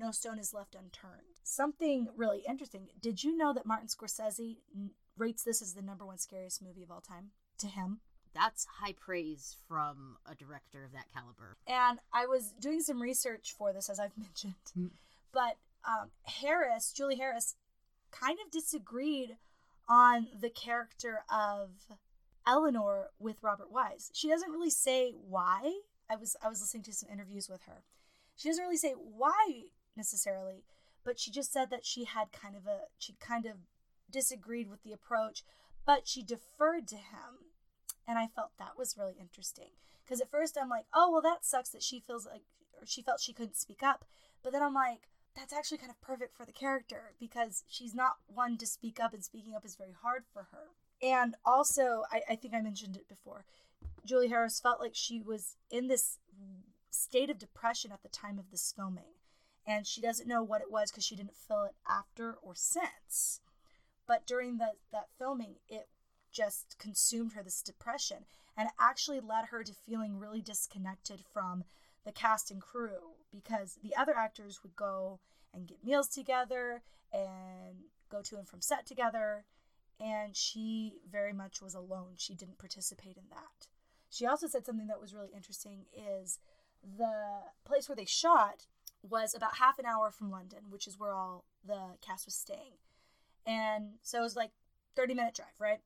no 0.00 0.10
stone 0.10 0.38
is 0.38 0.54
left 0.54 0.74
unturned. 0.74 1.40
Something 1.44 2.08
really 2.16 2.42
interesting. 2.48 2.88
Did 3.00 3.22
you 3.22 3.36
know 3.36 3.52
that 3.52 3.66
Martin 3.66 3.88
Scorsese 3.88 4.56
rates 5.16 5.42
this 5.42 5.60
as 5.60 5.74
the 5.74 5.82
number 5.82 6.06
one 6.06 6.18
scariest 6.18 6.62
movie 6.62 6.82
of 6.82 6.90
all 6.90 7.00
time 7.00 7.30
to 7.58 7.66
him? 7.66 8.00
That's 8.34 8.66
high 8.80 8.94
praise 8.98 9.56
from 9.68 10.16
a 10.24 10.34
director 10.34 10.84
of 10.84 10.92
that 10.92 11.12
caliber. 11.12 11.56
And 11.66 11.98
I 12.12 12.26
was 12.26 12.52
doing 12.60 12.80
some 12.80 13.02
research 13.02 13.54
for 13.56 13.72
this, 13.72 13.90
as 13.90 14.00
I've 14.00 14.16
mentioned, 14.18 14.54
mm. 14.78 14.90
but 15.32 15.56
um, 15.86 16.10
Harris, 16.24 16.92
Julie 16.92 17.16
Harris, 17.16 17.56
kind 18.10 18.38
of 18.44 18.50
disagreed 18.50 19.36
on 19.88 20.28
the 20.38 20.50
character 20.50 21.24
of 21.30 21.70
Eleanor 22.46 23.10
with 23.18 23.42
Robert 23.42 23.70
Wise. 23.70 24.10
She 24.14 24.28
doesn't 24.28 24.50
really 24.50 24.70
say 24.70 25.12
why. 25.28 25.80
I 26.08 26.16
was 26.16 26.36
I 26.42 26.48
was 26.48 26.60
listening 26.60 26.82
to 26.84 26.92
some 26.92 27.08
interviews 27.12 27.48
with 27.48 27.62
her. 27.62 27.84
She 28.36 28.48
doesn't 28.48 28.64
really 28.64 28.76
say 28.76 28.92
why 28.92 29.64
necessarily, 29.96 30.64
but 31.04 31.18
she 31.18 31.30
just 31.30 31.52
said 31.52 31.70
that 31.70 31.84
she 31.84 32.04
had 32.04 32.32
kind 32.32 32.56
of 32.56 32.66
a 32.66 32.82
she 32.98 33.14
kind 33.20 33.46
of 33.46 33.56
disagreed 34.10 34.68
with 34.68 34.82
the 34.82 34.92
approach, 34.92 35.44
but 35.86 36.06
she 36.06 36.22
deferred 36.22 36.88
to 36.88 36.96
him. 36.96 37.52
And 38.06 38.18
I 38.18 38.26
felt 38.26 38.50
that 38.58 38.76
was 38.76 38.96
really 38.98 39.16
interesting 39.20 39.70
because 40.04 40.20
at 40.20 40.30
first 40.30 40.58
I'm 40.60 40.68
like, 40.68 40.86
"Oh, 40.92 41.10
well 41.10 41.22
that 41.22 41.44
sucks 41.44 41.70
that 41.70 41.82
she 41.82 42.00
feels 42.00 42.26
like 42.26 42.42
or 42.80 42.86
she 42.86 43.02
felt 43.02 43.20
she 43.20 43.32
couldn't 43.32 43.56
speak 43.56 43.82
up." 43.82 44.04
But 44.42 44.52
then 44.52 44.62
I'm 44.62 44.74
like, 44.74 45.08
that's 45.36 45.52
actually 45.52 45.78
kind 45.78 45.90
of 45.90 46.00
perfect 46.00 46.36
for 46.36 46.44
the 46.44 46.52
character 46.52 47.14
because 47.20 47.64
she's 47.68 47.94
not 47.94 48.16
one 48.26 48.56
to 48.58 48.66
speak 48.66 48.98
up, 49.00 49.12
and 49.14 49.24
speaking 49.24 49.54
up 49.54 49.64
is 49.64 49.76
very 49.76 49.94
hard 50.02 50.24
for 50.32 50.48
her. 50.50 50.70
And 51.02 51.34
also, 51.44 52.02
I, 52.10 52.22
I 52.30 52.36
think 52.36 52.54
I 52.54 52.60
mentioned 52.60 52.96
it 52.96 53.08
before, 53.08 53.44
Julie 54.04 54.28
Harris 54.28 54.60
felt 54.60 54.80
like 54.80 54.94
she 54.94 55.20
was 55.20 55.56
in 55.70 55.88
this 55.88 56.18
state 56.90 57.30
of 57.30 57.38
depression 57.38 57.92
at 57.92 58.02
the 58.02 58.08
time 58.08 58.38
of 58.38 58.50
this 58.50 58.72
filming. 58.74 59.14
And 59.66 59.86
she 59.86 60.00
doesn't 60.00 60.28
know 60.28 60.42
what 60.42 60.62
it 60.62 60.70
was 60.70 60.90
because 60.90 61.04
she 61.04 61.16
didn't 61.16 61.36
feel 61.36 61.64
it 61.64 61.74
after 61.88 62.34
or 62.42 62.54
since. 62.54 63.40
But 64.06 64.26
during 64.26 64.58
the, 64.58 64.72
that 64.92 65.08
filming, 65.18 65.56
it 65.68 65.88
just 66.32 66.76
consumed 66.78 67.32
her, 67.32 67.42
this 67.42 67.62
depression. 67.62 68.24
And 68.56 68.66
it 68.66 68.74
actually 68.80 69.20
led 69.20 69.46
her 69.46 69.62
to 69.62 69.72
feeling 69.72 70.18
really 70.18 70.40
disconnected 70.40 71.22
from 71.32 71.64
the 72.04 72.12
cast 72.12 72.50
and 72.50 72.60
crew 72.60 73.14
because 73.30 73.78
the 73.82 73.94
other 73.96 74.16
actors 74.16 74.60
would 74.62 74.74
go 74.76 75.20
and 75.52 75.66
get 75.66 75.84
meals 75.84 76.08
together 76.08 76.82
and 77.12 77.84
go 78.10 78.22
to 78.22 78.36
and 78.36 78.48
from 78.48 78.60
set 78.60 78.86
together 78.86 79.44
and 80.00 80.34
she 80.36 80.94
very 81.10 81.32
much 81.32 81.60
was 81.60 81.74
alone 81.74 82.12
she 82.16 82.34
didn't 82.34 82.58
participate 82.58 83.16
in 83.16 83.24
that 83.30 83.68
she 84.08 84.26
also 84.26 84.46
said 84.46 84.64
something 84.64 84.86
that 84.86 85.00
was 85.00 85.14
really 85.14 85.30
interesting 85.34 85.84
is 85.92 86.38
the 86.82 87.42
place 87.64 87.88
where 87.88 87.96
they 87.96 88.04
shot 88.04 88.66
was 89.02 89.34
about 89.34 89.56
half 89.56 89.78
an 89.78 89.86
hour 89.86 90.10
from 90.10 90.30
london 90.30 90.60
which 90.68 90.86
is 90.86 90.98
where 90.98 91.14
all 91.14 91.44
the 91.66 91.96
cast 92.00 92.26
was 92.26 92.34
staying 92.34 92.78
and 93.46 93.94
so 94.02 94.18
it 94.18 94.22
was 94.22 94.36
like 94.36 94.50
30 94.96 95.14
minute 95.14 95.34
drive 95.34 95.58
right 95.58 95.80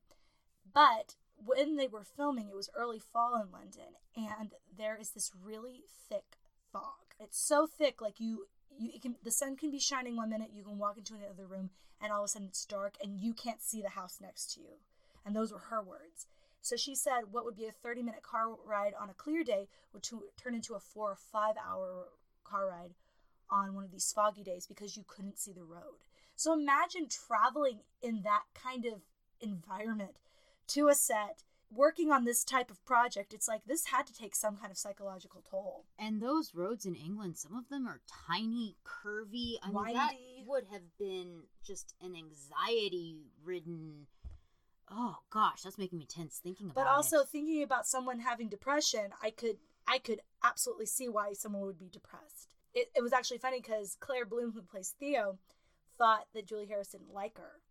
but 0.73 1.15
when 1.43 1.75
they 1.75 1.87
were 1.87 2.03
filming, 2.03 2.49
it 2.49 2.55
was 2.55 2.69
early 2.75 2.99
fall 2.99 3.35
in 3.35 3.51
London, 3.51 3.95
and 4.15 4.53
there 4.77 4.97
is 4.99 5.11
this 5.11 5.31
really 5.41 5.83
thick 6.09 6.37
fog. 6.71 7.13
It's 7.19 7.39
so 7.39 7.67
thick, 7.67 8.01
like 8.01 8.19
you, 8.19 8.47
you 8.77 8.99
can 8.99 9.15
the 9.23 9.31
sun 9.31 9.55
can 9.55 9.71
be 9.71 9.79
shining 9.79 10.15
one 10.15 10.29
minute, 10.29 10.51
you 10.53 10.63
can 10.63 10.77
walk 10.77 10.97
into 10.97 11.15
another 11.15 11.45
room, 11.45 11.71
and 12.01 12.11
all 12.11 12.21
of 12.21 12.25
a 12.25 12.27
sudden 12.29 12.47
it's 12.47 12.65
dark, 12.65 12.95
and 13.03 13.19
you 13.19 13.33
can't 13.33 13.61
see 13.61 13.81
the 13.81 13.89
house 13.89 14.19
next 14.21 14.53
to 14.53 14.61
you. 14.61 14.79
And 15.25 15.35
those 15.35 15.51
were 15.51 15.59
her 15.69 15.81
words. 15.81 16.27
So 16.61 16.75
she 16.75 16.95
said, 16.95 17.31
what 17.31 17.45
would 17.45 17.55
be 17.55 17.65
a 17.65 17.71
30 17.71 18.01
minute 18.03 18.23
car 18.23 18.47
ride 18.65 18.93
on 18.99 19.09
a 19.09 19.13
clear 19.13 19.43
day 19.43 19.67
would 19.93 20.03
turn 20.03 20.55
into 20.55 20.73
a 20.73 20.79
four 20.79 21.11
or 21.11 21.15
five 21.15 21.55
hour 21.63 22.09
car 22.43 22.67
ride 22.67 22.93
on 23.49 23.73
one 23.73 23.83
of 23.83 23.91
these 23.91 24.11
foggy 24.13 24.43
days 24.43 24.65
because 24.65 24.97
you 24.97 25.03
couldn't 25.07 25.39
see 25.39 25.51
the 25.51 25.63
road. 25.63 26.07
So 26.35 26.53
imagine 26.53 27.07
traveling 27.07 27.79
in 28.01 28.21
that 28.23 28.43
kind 28.53 28.85
of 28.85 29.01
environment 29.39 30.17
to 30.67 30.87
a 30.87 30.95
set 30.95 31.43
working 31.71 32.11
on 32.11 32.25
this 32.25 32.43
type 32.43 32.69
of 32.69 32.83
project. 32.85 33.33
It's 33.33 33.47
like 33.47 33.61
this 33.65 33.87
had 33.87 34.07
to 34.07 34.13
take 34.13 34.35
some 34.35 34.57
kind 34.57 34.71
of 34.71 34.77
psychological 34.77 35.43
toll. 35.49 35.85
And 35.97 36.21
those 36.21 36.53
roads 36.53 36.85
in 36.85 36.95
england 36.95 37.37
some 37.37 37.55
of 37.55 37.69
them 37.69 37.87
are 37.87 38.01
tiny 38.27 38.75
curvy. 38.85 39.55
I 39.63 39.71
mean 39.71 39.93
that 39.93 40.13
would 40.45 40.65
have 40.71 40.97
been 40.97 41.43
just 41.65 41.95
an 42.01 42.15
anxiety 42.15 43.23
ridden 43.43 44.07
oh 44.89 45.17
gosh 45.29 45.61
that's 45.63 45.77
making 45.77 45.97
me 45.99 46.05
tense 46.05 46.39
thinking 46.41 46.69
about 46.69 46.81
it 46.81 46.85
but 46.85 46.89
also 46.89 47.19
it. 47.19 47.27
thinking 47.29 47.63
about 47.63 47.87
someone 47.87 48.19
having 48.19 48.47
depression 48.47 49.09
i 49.21 49.29
could 49.29 49.57
i 49.87 49.97
could 49.97 50.21
absolutely 50.43 50.85
see 50.85 51.09
why 51.09 51.33
someone 51.33 51.63
would 51.63 51.79
be 51.79 51.89
depressed 51.89 52.54
it, 52.75 52.89
it 52.95 53.01
was 53.01 53.13
actually 53.13 53.39
funny 53.39 53.61
because 53.61 53.97
claire 53.99 54.25
bloom 54.25 54.51
who 54.51 54.61
plays 54.61 54.93
theo 54.99 55.39
thought 55.97 56.25
that 56.33 56.45
julie 56.45 56.67
harris 56.67 56.89
didn't 56.89 57.13
like 57.13 57.37
her 57.37 57.61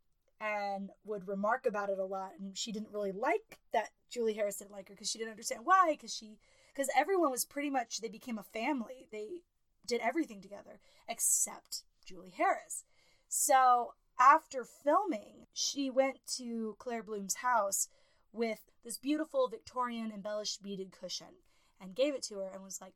and 0.41 0.91
would 1.05 1.29
remark 1.29 1.67
about 1.67 1.91
it 1.91 1.99
a 1.99 2.05
lot. 2.05 2.33
And 2.39 2.57
she 2.57 2.73
didn't 2.73 2.93
really 2.93 3.13
like 3.13 3.59
that 3.73 3.91
Julie 4.11 4.35
Harris 4.35 4.57
didn't 4.57 4.73
like 4.73 4.89
her 4.89 4.95
because 4.95 5.11
she 5.11 5.19
didn't 5.19 5.31
understand 5.31 5.63
why. 5.65 5.93
Because 5.93 6.15
she, 6.15 6.39
because 6.73 6.91
everyone 6.97 7.31
was 7.31 7.45
pretty 7.45 7.71
much 7.71 8.01
they 8.01 8.09
became 8.09 8.39
a 8.39 8.43
family. 8.43 9.07
They 9.11 9.43
did 9.87 10.01
everything 10.03 10.41
together 10.41 10.81
except 11.09 11.85
Julie 12.05 12.35
Harris. 12.37 12.85
So 13.29 13.95
after 14.19 14.65
filming, 14.65 15.47
she 15.53 15.91
went 15.91 16.19
to 16.37 16.77
Claire 16.79 17.03
Bloom's 17.03 17.37
house 17.37 17.89
with 18.33 18.71
this 18.85 18.99
beautiful 18.99 19.49
Victorian 19.49 20.13
embellished 20.13 20.63
beaded 20.63 20.93
cushion 20.93 21.43
and 21.81 21.95
gave 21.95 22.15
it 22.15 22.23
to 22.25 22.37
her 22.37 22.51
and 22.53 22.63
was 22.63 22.81
like, 22.81 22.95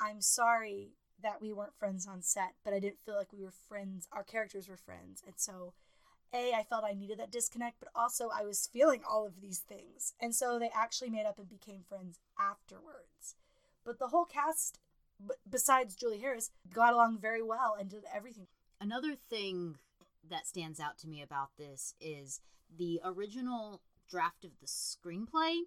I'm 0.00 0.20
sorry 0.20 0.90
that 1.22 1.40
we 1.40 1.52
weren't 1.52 1.78
friends 1.78 2.06
on 2.06 2.22
set, 2.22 2.54
but 2.64 2.74
I 2.74 2.80
didn't 2.80 3.00
feel 3.04 3.16
like 3.16 3.32
we 3.32 3.44
were 3.44 3.52
friends. 3.68 4.06
Our 4.12 4.22
characters 4.22 4.68
were 4.68 4.76
friends. 4.76 5.22
And 5.24 5.34
so 5.36 5.72
a, 6.34 6.52
I 6.52 6.64
felt 6.64 6.84
I 6.84 6.94
needed 6.94 7.18
that 7.18 7.30
disconnect, 7.30 7.76
but 7.80 7.88
also 7.94 8.28
I 8.34 8.44
was 8.44 8.68
feeling 8.72 9.02
all 9.08 9.26
of 9.26 9.40
these 9.40 9.60
things. 9.60 10.14
And 10.20 10.34
so 10.34 10.58
they 10.58 10.70
actually 10.74 11.10
made 11.10 11.26
up 11.26 11.38
and 11.38 11.48
became 11.48 11.82
friends 11.88 12.18
afterwards. 12.38 13.36
But 13.84 13.98
the 13.98 14.08
whole 14.08 14.24
cast, 14.24 14.78
besides 15.48 15.94
Julie 15.94 16.18
Harris, 16.18 16.50
got 16.72 16.92
along 16.92 17.18
very 17.20 17.42
well 17.42 17.76
and 17.78 17.88
did 17.88 18.04
everything. 18.12 18.46
Another 18.80 19.14
thing 19.14 19.76
that 20.28 20.46
stands 20.46 20.80
out 20.80 20.98
to 20.98 21.08
me 21.08 21.22
about 21.22 21.50
this 21.56 21.94
is 22.00 22.40
the 22.76 23.00
original 23.04 23.80
draft 24.10 24.44
of 24.44 24.50
the 24.60 24.66
screenplay 24.66 25.62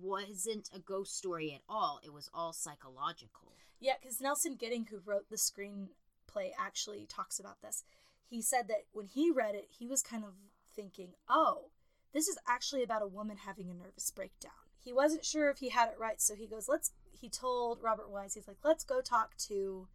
wasn't 0.00 0.68
a 0.74 0.78
ghost 0.78 1.16
story 1.16 1.52
at 1.54 1.62
all. 1.68 2.00
It 2.04 2.12
was 2.12 2.30
all 2.34 2.52
psychological. 2.52 3.52
Yeah, 3.84 3.94
because 4.00 4.20
Nelson 4.20 4.56
Gidding, 4.56 4.86
who 4.90 5.00
wrote 5.04 5.28
the 5.28 5.36
screenplay, 5.36 6.50
actually 6.58 7.06
talks 7.06 7.38
about 7.38 7.60
this 7.62 7.84
he 8.28 8.42
said 8.42 8.68
that 8.68 8.84
when 8.92 9.06
he 9.06 9.30
read 9.30 9.54
it, 9.54 9.68
he 9.78 9.86
was 9.86 10.02
kind 10.02 10.24
of 10.24 10.30
thinking, 10.74 11.10
oh, 11.28 11.70
this 12.12 12.28
is 12.28 12.38
actually 12.48 12.82
about 12.82 13.02
a 13.02 13.06
woman 13.06 13.36
having 13.36 13.70
a 13.70 13.74
nervous 13.74 14.10
breakdown. 14.10 14.52
He 14.80 14.92
wasn't 14.92 15.24
sure 15.24 15.50
if 15.50 15.58
he 15.58 15.70
had 15.70 15.88
it 15.88 15.98
right, 15.98 16.20
so 16.20 16.34
he 16.34 16.46
goes, 16.46 16.68
let's, 16.68 16.92
he 17.12 17.28
told 17.28 17.78
Robert 17.82 18.10
Wise, 18.10 18.34
he's 18.34 18.48
like, 18.48 18.58
let's 18.64 18.84
go 18.84 19.00
talk 19.00 19.36
to 19.48 19.88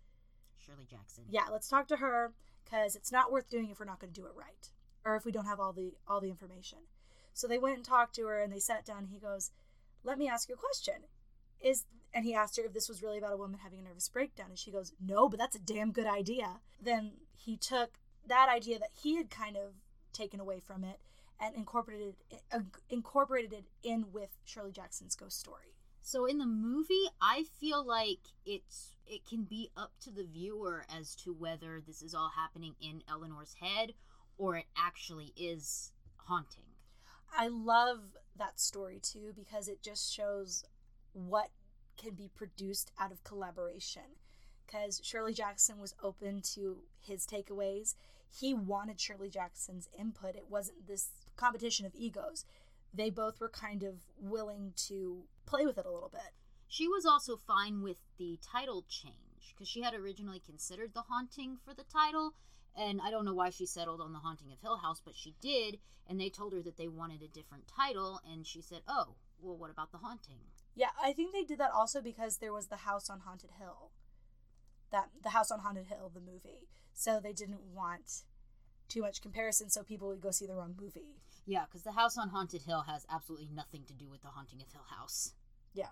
Shirley 0.57 0.85
Jackson. 0.89 1.25
Yeah, 1.29 1.45
let's 1.51 1.67
talk 1.69 1.87
to 1.89 1.97
her 1.97 2.31
because 2.63 2.95
it's 2.95 3.11
not 3.11 3.31
worth 3.31 3.49
doing 3.49 3.69
if 3.69 3.79
we're 3.79 3.85
not 3.85 3.99
going 3.99 4.13
to 4.13 4.21
do 4.21 4.27
it 4.27 4.33
right 4.35 4.69
or 5.05 5.15
if 5.15 5.25
we 5.25 5.31
don't 5.31 5.45
have 5.45 5.59
all 5.59 5.73
the 5.73 5.93
all 6.07 6.19
the 6.19 6.29
information. 6.29 6.79
So 7.33 7.47
they 7.47 7.57
went 7.57 7.77
and 7.77 7.85
talked 7.85 8.15
to 8.15 8.25
her 8.25 8.39
and 8.39 8.51
they 8.51 8.59
sat 8.59 8.85
down. 8.85 9.05
he 9.05 9.19
goes, 9.19 9.51
"Let 10.03 10.17
me 10.17 10.27
ask 10.27 10.49
you 10.49 10.55
a 10.55 10.57
question. 10.57 10.95
Is 11.61 11.85
and 12.13 12.25
he 12.25 12.33
asked 12.33 12.57
her 12.57 12.63
if 12.63 12.73
this 12.73 12.89
was 12.89 13.03
really 13.03 13.17
about 13.17 13.33
a 13.33 13.37
woman 13.37 13.59
having 13.63 13.79
a 13.79 13.83
nervous 13.83 14.09
breakdown 14.09 14.47
and 14.49 14.59
she 14.59 14.71
goes 14.71 14.93
no 14.99 15.29
but 15.29 15.39
that's 15.39 15.55
a 15.55 15.59
damn 15.59 15.91
good 15.91 16.07
idea 16.07 16.59
then 16.81 17.11
he 17.35 17.57
took 17.57 17.99
that 18.27 18.49
idea 18.49 18.79
that 18.79 18.89
he 19.01 19.15
had 19.15 19.29
kind 19.29 19.55
of 19.55 19.73
taken 20.13 20.39
away 20.39 20.59
from 20.59 20.83
it 20.83 20.99
and 21.39 21.55
incorporated 21.55 22.15
it, 22.29 22.41
uh, 22.51 22.59
incorporated 22.89 23.53
it 23.53 23.65
in 23.83 24.05
with 24.11 24.29
shirley 24.45 24.71
jackson's 24.71 25.15
ghost 25.15 25.39
story 25.39 25.73
So 26.01 26.25
in 26.25 26.37
the 26.39 26.45
movie, 26.45 27.07
I 27.21 27.43
feel 27.59 27.85
like 27.85 28.19
it's 28.45 28.95
it 29.05 29.25
can 29.27 29.43
be 29.43 29.69
up 29.75 29.91
to 30.01 30.11
the 30.11 30.23
viewer 30.23 30.85
as 30.89 31.15
to 31.15 31.33
whether 31.33 31.81
this 31.85 32.01
is 32.01 32.13
all 32.13 32.31
happening 32.35 32.75
in 32.79 33.03
Eleanor's 33.07 33.55
head 33.59 33.93
or 34.37 34.55
it 34.57 34.65
actually 34.77 35.33
is 35.35 35.91
haunting. 36.17 36.63
I 37.35 37.47
love 37.47 38.17
that 38.37 38.59
story 38.59 38.99
too 39.01 39.33
because 39.35 39.67
it 39.67 39.81
just 39.83 40.13
shows 40.13 40.63
what 41.13 41.49
can 41.99 42.15
be 42.15 42.31
produced 42.33 42.91
out 42.99 43.11
of 43.11 43.23
collaboration. 43.23 44.17
Because 44.65 45.01
Shirley 45.03 45.33
Jackson 45.33 45.79
was 45.79 45.95
open 46.01 46.41
to 46.53 46.83
his 46.99 47.25
takeaways. 47.25 47.95
He 48.29 48.53
wanted 48.53 48.99
Shirley 48.99 49.29
Jackson's 49.29 49.89
input. 49.97 50.35
It 50.35 50.49
wasn't 50.49 50.87
this 50.87 51.09
competition 51.35 51.85
of 51.85 51.95
egos. 51.95 52.45
They 52.93 53.09
both 53.09 53.39
were 53.39 53.49
kind 53.49 53.83
of 53.83 53.95
willing 54.19 54.73
to 54.87 55.23
play 55.45 55.65
with 55.65 55.77
it 55.77 55.85
a 55.85 55.91
little 55.91 56.09
bit. 56.09 56.33
She 56.67 56.87
was 56.87 57.05
also 57.05 57.35
fine 57.35 57.81
with 57.81 57.97
the 58.17 58.37
title 58.43 58.85
change 58.87 59.15
because 59.53 59.67
she 59.67 59.81
had 59.81 59.95
originally 59.95 60.39
considered 60.39 60.93
The 60.93 61.01
Haunting 61.01 61.57
for 61.65 61.73
the 61.73 61.83
title, 61.83 62.35
and 62.75 63.01
I 63.01 63.09
don't 63.09 63.25
know 63.25 63.33
why 63.33 63.49
she 63.49 63.65
settled 63.65 64.01
on 64.01 64.13
The 64.13 64.19
Haunting 64.19 64.51
of 64.51 64.61
Hill 64.61 64.77
House, 64.77 65.01
but 65.03 65.15
she 65.15 65.33
did, 65.41 65.79
and 66.07 66.21
they 66.21 66.29
told 66.29 66.53
her 66.53 66.61
that 66.61 66.77
they 66.77 66.87
wanted 66.87 67.23
a 67.23 67.27
different 67.27 67.67
title, 67.67 68.21
and 68.31 68.45
she 68.45 68.61
said, 68.61 68.83
"Oh, 68.87 69.15
well, 69.41 69.57
what 69.57 69.71
about 69.71 69.91
The 69.91 69.97
Haunting?" 69.97 70.41
Yeah, 70.79 70.91
I 71.03 71.11
think 71.11 71.33
they 71.33 71.43
did 71.43 71.59
that 71.59 71.71
also 71.75 72.01
because 72.01 72.37
there 72.37 72.53
was 72.53 72.67
the 72.67 72.77
House 72.77 73.09
on 73.09 73.19
Haunted 73.19 73.49
Hill. 73.59 73.91
That 74.93 75.09
the 75.21 75.31
House 75.31 75.51
on 75.51 75.59
Haunted 75.59 75.87
Hill, 75.87 76.09
the 76.13 76.21
movie. 76.21 76.69
So 76.93 77.19
they 77.19 77.33
didn't 77.33 77.59
want 77.75 78.23
too 78.87 79.01
much 79.01 79.21
comparison 79.21 79.69
so 79.69 79.83
people 79.83 80.07
would 80.07 80.21
go 80.21 80.31
see 80.31 80.45
the 80.45 80.55
wrong 80.55 80.75
movie. 80.79 81.17
Yeah, 81.45 81.65
because 81.65 81.83
The 81.83 81.91
House 81.91 82.17
on 82.17 82.29
Haunted 82.29 82.61
Hill 82.61 82.85
has 82.87 83.05
absolutely 83.11 83.49
nothing 83.53 83.83
to 83.87 83.93
do 83.93 84.09
with 84.09 84.21
The 84.21 84.29
Haunting 84.29 84.61
of 84.61 84.71
Hill 84.71 84.85
House. 84.89 85.33
Yeah. 85.73 85.89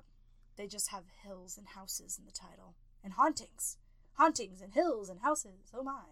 They 0.55 0.67
just 0.67 0.91
have 0.91 1.03
hills 1.21 1.57
and 1.57 1.67
houses 1.67 2.17
in 2.17 2.25
the 2.25 2.31
title. 2.31 2.75
And 3.03 3.13
hauntings. 3.13 3.77
Hauntings 4.13 4.61
and 4.61 4.73
hills 4.73 5.09
and 5.09 5.19
houses. 5.19 5.69
Oh 5.73 5.83
my. 5.83 6.03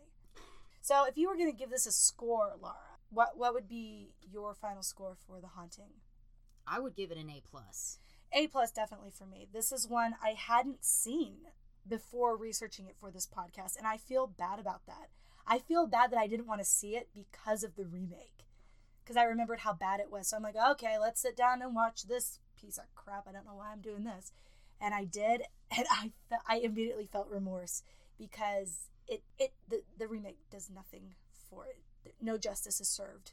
So 0.81 1.05
if 1.07 1.17
you 1.17 1.29
were 1.29 1.37
going 1.37 1.49
to 1.51 1.57
give 1.57 1.69
this 1.69 1.85
a 1.85 1.93
score, 1.93 2.51
Laura, 2.61 2.99
what 3.09 3.37
what 3.37 3.53
would 3.53 3.69
be 3.69 4.15
your 4.21 4.53
final 4.53 4.83
score 4.83 5.15
for 5.25 5.39
The 5.39 5.47
Haunting? 5.55 6.01
I 6.67 6.79
would 6.79 6.95
give 6.95 7.09
it 7.09 7.17
an 7.17 7.29
A 7.29 7.41
plus. 7.49 7.99
A 8.35 8.47
plus 8.47 8.69
definitely 8.69 9.11
for 9.11 9.25
me. 9.25 9.47
This 9.51 9.71
is 9.71 9.87
one 9.87 10.15
I 10.21 10.31
hadn't 10.31 10.83
seen 10.83 11.37
before 11.87 12.35
researching 12.35 12.85
it 12.85 12.97
for 12.99 13.09
this 13.09 13.25
podcast, 13.25 13.77
and 13.77 13.87
I 13.87 13.95
feel 13.95 14.27
bad 14.27 14.59
about 14.59 14.85
that. 14.87 15.07
I 15.47 15.59
feel 15.59 15.87
bad 15.87 16.11
that 16.11 16.19
I 16.19 16.27
didn't 16.27 16.47
want 16.47 16.59
to 16.59 16.65
see 16.65 16.97
it 16.97 17.07
because 17.13 17.63
of 17.63 17.75
the 17.75 17.85
remake. 17.85 18.45
Because 19.01 19.15
I 19.15 19.23
remembered 19.23 19.59
how 19.59 19.71
bad 19.71 20.01
it 20.01 20.11
was. 20.11 20.27
So 20.27 20.35
I'm 20.35 20.43
like, 20.43 20.55
okay, 20.71 20.97
let's 20.99 21.21
sit 21.21 21.37
down 21.37 21.61
and 21.61 21.73
watch 21.73 22.03
this 22.03 22.39
piece 22.59 22.77
of 22.77 22.93
crap. 22.93 23.25
I 23.25 23.31
don't 23.31 23.45
know 23.45 23.55
why 23.55 23.71
I'm 23.71 23.79
doing 23.79 24.03
this. 24.03 24.33
And 24.81 24.93
I 24.93 25.05
did, 25.05 25.43
and 25.77 25.85
I 25.89 26.11
fe- 26.29 26.43
I 26.45 26.57
immediately 26.57 27.07
felt 27.09 27.29
remorse 27.29 27.83
because 28.17 28.89
it 29.07 29.23
it 29.39 29.53
the, 29.69 29.83
the 29.97 30.09
remake 30.09 30.39
does 30.51 30.69
nothing 30.69 31.15
for 31.49 31.67
it. 31.67 32.15
No 32.21 32.37
justice 32.37 32.81
is 32.81 32.89
served. 32.89 33.31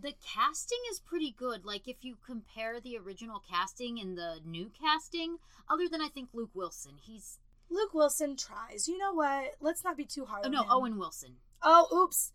The 0.00 0.14
casting 0.24 0.78
is 0.90 1.00
pretty 1.00 1.34
good. 1.36 1.64
Like 1.64 1.88
if 1.88 1.96
you 2.02 2.16
compare 2.24 2.80
the 2.80 2.96
original 2.98 3.42
casting 3.50 3.98
and 3.98 4.16
the 4.16 4.40
new 4.44 4.70
casting, 4.80 5.38
other 5.68 5.88
than 5.88 6.00
I 6.00 6.08
think 6.08 6.28
Luke 6.32 6.50
Wilson, 6.54 6.92
he's 7.02 7.38
Luke 7.70 7.92
Wilson 7.94 8.36
tries. 8.36 8.86
You 8.88 8.96
know 8.98 9.12
what? 9.12 9.54
Let's 9.60 9.82
not 9.84 9.96
be 9.96 10.04
too 10.04 10.24
hard. 10.24 10.42
oh 10.44 10.46
on 10.46 10.52
no, 10.52 10.62
him. 10.62 10.68
Owen 10.70 10.98
Wilson, 10.98 11.36
Oh, 11.62 11.88
oops. 12.04 12.32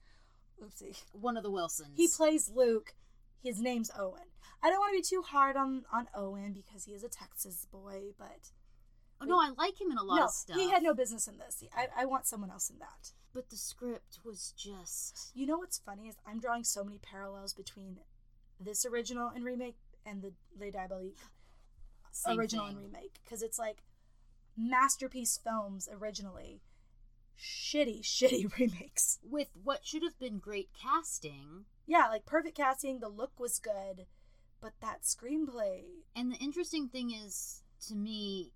Oopsie. 0.64 1.02
one 1.14 1.38
of 1.38 1.44
the 1.44 1.50
Wilsons. 1.52 1.94
He 1.96 2.08
plays 2.08 2.52
Luke. 2.54 2.94
His 3.44 3.60
name's 3.60 3.92
Owen. 3.98 4.24
I 4.62 4.70
don't 4.70 4.80
want 4.80 4.94
to 4.94 4.98
be 5.00 5.16
too 5.16 5.22
hard 5.22 5.56
on 5.58 5.84
on 5.92 6.08
Owen 6.16 6.54
because 6.54 6.86
he 6.86 6.94
is 6.94 7.04
a 7.04 7.10
Texas 7.10 7.66
boy, 7.72 8.12
but 8.18 8.52
Oh 9.24 9.28
no, 9.28 9.40
I 9.40 9.50
like 9.58 9.80
him 9.82 9.92
in 9.92 9.98
a 9.98 10.04
lot 10.04 10.18
no, 10.18 10.24
of 10.26 10.30
stuff. 10.32 10.58
he 10.58 10.70
had 10.70 10.84
no 10.84 10.94
business 10.94 11.28
in 11.28 11.38
this. 11.38 11.64
I, 11.76 11.88
I 12.02 12.06
want 12.06 12.28
someone 12.28 12.52
else 12.52 12.70
in 12.70 12.80
that. 12.80 13.12
but 13.34 13.50
the 13.50 13.58
script 13.58 14.20
was 14.24 14.54
just 14.58 15.32
You 15.34 15.46
know 15.48 15.58
what's 15.58 15.80
funny 15.80 16.08
is 16.08 16.16
I'm 16.26 16.40
drawing 16.40 16.64
so 16.64 16.84
many 16.84 17.00
parallels 17.00 17.54
between 17.54 17.98
this 18.60 18.86
original 18.86 19.30
and 19.34 19.44
remake 19.44 19.78
and 20.06 20.22
the 20.22 20.34
Les 20.60 20.72
Diaboliques 20.72 21.18
same 22.12 22.40
original 22.40 22.68
thing. 22.68 22.76
and 22.78 22.86
remake 22.86 23.20
because 23.24 23.42
it's 23.42 23.58
like 23.58 23.84
masterpiece 24.56 25.40
films 25.44 25.90
originally, 25.92 26.62
shitty, 27.38 28.02
shitty 28.04 28.58
remakes. 28.60 29.20
with 29.24 29.50
what 29.64 29.86
should 29.86 30.04
have 30.04 30.18
been 30.20 30.40
great 30.40 30.70
casting. 30.80 31.66
Yeah, 31.86 32.08
like 32.10 32.26
perfect 32.26 32.56
casting. 32.58 33.00
The 33.00 33.10
look 33.10 33.40
was 33.40 33.60
good, 33.60 34.06
but 34.62 34.74
that 34.82 35.02
screenplay. 35.04 35.82
And 36.16 36.32
the 36.32 36.38
interesting 36.38 36.88
thing 36.88 37.12
is, 37.12 37.64
to 37.88 37.96
me, 37.96 38.52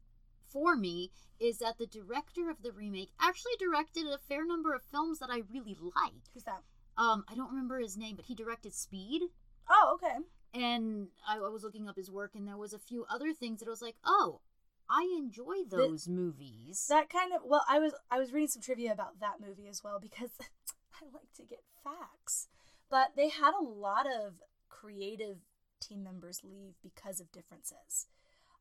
for 0.50 0.76
me, 0.76 1.12
is 1.39 1.60
that 1.60 1.78
the 1.78 1.86
director 1.86 2.50
of 2.50 2.62
the 2.62 2.72
remake 2.72 3.12
actually 3.20 3.54
directed 3.60 4.06
a 4.06 4.18
fair 4.18 4.45
number 4.45 4.74
of 4.74 4.82
films 4.84 5.20
that 5.20 5.30
I 5.30 5.41
really 5.52 5.78
like. 5.80 6.14
Who's 6.34 6.43
that? 6.43 6.64
Um, 6.98 7.24
I 7.30 7.36
don't 7.36 7.50
remember 7.50 7.80
his 7.80 7.98
name, 7.98 8.16
but 8.16 8.26
he 8.26 8.36
directed 8.36 8.74
Speed. 8.74 9.24
Oh, 9.70 9.95
okay. 9.95 10.18
And 10.54 11.10
I, 11.28 11.38
I 11.38 11.50
was 11.50 11.64
looking 11.64 11.88
up 11.88 11.95
his 11.95 12.10
work, 12.10 12.32
and 12.36 12.48
there 12.48 12.58
was 12.58 12.74
a 12.74 12.80
few 12.80 13.06
other 13.10 13.34
things 13.34 13.60
that 13.60 13.68
I 13.68 13.72
was 13.72 13.82
like, 13.82 13.98
oh, 14.04 14.41
I 14.89 15.14
enjoy 15.18 15.64
those 15.70 16.08
movies. 16.08 16.86
That 16.89 17.10
kind 17.10 17.34
of 17.34 17.41
well, 17.45 17.66
I 17.70 17.80
was 17.80 17.93
I 18.10 18.20
was 18.20 18.32
reading 18.32 18.48
some 18.48 18.62
trivia 18.62 18.91
about 18.91 19.20
that 19.20 19.41
movie 19.45 19.68
as 19.68 19.84
well 19.84 20.00
because 20.00 20.30
I 20.39 21.06
like 21.14 21.34
to 21.36 21.43
get 21.43 21.60
facts. 21.84 22.48
But 22.89 23.10
they 23.16 23.30
had 23.30 23.54
a 23.54 23.64
lot 23.64 24.08
of 24.08 24.41
creative 24.70 25.39
team 25.82 26.04
members 26.04 26.41
leave 26.43 26.76
because 26.82 27.20
of 27.20 27.32
differences. 27.32 28.08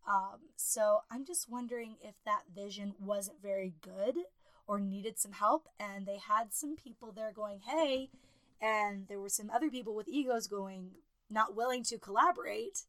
Um, 0.07 0.51
so 0.57 1.01
I'm 1.11 1.25
just 1.25 1.51
wondering 1.51 1.97
if 2.01 2.15
that 2.25 2.43
vision 2.55 2.95
wasn't 3.01 3.43
very 3.43 3.75
good 3.81 4.17
or 4.67 4.81
needed 4.81 5.19
some 5.19 5.33
help, 5.33 5.69
and 5.79 6.07
they 6.07 6.19
had 6.19 6.53
some 6.53 6.77
people 6.77 7.13
there 7.13 7.33
going, 7.33 7.61
"Hey," 7.61 8.11
and 8.61 9.07
there 9.09 9.21
were 9.21 9.29
some 9.29 9.51
other 9.51 9.71
people 9.71 9.95
with 9.95 10.09
egos 10.09 10.47
going, 10.47 10.93
not 11.29 11.55
willing 11.55 11.83
to 11.85 11.99
collaborate, 11.99 12.85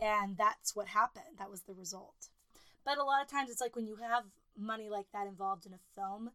and 0.00 0.36
that's 0.36 0.74
what 0.74 0.88
happened. 0.88 1.38
That 1.38 1.50
was 1.50 1.62
the 1.62 1.74
result. 1.74 2.28
But 2.84 2.98
a 2.98 3.04
lot 3.04 3.22
of 3.22 3.28
times 3.28 3.50
it's 3.50 3.60
like 3.60 3.76
when 3.76 3.86
you 3.86 3.96
have 3.96 4.24
money 4.56 4.88
like 4.88 5.06
that 5.12 5.26
involved 5.26 5.66
in 5.66 5.72
a 5.72 5.78
film, 5.94 6.30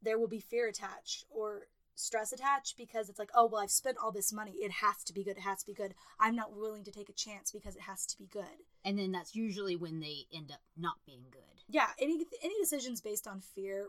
there 0.00 0.18
will 0.18 0.28
be 0.28 0.40
fear 0.40 0.68
attached 0.68 1.24
or 1.28 1.68
stress 1.98 2.32
attached 2.32 2.76
because 2.76 3.08
it's 3.08 3.18
like, 3.18 3.30
oh, 3.34 3.46
well, 3.46 3.60
I've 3.62 3.70
spent 3.70 3.96
all 4.02 4.12
this 4.12 4.32
money. 4.32 4.52
It 4.52 4.70
has 4.70 5.02
to 5.04 5.12
be 5.12 5.24
good. 5.24 5.36
It 5.36 5.42
has 5.42 5.60
to 5.60 5.66
be 5.66 5.74
good. 5.74 5.94
I'm 6.20 6.36
not 6.36 6.56
willing 6.56 6.84
to 6.84 6.92
take 6.92 7.08
a 7.08 7.12
chance 7.12 7.50
because 7.50 7.74
it 7.76 7.82
has 7.82 8.06
to 8.06 8.18
be 8.18 8.26
good. 8.26 8.64
and 8.84 8.98
then 8.98 9.12
that's 9.12 9.34
usually 9.34 9.76
when 9.76 10.00
they 10.00 10.26
end 10.32 10.50
up 10.50 10.60
not 10.76 10.96
being 11.04 11.24
good. 11.30 11.42
Yeah, 11.68 11.88
any 12.00 12.24
any 12.42 12.54
decisions 12.60 13.00
based 13.02 13.26
on 13.26 13.40
fear 13.40 13.88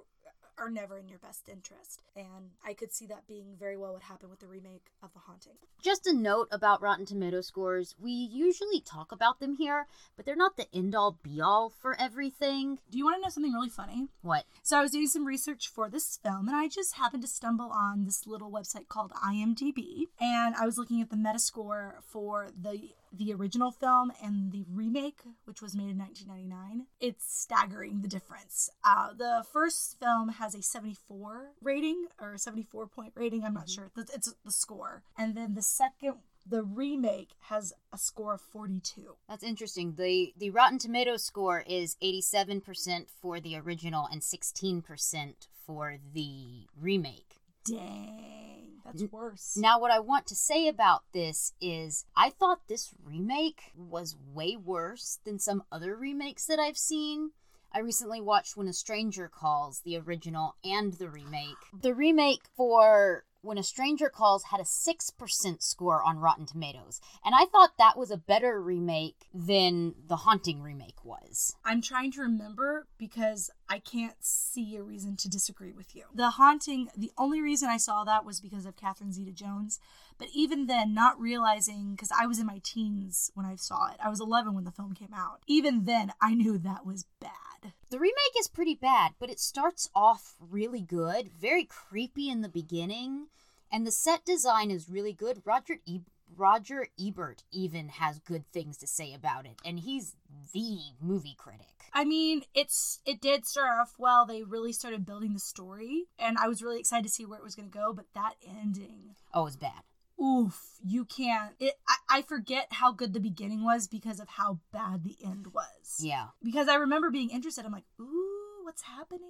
are 0.60 0.70
never 0.70 0.97
in 0.97 1.07
your 1.07 1.20
best 1.20 1.49
interest. 1.49 2.01
And 2.16 2.51
I 2.66 2.74
could 2.74 2.93
see 2.93 3.05
that 3.07 3.28
being 3.28 3.55
very 3.57 3.78
well 3.78 3.93
what 3.93 4.03
happened 4.03 4.32
with 4.32 4.39
the 4.39 4.47
remake 4.47 4.88
of 5.01 5.14
The 5.14 5.20
Haunting. 5.20 5.53
Just 5.82 6.05
a 6.07 6.14
note 6.14 6.47
about 6.51 6.82
Rotten 6.82 7.05
Tomato 7.05 7.41
scores. 7.41 7.95
We 7.99 8.12
usually 8.12 8.82
talk 8.82 9.12
about 9.12 9.39
them 9.39 9.55
here, 9.55 9.88
but 10.16 10.26
they're 10.26 10.36
not 10.36 10.57
the 10.57 10.68
end 10.74 10.95
all 10.95 11.18
be 11.24 11.41
all 11.41 11.70
for 11.70 11.99
everything. 11.99 12.80
Do 12.91 12.97
you 12.97 13.05
want 13.05 13.18
to 13.18 13.22
know 13.22 13.30
something 13.30 13.53
really 13.53 13.70
funny? 13.70 14.07
What? 14.22 14.45
So 14.64 14.78
I 14.78 14.82
was 14.82 14.91
doing 14.91 15.07
some 15.07 15.26
research 15.26 15.68
for 15.68 15.89
this 15.89 16.20
film 16.22 16.47
and 16.47 16.55
I 16.55 16.68
just 16.68 16.97
happened 16.97 17.24
to 17.24 17.30
stumble 17.30 17.72
on 17.72 18.05
this 18.05 18.28
little 18.28 18.51
website 18.51 18.88
called 18.88 19.12
IMDb 19.14 20.03
and 20.20 20.55
I 20.55 20.66
was 20.66 20.78
looking 20.78 21.01
at 21.01 21.10
the 21.10 21.16
Metascore 21.16 21.93
for 22.03 22.49
the 22.60 22.89
the 23.12 23.34
original 23.34 23.72
film 23.72 24.12
and 24.24 24.51
the 24.51 24.66
remake 24.72 25.22
which 25.45 25.62
was 25.62 25.76
made 25.76 25.89
in 25.89 25.97
1999. 25.97 26.88
It's 26.99 27.26
staggering 27.26 28.01
the 28.01 28.07
difference. 28.07 28.70
Uh, 28.84 29.14
the 29.18 29.43
first 29.51 29.99
film 29.99 30.30
has 30.30 30.55
a 30.55 30.62
74 30.62 31.51
rating 31.62 32.05
or 32.22 32.38
74 32.38 32.88
point 32.88 33.14
rating, 33.16 33.43
I'm 33.43 33.53
not 33.53 33.70
sure. 33.70 33.91
It's, 33.97 34.14
it's 34.14 34.36
the 34.45 34.51
score. 34.51 35.03
And 35.18 35.36
then 35.36 35.55
the 35.55 35.62
second 35.62 36.16
the 36.47 36.64
remake 36.64 37.30
has 37.41 37.74
a 37.93 37.97
score 37.97 38.36
of 38.36 38.41
42. 38.41 39.16
That's 39.28 39.43
interesting. 39.43 39.95
The 39.95 40.34
the 40.38 40.49
Rotten 40.49 40.80
tomatoes 40.80 41.24
score 41.24 41.64
is 41.68 41.95
87% 42.01 43.07
for 43.22 43.39
the 43.39 43.57
original 43.57 44.08
and 44.12 44.21
16% 44.21 45.47
for 45.66 45.97
the 46.13 46.67
remake. 46.79 47.38
Dang, 47.65 48.81
that's 48.86 49.03
worse. 49.11 49.55
Now, 49.57 49.79
what 49.79 49.91
I 49.91 49.99
want 49.99 50.25
to 50.27 50.36
say 50.36 50.67
about 50.67 51.03
this 51.13 51.53
is 51.61 52.05
I 52.15 52.29
thought 52.29 52.67
this 52.67 52.93
remake 53.03 53.71
was 53.75 54.15
way 54.33 54.55
worse 54.55 55.19
than 55.25 55.39
some 55.39 55.63
other 55.71 55.95
remakes 55.95 56.45
that 56.45 56.59
I've 56.59 56.77
seen. 56.77 57.31
I 57.71 57.79
recently 57.79 58.19
watched 58.19 58.57
When 58.57 58.67
a 58.67 58.73
Stranger 58.73 59.27
Calls, 59.27 59.81
the 59.81 59.97
original 59.97 60.55
and 60.63 60.93
the 60.93 61.09
remake. 61.09 61.55
The 61.81 61.93
remake 61.93 62.41
for 62.55 63.25
When 63.41 63.57
a 63.59 63.63
Stranger 63.63 64.09
Calls 64.09 64.45
had 64.45 64.59
a 64.59 64.63
6% 64.63 65.61
score 65.61 66.03
on 66.03 66.17
Rotten 66.17 66.45
Tomatoes. 66.45 66.99
And 67.23 67.36
I 67.36 67.45
thought 67.45 67.77
that 67.77 67.97
was 67.97 68.09
a 68.09 68.17
better 68.17 68.59
remake 68.59 69.27
than 69.33 69.93
the 70.07 70.17
Haunting 70.17 70.61
remake 70.61 71.05
was. 71.05 71.55
I'm 71.63 71.81
trying 71.81 72.11
to 72.13 72.21
remember 72.21 72.87
because 72.97 73.51
I 73.70 73.78
can't 73.78 74.16
see 74.20 74.75
a 74.75 74.82
reason 74.82 75.16
to 75.17 75.29
disagree 75.29 75.71
with 75.71 75.96
you. 75.96 76.05
The 76.13 76.32
Haunting, 76.32 76.89
the 76.97 77.12
only 77.17 77.39
reason 77.39 77.70
I 77.70 77.78
saw 77.78 78.04
that 78.04 78.25
was 78.25 78.41
because 78.41 78.66
of 78.66 78.75
Catherine 78.75 79.13
Zeta 79.13 79.32
Jones. 79.32 79.79
But 80.17 80.29
even 80.33 80.66
then, 80.66 80.93
not 80.93 81.20
realizing, 81.20 81.91
because 81.91 82.12
I 82.12 82.25
was 82.25 82.39
in 82.39 82.47
my 82.47 82.59
teens 82.63 83.32
when 83.36 83.46
I 83.46 83.55
saw 83.55 83.87
it, 83.91 83.97
I 84.04 84.09
was 84.09 84.20
11 84.20 84.55
when 84.55 84.63
the 84.63 84.71
film 84.71 84.93
came 84.93 85.13
out. 85.16 85.41
Even 85.46 85.86
then, 85.86 86.12
I 86.20 86.33
knew 86.33 86.58
that 86.58 86.86
was 86.86 87.05
bad. 87.20 87.74
The 87.89 88.00
remake 88.00 88.36
is 88.39 88.47
pretty 88.47 88.75
bad, 88.75 89.13
but 89.20 89.29
it 89.29 89.39
starts 89.39 89.89
off 89.96 90.36
really 90.39 90.82
good, 90.82 91.29
very 91.29 91.63
creepy 91.63 92.29
in 92.29 92.41
the 92.41 92.50
beginning, 92.50 93.28
and 93.71 93.86
the 93.86 93.91
set 93.91 94.25
design 94.25 94.71
is 94.71 94.89
really 94.89 95.13
good. 95.13 95.41
Roger 95.46 95.78
e- 95.86 96.01
Roger 96.36 96.88
Ebert 97.00 97.43
even 97.51 97.89
has 97.89 98.20
good 98.20 98.46
things 98.51 98.78
to 98.78 98.88
say 98.88 99.14
about 99.14 99.46
it, 99.46 99.58
and 99.66 99.80
he's 99.80 100.16
the 100.54 100.78
movie 101.01 101.36
critic. 101.38 101.68
I 101.93 102.06
mean, 102.06 102.43
it's 102.54 103.00
it 103.06 103.20
did 103.22 103.46
start 103.46 103.80
off 103.80 103.96
well. 103.97 104.26
They 104.26 104.43
really 104.43 104.72
started 104.74 105.06
building 105.06 105.34
the 105.34 105.39
story, 105.39 106.06
and 106.18 106.38
I 106.38 106.47
was 106.47 106.62
really 106.64 106.80
excited 106.80 107.04
to 107.04 107.10
see 107.10 107.26
where 107.26 107.39
it 107.39 107.43
was 107.43 107.56
going 107.56 107.70
to 107.70 107.78
go. 107.78 107.93
But 107.93 108.06
that 108.16 108.36
ending, 108.47 109.16
Oh, 109.34 109.47
it's 109.47 109.56
bad. 109.56 109.82
oof, 110.22 110.60
you 110.86 111.04
can't. 111.06 111.54
It. 111.60 111.74
I, 111.88 112.20
I 112.20 112.22
forget 112.22 112.68
how 112.72 112.92
good 112.92 113.14
the 113.14 113.20
beginning 113.20 113.64
was 113.64 113.88
because 113.88 114.20
of 114.20 114.30
how 114.30 114.60
bad 114.72 115.04
the 115.04 115.18
end 115.26 115.47
was. 115.54 116.00
Yeah. 116.00 116.28
because 116.43 116.68
I 116.70 116.76
remember 116.76 117.10
being 117.10 117.30
interested. 117.32 117.66
I'm 117.66 117.72
like, 117.72 117.86
ooh, 118.00 118.64
what's 118.64 118.84
happening? 118.84 119.30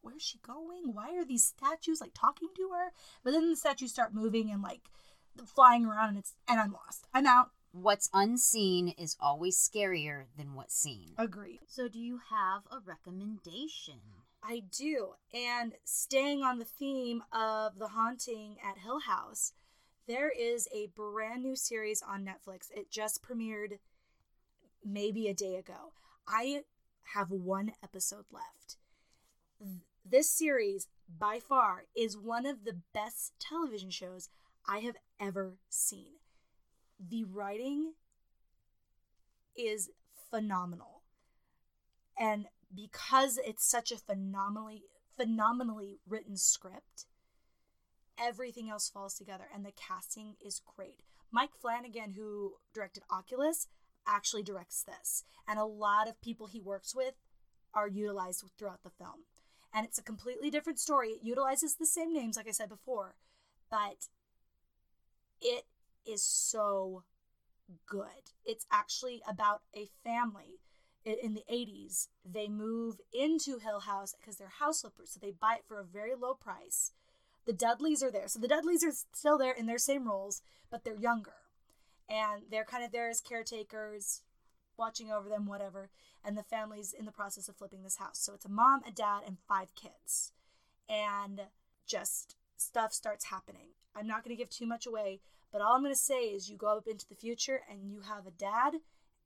Where's 0.00 0.22
she 0.22 0.38
going? 0.38 0.92
Why 0.94 1.16
are 1.16 1.24
these 1.24 1.44
statues 1.44 2.00
like 2.00 2.12
talking 2.14 2.48
to 2.56 2.70
her? 2.74 2.92
But 3.24 3.32
then 3.32 3.50
the 3.50 3.56
statues 3.56 3.90
start 3.90 4.14
moving 4.14 4.50
and 4.50 4.62
like 4.62 4.82
flying 5.44 5.84
around, 5.84 6.10
and 6.10 6.18
it's 6.18 6.34
and 6.48 6.60
I'm 6.60 6.72
lost. 6.72 7.06
I'm 7.12 7.26
out. 7.26 7.50
What's 7.72 8.08
unseen 8.14 8.94
is 8.96 9.16
always 9.20 9.58
scarier 9.58 10.24
than 10.36 10.54
what's 10.54 10.74
seen. 10.74 11.10
Agree. 11.18 11.60
So, 11.66 11.88
do 11.88 11.98
you 11.98 12.20
have 12.30 12.62
a 12.70 12.78
recommendation? 12.84 14.00
I 14.42 14.62
do. 14.70 15.14
And 15.34 15.74
staying 15.84 16.42
on 16.42 16.58
the 16.58 16.64
theme 16.64 17.22
of 17.32 17.78
the 17.78 17.88
haunting 17.88 18.56
at 18.64 18.78
Hill 18.78 19.00
House, 19.00 19.52
there 20.06 20.30
is 20.30 20.68
a 20.74 20.88
brand 20.94 21.42
new 21.42 21.56
series 21.56 22.02
on 22.02 22.24
Netflix. 22.24 22.70
It 22.70 22.90
just 22.90 23.22
premiered 23.22 23.78
maybe 24.84 25.28
a 25.28 25.34
day 25.34 25.56
ago. 25.56 25.92
I 26.28 26.62
have 27.14 27.30
one 27.30 27.72
episode 27.82 28.26
left. 28.30 28.76
This 30.04 30.30
series, 30.30 30.86
by 31.18 31.40
far, 31.40 31.84
is 31.96 32.16
one 32.16 32.46
of 32.46 32.64
the 32.64 32.80
best 32.94 33.32
television 33.40 33.90
shows 33.90 34.28
I 34.68 34.78
have 34.78 34.96
ever 35.20 35.56
seen. 35.68 36.14
The 36.98 37.24
writing 37.24 37.92
is 39.56 39.90
phenomenal. 40.30 41.02
And 42.18 42.46
because 42.74 43.38
it's 43.44 43.68
such 43.68 43.92
a 43.92 43.96
phenomenally 43.96 44.84
phenomenally 45.16 45.98
written 46.06 46.36
script, 46.36 47.06
everything 48.18 48.68
else 48.68 48.90
falls 48.90 49.14
together 49.14 49.44
and 49.54 49.64
the 49.64 49.72
casting 49.72 50.34
is 50.44 50.60
great. 50.76 51.02
Mike 51.32 51.50
Flanagan, 51.60 52.12
who 52.12 52.54
directed 52.74 53.02
Oculus, 53.10 53.66
actually 54.06 54.42
directs 54.42 54.82
this. 54.82 55.24
And 55.48 55.58
a 55.58 55.64
lot 55.64 56.08
of 56.08 56.20
people 56.20 56.46
he 56.46 56.60
works 56.60 56.94
with 56.94 57.14
are 57.74 57.88
utilized 57.88 58.44
throughout 58.58 58.82
the 58.82 58.90
film. 58.90 59.24
And 59.72 59.84
it's 59.84 59.98
a 59.98 60.02
completely 60.02 60.50
different 60.50 60.78
story. 60.78 61.10
It 61.10 61.20
utilizes 61.22 61.74
the 61.74 61.86
same 61.86 62.12
names, 62.12 62.36
like 62.36 62.48
I 62.48 62.52
said 62.52 62.68
before, 62.68 63.16
but 63.70 64.08
it 65.40 65.64
is 66.06 66.22
so 66.22 67.04
good. 67.86 68.32
It's 68.44 68.66
actually 68.70 69.22
about 69.28 69.62
a 69.74 69.88
family 70.04 70.60
in 71.04 71.34
the 71.34 71.44
80s. 71.50 72.08
They 72.24 72.48
move 72.48 72.96
into 73.12 73.58
Hill 73.58 73.80
House 73.80 74.14
because 74.18 74.36
they're 74.36 74.48
house 74.48 74.80
flippers, 74.80 75.10
so 75.10 75.20
they 75.20 75.32
buy 75.32 75.54
it 75.58 75.64
for 75.66 75.78
a 75.80 75.84
very 75.84 76.14
low 76.14 76.34
price. 76.34 76.92
The 77.46 77.52
Dudleys 77.52 78.02
are 78.02 78.10
there. 78.10 78.26
So 78.26 78.40
the 78.40 78.48
Dudleys 78.48 78.82
are 78.84 78.92
still 79.12 79.38
there 79.38 79.52
in 79.52 79.66
their 79.66 79.78
same 79.78 80.08
roles, 80.08 80.42
but 80.70 80.84
they're 80.84 80.96
younger. 80.96 81.34
And 82.08 82.42
they're 82.50 82.64
kind 82.64 82.84
of 82.84 82.92
there 82.92 83.08
as 83.08 83.20
caretakers, 83.20 84.22
watching 84.76 85.10
over 85.10 85.28
them, 85.28 85.46
whatever. 85.46 85.90
And 86.24 86.36
the 86.36 86.42
family's 86.42 86.92
in 86.92 87.04
the 87.04 87.12
process 87.12 87.48
of 87.48 87.56
flipping 87.56 87.82
this 87.82 87.98
house. 87.98 88.18
So 88.18 88.34
it's 88.34 88.44
a 88.44 88.50
mom, 88.50 88.82
a 88.86 88.90
dad, 88.90 89.20
and 89.26 89.38
five 89.48 89.74
kids. 89.76 90.32
And 90.88 91.42
just 91.86 92.36
stuff 92.56 92.92
starts 92.92 93.26
happening. 93.26 93.68
I'm 93.94 94.06
not 94.06 94.24
going 94.24 94.36
to 94.36 94.40
give 94.40 94.50
too 94.50 94.66
much 94.66 94.86
away, 94.86 95.20
but 95.52 95.60
all 95.60 95.74
I'm 95.74 95.82
going 95.82 95.94
to 95.94 95.98
say 95.98 96.26
is 96.26 96.48
you 96.50 96.56
go 96.56 96.76
up 96.76 96.86
into 96.86 97.08
the 97.08 97.14
future 97.14 97.60
and 97.70 97.88
you 97.88 98.00
have 98.00 98.26
a 98.26 98.30
dad 98.30 98.74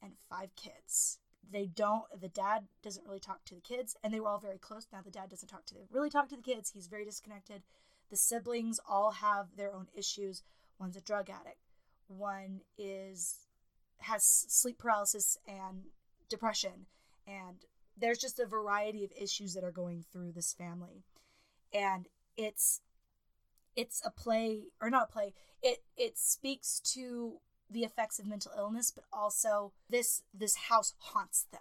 and 0.02 0.12
five 0.28 0.54
kids. 0.56 1.18
They 1.52 1.66
don't, 1.66 2.04
the 2.20 2.28
dad 2.28 2.66
doesn't 2.82 3.06
really 3.06 3.18
talk 3.18 3.44
to 3.46 3.54
the 3.54 3.60
kids, 3.60 3.96
and 4.04 4.14
they 4.14 4.20
were 4.20 4.28
all 4.28 4.38
very 4.38 4.58
close. 4.58 4.86
Now 4.92 5.00
the 5.04 5.10
dad 5.10 5.30
doesn't 5.30 5.48
talk 5.48 5.66
to 5.66 5.74
the, 5.74 5.80
really 5.90 6.10
talk 6.10 6.28
to 6.28 6.36
the 6.36 6.42
kids. 6.42 6.70
He's 6.70 6.86
very 6.86 7.04
disconnected. 7.04 7.62
The 8.10 8.16
siblings 8.16 8.78
all 8.88 9.10
have 9.12 9.56
their 9.56 9.74
own 9.74 9.88
issues. 9.94 10.42
One's 10.78 10.96
a 10.96 11.00
drug 11.00 11.28
addict. 11.30 11.58
One 12.06 12.60
is 12.78 13.46
has 13.98 14.24
sleep 14.24 14.78
paralysis 14.78 15.36
and 15.46 15.82
depression, 16.28 16.86
and 17.26 17.58
there's 17.96 18.18
just 18.18 18.40
a 18.40 18.46
variety 18.46 19.04
of 19.04 19.12
issues 19.20 19.54
that 19.54 19.62
are 19.62 19.70
going 19.70 20.04
through 20.10 20.32
this 20.32 20.54
family, 20.54 21.04
and 21.72 22.08
it's 22.36 22.80
it's 23.80 24.02
a 24.04 24.10
play 24.10 24.64
or 24.80 24.90
not 24.90 25.08
a 25.08 25.12
play 25.12 25.32
it 25.62 25.78
it 25.96 26.18
speaks 26.18 26.80
to 26.80 27.40
the 27.70 27.84
effects 27.84 28.18
of 28.18 28.26
mental 28.26 28.52
illness 28.56 28.90
but 28.90 29.04
also 29.12 29.72
this 29.88 30.22
this 30.34 30.56
house 30.56 30.94
haunts 30.98 31.46
them. 31.52 31.60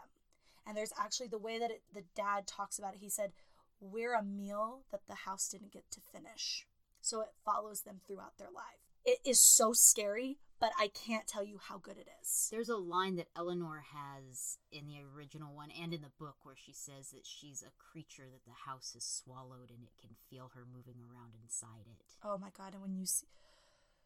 And 0.66 0.76
there's 0.78 0.94
actually 1.00 1.28
the 1.28 1.38
way 1.38 1.58
that 1.58 1.72
it, 1.72 1.82
the 1.94 2.04
dad 2.16 2.46
talks 2.46 2.78
about 2.78 2.94
it. 2.94 3.00
He 3.02 3.10
said 3.10 3.32
we're 3.80 4.14
a 4.14 4.24
meal 4.24 4.82
that 4.92 5.08
the 5.08 5.16
house 5.16 5.48
didn't 5.48 5.72
get 5.72 5.90
to 5.92 6.02
finish. 6.02 6.66
So 7.02 7.22
it 7.22 7.30
follows 7.46 7.82
them 7.82 8.02
throughout 8.06 8.38
their 8.38 8.50
life. 8.54 8.84
It 9.06 9.20
is 9.26 9.40
so 9.40 9.72
scary 9.74 10.38
but 10.60 10.72
i 10.80 10.88
can't 10.88 11.28
tell 11.28 11.44
you 11.44 11.60
how 11.70 11.78
good 11.78 11.98
it 11.98 12.08
is 12.22 12.48
There's 12.52 12.70
a 12.70 12.78
line 12.78 13.16
that 13.16 13.28
Eleanor 13.36 13.84
has 13.94 14.58
in 14.72 14.88
the 14.88 15.00
original 15.16 15.54
one 15.56 15.70
and 15.72 15.94
in 15.94 16.02
the 16.02 16.12
book 16.20 16.38
where 16.44 16.56
she 16.56 16.74
says 16.74 17.10
that 17.12 17.26
she's 17.26 17.62
a 17.64 17.72
creature 17.92 18.28
that 18.32 18.46
the 18.46 18.70
house 18.70 18.92
has 18.94 19.04
swallowed 19.04 19.70
and 19.70 19.84
it 19.84 19.94
can 20.00 20.16
feel 20.30 20.52
her 20.56 20.66
moving 20.66 21.02
around 21.02 21.34
inside 21.42 21.86
it. 21.88 22.16
Oh 22.24 22.38
my 22.38 22.50
god! 22.56 22.74
And 22.74 22.82
when 22.82 22.94
you 22.96 23.06
see, 23.06 23.28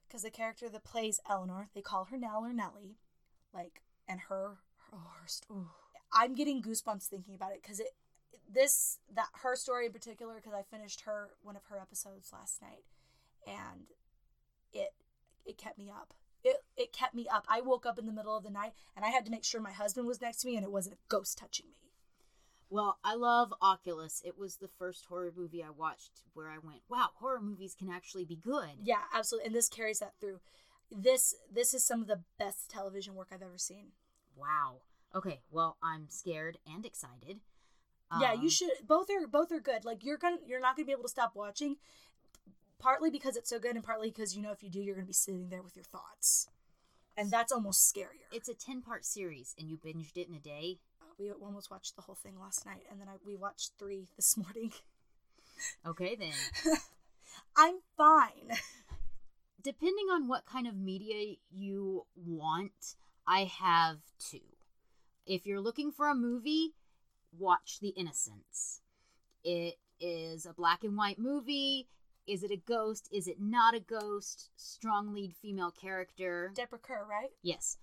because 0.08 0.24
the 0.24 0.30
character 0.32 0.70
that 0.70 0.84
plays 0.84 1.20
Eleanor, 1.30 1.70
they 1.74 1.82
call 1.82 2.06
her 2.06 2.18
Nell 2.18 2.42
or 2.44 2.54
Nellie, 2.54 2.98
like, 3.54 3.82
and 4.08 4.22
her, 4.30 4.58
oh, 4.94 5.12
her, 5.22 5.28
st- 5.28 5.50
ooh. 5.52 5.70
I'm 6.14 6.36
getting 6.36 6.62
goosebumps 6.62 7.08
thinking 7.08 7.36
about 7.36 7.52
it 7.52 7.62
because 7.62 7.80
it, 7.80 7.90
this 8.52 9.00
that 9.14 9.30
her 9.42 9.56
story 9.56 9.88
in 9.88 9.92
particular 9.92 10.36
because 10.36 10.54
I 10.54 10.62
finished 10.62 11.02
her 11.02 11.30
one 11.42 11.56
of 11.56 11.66
her 11.66 11.80
episodes 11.80 12.32
last 12.32 12.62
night, 12.62 12.84
and 13.48 13.88
it 14.72 14.94
it 15.46 15.58
kept 15.58 15.78
me 15.78 15.90
up. 15.90 16.14
It 16.76 16.92
kept 16.94 17.14
me 17.14 17.28
up. 17.28 17.46
I 17.48 17.62
woke 17.62 17.86
up 17.86 18.00
in 18.00 18.06
the 18.06 18.12
middle 18.12 18.36
of 18.36 18.44
the 18.44 18.50
night 18.50 18.74
and 18.96 19.06
I 19.06 19.10
had 19.10 19.26
to 19.26 19.32
make 19.32 19.44
sure 19.44 19.62
my 19.62 19.72
husband 19.72 20.08
was 20.08 20.22
next 20.22 20.38
to 20.42 20.48
me 20.48 20.56
and 20.56 20.64
it 20.66 20.72
wasn't 20.72 20.96
a 20.96 21.00
ghost 21.08 21.38
touching 21.38 21.68
me. 21.68 21.92
Well, 22.70 22.98
I 23.04 23.14
love 23.14 23.54
Oculus. 23.62 24.22
It 24.26 24.38
was 24.38 24.56
the 24.56 24.68
first 24.68 25.06
horror 25.06 25.32
movie 25.36 25.64
I 25.64 25.70
watched 25.70 26.22
where 26.34 26.50
I 26.50 26.58
went, 26.58 26.82
wow, 26.90 27.10
horror 27.20 27.40
movies 27.42 27.76
can 27.78 27.90
actually 27.90 28.26
be 28.26 28.36
good. 28.36 28.70
Yeah, 28.82 29.02
absolutely. 29.14 29.48
And 29.48 29.56
this 29.56 29.70
carries 29.70 30.00
that 30.00 30.14
through. 30.20 30.40
This 30.92 31.36
this 31.52 31.74
is 31.76 31.86
some 31.86 32.02
of 32.02 32.08
the 32.08 32.22
best 32.40 32.70
television 32.72 33.14
work 33.14 33.28
I've 33.32 33.42
ever 33.44 33.58
seen. 33.60 33.88
Wow. 34.36 34.82
Okay, 35.16 35.42
well, 35.52 35.78
I'm 35.84 36.08
scared 36.10 36.58
and 36.66 36.84
excited. 36.86 37.42
yeah, 38.20 38.34
Um, 38.34 38.42
you 38.42 38.50
should. 38.50 38.72
Both 38.88 39.10
are 39.12 39.28
both 39.28 39.52
are 39.52 39.60
good. 39.60 39.86
Like 39.86 40.04
you're 40.04 40.18
gonna 40.18 40.38
you're 40.46 40.60
not 40.60 40.76
gonna 40.76 40.88
be 40.88 40.92
able 40.92 41.04
to 41.04 41.10
stop 41.10 41.36
watching, 41.36 41.78
partly 42.80 43.10
because 43.12 43.36
it's 43.38 43.50
so 43.50 43.60
good, 43.60 43.76
and 43.76 43.84
partly 43.84 44.10
because 44.10 44.36
you 44.36 44.42
know 44.42 44.52
if 44.52 44.64
you 44.64 44.70
do, 44.70 44.80
you're 44.82 44.96
gonna 44.96 45.06
be 45.06 45.14
sitting 45.14 45.50
there 45.50 45.62
with 45.62 45.76
your 45.76 45.86
thoughts, 45.86 46.48
and 47.18 47.32
that's 47.32 47.52
almost 47.52 47.94
scarier. 47.94 48.28
It's 48.32 48.50
a 48.50 48.54
10 48.54 48.82
part 48.82 49.06
series 49.06 49.56
and 49.60 49.70
you 49.70 49.78
binged 49.78 50.18
it 50.18 50.28
in 50.28 50.36
a 50.36 50.40
day. 50.40 50.80
Uh, 51.02 51.06
we 51.18 51.32
almost 51.32 51.72
watched 51.72 51.96
the 51.96 52.02
whole 52.02 52.16
thing 52.16 52.40
last 52.40 52.66
night, 52.66 52.84
and 52.90 53.00
then 53.00 53.08
I, 53.08 53.16
we 53.26 53.36
watched 53.36 53.74
three 53.78 54.08
this 54.16 54.38
morning. 54.38 54.72
Okay, 55.86 56.16
then. 56.16 56.34
I'm 57.56 57.76
fine. 57.98 58.58
Depending 59.62 60.08
on 60.12 60.28
what 60.28 60.46
kind 60.46 60.68
of 60.68 60.76
media 60.76 61.36
you 61.52 62.06
want, 62.16 62.96
I 63.26 63.46
have 63.46 63.98
two. 64.20 64.42
If 65.26 65.46
you're 65.46 65.62
looking 65.62 65.92
for 65.92 66.10
a 66.10 66.16
movie, 66.16 66.74
watch 67.38 67.80
The 67.80 67.90
Innocents. 67.90 68.82
It 69.44 69.78
is 70.02 70.46
a 70.46 70.54
black 70.54 70.84
and 70.84 70.98
white 70.98 71.18
movie. 71.18 71.88
Is 72.28 72.44
it 72.44 72.52
a 72.52 72.58
ghost? 72.58 73.10
Is 73.12 73.28
it 73.28 73.40
not 73.40 73.76
a 73.76 73.80
ghost? 73.80 74.50
Strong 74.56 75.14
lead 75.14 75.34
female 75.36 75.72
character. 75.72 76.52
Deborah 76.56 76.80
Kerr, 76.80 77.06
right? 77.10 77.32
Yes. 77.42 77.78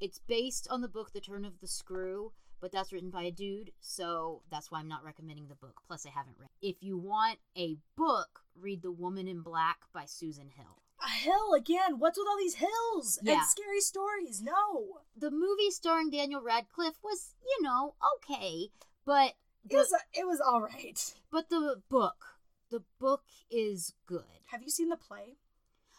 It's 0.00 0.18
based 0.18 0.66
on 0.70 0.80
the 0.80 0.88
book 0.88 1.12
The 1.12 1.20
Turn 1.20 1.44
of 1.44 1.60
the 1.60 1.66
Screw, 1.66 2.32
but 2.60 2.70
that's 2.72 2.92
written 2.92 3.10
by 3.10 3.22
a 3.22 3.30
dude, 3.30 3.72
so 3.80 4.42
that's 4.50 4.70
why 4.70 4.78
I'm 4.80 4.88
not 4.88 5.04
recommending 5.04 5.48
the 5.48 5.54
book. 5.54 5.80
Plus, 5.86 6.06
I 6.06 6.10
haven't 6.10 6.36
read. 6.38 6.48
If 6.60 6.76
you 6.80 6.96
want 6.96 7.38
a 7.56 7.76
book, 7.96 8.40
read 8.60 8.82
The 8.82 8.92
Woman 8.92 9.26
in 9.28 9.40
Black 9.42 9.78
by 9.92 10.04
Susan 10.06 10.50
Hill. 10.56 10.82
A 11.04 11.08
hill 11.10 11.54
again. 11.54 11.98
What's 11.98 12.16
with 12.18 12.28
all 12.28 12.38
these 12.38 12.54
hills 12.56 13.18
Yeah. 13.22 13.34
and 13.34 13.42
scary 13.46 13.80
stories? 13.80 14.40
No. 14.40 15.00
The 15.16 15.32
movie 15.32 15.70
starring 15.70 16.10
Daniel 16.10 16.40
Radcliffe 16.40 16.98
was, 17.02 17.34
you 17.44 17.62
know, 17.62 17.94
okay, 18.16 18.68
but 19.04 19.34
It 19.68 19.76
was 19.76 19.92
uh, 19.92 19.98
it 20.14 20.26
was 20.28 20.40
all 20.40 20.60
right. 20.62 21.14
but 21.32 21.48
the 21.48 21.82
book, 21.88 22.31
the 22.72 22.82
book 22.98 23.22
is 23.50 23.92
good. 24.06 24.24
Have 24.50 24.62
you 24.62 24.70
seen 24.70 24.88
the 24.88 24.96
play? 24.96 25.36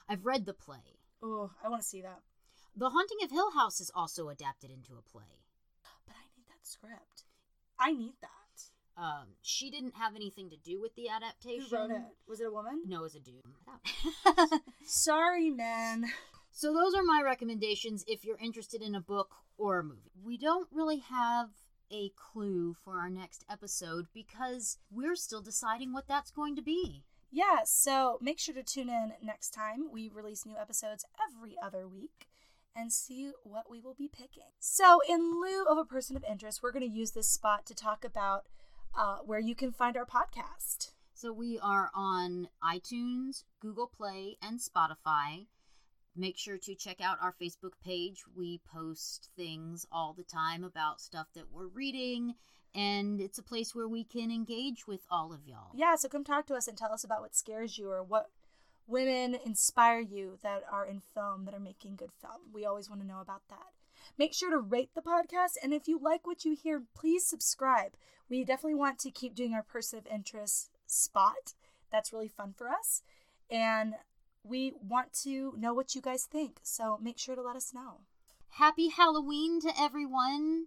I've 0.10 0.26
read 0.26 0.46
the 0.46 0.54
play. 0.54 0.98
Oh, 1.22 1.52
I 1.64 1.70
want 1.70 1.84
to 1.84 1.88
see 1.88 2.02
that. 2.02 2.20
The 2.76 2.90
Haunting 2.90 3.20
of 3.24 3.30
Hill 3.30 3.52
House 3.52 3.80
is 3.80 3.92
also 3.96 4.30
adapted 4.30 4.72
into 4.72 4.94
a 4.94 5.12
play. 5.12 5.46
But 6.08 6.16
I 6.16 6.26
need 6.36 6.48
that 6.48 6.64
script. 6.68 7.24
I 7.80 7.94
need 7.94 8.16
that. 8.22 9.00
Um, 9.02 9.36
she 9.44 9.70
didn't 9.70 9.96
have 9.96 10.16
anything 10.16 10.50
to 10.50 10.58
do 10.58 10.82
with 10.82 10.96
the 10.96 11.10
adaptation. 11.10 11.68
Who 11.70 11.76
wrote 11.76 11.92
it? 11.92 12.02
Was 12.28 12.42
it 12.42 12.48
a 12.48 12.52
woman? 12.52 12.82
No, 12.88 13.02
it 13.02 13.04
was 13.04 13.16
a 13.16 13.20
dude. 13.20 14.62
Sorry, 14.86 15.52
man. 15.52 16.06
so 16.52 16.74
those 16.74 16.96
are 16.96 17.04
my 17.04 17.22
recommendations 17.24 18.04
if 18.08 18.26
you're 18.26 18.38
interested 18.38 18.82
in 18.82 18.96
a 18.96 19.02
book 19.02 19.30
or 19.60 19.80
a 19.80 19.84
movie. 19.84 20.12
We 20.24 20.38
don't 20.38 20.68
really 20.72 21.00
have 21.00 21.50
a 21.92 22.12
clue 22.16 22.76
for 22.84 23.00
our 23.00 23.10
next 23.10 23.46
episode 23.50 24.08
because 24.14 24.78
we're 24.92 25.16
still 25.16 25.42
deciding 25.42 25.94
what 25.94 26.08
that's 26.08 26.32
going 26.32 26.56
to 26.56 26.62
be. 26.62 27.04
Yeah, 27.32 27.62
so 27.66 28.20
make 28.22 28.40
sure 28.40 28.54
to 28.56 28.64
tune 28.64 28.90
in 28.90 29.14
next 29.22 29.52
time. 29.52 29.92
We 29.92 30.10
release 30.10 30.46
new 30.46 30.58
episodes 30.58 31.06
every 31.28 31.56
other 31.62 31.88
week 31.88 32.28
and 32.76 32.92
see 32.92 33.32
what 33.44 33.70
we 33.70 33.80
will 33.80 33.96
be 33.96 34.08
picking. 34.08 34.52
So, 34.60 35.00
in 35.08 35.42
lieu 35.42 35.66
of 35.66 35.78
a 35.78 35.86
person 35.86 36.16
of 36.16 36.24
interest, 36.30 36.62
we're 36.62 36.72
going 36.72 36.88
to 36.88 36.96
use 36.96 37.12
this 37.12 37.30
spot 37.30 37.66
to 37.68 37.76
talk 37.76 38.04
about 38.04 38.46
uh, 38.98 39.18
where 39.26 39.40
you 39.40 39.56
can 39.56 39.72
find 39.72 39.98
our 39.98 40.06
podcast. 40.06 40.92
So 41.16 41.32
we 41.32 41.58
are 41.58 41.90
on 41.94 42.50
iTunes, 42.64 43.44
Google 43.62 43.88
Play, 43.88 44.38
and 44.42 44.60
Spotify. 44.60 45.46
Make 46.16 46.38
sure 46.38 46.58
to 46.60 46.76
check 46.76 47.02
out 47.02 47.18
our 47.22 47.34
Facebook 47.42 47.74
page. 47.84 48.24
We 48.36 48.62
post 48.72 49.30
things 49.36 49.88
all 49.92 50.14
the 50.14 50.24
time 50.24 50.64
about 50.64 51.02
stuff 51.02 51.28
that 51.34 51.52
we're 51.52 51.68
reading, 51.68 52.36
and 52.76 53.20
it's 53.20 53.40
a 53.40 53.44
place 53.44 53.74
where 53.74 53.88
we 53.88 54.04
can 54.04 54.30
engage 54.30 54.88
with 54.88 55.02
all 55.10 55.34
of 55.34 55.48
y'all. 55.48 55.72
Yeah, 55.74 55.96
so 55.96 56.10
come 56.10 56.24
talk 56.24 56.46
to 56.48 56.56
us 56.56 56.68
and 56.68 56.78
tell 56.78 56.92
us 56.92 57.04
about 57.04 57.22
what 57.22 57.36
scares 57.36 57.80
you 57.80 57.90
or 57.90 58.04
what 58.04 58.30
women 58.86 59.38
inspire 59.44 60.00
you 60.00 60.38
that 60.44 60.64
are 60.72 60.86
in 60.86 61.02
film 61.16 61.46
that 61.46 61.54
are 61.56 61.60
making 61.60 61.96
good 61.96 62.12
film. 62.22 62.42
We 62.54 62.66
always 62.66 62.90
want 62.90 63.02
to 63.02 63.08
know 63.08 63.22
about 63.22 63.42
that. 63.50 63.72
Make 64.18 64.34
sure 64.34 64.52
to 64.52 64.60
rate 64.60 64.92
the 64.94 65.02
podcast, 65.02 65.54
and 65.64 65.74
if 65.74 65.88
you 65.88 66.00
like 66.00 66.28
what 66.28 66.46
you 66.46 66.56
hear, 66.56 66.84
please 66.94 67.26
subscribe. 67.26 67.94
We 68.30 68.44
definitely 68.44 68.76
want 68.76 69.00
to 69.00 69.12
keep 69.12 69.34
doing 69.34 69.54
our 69.54 69.64
person 69.64 69.98
of 69.98 70.08
interest 70.08 70.70
spot. 70.86 71.54
That's 71.92 72.14
really 72.14 72.28
fun 72.28 72.54
for 72.56 72.70
us. 72.70 73.02
And 73.50 73.96
we 74.44 74.74
want 74.82 75.14
to 75.24 75.54
know 75.58 75.74
what 75.74 75.96
you 75.96 76.02
guys 76.02 76.26
think, 76.26 76.60
so 76.64 77.00
make 77.02 77.18
sure 77.18 77.36
to 77.36 77.42
let 77.42 77.56
us 77.56 77.74
know. 77.74 78.02
Happy 78.50 78.90
Halloween 78.90 79.62
to 79.62 79.72
everyone! 79.80 80.66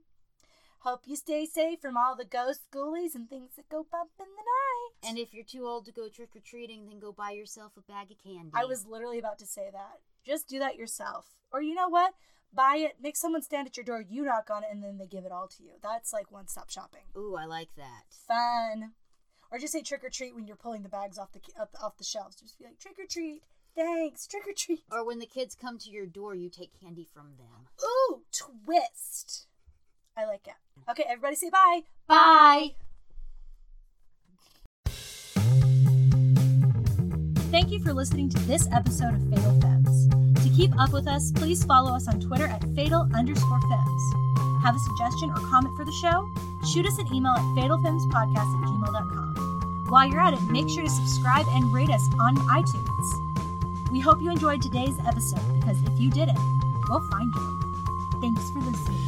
Hope 0.81 1.03
you 1.07 1.16
stay 1.16 1.47
safe 1.47 1.81
from 1.81 1.97
all 1.97 2.15
the 2.16 2.24
ghost 2.24 2.61
ghoulies 2.73 3.15
and 3.15 3.28
things 3.28 3.51
that 3.57 3.69
go 3.69 3.86
bump 3.90 4.11
in 4.19 4.27
the 4.27 4.43
night. 4.43 5.09
And 5.09 5.19
if 5.19 5.35
you're 5.35 5.44
too 5.44 5.66
old 5.66 5.85
to 5.86 5.93
go 5.93 6.09
trick 6.09 6.31
or 6.35 6.40
treating, 6.40 6.86
then 6.86 7.01
go 7.01 7.12
buy 7.12 7.32
yourself 7.32 7.73
a 7.77 7.81
bag 7.81 8.11
of 8.11 8.19
candy. 8.23 8.51
I 8.55 8.65
was 8.65 8.86
literally 8.86 9.19
about 9.19 9.39
to 9.40 9.47
say 9.47 9.69
that. 9.73 10.01
Just 10.24 10.48
do 10.48 10.59
that 10.61 10.77
yourself. 10.77 11.27
Or 11.53 11.61
you 11.61 11.74
know 11.74 11.89
what? 11.89 12.15
Buy 12.53 12.77
it, 12.78 12.97
make 13.03 13.16
someone 13.16 13.43
stand 13.43 13.66
at 13.66 13.77
your 13.77 13.85
door, 13.85 14.01
you 14.09 14.23
knock 14.24 14.48
on 14.51 14.62
it, 14.62 14.69
and 14.73 14.82
then 14.82 14.98
they 14.98 15.07
give 15.07 15.24
it 15.24 15.32
all 15.32 15.48
to 15.48 15.62
you. 15.62 15.73
That's 15.82 16.12
like 16.12 16.31
one 16.31 16.47
stop 16.47 16.70
shopping. 16.70 17.03
Ooh, 17.16 17.36
I 17.36 17.44
like 17.44 17.70
that. 17.77 18.05
Fun. 18.27 18.93
Or 19.51 19.59
just 19.59 19.73
say 19.73 19.82
trick 19.82 20.05
or 20.05 20.09
treat 20.11 20.35
when 20.35 20.47
you're 20.47 20.57
pulling 20.57 20.82
the 20.82 20.89
bags 20.89 21.19
off 21.19 21.32
the 21.32 21.40
off 21.61 21.73
the- 21.73 21.81
off 21.81 21.97
the 21.98 22.05
shelves. 22.05 22.36
Just 22.36 22.59
be 22.59 22.65
like 22.65 22.78
trick 22.78 22.98
or 22.98 23.07
treat. 23.07 23.43
Thanks, 23.77 24.27
trick 24.27 24.48
or 24.48 24.55
treat. 24.57 24.85
Or 24.90 25.05
when 25.05 25.19
the 25.19 25.27
kids 25.27 25.55
come 25.55 25.78
to 25.78 25.90
your 25.90 26.07
door, 26.07 26.35
you 26.35 26.48
take 26.48 26.81
candy 26.81 27.07
from 27.12 27.35
them. 27.36 27.69
Ooh, 27.85 28.23
twist. 28.32 29.47
I 30.16 30.24
like 30.24 30.47
it. 30.47 30.55
Okay, 30.90 31.05
everybody 31.07 31.36
say 31.36 31.51
bye. 31.51 31.82
Bye! 32.07 32.74
Thank 37.51 37.70
you 37.70 37.81
for 37.81 37.93
listening 37.93 38.31
to 38.31 38.39
this 38.40 38.66
episode 38.73 39.15
of 39.15 39.28
Fatal 39.28 39.61
Femmes. 39.61 40.09
To 40.43 40.48
keep 40.57 40.78
up 40.81 40.93
with 40.93 41.07
us, 41.07 41.31
please 41.32 41.62
follow 41.65 41.94
us 41.94 42.09
on 42.09 42.19
Twitter 42.19 42.47
at 42.47 42.65
fatal 42.74 43.07
underscore 43.15 43.61
femmes. 43.61 44.03
Have 44.62 44.74
a 44.74 44.78
suggestion 44.78 45.31
or 45.31 45.36
comment 45.51 45.77
for 45.77 45.85
the 45.85 45.93
show? 46.01 46.27
Shoot 46.73 46.86
us 46.86 46.98
an 46.98 47.12
email 47.15 47.32
at 47.32 47.43
fatalfemspodcast 47.57 48.36
at 48.36 48.69
gmail.com. 48.69 49.86
While 49.90 50.09
you're 50.09 50.20
at 50.20 50.35
it, 50.35 50.43
make 50.51 50.69
sure 50.70 50.82
to 50.82 50.90
subscribe 50.90 51.47
and 51.51 51.73
rate 51.73 51.90
us 51.90 52.03
on 52.19 52.36
iTunes. 52.36 53.26
We 53.91 54.01
hope 54.01 54.21
you 54.21 54.31
enjoyed 54.31 54.63
today's 54.63 54.99
episode 55.07 55.41
because 55.55 55.81
if 55.83 55.99
you 55.99 56.11
didn't, 56.11 56.39
we'll 56.89 57.07
find 57.09 57.33
you. 57.35 57.61
Thanks 58.21 58.51
for 58.51 58.59
listening. 58.59 59.06